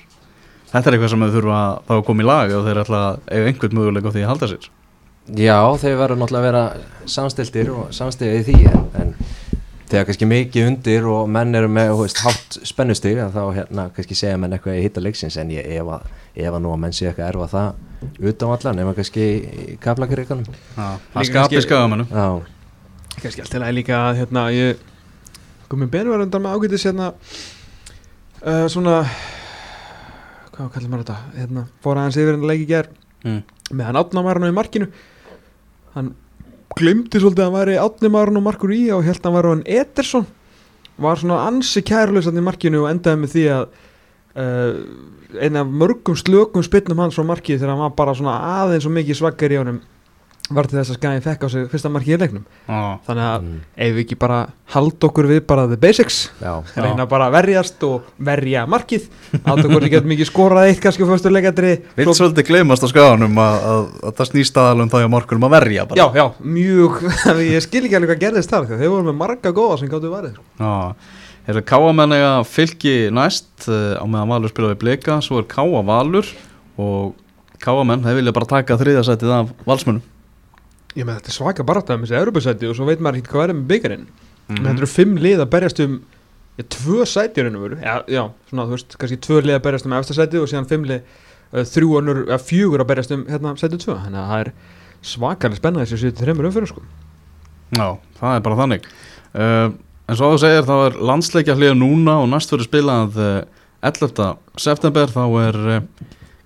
þetta 0.73 0.89
er 0.89 0.95
eitthvað 0.97 1.11
sem 1.13 1.25
þau 1.25 1.33
þurfa 1.35 1.59
að 1.59 1.75
þá 1.87 1.93
að 1.97 2.05
koma 2.07 2.23
í 2.23 2.27
lag 2.27 2.55
og 2.57 2.65
þeir 2.67 2.81
ætla 2.81 3.01
að 3.07 3.19
eiga 3.29 3.51
einhvern 3.51 3.77
möguleika 3.77 4.09
á 4.09 4.13
því 4.15 4.23
að 4.23 4.31
halda 4.31 4.49
sér. 4.53 4.69
Já, 5.39 5.57
þeir 5.79 5.99
verður 6.01 6.19
náttúrulega 6.19 6.41
að 6.41 6.47
vera 6.49 7.09
samstiltir 7.13 7.69
og 7.71 7.91
samstiltir 7.95 8.41
í 8.41 8.47
því 8.47 8.71
en, 8.71 8.87
en 8.99 9.13
þegar 9.93 10.07
kannski 10.09 10.27
mikið 10.27 10.67
undir 10.71 11.07
og 11.13 11.29
menn 11.31 11.55
eru 11.55 11.69
með 11.71 11.93
veist, 12.01 12.19
hátt 12.25 12.57
spennustig 12.65 13.21
að 13.21 13.37
þá 13.37 13.43
hérna 13.59 13.85
kannski 13.95 14.17
segja 14.17 14.39
menn 14.41 14.57
eitthvað 14.57 14.79
í 14.79 14.83
hitta 14.87 15.03
leiksins 15.05 15.37
en 15.39 15.53
ég 15.53 15.69
ef 15.77 15.91
að, 15.95 16.09
ef 16.33 16.49
að 16.49 16.63
nú 16.65 16.73
að 16.73 16.81
menn 16.83 16.97
sé 16.97 17.07
eitthvað 17.11 17.29
erfa 17.29 17.49
það 17.53 18.27
utan 18.33 18.55
allan 18.57 18.81
nema 18.81 18.95
kannski 18.97 19.27
í 19.37 19.77
kaplakarikanum 19.83 20.49
það 20.75 21.21
Líka 21.21 21.45
skapi 21.63 21.63
kannski- 23.21 23.21
skagamennum 23.21 23.21
Já, 23.21 23.21
kannski 23.21 23.41
allt 23.41 23.51
til 23.51 23.61
að 23.61 23.77
líka 23.77 23.99
að 23.99 24.17
hérna 24.21 24.47
ég 24.53 24.81
komið 25.69 25.89
Ben 25.89 26.09
var 26.09 26.21
undan 26.21 26.41
með 26.41 26.57
ágætis 26.57 26.85
hérna 26.85 27.13
uh, 28.43 28.67
svona 28.69 29.05
hvað 30.53 30.73
kallar 30.73 30.91
maður 30.91 31.05
þetta? 31.05 31.17
Hérna, 31.37 31.63
fór 31.83 31.99
aðeins 31.99 32.19
yfir 32.21 32.37
en 32.37 32.47
leiki 32.49 32.67
ger 32.69 32.89
mm. 33.25 33.39
með 33.73 33.89
hann 33.89 33.99
átna 34.03 34.23
var 34.25 34.39
hann 34.39 34.51
í 34.51 34.55
markinu. 34.55 34.89
Hann 35.95 36.13
glimti 36.77 37.21
svolítið 37.21 37.45
að 37.45 37.49
hann 37.49 37.57
væri 37.57 37.79
hann 38.13 38.37
og 38.37 38.45
markur 38.45 38.73
í 38.73 38.83
og 38.93 39.05
held 39.05 39.19
að 39.19 39.29
hann 39.29 39.37
var 39.37 39.49
hann 39.49 39.65
Ederson. 39.65 40.27
Var 41.01 41.21
svona 41.21 41.39
ansi 41.47 41.81
kærlausan 41.81 42.37
í 42.37 42.45
markinu 42.45 42.83
og 42.83 42.91
endaði 42.91 43.21
með 43.21 43.33
því 43.33 43.45
að 43.55 43.63
uh, 44.37 45.41
eina 45.41 45.63
af 45.63 45.73
mörgum 45.81 46.17
slökum 46.17 46.65
spinnum 46.65 47.01
hans 47.01 47.17
frá 47.17 47.25
markið 47.25 47.61
þegar 47.61 47.73
hann 47.73 47.85
var 47.87 47.97
bara 47.97 48.15
svona 48.17 48.37
aðeins 48.61 48.85
og 48.85 48.93
mikið 48.93 49.19
svaggar 49.19 49.55
í 49.55 49.59
honum 49.61 49.81
var 50.55 50.67
til 50.69 50.77
þess 50.79 50.93
að 50.93 50.97
skæði 50.99 51.23
fekk 51.25 51.45
á 51.45 51.47
sig 51.53 51.65
fyrsta 51.71 51.91
markið 51.93 52.15
í 52.15 52.19
leiknum. 52.21 52.43
Ah. 52.67 52.99
þannig 53.07 53.25
að 53.27 53.45
mm, 53.45 53.57
ef 53.85 53.95
við 53.95 54.03
ekki 54.03 54.17
bara 54.21 54.37
halda 54.73 55.07
okkur 55.09 55.27
við 55.29 55.41
bara 55.49 55.65
the 55.69 55.77
basics? 55.79 56.19
Já, 56.41 56.53
reyna 56.77 57.07
bara 57.09 57.27
að 57.29 57.35
verjast 57.37 57.85
og 57.87 58.11
verja 58.29 58.65
markið. 58.69 59.09
Átta 59.41 59.65
okkur 59.65 59.87
ekki 59.87 59.99
að 59.99 60.11
mikið 60.13 60.29
skorað 60.29 60.69
eitt 60.69 60.81
kannski 60.83 61.05
á 61.05 61.09
fyrstu 61.09 61.33
leikadri. 61.33 61.73
Vilt 61.97 62.17
svolítið 62.17 62.47
gleymast 62.49 62.85
á 62.85 62.87
skaganum 62.91 63.41
að, 63.43 63.67
að, 63.71 63.89
að 64.09 64.15
það 64.19 64.31
snýst 64.31 64.61
aðalum 64.63 64.93
þá 64.93 64.97
hjá 65.01 65.09
markunum 65.15 65.47
að 65.49 65.57
verja 65.57 65.87
bara. 65.89 65.99
Já, 65.99 66.21
já, 66.21 66.25
mjög. 66.59 67.01
Ég 67.53 67.65
skil 67.65 67.83
ekki 67.83 67.99
alveg 67.99 68.13
hvað 68.13 68.23
gerðist 68.27 68.53
þar 68.53 68.69
því 68.69 68.77
að 68.77 68.85
þeir 68.85 68.95
voru 68.95 69.09
með 69.09 69.19
marga 69.19 69.53
góða 69.55 69.81
sem 69.81 69.91
gáttu 69.91 70.13
varðið 70.13 70.37
sko. 70.37 70.47
Já, 70.63 70.73
er 71.51 71.59
Káamenn 71.67 72.15
eiga 72.15 72.31
fylki 72.47 72.95
næst 73.13 73.67
uh, 73.67 73.99
á 73.99 74.05
meðan 74.07 74.31
Valur 74.31 74.53
spilaði 74.53 74.79
blika, 74.79 75.19
svo 75.25 75.41
er 75.41 75.49
Káa 75.51 75.83
Valur 75.85 76.29
og 76.79 77.13
Káamenn, 77.63 78.03
þeir 78.03 78.19
vilja 78.19 78.35
bara 78.35 78.49
taka 78.57 78.79
þriðasætið 78.79 79.35
af 79.35 79.53
valsmönnum 79.67 80.03
ég 80.95 81.05
með 81.07 81.19
þetta 81.21 81.33
svaka 81.37 81.65
barata 81.67 81.97
með 81.97 82.09
þessi 82.11 82.19
Europasæti 82.21 82.69
og 82.69 82.75
svo 82.77 82.85
veit 82.89 83.01
maður 83.03 83.21
ekki 83.21 83.33
hvað 83.33 83.47
er 83.49 83.55
með 83.57 83.67
byggarinn 83.73 84.05
Mhm. 84.43 84.57
mm. 84.59 84.65
þetta 84.67 84.81
eru 84.83 84.87
fimm 84.91 85.13
lið 85.23 85.39
að 85.45 85.49
berjast 85.53 85.79
um 85.85 85.93
já, 86.59 86.63
tvö 86.75 87.05
sæti 87.07 87.43
raun 87.45 87.55
og 87.55 87.61
veru 87.63 87.77
já, 87.79 87.93
já, 88.11 88.23
svona 88.49 88.65
þú 88.67 88.75
veist, 88.75 88.95
kannski 88.99 89.17
tvö 89.23 89.37
lið 89.41 89.55
að 89.55 89.61
berjast 89.63 89.85
um 89.87 89.93
efsta 89.97 90.13
sæti 90.17 90.41
og 90.41 90.49
síðan 90.51 90.67
fimm 90.69 90.83
lið 90.89 90.99
uh, 91.53 91.63
þrjú 91.63 91.93
önnur, 92.01 92.19
eða 92.27 92.39
fjögur 92.43 92.83
að 92.83 92.89
berjast 92.91 93.13
um 93.15 93.23
hérna 93.29 93.53
sæti 93.57 93.79
tvö, 93.79 93.95
þannig 94.03 94.19
að 94.19 94.29
það 94.33 94.43
er 94.43 94.51
svakalega 95.13 95.59
spennað 95.61 95.85
þessi 95.87 96.01
séu 96.03 96.15
þreymur 96.19 96.49
umfyrir 96.51 96.69
sko 96.73 96.83
Já, 97.73 97.87
það 98.19 98.35
er 98.35 98.43
bara 98.45 98.59
þannig 98.59 98.85
uh, 99.33 99.71
En 100.03 100.17
svo 100.19 100.27
að 100.27 100.33
þú 100.35 100.39
segir, 100.43 100.65
þá 100.67 100.73
er 100.83 100.95
landsleikja 101.07 101.53
hlið 101.55 101.73
núna 101.79 102.17
og 102.19 102.27
næst 102.27 102.51
fyrir 102.51 102.67
spilað 102.67 103.15
uh, 103.23 103.27
11. 103.87 104.25
september 104.59 105.07
þá 105.15 105.23
er 105.47 105.57
uh, 105.63 105.77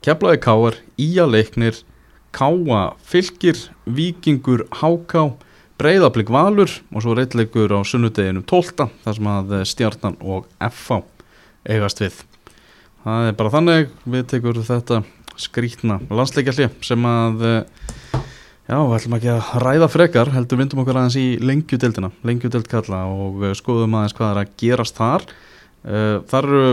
Keflaði 0.06 0.40
Káar, 0.46 0.78
Ía 1.02 1.26
Leiknir 1.26 1.80
Káa 2.38 2.94
Fylkir 3.02 3.58
Víkingur 3.90 4.68
Háká 4.70 5.32
Breiðablík 5.82 6.30
Valur 6.30 6.70
og 6.94 7.02
svo 7.02 7.16
reitleikur 7.18 7.72
á 7.74 7.82
sunnudeginu 7.82 8.44
12. 8.46 8.86
þar 9.02 9.16
sem 9.18 9.30
að 9.32 9.54
eh, 9.58 9.64
Stjarnan 9.66 10.18
og 10.22 10.46
FH 10.62 11.00
eigast 11.66 12.04
við 12.04 12.20
það 13.02 13.30
er 13.32 13.38
bara 13.40 13.54
þannig 13.56 13.90
við 14.06 14.28
tekur 14.36 14.60
þetta 14.70 15.00
skrítna 15.38 15.98
landsleikja 16.14 16.70
sem 16.86 17.10
að 17.10 17.48
eh, 17.50 17.88
Já, 18.68 18.76
ætlum 18.84 19.16
ekki 19.16 19.30
að 19.32 19.52
ræða 19.64 19.88
frekar, 19.88 20.30
heldur 20.36 20.60
vindum 20.60 20.82
okkur 20.84 20.98
aðeins 21.00 21.16
í 21.16 21.38
lengjudeldina, 21.40 22.10
lengjudeld 22.28 22.68
kalla 22.68 23.06
og 23.08 23.46
uh, 23.48 23.54
skoðum 23.56 23.96
aðeins 23.96 24.16
hvað 24.18 24.34
er 24.34 24.40
að 24.42 24.50
gerast 24.60 24.98
þar. 25.00 25.24
Þar 26.28 26.48
eru 26.50 26.66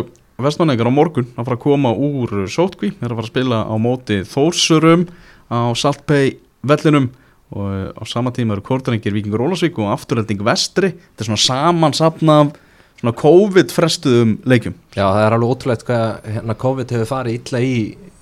vestmannegar 0.42 0.90
á 0.90 0.96
morgun 0.96 1.28
að 1.36 1.46
fara 1.46 1.54
að 1.54 1.62
koma 1.62 1.92
úr 1.94 2.32
sótkví, 2.50 2.90
þeir 2.96 3.06
eru 3.06 3.14
að 3.14 3.20
fara 3.20 3.28
að 3.28 3.30
spila 3.30 3.60
á 3.62 3.74
móti 3.78 4.16
Þórsurum 4.26 5.06
á 5.54 5.62
Saltpei 5.78 6.36
vellinum 6.66 7.10
og 7.54 7.64
uh, 7.70 7.88
á 7.94 8.02
sama 8.08 8.32
tíma 8.34 8.56
eru 8.56 8.64
Kortrengir 8.66 9.14
Víkingur 9.14 9.44
Ólasvík 9.46 9.78
og 9.78 9.92
afturhelding 9.94 10.42
Vestri. 10.44 10.94
Þetta 10.94 11.24
er 11.24 11.30
svona 11.30 11.44
samansapna 11.44 12.38
af 12.42 12.54
svona 13.00 13.14
COVID-frestuðum 13.20 14.38
leikjum. 14.48 14.74
já, 14.96 15.04
það 15.04 15.22
er 15.26 15.36
alveg 15.36 15.54
ótrúlegt 15.54 15.86
hvað 15.88 16.06
hérna, 16.36 16.58
COVID 16.64 16.94
hefur 16.94 17.10
farið 17.10 17.38
illa 17.38 17.60
í 17.60 17.74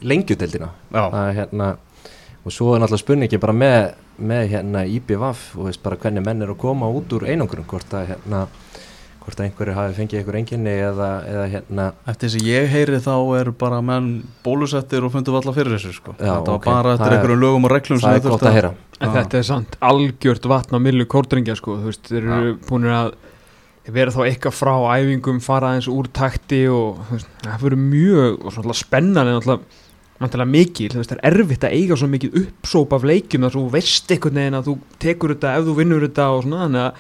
lengjudeldina 0.03 0.71
hérna 1.37 1.69
og 2.43 2.51
svo 2.51 2.73
er 2.75 2.83
náttúrulega 2.83 3.05
spurningi 3.05 3.39
bara 3.43 3.55
með 3.55 3.93
með 4.23 4.49
hérna 4.53 4.83
IBVF 4.87 5.45
og 5.57 5.69
veist 5.69 5.83
bara 5.83 5.99
hvernig 6.01 6.25
menn 6.27 6.43
eru 6.45 6.57
að 6.57 6.63
koma 6.65 6.91
út 6.93 7.13
úr 7.17 7.25
einangurum 7.31 7.67
hvort 7.69 7.95
að 7.97 8.13
hérna 8.13 8.43
hvort 9.25 9.41
að 9.41 9.47
einhverju 9.49 9.75
hafi 9.77 9.97
fengið 9.99 10.19
einhver 10.21 10.39
enginni 10.41 10.75
eða, 10.89 11.09
eða 11.33 11.47
hérna. 11.53 11.87
Eftir 12.13 12.29
þess 12.29 12.39
að 12.41 12.49
ég 12.51 12.69
heyri 12.73 13.01
þá 13.05 13.13
eru 13.41 13.53
bara 13.63 13.81
menn 13.83 14.09
bólusettir 14.45 15.07
og 15.07 15.13
fundu 15.15 15.35
valla 15.35 15.55
fyrir 15.57 15.77
þessu 15.77 15.93
sko. 15.97 16.15
Já, 16.19 16.33
Þetta 16.37 16.57
ok. 16.57 16.67
var 16.67 16.83
bara 16.83 16.95
eftir 16.97 17.07
er- 17.13 17.17
einhverjum 17.19 17.43
lögum 17.45 17.69
og 17.69 17.75
reglum 17.75 18.01
sem 18.01 18.11
það 18.11 18.19
er 18.21 18.31
gott 18.31 18.47
að 18.51 18.57
heyra. 18.59 18.73
En 19.03 19.11
þetta 19.17 19.39
er 19.41 19.47
samt 19.49 19.77
algjört 19.83 20.49
vatn 20.53 20.77
á 20.77 20.81
millu 20.83 21.07
kórdringja 21.11 21.57
sko, 21.59 21.79
þú 21.81 21.91
veist, 21.91 22.05
þeir 22.11 22.27
eru 22.31 22.57
búin 22.69 22.85
að 22.93 23.15
vera 23.93 24.13
þá 24.15 24.21
eitthvað 24.29 24.55
frá 24.55 24.75
æfingum, 24.95 25.41
fara 25.43 25.73
aðeins 25.73 25.89
úr 25.91 26.07
takti 26.15 26.61
og 26.71 27.01
þú 27.09 27.17
veist, 27.17 27.31
það 27.43 27.65
fyrir 27.65 27.81
mjög 27.83 28.45
og 28.47 28.53
svona 28.55 28.77
spennan 28.79 29.27
en 29.33 29.41
alltaf 29.41 29.65
náttúrulega 30.23 30.53
mikil, 30.53 30.87
þú 30.93 31.01
veist, 31.01 31.11
það 31.11 31.19
er 31.27 31.35
erfitt 31.41 31.65
að 31.67 31.75
eiga 31.81 31.97
svo 31.99 32.07
mikið 32.13 32.37
uppsóp 32.45 32.93
af 32.95 33.03
leikjum 33.11 33.43
að 33.49 33.57
þú 33.57 33.63
veist 33.75 34.13
einhvern 34.15 34.39
veginn 34.39 34.55
að 34.61 34.69
þú 34.69 34.75
tekur 35.03 35.33
þetta 35.35 35.55
ef 35.59 35.67
þú 35.67 35.75
vinnur 35.81 36.05
þetta 36.07 36.27
og 36.37 36.45
svona, 36.47 36.61
þannig 36.69 36.85
að 36.87 36.93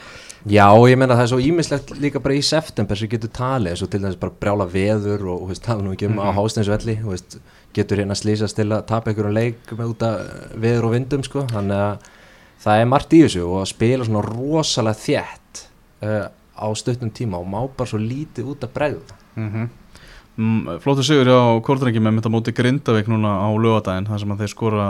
Já, 0.50 0.66
ég 0.90 0.98
meina 0.98 1.14
það 1.14 1.22
er 1.22 1.30
svo 1.30 1.38
ímislegt 1.38 1.92
líka 2.02 2.18
bara 2.22 2.34
í 2.34 2.42
september 2.42 2.98
sem 2.98 3.10
getur 3.12 3.30
talið, 3.30 3.70
eins 3.70 3.82
og 3.84 3.90
til 3.92 4.00
dæmis 4.02 4.18
bara 4.18 4.34
brjála 4.42 4.66
veður 4.66 5.28
og, 5.30 5.44
og 5.46 5.60
tala 5.62 5.84
nú 5.84 5.92
ekki 5.94 6.08
um 6.08 6.18
á 6.18 6.26
Mhm. 6.32 6.36
hásteinsvelli 6.38 6.96
og 7.06 7.38
getur 7.72 8.02
hérna 8.02 8.16
slýsast 8.18 8.56
til 8.58 8.66
að 8.68 8.86
tapa 8.86 9.10
einhverjum 9.10 9.36
leik 9.36 9.70
með 9.70 9.92
út 9.94 10.02
af 10.02 10.20
veður 10.58 10.88
og 10.88 10.92
vindum 10.96 11.22
sko, 11.22 11.46
þannig 11.46 11.78
að 11.78 11.98
það 12.64 12.80
er 12.80 12.90
margt 12.90 13.12
í 13.12 13.22
þessu 13.22 13.44
og 13.46 13.60
að 13.62 13.70
spila 13.70 14.04
svona 14.04 14.24
rosalega 14.26 14.98
þétt 14.98 15.62
uh, 16.02 16.26
á 16.58 16.66
stuttum 16.74 17.10
tíma 17.10 17.38
og 17.38 17.46
má 17.46 17.60
bara 17.76 17.88
svo 17.88 17.98
lítið 17.98 18.50
út 18.52 18.66
að 18.66 18.74
bregða. 18.74 19.16
Mm 19.36 19.68
mm, 20.36 20.80
Flóttu 20.82 21.04
sigur 21.06 21.28
á 21.28 21.60
Kortrengi 21.62 22.00
með 22.00 22.18
mynda 22.18 22.30
móti 22.32 22.52
Grindavík 22.56 23.06
núna 23.06 23.46
á 23.46 23.48
lögadaginn 23.52 24.08
þar 24.08 24.18
sem 24.20 24.32
að 24.32 24.42
þeir 24.42 24.52
skora 24.54 24.86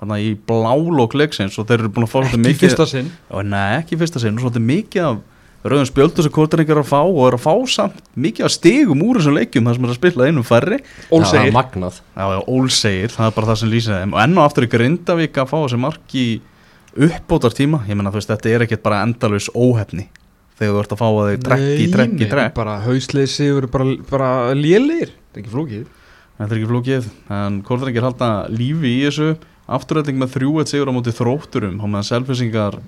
þarna 0.00 0.18
í 0.22 0.34
blálók 0.48 1.16
leiksins 1.16 1.56
og 1.60 1.68
þeir 1.68 1.84
eru 1.84 1.92
búin 1.96 2.06
að 2.06 2.12
fá 2.12 2.18
svolítið 2.18 2.36
ekki 2.36 2.44
mikið 2.46 2.62
fyrsta 2.64 2.86
sinn. 2.90 3.08
Og 3.32 3.48
Nei, 3.48 3.78
ekki 3.80 3.98
fyrsta 4.00 4.22
sinn, 4.22 4.40
svolítið 4.42 4.66
mikið 4.70 5.06
af 5.06 5.22
rauðum 5.66 5.88
spjöldu 5.88 6.22
sem 6.22 6.34
Kortrengi 6.34 6.70
er 6.74 6.80
að 6.82 6.90
fá 6.90 7.00
og 7.02 7.22
er 7.26 7.36
að 7.38 7.42
fá 7.42 7.54
samt 7.72 8.02
mikið 8.14 8.46
af 8.46 8.52
stigum 8.54 9.00
úr 9.02 9.18
þessum 9.18 9.38
leikjum 9.38 9.66
þar 9.66 9.78
sem 9.78 9.86
er 9.86 9.92
að 9.94 9.98
spila 9.98 10.28
einum 10.28 10.46
færri. 10.46 10.78
Ólsegir, 11.10 11.56
Já, 12.14 12.26
já, 12.36 12.40
ólsegir, 12.46 13.14
það 13.16 13.30
er 13.30 13.34
bara 13.38 13.48
það 13.50 13.58
sem 13.62 13.72
lýsir 13.72 13.96
þeim. 13.96 14.14
Og 14.14 14.20
enn 14.22 14.36
og 14.36 14.44
aftur 14.44 14.66
í 14.66 14.70
Grindavík 14.76 15.40
að 15.42 15.50
fá 15.50 15.56
þessi 15.56 15.80
marki 15.82 16.26
uppbótar 16.96 17.56
tíma 17.56 17.82
ég 17.88 17.98
menna 17.98 18.12
þú 18.12 18.20
veist, 18.20 18.30
þetta 18.30 18.52
er 18.52 18.64
ekkert 18.66 18.84
bara 18.86 19.02
endalus 19.04 19.50
óhefni 19.52 20.06
þegar 20.56 20.72
þú 20.72 20.80
ert 20.80 20.94
að 20.94 21.00
fá 21.02 21.06
að 21.08 21.18
þau 21.18 21.42
trekk 21.48 21.66
í 21.66 21.88
trekk 21.92 22.14
í 22.16 22.28
trekk. 22.30 22.54
bara 22.56 22.78
hausleysi 22.86 23.48
eru 23.52 23.68
bara, 23.72 23.96
bara 24.08 24.30
lélir, 24.56 25.12
þetta 25.12 25.36
er 25.36 25.42
ekki 25.42 25.52
flókið. 25.52 25.84
Þetta 26.36 26.52
er 26.52 26.58
ekki 26.60 26.70
flókið, 26.70 27.10
en 27.32 27.60
Kortrengir 27.64 28.04
halda 28.04 28.30
lífi 28.52 28.90
í 28.92 29.04
þessu 29.06 29.28
afturrætting 29.66 30.18
með 30.20 30.36
3-1 30.38 30.70
sigur 30.72 30.90
á 30.90 30.96
móti 30.96 31.14
þrótturum 31.16 31.80
og 31.82 31.90
meðan 31.90 32.06
selfisingar 32.10 32.78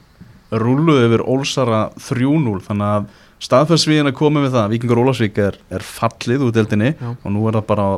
rúluðu 0.52 1.08
yfir 1.08 1.24
Ólsara 1.28 1.80
3-0 2.00 2.60
þannig 2.68 2.92
að 2.98 3.08
staðfærsvíðin 3.48 4.10
að 4.10 4.16
koma 4.18 4.42
við 4.42 4.54
það. 4.56 4.70
Víkingur 4.74 5.00
Ólafsvík 5.04 5.36
er, 5.44 5.58
er 5.70 5.84
fallið 5.86 6.46
úr 6.48 6.54
deildinni 6.56 6.94
Já. 6.94 7.10
og 7.14 7.28
nú 7.34 7.44
er 7.50 7.58
það 7.58 7.66
bara 7.68 7.88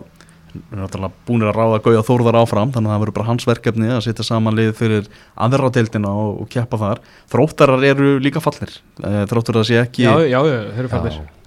búinir 1.28 1.46
að 1.46 1.54
ráða 1.54 1.78
Gauja 1.84 2.02
Þórðar 2.02 2.40
áfram 2.40 2.72
þannig 2.74 2.90
að 2.90 2.94
það 2.96 3.02
verður 3.04 3.16
bara 3.20 3.26
hans 3.28 3.46
verkefni 3.46 3.90
að 3.94 4.00
setja 4.02 4.24
saman 4.26 4.56
lið 4.58 4.72
fyrir 4.80 5.06
aðra 5.38 5.70
deildina 5.76 6.10
og, 6.10 6.40
og 6.42 6.48
keppa 6.50 6.80
þar. 6.80 7.00
Þróttarar 7.30 7.86
eru 7.92 8.16
líka 8.22 8.42
fallir 8.42 8.80
Eh, 9.00 9.22
þróttur 9.30 9.56
að 9.56 9.62
það 9.62 9.68
sé 9.70 9.76
ekki 9.80 10.02
Já, 10.04 10.12
já, 10.28 10.40
þeir 10.76 10.88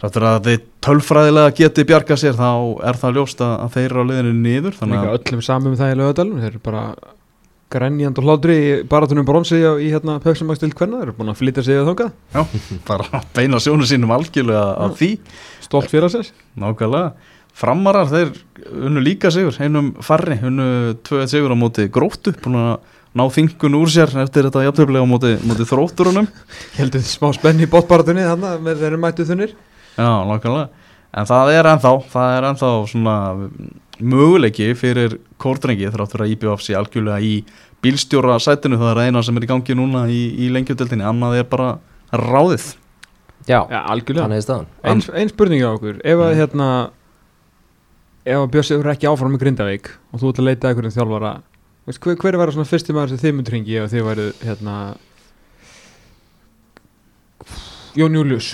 þáttur 0.02 0.24
að 0.26 0.48
þið 0.48 0.64
tölfræðilega 0.88 1.52
geti 1.60 1.84
bjarga 1.92 2.16
sér 2.18 2.40
þá 2.40 2.48
er 2.90 2.98
það 2.98 3.20
ljóst 3.20 3.44
að, 3.46 3.52
að 3.62 3.76
þeir 3.76 3.86
eru 3.92 4.02
á 4.02 4.10
liðinu 4.10 4.32
niður 4.40 4.80
Þannig 4.80 4.98
að 4.98 5.10
að 5.12 5.18
öllum 5.20 5.44
saman 5.46 5.70
um 5.70 5.76
það 5.84 5.92
í 5.94 6.00
lögadalum 6.00 6.40
Þeir 6.42 6.50
eru 6.50 6.64
bara 6.66 6.82
grenjand 7.74 8.20
og 8.22 8.28
hlátri 8.28 8.56
í 8.56 8.72
baratunum 8.90 9.26
bronsi 9.28 9.60
í, 9.60 9.66
í 9.88 9.92
hérna 9.92 10.20
Pepsi-Max-dild 10.24 10.78
hvernig 10.78 11.04
Þeir 11.04 11.10
eru 11.10 11.18
búin 11.18 11.34
að 11.34 11.40
flytja 11.42 11.64
sig 11.66 11.80
að 11.82 11.90
þangað. 11.90 12.12
Bara 12.88 13.22
beina 13.36 13.60
sjónu 13.64 13.88
sínum 13.90 14.14
algjörlega 14.16 14.66
af 14.86 14.98
því. 15.00 15.10
Stolt 15.66 15.90
fyrir 15.92 16.08
að 16.08 16.14
sér 16.16 16.30
nákvæmlega. 16.64 17.32
Framarar 17.54 18.10
þeir 18.10 18.32
unnu 18.88 19.02
líka 19.04 19.30
sigur 19.34 19.58
einum 19.62 19.92
farri, 20.02 20.40
unnu 20.42 20.68
2-1 21.06 21.34
sigur 21.34 21.54
á 21.54 21.58
móti 21.58 21.86
gróttu, 21.94 22.34
búin 22.46 22.58
að 22.62 22.72
ná 23.14 23.26
þingun 23.30 23.78
úr 23.78 23.92
sér 23.94 24.14
eftir 24.24 24.48
þetta 24.48 24.64
jafntöflega 24.66 25.06
á 25.06 25.10
móti, 25.10 25.34
móti 25.46 25.68
þrótturunum. 25.70 26.30
Heldur 26.80 27.04
smá 27.06 27.30
spenni 27.36 27.68
í 27.68 27.70
botbaratunni 27.70 28.26
þannig 28.26 28.64
með 28.66 28.82
þeir 28.82 28.90
eru 28.90 29.02
mættu 29.04 29.28
þunnir? 29.30 29.54
Já, 29.98 30.10
nákvæmlega. 30.30 30.88
En 31.14 31.30
það 31.30 31.52
er 31.54 31.70
ennþá, 31.76 31.92
það 32.10 32.36
er 32.38 32.48
ennþá 32.50 32.72
svona 32.90 33.18
möguleiki 34.04 34.72
fyrir 34.78 35.18
kórdrengi 35.42 35.90
þráttur 35.94 36.24
að 36.26 36.34
IBF 36.36 36.62
sé 36.66 36.76
algjörlega 36.78 37.20
í 37.24 37.34
bílstjóra 37.84 38.38
sætinu. 38.44 38.78
Það 38.80 38.92
er 38.94 39.02
eina 39.08 39.24
sem 39.24 39.38
er 39.40 39.46
í 39.48 39.50
gangi 39.52 39.76
núna 39.76 40.06
í, 40.12 40.22
í 40.46 40.50
lengjudeldinni, 40.54 41.04
annað 41.08 41.40
er 41.42 41.48
bara 41.52 41.70
ráðið. 42.14 42.74
Já, 43.48 43.60
Já, 43.70 43.80
algjörlega. 43.92 44.30
er 44.32 44.42
staðan. 44.46 44.68
Ein, 44.84 45.30
spurning 45.30 45.64
á 45.64 45.72
okkur. 45.76 45.98
Ef 46.04 46.18
að 46.20 46.32
Mm. 46.34 46.38
hérna 46.40 46.68
Ef 48.26 48.38
að 48.40 48.52
Björns 48.54 48.70
eru 48.72 48.88
ekki 48.94 49.08
áfram 49.10 49.34
með 49.36 49.42
Grindavík 49.42 49.90
og 50.14 50.22
þú 50.22 50.30
ert 50.30 50.38
að 50.40 50.46
leita 50.48 50.68
að 50.68 50.70
einhverjum 50.72 50.94
þjálfara 50.96 51.32
veist, 51.86 52.00
hver, 52.00 52.16
hver 52.16 52.38
er 52.40 52.52
svona 52.56 52.70
fyrsti 52.70 52.94
maður 52.96 53.10
sem 53.10 53.18
þið 53.20 53.34
myndir 53.36 53.52
hringi 53.52 53.76
ef 53.82 53.92
þið 53.92 54.06
væru 54.08 54.28
hérna 54.48 54.76
Jón 58.00 58.16
Július 58.16 58.54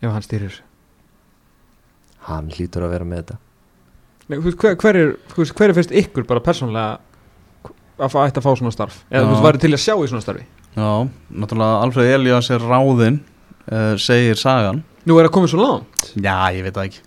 ef 0.00 0.12
hann 0.12 0.22
stýrir? 0.22 0.60
Hann 2.28 2.48
hlýtur 2.54 2.86
að 2.86 2.94
vera 2.94 3.08
með 3.10 3.22
þetta 3.24 3.38
Nei, 4.26 4.38
veist, 4.42 4.58
hver, 4.58 4.74
hver, 4.82 4.98
er, 4.98 5.10
þú 5.30 5.42
veist, 5.42 5.54
hver 5.54 5.70
er 5.70 5.76
fyrst 5.76 5.92
ykkur 6.02 6.26
bara 6.26 6.42
persónlega 6.42 6.98
að 7.96 8.12
fá, 8.12 8.18
ætti 8.26 8.40
að 8.40 8.46
fá 8.48 8.52
svona 8.58 8.74
starf? 8.74 9.00
Eða 9.10 9.22
þú 9.24 9.32
veist, 9.32 9.40
Já. 9.40 9.46
væri 9.46 9.62
til 9.62 9.72
að 9.72 9.82
sjá 9.84 9.94
í 9.94 10.08
svona 10.10 10.24
starfi? 10.24 10.46
Já, 10.76 10.88
náttúrulega 11.40 11.82
Alfred 11.86 12.14
Elias 12.16 12.50
er 12.52 12.64
ráðinn 12.66 13.20
uh, 13.70 13.94
segir 14.02 14.40
sagan. 14.40 14.82
Nú 15.06 15.20
er 15.20 15.28
það 15.28 15.36
komið 15.38 15.52
svo 15.54 15.60
langt? 15.62 16.08
Já, 16.18 16.34
ég 16.56 16.66
veit 16.66 16.74
það 16.74 16.90
ekki. 16.90 17.04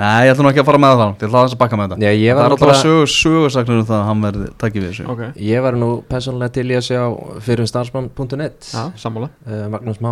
Nei, 0.00 0.24
ég 0.24 0.32
ætla 0.32 0.44
nú 0.46 0.50
ekki 0.54 0.62
að 0.62 0.68
fara 0.70 0.80
með 0.80 0.94
það. 0.96 1.00
Þá, 1.00 1.20
ég 1.20 1.28
ætla 1.28 1.40
aðeins 1.42 1.54
að 1.54 1.60
bakka 1.60 1.76
með 1.76 1.88
þetta. 1.90 2.00
Já, 2.06 2.10
ég 2.16 2.30
Það 2.30 2.38
var 2.40 2.46
er 2.46 2.54
alltaf 2.54 2.64
bara 2.64 2.76
sögur, 2.80 3.10
sögursagnir 3.12 3.80
um 3.82 3.86
það 3.90 3.96
að 3.98 4.06
hann 4.08 4.22
verði 4.24 4.46
takkið 4.62 4.84
við 4.84 4.92
þessu. 4.94 5.06
Ok, 5.12 5.22
Ég 5.44 5.64
var 5.66 5.76
nú 5.76 5.88
persónulega 6.08 6.54
til 6.56 6.64
í 6.70 6.76
að 6.78 6.86
sjá 6.88 7.00
fyrir 7.44 7.68
starfsmann.net 7.68 8.70
já, 8.72 8.84
sammála. 9.02 9.28
Uh, 9.44 9.66
Magnús 9.74 10.00
Má. 10.00 10.10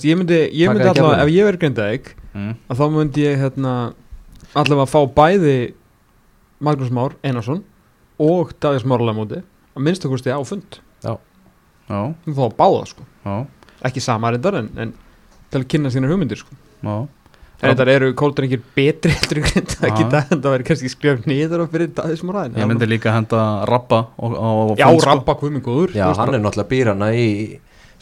Ég 0.00 0.16
myndi, 0.16 0.38
ég 0.56 0.70
Taka 0.70 0.78
myndi 0.78 0.86
í 0.86 0.92
allavega, 0.94 1.18
gjafir. 1.18 1.26
ef 1.26 1.34
ég 1.34 1.48
verið 1.50 1.62
Grindavík 1.66 2.10
mm. 2.32 2.52
að 2.70 2.80
þá 2.80 2.84
myndi 2.96 3.26
ég 3.26 3.40
hérna 3.42 3.74
allavega 4.54 4.88
fá 4.90 5.00
bæði 5.16 5.56
Magnús 6.62 6.92
Már 6.94 7.16
Einarsson 7.26 7.62
og 8.22 8.52
Davís 8.62 8.84
Márlamóti 8.86 9.40
að 9.72 9.86
minnstu 9.86 10.10
kosti 10.12 10.30
á 10.32 10.38
fund. 10.46 10.78
Já, 11.02 11.16
þú 11.88 12.34
fá 12.36 12.44
báða 12.60 12.84
sko. 12.92 13.06
Já, 13.24 13.34
ekki 13.88 14.02
sama 14.04 14.30
reyndar 14.32 14.60
en, 14.60 14.68
en 14.78 14.92
til 15.52 15.62
að 15.62 15.66
kynna 15.74 15.90
sínar 15.92 16.12
hugmyndir 16.12 16.40
sko. 16.40 16.54
Já. 16.84 16.94
En 17.62 17.70
þetta 17.76 17.92
eru 17.94 18.08
kóldrengir 18.18 18.58
betri 18.74 19.12
heldur 19.14 19.38
en 19.38 19.44
Grindavík 19.46 20.00
í 20.00 20.04
Já. 20.04 20.08
dag 20.10 20.30
en 20.34 20.40
það 20.42 20.54
væri 20.56 20.64
kannski 20.66 20.88
skrifað 20.90 21.28
niður 21.30 21.62
á 21.62 21.66
fyrir 21.70 21.92
Davís 21.94 22.24
Már 22.26 22.40
Ég 22.50 22.66
myndi 22.66 22.88
líka 22.90 23.12
henda 23.14 23.42
Rappa 23.70 24.00
á, 24.18 24.24
á 24.26 24.50
Já, 24.80 24.88
fund, 24.88 25.02
sko. 25.04 25.10
Rabba 25.10 25.36
Guðmund 25.38 25.62
góður. 25.66 25.94
Já, 25.94 26.08
hann 26.18 26.34
er 26.34 26.42
náttúrulega 26.42 26.70
býr 26.72 26.90
hana 26.90 27.12
í 27.14 27.28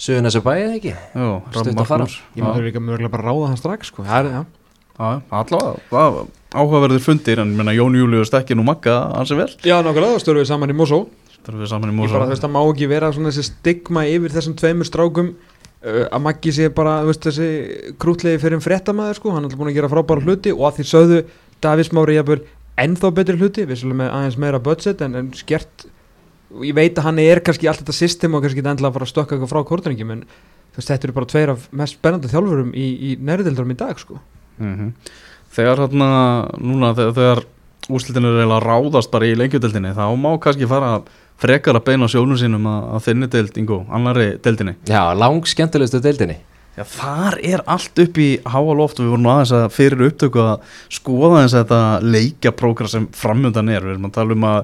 söguna 0.01 0.33
sem 0.33 0.45
bæði 0.47 0.71
ekki? 0.79 0.95
Jú, 1.13 1.29
Stutt 1.53 1.75
að 1.77 1.91
fara. 1.93 2.07
Ég 2.39 2.41
myndi 2.47 2.65
líka 2.71 2.81
mögulega 2.81 3.13
bara 3.13 3.29
ráða 3.29 3.51
hann 3.53 3.61
strax 3.61 3.93
sko. 3.93 4.07
Það 4.09 4.31
er, 4.31 4.33
já 4.33 4.41
Já, 4.41 4.60
allavega, 5.01 6.27
áhugaverðir 6.51 7.03
fundir 7.05 7.41
en 7.43 7.57
menna, 7.57 7.75
Jón 7.77 7.97
Július 7.97 8.31
stekki 8.31 8.59
nú 8.59 8.67
makka 8.67 9.01
hansi 9.17 9.39
vel. 9.39 9.51
Já, 9.65 9.79
nákvæmlega, 9.87 10.21
við 10.37 10.49
saman 10.51 10.73
í 10.73 10.77
Mosó. 10.77 11.05
Er 11.49 11.57
við 11.57 11.71
saman 11.71 11.91
í 11.91 11.95
Ég 11.95 11.99
Mósa 11.99 12.19
bara, 12.19 12.27
þú 12.29 12.35
veist, 12.35 12.45
það 12.45 12.53
má 12.55 12.61
ekki 12.61 12.89
vera 12.91 13.09
svona 13.15 13.31
þessi 13.33 13.47
stigma 13.49 14.03
yfir 14.07 14.35
þessum 14.35 14.57
tveimur 14.61 14.89
strákum 14.89 15.31
uh, 15.33 16.05
að 16.05 16.25
Maggi 16.27 16.53
sé 16.55 16.69
bara, 16.77 16.99
þú 17.03 17.11
veist, 17.11 17.27
þessi 17.27 17.95
krútlegi 18.03 18.41
fyrir 18.43 18.59
en 18.59 18.65
fréttamaður, 18.65 19.19
sko, 19.19 19.33
hann 19.33 19.43
er 19.43 19.49
alltaf 19.49 19.61
búin 19.63 19.71
að 19.73 19.79
gera 19.79 19.91
frábæra 19.91 20.27
hluti 20.27 20.53
og 20.53 20.67
að 20.69 20.77
því 20.79 20.87
sögðu 20.91 21.23
Davís 21.65 21.93
Mári 21.97 22.19
jafnvel 22.19 22.43
ennþá 22.85 23.13
betri 23.17 23.39
hluti, 23.41 23.65
vissulega 23.69 24.03
með 24.03 24.13
aðeins 24.19 24.39
meira 24.45 24.61
budget 24.69 25.03
en, 25.07 25.17
en 25.17 25.33
skert 25.37 25.87
og 26.51 26.67
ég 26.67 26.77
veit 26.77 26.99
að 26.99 27.09
hann 27.09 27.23
er 27.23 27.41
kannski 27.47 27.71
allt 27.71 27.83
þetta 27.83 27.97
system 27.97 28.37
og 28.37 28.45
kannski 28.45 28.61
ekki 28.61 28.71
endilega 28.75 28.93
að 28.93 28.99
fara 28.99 29.09
að 29.09 29.13
stökka 29.15 29.37
eitthvað 29.37 29.53
frá 29.53 29.61
kortringum 29.69 30.15
en 30.17 30.23
þú 30.27 30.81
veist, 30.81 30.93
þetta 30.93 31.09
eru 31.09 31.17
bara 31.17 31.31
tveir 31.33 31.55
af 31.55 31.67
mest 31.81 31.99
spennandi 31.99 32.31
þjálfurum 32.33 32.73
í, 32.75 32.87
í 33.11 33.11
nærðildarum 33.21 33.75
í 33.75 33.79
dag, 33.81 34.01
sko 34.01 34.21
Mhm. 34.61 34.93
Þegar 35.51 35.83
hérna, 35.85 36.11
núna 36.63 36.93
þegar, 36.95 37.17
þegar 37.17 37.41
úrslitin 37.91 38.29
er 38.29 38.37
eiginlega 38.39 38.61
að 38.61 38.69
ráðast 38.69 39.11
bara 39.11 39.27
í 39.27 39.35
lengjudeldinni 39.39 39.95
þá 39.97 40.05
má 40.21 40.31
kannski 40.43 40.69
fara 40.71 41.01
frekar 41.41 41.79
að 41.79 41.87
beina 41.89 42.07
sjónum 42.11 42.39
sínum 42.39 42.69
að, 42.69 42.85
að 42.95 43.05
þinni 43.09 43.29
deild, 43.33 43.59
Ingo, 43.59 43.81
annari 43.91 44.29
deildinni. 44.45 44.77
Já, 44.87 45.03
lang 45.17 45.49
skemmtilegustu 45.49 46.03
deildinni. 46.05 46.37
Já, 46.77 46.85
þar 46.87 47.39
er 47.43 47.65
allt 47.67 47.99
upp 48.05 48.21
í 48.23 48.29
háaloft 48.47 49.01
og 49.01 49.07
við 49.07 49.15
vorum 49.17 49.31
aðeins 49.33 49.55
að 49.57 49.67
fyrir 49.75 50.05
upptöku 50.07 50.45
að 50.45 50.77
skoða 50.93 51.43
eins 51.43 51.57
þetta 51.57 51.81
leikjaprógra 52.07 52.93
sem 52.93 53.09
framjöndan 53.17 53.73
er, 53.73 53.83
við 53.89 53.97
erum 53.97 54.07
að 54.11 54.15
tala 54.21 54.37
um 54.37 54.47
að 54.53 54.63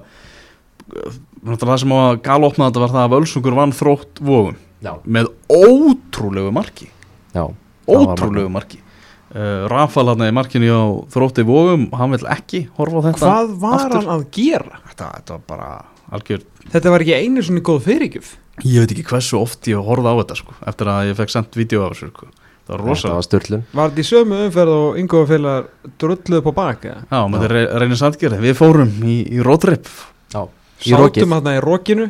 það 1.64 1.76
sem 1.82 1.96
á 1.96 1.98
að 1.98 2.22
galopna 2.28 2.68
þetta 2.68 2.84
var 2.84 2.94
það 2.94 3.02
að 3.02 3.14
Völsungur 3.16 3.58
vann 3.58 3.74
þrótt 3.74 4.22
Já, 4.86 4.92
með 5.08 5.32
ótrúlegu 5.50 6.52
marki. 6.54 6.90
Já 7.34 7.48
ótrúlegu 7.86 8.50
marki 8.52 8.80
uh, 9.34 9.66
Rafal 9.72 10.06
hann 10.12 10.24
í 10.28 10.32
markinu 10.36 10.70
á 10.70 10.84
þrótti 11.12 11.44
vógum 11.48 11.88
hann 11.96 12.14
vil 12.14 12.22
ekki 12.36 12.64
horfa 12.78 13.02
á 13.02 13.06
þetta 13.10 13.22
Hvað 13.26 13.54
var 13.64 13.78
aftur. 13.80 13.98
hann 13.98 14.10
að 14.16 14.24
gera? 14.38 14.80
þetta, 14.92 15.10
þetta 15.18 15.36
var 15.38 15.44
bara 15.52 15.70
algjör 16.16 16.42
Þetta 16.72 16.90
var 16.94 17.04
ekki 17.06 17.14
einu 17.20 17.42
svona 17.46 17.62
góð 17.66 17.84
fyrirgjöf 17.86 18.32
Ég 18.64 18.80
veit 18.82 18.92
ekki 18.96 19.04
hversu 19.10 19.36
oft 19.38 19.66
ég 19.68 19.76
horfði 19.84 20.10
á 20.12 20.14
þetta 20.22 20.36
sko, 20.40 20.54
eftir 20.66 20.88
að 20.88 21.08
ég 21.10 21.16
fekk 21.18 21.32
sendt 21.34 21.56
vídeo 21.58 21.82
af 21.84 21.92
þessu 21.92 22.08
sko. 22.10 22.26
Það 22.66 22.72
var 22.72 22.80
Þetta 22.80 22.88
rosa 22.88 23.10
var 23.14 23.26
störlun 23.26 23.64
Var 23.76 23.90
þetta 23.92 24.02
í 24.02 24.06
sömu 24.08 24.38
umferð 24.46 24.72
og 24.74 24.96
yngóða 25.02 25.28
félagar 25.30 25.66
drulluðu 26.02 26.40
på 26.46 26.52
bak 26.56 26.86
eða? 26.88 27.02
Já, 27.12 27.20
maður 27.30 27.52
re 27.54 27.64
reynir 27.82 28.00
sandgerði, 28.00 28.40
við 28.42 28.56
fórum 28.58 28.94
í, 29.06 29.16
í 29.36 29.42
roadtrip 29.46 29.86
Já, 30.34 30.40
í 30.88 30.96
rokið 30.96 31.22
Sátum 31.26 31.36
hann 31.36 31.50
í 31.52 31.60
rokinu 31.62 32.08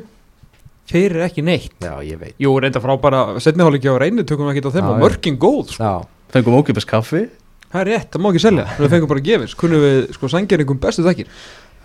Fyrir 0.86 1.26
ekki 1.26 1.42
neitt 1.44 1.74
Já, 1.82 1.92
ég 2.06 2.20
veit 2.22 2.38
Jú, 2.40 2.54
reynda 2.62 2.80
frábæra 2.80 3.24
Setniháleiki 3.42 3.90
á 3.90 3.98
reynu 4.00 4.24
tökum 4.24 4.46
við 4.48 4.54
ekki 4.60 4.70
á 4.70 4.74
þeim 4.78 4.84
Já, 4.86 4.88
og 4.88 4.96
já. 4.96 5.02
mörkin 5.04 5.36
góð 5.42 5.74
sko. 5.74 5.90
Fengum 6.34 6.56
ókipis 6.58 6.88
kaffi. 6.88 7.26
Það 7.70 7.82
er 7.82 7.90
rétt, 7.92 8.08
það 8.14 8.22
má 8.24 8.30
ekki 8.30 8.42
selja. 8.44 8.64
Við 8.78 8.92
fengum 8.94 9.10
bara 9.10 9.24
gefins. 9.26 9.54
Kunnum 9.58 9.82
við 9.84 10.00
sko 10.16 10.30
sangjarningum 10.32 10.80
bestu 10.82 11.04
þakkir? 11.06 11.30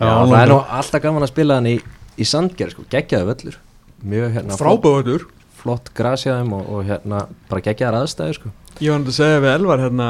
Já, 0.01 0.09
það 0.09 0.37
er 0.39 0.51
nú 0.51 0.57
alltaf 0.79 1.03
gaman 1.03 1.25
að 1.25 1.31
spila 1.33 1.57
hann 1.59 1.69
í, 1.69 1.75
í 2.17 2.27
sandgerð 2.27 2.75
sko, 2.75 2.85
geggjaði 2.91 3.29
völlur. 3.29 3.57
Mjög 4.01 4.35
hérna 4.37 4.57
flott, 4.57 4.81
Frábæður 4.81 5.27
flott 5.61 5.91
grasjaðum 5.97 6.55
og, 6.57 6.69
og 6.73 6.87
hérna 6.87 7.25
bara 7.51 7.63
geggjaðar 7.65 7.99
aðstæður 8.01 8.39
sko. 8.39 8.53
Ég 8.81 8.89
var 8.89 9.01
náttúrulega 9.01 9.11
að 9.11 9.19
segja 9.19 9.43
við 9.43 9.53
Elvar 9.55 9.83
hérna 9.83 10.07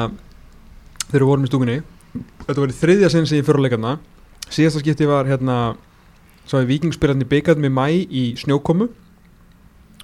Þegar 1.12 1.20
við 1.20 1.28
vorum 1.28 1.44
í 1.44 1.50
stúkunni. 1.50 1.78
Þetta 2.46 2.62
var 2.62 2.72
í 2.72 2.76
þriðja 2.78 3.08
sinn 3.12 3.26
sem 3.28 3.40
ég 3.40 3.44
fyrir 3.44 3.60
að 3.60 3.66
leika 3.66 3.78
hana 3.80 3.92
Síðasta 4.52 4.80
skipti 4.80 5.08
var 5.08 5.28
hérna 5.28 5.56
Sá 6.48 6.56
ég 6.58 6.70
vikingspyrjarni 6.70 7.28
byggarn 7.28 7.62
með 7.62 7.74
mæ 7.76 7.84
í 8.08 8.22
snjókomu. 8.40 8.88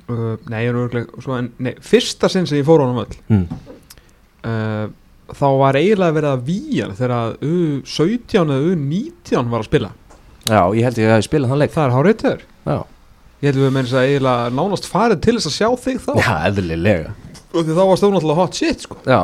Uh, 0.08 0.36
Nei, 0.48 0.62
ég 0.62 0.70
er 0.70 0.76
örgulega 0.78 1.24
svo, 1.24 1.34
en, 1.34 1.50
Nei, 1.60 1.72
fyrsta 1.84 2.30
sinn 2.30 2.46
sem 2.48 2.60
ég 2.60 2.68
fór 2.68 2.84
á 2.84 2.86
hann 2.86 3.00
völl. 3.00 3.16
Mm. 3.26 3.72
Uh, 4.44 4.86
Þá 5.28 5.46
var 5.60 5.76
eiginlega 5.76 6.14
verið 6.16 6.30
að 6.32 6.44
víja 6.48 6.86
Þegar 6.96 7.34
U17 7.44 8.38
eða 8.44 8.60
U19 8.72 9.50
var 9.52 9.60
að 9.60 9.66
spila. 9.68 9.90
Já, 10.48 10.62
ég 10.72 10.86
held 10.86 11.00
ég 11.02 11.10
að 11.12 11.18
ég 11.20 11.26
spila 11.26 11.48
þann 11.50 11.60
leik. 11.60 11.74
Það 11.74 11.84
er 11.84 12.44
Já, 12.68 12.78
Ég 13.38 13.52
held 13.52 13.60
við 13.62 13.74
meins 13.76 13.92
að 13.94 14.06
eiginlega 14.08 14.48
nánast 14.50 14.86
farið 14.90 15.20
til 15.22 15.34
þess 15.36 15.46
að 15.50 15.56
sjá 15.58 15.68
þig 15.84 15.98
þá. 16.02 16.12
Já 16.24 16.32
eðlilega. 16.48 17.12
Því 17.52 17.74
þá 17.76 17.82
varst 17.86 18.02
þú 18.02 18.08
náttúrulega 18.14 18.40
hot 18.40 18.56
shit 18.58 18.82
sko. 18.86 18.96
Já, 19.06 19.20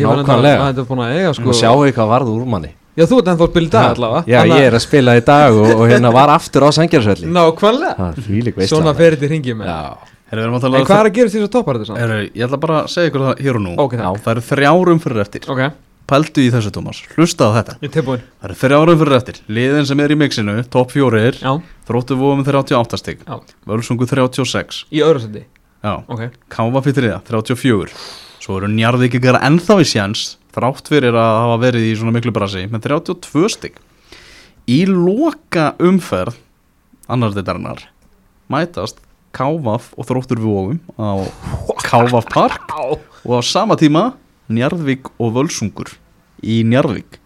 Ég 0.00 0.06
var 0.08 0.20
Nákvæmlega. 0.22 0.68
að 0.70 0.78
að 1.04 1.16
eiga 1.18 1.32
sko, 1.36 1.52
sjáu 1.52 1.82
ekki 1.84 1.98
hvað 1.98 2.08
varð 2.14 2.30
úr 2.32 2.46
manni. 2.48 2.70
Já 2.98 3.04
þú 3.06 3.18
ert 3.20 3.28
ennþá 3.32 3.44
að 3.46 3.50
spila 3.52 3.66
í 3.66 3.70
dag 3.74 3.88
allavega. 3.94 4.22
Já, 4.26 4.38
Þannig 4.40 4.54
að- 4.54 4.60
ég 4.60 4.66
er 4.70 4.74
að 4.78 4.82
spila 4.84 5.12
í 5.16 5.24
dag 5.24 5.52
og, 5.54 5.68
og 5.76 5.84
hérna 5.90 6.12
var 6.12 6.28
aftur 6.34 6.64
á 6.66 6.70
sangjarsvelli 6.74 7.26
Nákvæmlega. 7.36 8.08
Svona 8.70 8.94
fer 8.96 9.16
þetta 9.16 9.26
í 9.28 9.30
ringi 9.34 9.54
með 9.60 9.66
Já, 9.70 9.80
Tala 10.30 10.78
En 10.78 10.86
hvað 10.86 11.00
er 11.00 11.08
að 11.10 11.14
gera 11.16 11.30
því 11.32 11.40
að 11.42 11.50
toppar 11.50 11.78
þetta? 11.80 11.98
Herra, 11.98 12.18
Ég 12.22 12.44
ætla 12.46 12.58
bara 12.62 12.80
að 12.84 12.90
segja 12.92 13.10
ykkur 13.10 13.24
það 13.26 13.40
hér 13.42 13.56
og 13.58 13.62
nú. 13.64 13.72
Ok, 13.82 13.96
takk. 13.98 14.20
Það 14.22 14.32
eru 14.36 14.44
þrjárum 14.46 15.00
fyrir 15.02 15.20
eftir. 15.24 15.48
Ok, 15.50 15.62
Pældu 16.10 16.42
í 16.42 16.50
þessu 16.50 16.70
Tómas, 16.74 17.00
hlusta 17.14 17.46
á 17.46 17.50
þetta. 17.54 17.74
Það 17.94 18.46
eru 18.48 18.54
þrjárum 18.58 18.98
fyrir 18.98 19.16
eftir. 19.18 19.36
Liðin 19.46 19.86
sem 19.86 20.00
er 20.00 20.10
í 20.10 20.16
mixinu, 20.18 20.54
topp 20.70 20.90
fjórir. 20.94 21.38
Þróttu 21.86 22.16
vóum 22.18 22.42
38 22.46 22.98
stig. 22.98 23.20
Já. 23.26 23.38
Völsungu 23.66 24.06
36 24.10 24.84
Í 24.90 25.02
öðru 25.02 25.20
sendi 25.22 25.44
Já, 25.82 26.04
Ok. 26.06 26.30
Káfa 26.50 26.82
fyrir 26.82 27.10
það, 27.10 27.22
34 27.30 27.94
Svo 28.40 28.56
eru 28.58 28.68
njarðvíkikar 28.70 29.38
ennþá 29.42 29.78
í 29.82 29.86
sjans 29.86 30.36
Þrátt 30.54 30.90
fyrir 30.90 31.14
að 31.14 31.38
hafa 31.44 31.58
verið 31.62 31.86
í 31.90 31.94
svona 31.98 32.14
miklu 32.14 32.32
brasi 32.34 32.66
Með 32.70 32.86
32 32.86 33.48
stig. 33.50 33.78
Í 34.70 34.86
loka 34.86 35.74
umferð 35.78 36.36
Annar 37.10 37.34
Kávaf 39.36 39.92
og 39.96 40.08
Þróttur 40.08 40.40
vóum 40.42 40.78
Á 40.98 41.24
Kávaf 41.84 42.28
Park 42.32 42.74
Og 43.24 43.32
á 43.36 43.40
sama 43.44 43.76
tíma 43.80 44.12
Njarðvík 44.50 45.12
og 45.20 45.34
Völsungur 45.36 45.92
Í 46.40 46.62
Njarðvík. 46.64 47.18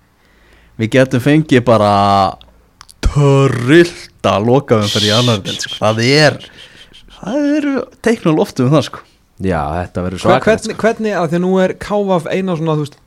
Við 0.80 0.90
getum 0.96 1.22
fengið 1.22 1.62
bara 1.68 1.90
Törrilda 3.04 4.38
loka 4.42 4.80
umferð 4.82 5.06
í 5.06 5.12
annar 5.14 5.42
deild 5.44 5.62
sko. 5.62 5.76
Það 5.78 6.00
er 6.08 6.38
Það 7.14 7.50
eru 7.56 7.74
teiknum 8.04 8.36
loftu 8.40 8.66
um 8.66 8.74
það 8.74 8.86
sko. 8.88 9.04
Já 9.44 9.60
þetta 9.78 10.04
verður 10.04 10.22
svakar 10.24 10.44
hvernig, 10.50 10.76
hvernig, 10.82 11.14
að 11.18 11.28
því 11.30 11.38
að 11.38 11.44
nú 11.44 11.52
er 11.62 11.74
KVF 11.82 12.26
eina 12.30 12.56
svona, 12.58 12.76
þú 12.78 12.84
veist 12.86 13.00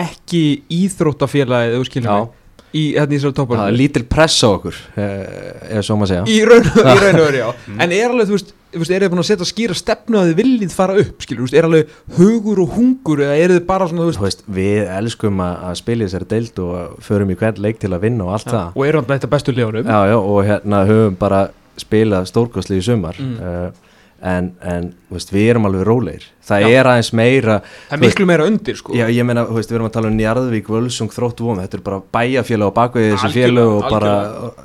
Ekki 0.00 0.42
íþróttafélagið, 0.70 1.76
þú 1.76 1.88
skilur 1.88 2.10
mig 2.14 2.39
Í, 2.70 2.82
hérna 2.94 3.10
í 3.10 3.18
þessari 3.18 3.34
toppar 3.34 3.72
lítil 3.74 4.04
press 4.06 4.44
á 4.46 4.48
okkur 4.52 4.76
eh, 4.94 5.78
ef 5.78 5.86
svo 5.86 5.96
maður 5.98 6.12
segja. 6.12 6.24
Í 6.30 6.38
raun 6.46 6.68
og 6.70 7.02
og 7.16 7.24
veru, 7.26 7.38
já. 7.40 7.48
En 7.82 7.94
er 7.96 8.12
alveg, 8.12 8.28
þú 8.28 8.36
veist, 8.36 8.52
er 8.94 9.04
þið 9.04 9.10
búin 9.10 9.22
að 9.24 9.28
setja 9.32 9.48
skýra 9.50 9.76
stefnu 9.80 10.20
að 10.20 10.30
þið 10.30 10.38
viljið 10.38 10.76
fara 10.76 10.98
upp, 11.02 11.24
skilur, 11.26 11.40
þú 11.42 11.48
veist, 11.48 11.58
er 11.58 11.66
alveg 11.66 11.96
hugur 12.20 12.62
og 12.62 12.76
hungur 12.76 13.24
eða 13.26 13.40
er 13.42 13.56
þið 13.56 13.66
bara 13.72 13.90
svona, 13.90 14.06
þú 14.06 14.26
veist 14.28 14.46
við 14.60 14.92
elskum 15.00 15.42
að, 15.42 15.56
í 15.90 16.06
þessari 16.06 16.30
deild 16.30 16.62
og 16.62 17.04
förum 17.08 17.34
í 17.34 17.38
hvern 17.42 17.62
leik 17.66 17.82
til 17.82 17.90
að 17.90 18.04
vinna 18.06 18.28
og 18.28 18.36
allt 18.38 18.52
það. 18.54 18.78
Og 18.78 18.86
eru 18.86 19.02
hann 19.02 19.10
þetta 19.10 19.32
bestu 19.34 19.56
legunum 19.56 19.90
já, 19.90 20.00
já, 20.12 20.18
og 20.20 20.40
hérna 20.46 20.84
höfum 20.86 21.18
bara 21.18 21.44
spilað 21.80 22.30
stórkostli 22.30 22.78
í 22.78 22.84
sumar. 22.86 23.18
Mm. 23.18 23.74
En, 24.22 24.50
en 24.62 24.88
veist, 25.10 25.30
við 25.32 25.50
erum 25.54 25.66
alveg 25.68 25.84
rólegir. 25.88 26.24
Það 26.50 26.64
Já. 26.64 26.68
er 26.80 26.88
aðeins 26.90 27.12
meira 27.16 27.60
Það 27.88 27.94
er 27.96 28.02
miklu 28.04 28.26
meira 28.26 28.46
undir, 28.50 28.76
sko. 28.76 28.94
Já, 28.98 29.06
ég 29.08 29.24
meina, 29.24 29.44
veist, 29.48 29.70
við 29.70 29.78
erum 29.78 29.88
að 29.88 29.92
tala 29.98 30.08
um 30.10 30.16
Njarðvík, 30.18 30.66
Völsung, 30.68 31.10
Þróttu 31.14 31.46
Vóm 31.46 31.60
þetta 31.62 31.78
er 31.78 31.84
bara 31.86 32.00
bæjafélag 32.16 32.74
bakvið 32.76 33.06
þessi 33.14 33.28
Algjörlega, 33.30 33.46
félag 33.46 33.76
og 33.76 33.90
bara 33.90 34.14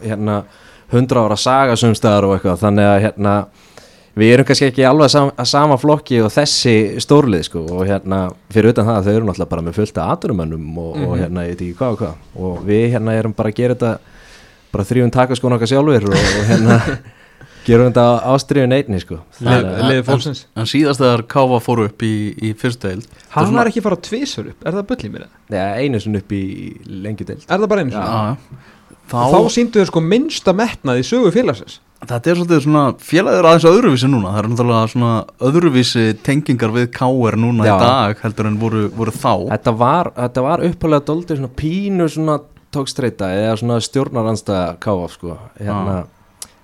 hérna, 0.04 0.40
hundra 0.92 1.24
ára 1.28 1.38
saga 1.40 1.76
sumstaðar 1.80 2.28
og 2.30 2.36
eitthvað. 2.38 2.60
Þannig 2.66 2.90
að 2.90 3.00
hérna 3.06 3.36
við 4.16 4.34
erum 4.34 4.46
kannski 4.48 4.68
ekki 4.70 4.84
alveg 4.88 5.10
sam, 5.12 5.32
að 5.36 5.48
sama 5.52 5.76
flokki 5.78 6.22
og 6.24 6.30
þessi 6.32 6.76
stórlið 7.04 7.42
sko 7.50 7.64
og 7.76 7.82
hérna 7.90 8.20
fyrir 8.54 8.72
utan 8.72 8.86
það 8.88 9.08
þau 9.10 9.14
eru 9.18 9.26
náttúrulega 9.28 9.50
bara 9.52 9.66
með 9.66 9.76
fullt 9.82 9.98
af 10.00 10.14
aturumönnum 10.16 10.78
og, 10.80 10.92
og 10.96 11.10
Mhm. 11.16 11.20
hérna 11.24 11.44
ég 11.44 11.52
veit 11.56 11.62
ekki 11.66 11.76
hvað 11.82 11.92
og 11.92 12.00
hvað. 12.00 12.14
Og 12.40 12.62
við 12.70 12.86
hérna 12.96 13.16
erum 13.20 13.34
bara 13.36 13.50
að 13.52 13.56
gera 13.60 13.76
þetta 13.76 13.98
bara 14.72 14.84
þrjum 14.88 15.12
takaskon 15.12 15.54
okkar 15.58 15.68
sjálfur 15.74 16.08
og, 16.08 16.16
og 16.16 16.48
hérna 16.52 16.80
gerum 17.66 17.90
þetta 17.90 18.06
ástriðun 18.34 18.76
einni 18.78 19.00
sko? 19.02 19.18
Leðið 19.42 20.04
fólksins. 20.10 20.44
En 20.56 20.70
síðast 20.70 21.02
þegar 21.04 21.26
Káfa 21.36 21.60
fór 21.66 21.84
upp 21.88 22.06
í, 22.06 22.14
í 22.38 22.54
fyrstu 22.58 22.90
deild 22.92 23.08
Hann 23.36 23.50
svona- 23.50 23.64
var 23.64 23.72
ekki 23.72 23.82
að 23.84 23.88
fara 23.90 24.02
tvísur 24.10 24.52
upp, 24.54 24.66
er 24.66 24.78
það 24.78 24.88
bullið 24.92 25.12
mér? 25.16 25.28
Já, 25.50 25.66
einu 25.82 26.00
sinni 26.04 26.22
upp 26.24 26.32
í 26.36 26.44
lengjudeild 26.86 27.46
Er 27.50 27.58
það 27.60 27.68
bara 27.74 27.86
einu 27.86 27.92
sinni? 27.96 28.06
Já, 28.06 28.38
Þá, 29.06 29.18
þá, 29.30 29.40
síndu 29.54 29.82
þau 29.84 29.86
sko 29.92 30.02
minnsta 30.02 30.54
metnað 30.58 30.98
í 30.98 31.04
sögu 31.06 31.30
félagsins. 31.30 31.76
Þetta 32.06 32.32
er 32.32 32.38
svolítið 32.40 32.62
svona 32.66 32.82
félagir 33.06 33.46
aðeins 33.46 33.68
öðruvísi 33.70 34.08
núna. 34.10 34.32
Það 34.34 34.40
er 34.40 34.48
náttúrulega 34.50 34.90
svona 34.90 35.12
öðruvísi 35.46 36.06
tengingar 36.26 36.74
við 36.74 36.88
Káer 36.96 37.38
núna 37.38 37.68
Já. 37.68 37.76
í 37.76 37.84
dag 37.86 38.24
heldur 38.26 38.50
en 38.50 38.58
voru, 38.58 38.82
voru 38.98 39.14
þá. 39.14 39.32
Þetta 39.54 39.74
var, 39.78 40.10
þetta 40.18 40.44
var 40.48 40.66
uppálega 40.66 41.06
doldið 41.06 41.38
svona 41.38 41.54
pínu 41.62 42.08
svona 42.16 42.40
tókstreita 42.74 43.30
eða 43.38 43.54
svona 43.62 43.78
stjórnaranstæða 43.86 44.66
káaf 44.82 45.14
sko. 45.20 45.38
Hérna, 45.62 45.96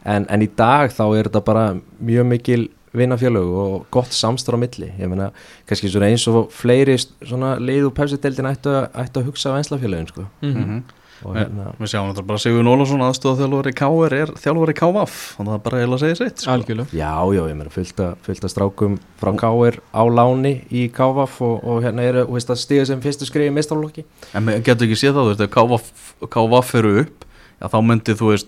en, 0.06 0.26
en 0.30 0.42
í 0.42 0.50
dag 0.58 0.92
þá 0.92 1.04
er 1.20 1.30
þetta 1.30 1.44
bara 1.46 1.66
mjög 2.02 2.26
mikil 2.32 2.70
vinnafjölög 2.92 3.52
og 3.56 3.86
gott 3.92 4.12
samstur 4.12 4.58
á 4.58 4.60
milli. 4.60 4.90
Ég 5.00 5.08
meina, 5.08 5.30
kannski 5.70 5.88
svona 5.94 6.10
eins 6.12 6.26
og 6.28 6.50
fleiri 6.52 6.98
svona 7.00 7.54
leið 7.62 7.86
úr 7.88 7.94
pepsi-deildin 7.96 8.50
ættu, 8.52 8.74
að- 8.82 8.90
ættu 9.06 9.22
að 9.22 9.30
hugsa 9.30 9.54
á 9.56 9.60
enslafjölögin 9.62 10.10
sko. 10.12 10.26
Mhm. 10.42 10.82
og 11.24 11.36
Við- 11.36 11.40
hérna, 11.46 11.66
Við 11.78 11.88
sjáum 11.92 12.08
náttúrulega 12.10 12.26
bara 12.28 12.40
Sigur 12.42 12.64
Nólasson 12.66 13.02
aðstofa 13.06 13.38
þjálfari 13.46 13.74
Káer 13.78 14.14
er 14.18 14.28
þjálfari 14.42 14.74
Kávaf 14.74 15.40
og 15.40 15.46
það 15.46 15.54
er 15.54 15.60
bara 15.60 15.78
að 15.86 16.00
segja 16.02 16.16
sitt 16.18 16.38
sko. 16.42 16.52
Algjörlega. 16.52 16.88
Já, 16.98 17.14
já, 17.32 17.42
ég 17.48 17.56
meina 17.60 17.70
fullt 17.70 17.96
að, 18.02 18.16
fullt 18.26 18.42
að 18.42 18.50
strákum 18.56 18.96
frá 19.22 19.32
káir 19.38 19.78
á 19.94 20.02
láni 20.10 20.54
í 20.74 20.90
kávaf 20.92 21.40
og, 21.46 21.62
og 21.64 21.84
hérna 21.86 22.02
eru, 22.02 22.26
þú 22.26 22.34
veist 22.34 22.50
að 22.50 22.58
stiga 22.58 22.86
sem 22.90 23.00
fyrstu 23.02 23.26
skrifi 23.30 23.54
mistarlokki 23.54 24.04
En 24.34 24.46
við 24.50 24.64
getum 24.66 24.88
ekki 24.90 24.98
séð 24.98 25.14
það, 25.14 25.30
þú 25.30 25.38
veist, 25.38 26.34
Kávaf 26.34 26.74
eru 26.82 26.96
upp 27.06 27.26
Já, 27.62 27.68
þá 27.70 27.78
myndi, 27.86 28.16
þú 28.18 28.32
veist, 28.34 28.48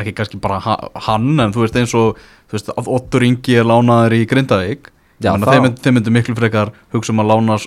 ekki 0.00 0.14
kannski 0.16 0.38
bara 0.40 0.58
ha- 0.64 0.88
hann, 1.06 1.34
en 1.40 1.52
þú 1.52 1.60
veist, 1.66 1.76
eins 1.76 1.92
og, 1.94 2.16
þú 2.48 2.56
veist, 2.56 2.70
að 2.72 2.86
Ottur 2.96 3.22
Ingi 3.26 3.58
er 3.60 3.64
lánaður 3.68 4.14
í 4.16 4.26
Grindavík. 4.30 4.90
Já, 5.20 5.30
þá- 5.36 5.44
að 5.44 5.52
þeim, 5.52 5.62
myndi- 5.66 5.82
þeim 5.84 5.94
myndi 5.98 6.10
miklu 6.16 6.34
frekar 6.36 6.70
hugsa 6.92 7.12
um 7.12 7.20
að 7.22 7.28
lána 7.30 7.58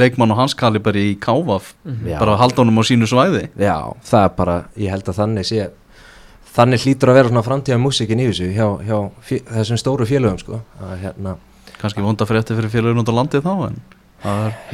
leikmann 0.00 0.32
og 0.32 0.36
hans 0.40 0.54
kaliber 0.58 0.96
í 0.98 1.18
Kávaf 1.20 1.74
Já. 1.84 2.18
bara 2.18 2.32
að 2.34 2.38
halda 2.42 2.56
honum 2.64 2.80
á 2.80 2.84
sínu 2.88 3.06
svæði. 3.06 3.44
Já, 3.60 3.76
það 4.02 4.24
er 4.24 4.32
bara, 4.40 4.56
ég 4.76 4.90
held 4.90 5.04
að 5.04 5.18
þannig 5.20 5.46
sé 5.46 5.68
þannig 6.58 6.82
hlýtur 6.82 7.12
að 7.12 7.14
vera 7.20 7.28
svona 7.28 7.44
framtíða 7.46 7.78
músikin 7.78 8.18
í 8.24 8.26
þessu 8.32 8.48
hjá, 8.56 8.66
hjá 8.88 8.98
fjö, 9.22 9.38
þessum 9.46 9.78
stóru 9.78 10.06
félögum 10.10 10.40
sko. 10.40 10.60
Að, 10.82 10.96
hérna, 11.04 11.36
kannski 11.78 12.02
vonda 12.02 12.26
frétti 12.26 12.56
fyrir 12.58 12.72
félagin 12.72 12.98
út 13.04 13.12
á 13.12 13.14
landi 13.14 13.38
þá 13.44 13.52
en 13.68 13.78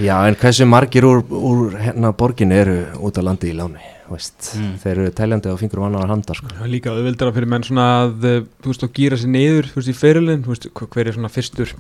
Já, 0.01 0.17
en 0.27 0.35
hversu 0.41 0.65
margir 0.65 1.05
úr, 1.05 1.21
úr 1.29 1.75
hérna 1.77 2.15
borginu 2.17 2.55
eru 2.57 2.79
út 3.05 3.19
á 3.21 3.23
landi 3.27 3.51
í 3.53 3.57
láni 3.59 3.83
Mm. 4.09 4.73
þeir 4.83 4.99
eru 5.01 5.11
teljandi 5.17 5.49
á 5.49 5.57
fingur 5.57 5.81
annar 5.87 6.09
handar 6.13 6.37
sko. 6.37 6.47
Það 6.53 6.65
er 6.67 6.73
líka 6.75 6.91
auðvildara 6.93 7.33
fyrir 7.35 7.49
menn 7.49 7.63
svona 7.65 7.87
að 8.05 8.25
eh, 8.29 8.41
þú 8.63 8.73
veist, 8.73 8.83
að 8.85 8.93
gýra 8.99 9.17
sér 9.21 9.31
niður, 9.33 9.71
þú 9.73 9.81
veist, 9.81 9.89
í 9.89 9.97
ferilin 9.97 10.43
þú 10.45 10.53
veist, 10.53 10.67
hver- 10.75 10.91
hver 10.93 11.09
er 11.09 11.17
svona 11.17 11.33
fyrstur 11.33 11.73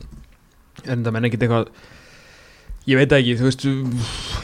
en 0.88 1.05
það 1.05 1.12
menn 1.12 1.28
ekkit 1.28 1.44
eitthvað 1.44 1.68
ég 2.84 2.98
veit 3.01 3.09
það 3.12 3.20
ekki, 3.22 3.34
þú 3.40 3.44
veist 3.48 3.66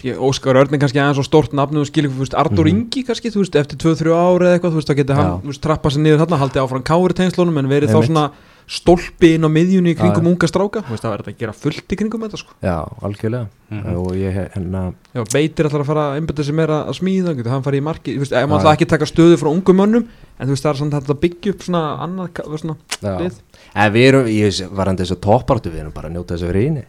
ég, 0.07 0.20
Óskar 0.28 0.57
Örn 0.57 0.73
er 0.77 0.81
kannski 0.81 1.01
aðeins 1.01 1.19
og 1.20 1.27
stórt 1.28 1.52
nafn 1.57 1.77
og 1.81 1.89
skilur, 1.89 2.12
þú 2.15 2.23
veist, 2.24 2.36
Artur 2.40 2.65
Mhm. 2.65 2.70
Ingi 2.73 3.02
kannski 3.05 3.32
þú 3.32 3.43
veist, 3.44 3.57
eftir 3.57 3.77
2-3 3.81 4.12
ára 4.16 4.44
eða 4.48 4.55
eitthvað, 4.61 4.73
þú 4.73 4.78
veist, 4.81 4.89
þá 4.93 4.97
getur 5.01 5.16
hann 5.19 5.27
Já. 5.27 5.35
þú 5.43 5.51
veist, 5.52 5.61
trappa 5.65 5.90
sér 5.93 6.01
niður 6.05 6.23
þarna, 6.24 6.39
haldið 6.40 6.62
áfram 6.65 6.85
kári 6.89 7.15
tengslunum 7.20 7.59
en 7.59 7.69
verið 7.69 7.89
þá 7.93 7.98
Einmitt. 8.01 8.09
svona 8.12 8.31
stólpi 8.71 9.33
inn 9.35 9.43
á 9.43 9.51
miðjunni 9.51 9.93
í 9.93 9.99
kringum 9.99 10.27
Já. 10.29 10.31
unga 10.31 10.47
stráka 10.51 10.83
Þú 10.87 10.95
veist, 10.95 11.03
það 11.03 11.15
er 11.17 11.23
þetta 11.25 11.33
að 11.35 11.41
gera 11.43 11.55
fullt 11.59 11.91
í 11.95 11.97
kringum 11.99 12.23
þetta 12.27 12.39
sko. 12.39 12.53
Já, 12.63 12.77
algjörlega 13.03 13.49
Mhm. 13.71 13.97
og 13.99 14.15
ég 14.19 14.35
hérna 14.35 14.81
Já, 15.15 15.23
veitir 15.35 15.67
alltaf 15.67 15.81
að 15.83 15.87
fara 15.87 16.05
að 16.11 16.17
einbæta 16.21 16.45
sig 16.45 16.55
meira 16.55 16.79
að 16.87 16.97
smíða 16.99 17.35
getur 17.39 17.51
hann 17.51 17.63
farið 17.63 17.81
í 17.81 17.87
marki, 17.87 18.15
þú 18.17 18.23
veist, 18.25 18.33
ef 18.33 18.43
Já. 18.43 18.47
maður 18.51 18.61
ætla 18.65 18.73
ekki 18.77 18.87
að 18.87 18.93
taka 18.95 19.05
stöðu 19.11 19.37
frá 19.39 19.51
ungum 19.51 19.77
mönnum, 19.77 20.07
en 20.41 20.47
þú 20.49 20.51
veist, 20.55 20.65
það 20.65 20.71
er 20.71 20.79
samt 20.81 20.95
að 21.11 21.21
byggja 21.21 21.51
upp 21.55 21.63
svona 21.67 21.83
annað, 22.03 22.59
svona. 22.59 22.77
Lið. 23.03 23.41
En 23.75 23.93
við 23.93 24.07
erum, 24.09 24.27
ég 24.27 24.71
var 24.75 24.87
hann 24.87 24.97
þessu 24.97 25.17
toppartu 25.21 25.71
við 25.71 25.81
erum 25.81 25.93
bara 25.93 26.09
að 26.09 26.15
njóta 26.15 26.35
þessu 26.39 26.85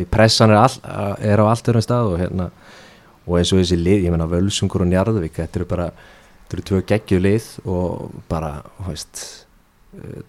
í 0.00 0.04
pressan 0.10 0.50
er, 0.50 0.56
all, 0.56 1.16
er 1.20 1.38
á 1.40 1.44
allt 1.48 1.64
öðrum 1.68 1.82
stað 1.84 2.12
og 2.12 2.18
hérna 2.20 2.50
og 3.26 3.38
eins 3.38 3.52
og 3.52 3.58
þessi 3.60 3.76
lið, 3.82 4.04
ég 4.04 4.10
meina 4.10 4.26
Völsungur 4.28 4.80
og 4.80 4.88
Njarðvík 4.88 5.32
þetta 5.36 5.56
eru 5.56 5.64
bara, 5.66 5.90
þetta 6.48 6.54
eru 6.56 6.62
tvö 6.62 6.82
geggju 6.86 7.20
lið 7.20 7.66
og 7.66 8.10
bara, 8.28 8.62
þú 8.80 8.88
veist 8.88 9.45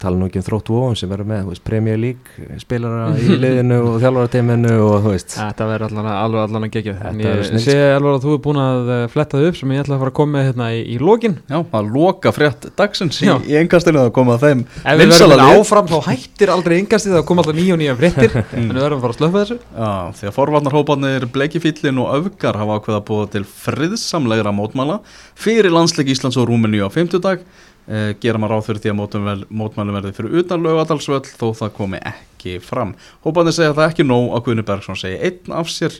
tala 0.01 0.17
nú 0.19 0.27
ekki 0.27 0.41
um 0.41 0.45
þrótt 0.45 0.69
vóum 0.71 0.95
sem 0.97 1.11
eru 1.11 1.25
með, 1.27 1.51
Premier 1.67 1.97
League 1.99 2.59
spilara 2.61 3.09
í 3.19 3.35
liðinu 3.43 3.79
og 3.83 3.97
þjálfarateiminu 4.03 4.73
og 4.85 4.95
þú 5.05 5.13
veist, 5.13 5.35
þetta 5.37 5.67
verður 5.71 5.87
allan 5.89 6.09
að, 6.09 6.17
alveg 6.23 6.43
allan 6.43 6.67
að 6.67 6.73
gegja 6.77 6.95
verður 6.97 7.51
ég 7.57 7.63
sé 7.65 7.77
alveg 7.95 8.17
að 8.17 8.25
þú 8.25 8.35
er 8.35 8.41
búin 8.47 8.61
að 8.63 8.91
eh, 8.95 9.03
fletta 9.11 9.41
þau 9.41 9.47
upp 9.49 9.59
sem 9.59 9.73
ég 9.75 9.83
ætla 9.83 9.97
að 9.97 10.03
fara 10.03 10.13
að 10.13 10.17
koma 10.19 10.35
með 10.37 10.47
hérna 10.47 10.69
í, 10.73 10.81
í 10.93 10.97
lokin. 11.01 11.37
Já, 11.49 11.57
að 11.79 11.91
loka 11.95 12.33
frétt 12.35 12.67
dagsins 12.79 13.19
í, 13.21 13.27
Já. 13.27 13.35
í 13.43 13.57
engastinu 13.59 14.03
að 14.03 14.11
koma 14.17 14.37
að 14.37 14.45
þeim 14.47 14.63
ef 14.77 15.01
við 15.01 15.13
verðum 15.13 15.43
áfram 15.47 15.91
þá 15.91 15.97
hættir 16.07 16.53
aldrei 16.53 16.77
yngast 16.81 17.09
það 17.11 17.25
koma 17.29 17.43
alltaf 17.43 17.57
nýja 17.57 17.75
og 17.75 17.81
nýja 17.83 17.97
fréttir. 17.99 18.37
En 18.57 18.71
við 18.71 18.81
verðum 18.81 18.99
að 18.99 19.05
fara 19.05 19.15
að 19.15 19.19
slöfa 19.21 19.43
þessu. 19.43 19.57
Já, 19.77 19.91
því 20.17 20.29
að 20.29 20.35
forvarnarhópanir 20.37 21.27
Bleikifíllin 21.33 22.01
og 22.03 22.11
Öfgar 22.17 22.59
hafa 22.59 22.79
ákveða 22.79 23.03
búið 23.07 23.31
til 23.35 23.43
friðsamlegra 23.47 24.53
mótmála 24.55 24.99
fyrir 25.37 25.71
landsleik 25.73 26.11
Íslands 26.13 26.39
og 26.39 26.49
Rúmeníu 26.49 26.87
á 26.87 26.91
50 26.91 27.23
dag 27.23 27.43
eh, 27.43 27.66
gera 27.87 28.39
maður 28.41 28.65
fyrir 28.65 28.81
því 28.83 28.91
að 28.91 28.97
mótmæl, 28.99 29.37
mótmælum 29.61 29.95
verði 29.95 30.13
fyrir 30.17 30.39
utan 30.41 30.63
laugadalsvöll 30.65 31.21
þó 31.23 31.45
það 31.55 31.69
komi 31.77 32.01
ekki 32.03 32.57
fram. 32.63 32.95
Hópanir 33.23 33.55
segja 33.55 33.71
að 33.71 33.77
það 33.77 33.85
er 33.85 33.93
ekki 33.93 34.07
nóg 34.07 34.33
að 34.35 34.43
Guðni 34.47 34.65
Bergson 34.67 34.99
segi 34.99 35.21
einn 35.29 35.55
af 35.55 35.71
sér. 35.71 35.95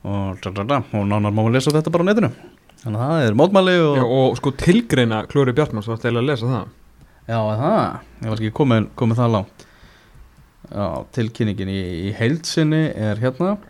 Og, 0.00 0.40
og 0.42 1.06
nánar 1.06 1.30
má 1.30 1.42
við 1.44 1.58
lesa 1.58 1.74
þetta 1.76 1.92
bara 1.94 2.06
á 2.06 2.08
netinu. 2.10 2.32
Þannig 2.80 3.00
að 3.04 3.10
það 3.10 3.24
er 3.28 3.34
mótmæli 3.36 3.74
og 3.84 3.96
Já, 3.98 4.04
og 4.18 4.36
sko 4.40 4.52
tilgreina 4.56 5.24
Klóri 5.28 5.52
Bjartmann 5.56 5.84
svo 5.84 5.94
ætti 5.94 6.08
eiginlega 6.08 6.24
að 6.24 6.30
lesa 6.30 6.48
það? 6.48 6.70
Já, 7.28 7.40
það, 7.60 7.82
ég 8.24 8.32
var 8.32 8.40
ekki 8.40 8.54
komið, 8.56 8.86
komið 8.98 9.20
það 9.20 9.34
langt. 9.36 9.66
Já, 10.70 10.86
tilkynningin 11.16 11.70
í, 11.70 11.80
í 12.08 12.14
heildsinni 12.16 12.80
er 12.96 13.20
hérna. 13.20 13.52
Eh, 13.54 13.69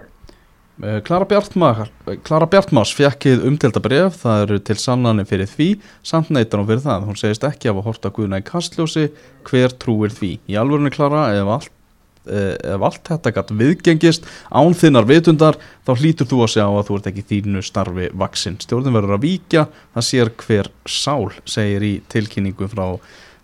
Klara 0.80 1.26
Bjartmar 1.28 1.88
Klara 2.24 2.46
Bjartmars 2.48 2.92
fjekkið 2.96 3.42
umtelda 3.48 3.82
bref 3.84 4.22
það 4.22 4.44
eru 4.44 4.60
til 4.64 4.76
sannanir 4.80 5.26
fyrir 5.28 5.50
því 5.50 5.68
samt 6.06 6.30
neytar 6.32 6.62
hún 6.62 6.68
fyrir 6.70 6.84
það, 6.84 7.08
hún 7.08 7.18
segist 7.20 7.44
ekki 7.44 7.68
af 7.68 7.80
að 7.80 7.88
horta 7.88 8.12
guðna 8.14 8.40
í 8.40 8.46
kastljósi, 8.46 9.10
hver 9.48 9.74
trúir 9.82 10.14
því? 10.14 10.32
Í 10.48 10.56
alvörunni 10.60 10.92
Klara, 10.94 11.26
ef 11.36 11.50
allt 11.52 11.72
eh, 12.30 12.54
ef 12.74 12.86
allt 12.88 13.10
þetta 13.10 13.32
gætt 13.36 13.52
viðgengist 13.60 14.30
án 14.48 14.76
þinnar 14.80 15.08
vitundar, 15.10 15.58
þá 15.84 15.92
hlýtur 15.98 16.30
þú 16.30 16.40
að 16.46 16.52
sjá 16.54 16.64
að 16.64 16.86
þú 16.88 17.00
ert 17.00 17.10
ekki 17.12 17.26
þínu 17.34 17.64
starfi 17.66 18.08
vaksin 18.24 18.56
stjórnum 18.64 18.96
verður 18.96 19.18
að 19.18 19.26
víkja, 19.26 19.66
það 19.96 20.08
sér 20.08 20.32
hver 20.46 20.72
sál, 20.88 21.28
segir 21.44 21.84
í 21.84 21.92
tilkynningu 22.12 22.70
frá 22.72 22.86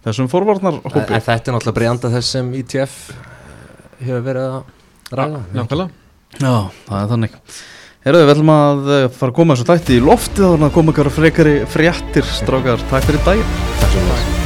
þessum 0.07 0.33
forvarnar 0.33 0.81
þetta 0.87 1.37
er 1.37 1.53
náttúrulega 1.53 1.77
breyanda 1.83 2.15
þess 2.17 2.33
sem 2.39 2.51
ITF 2.63 2.99
hefur 4.01 4.27
verið 4.31 4.51
að 4.57 5.17
ræða. 5.17 5.45
Nákvæmlega 5.53 6.06
Já, 6.37 6.69
það 6.89 6.99
er 7.01 7.11
þannig. 7.15 7.37
Herðu, 8.07 8.23
við 8.23 8.33
ætlum 8.37 8.55
að 8.55 8.91
eh, 8.95 9.05
fara 9.19 9.33
að 9.33 9.39
koma 9.41 9.57
þessu 9.57 9.69
þætti 9.73 9.97
í 9.97 10.07
loftið 10.07 10.49
og 10.53 10.67
að 10.69 10.75
koma 10.79 10.95
ykkur 10.95 11.15
frekari 11.19 11.55
fréttir 11.71 12.35
strákar, 12.39 12.89
takk 12.93 13.09
fyrir 13.11 13.25
daginn. 13.27 13.55
Takk 13.81 13.97
svo 13.97 14.09
mjög 14.11 14.46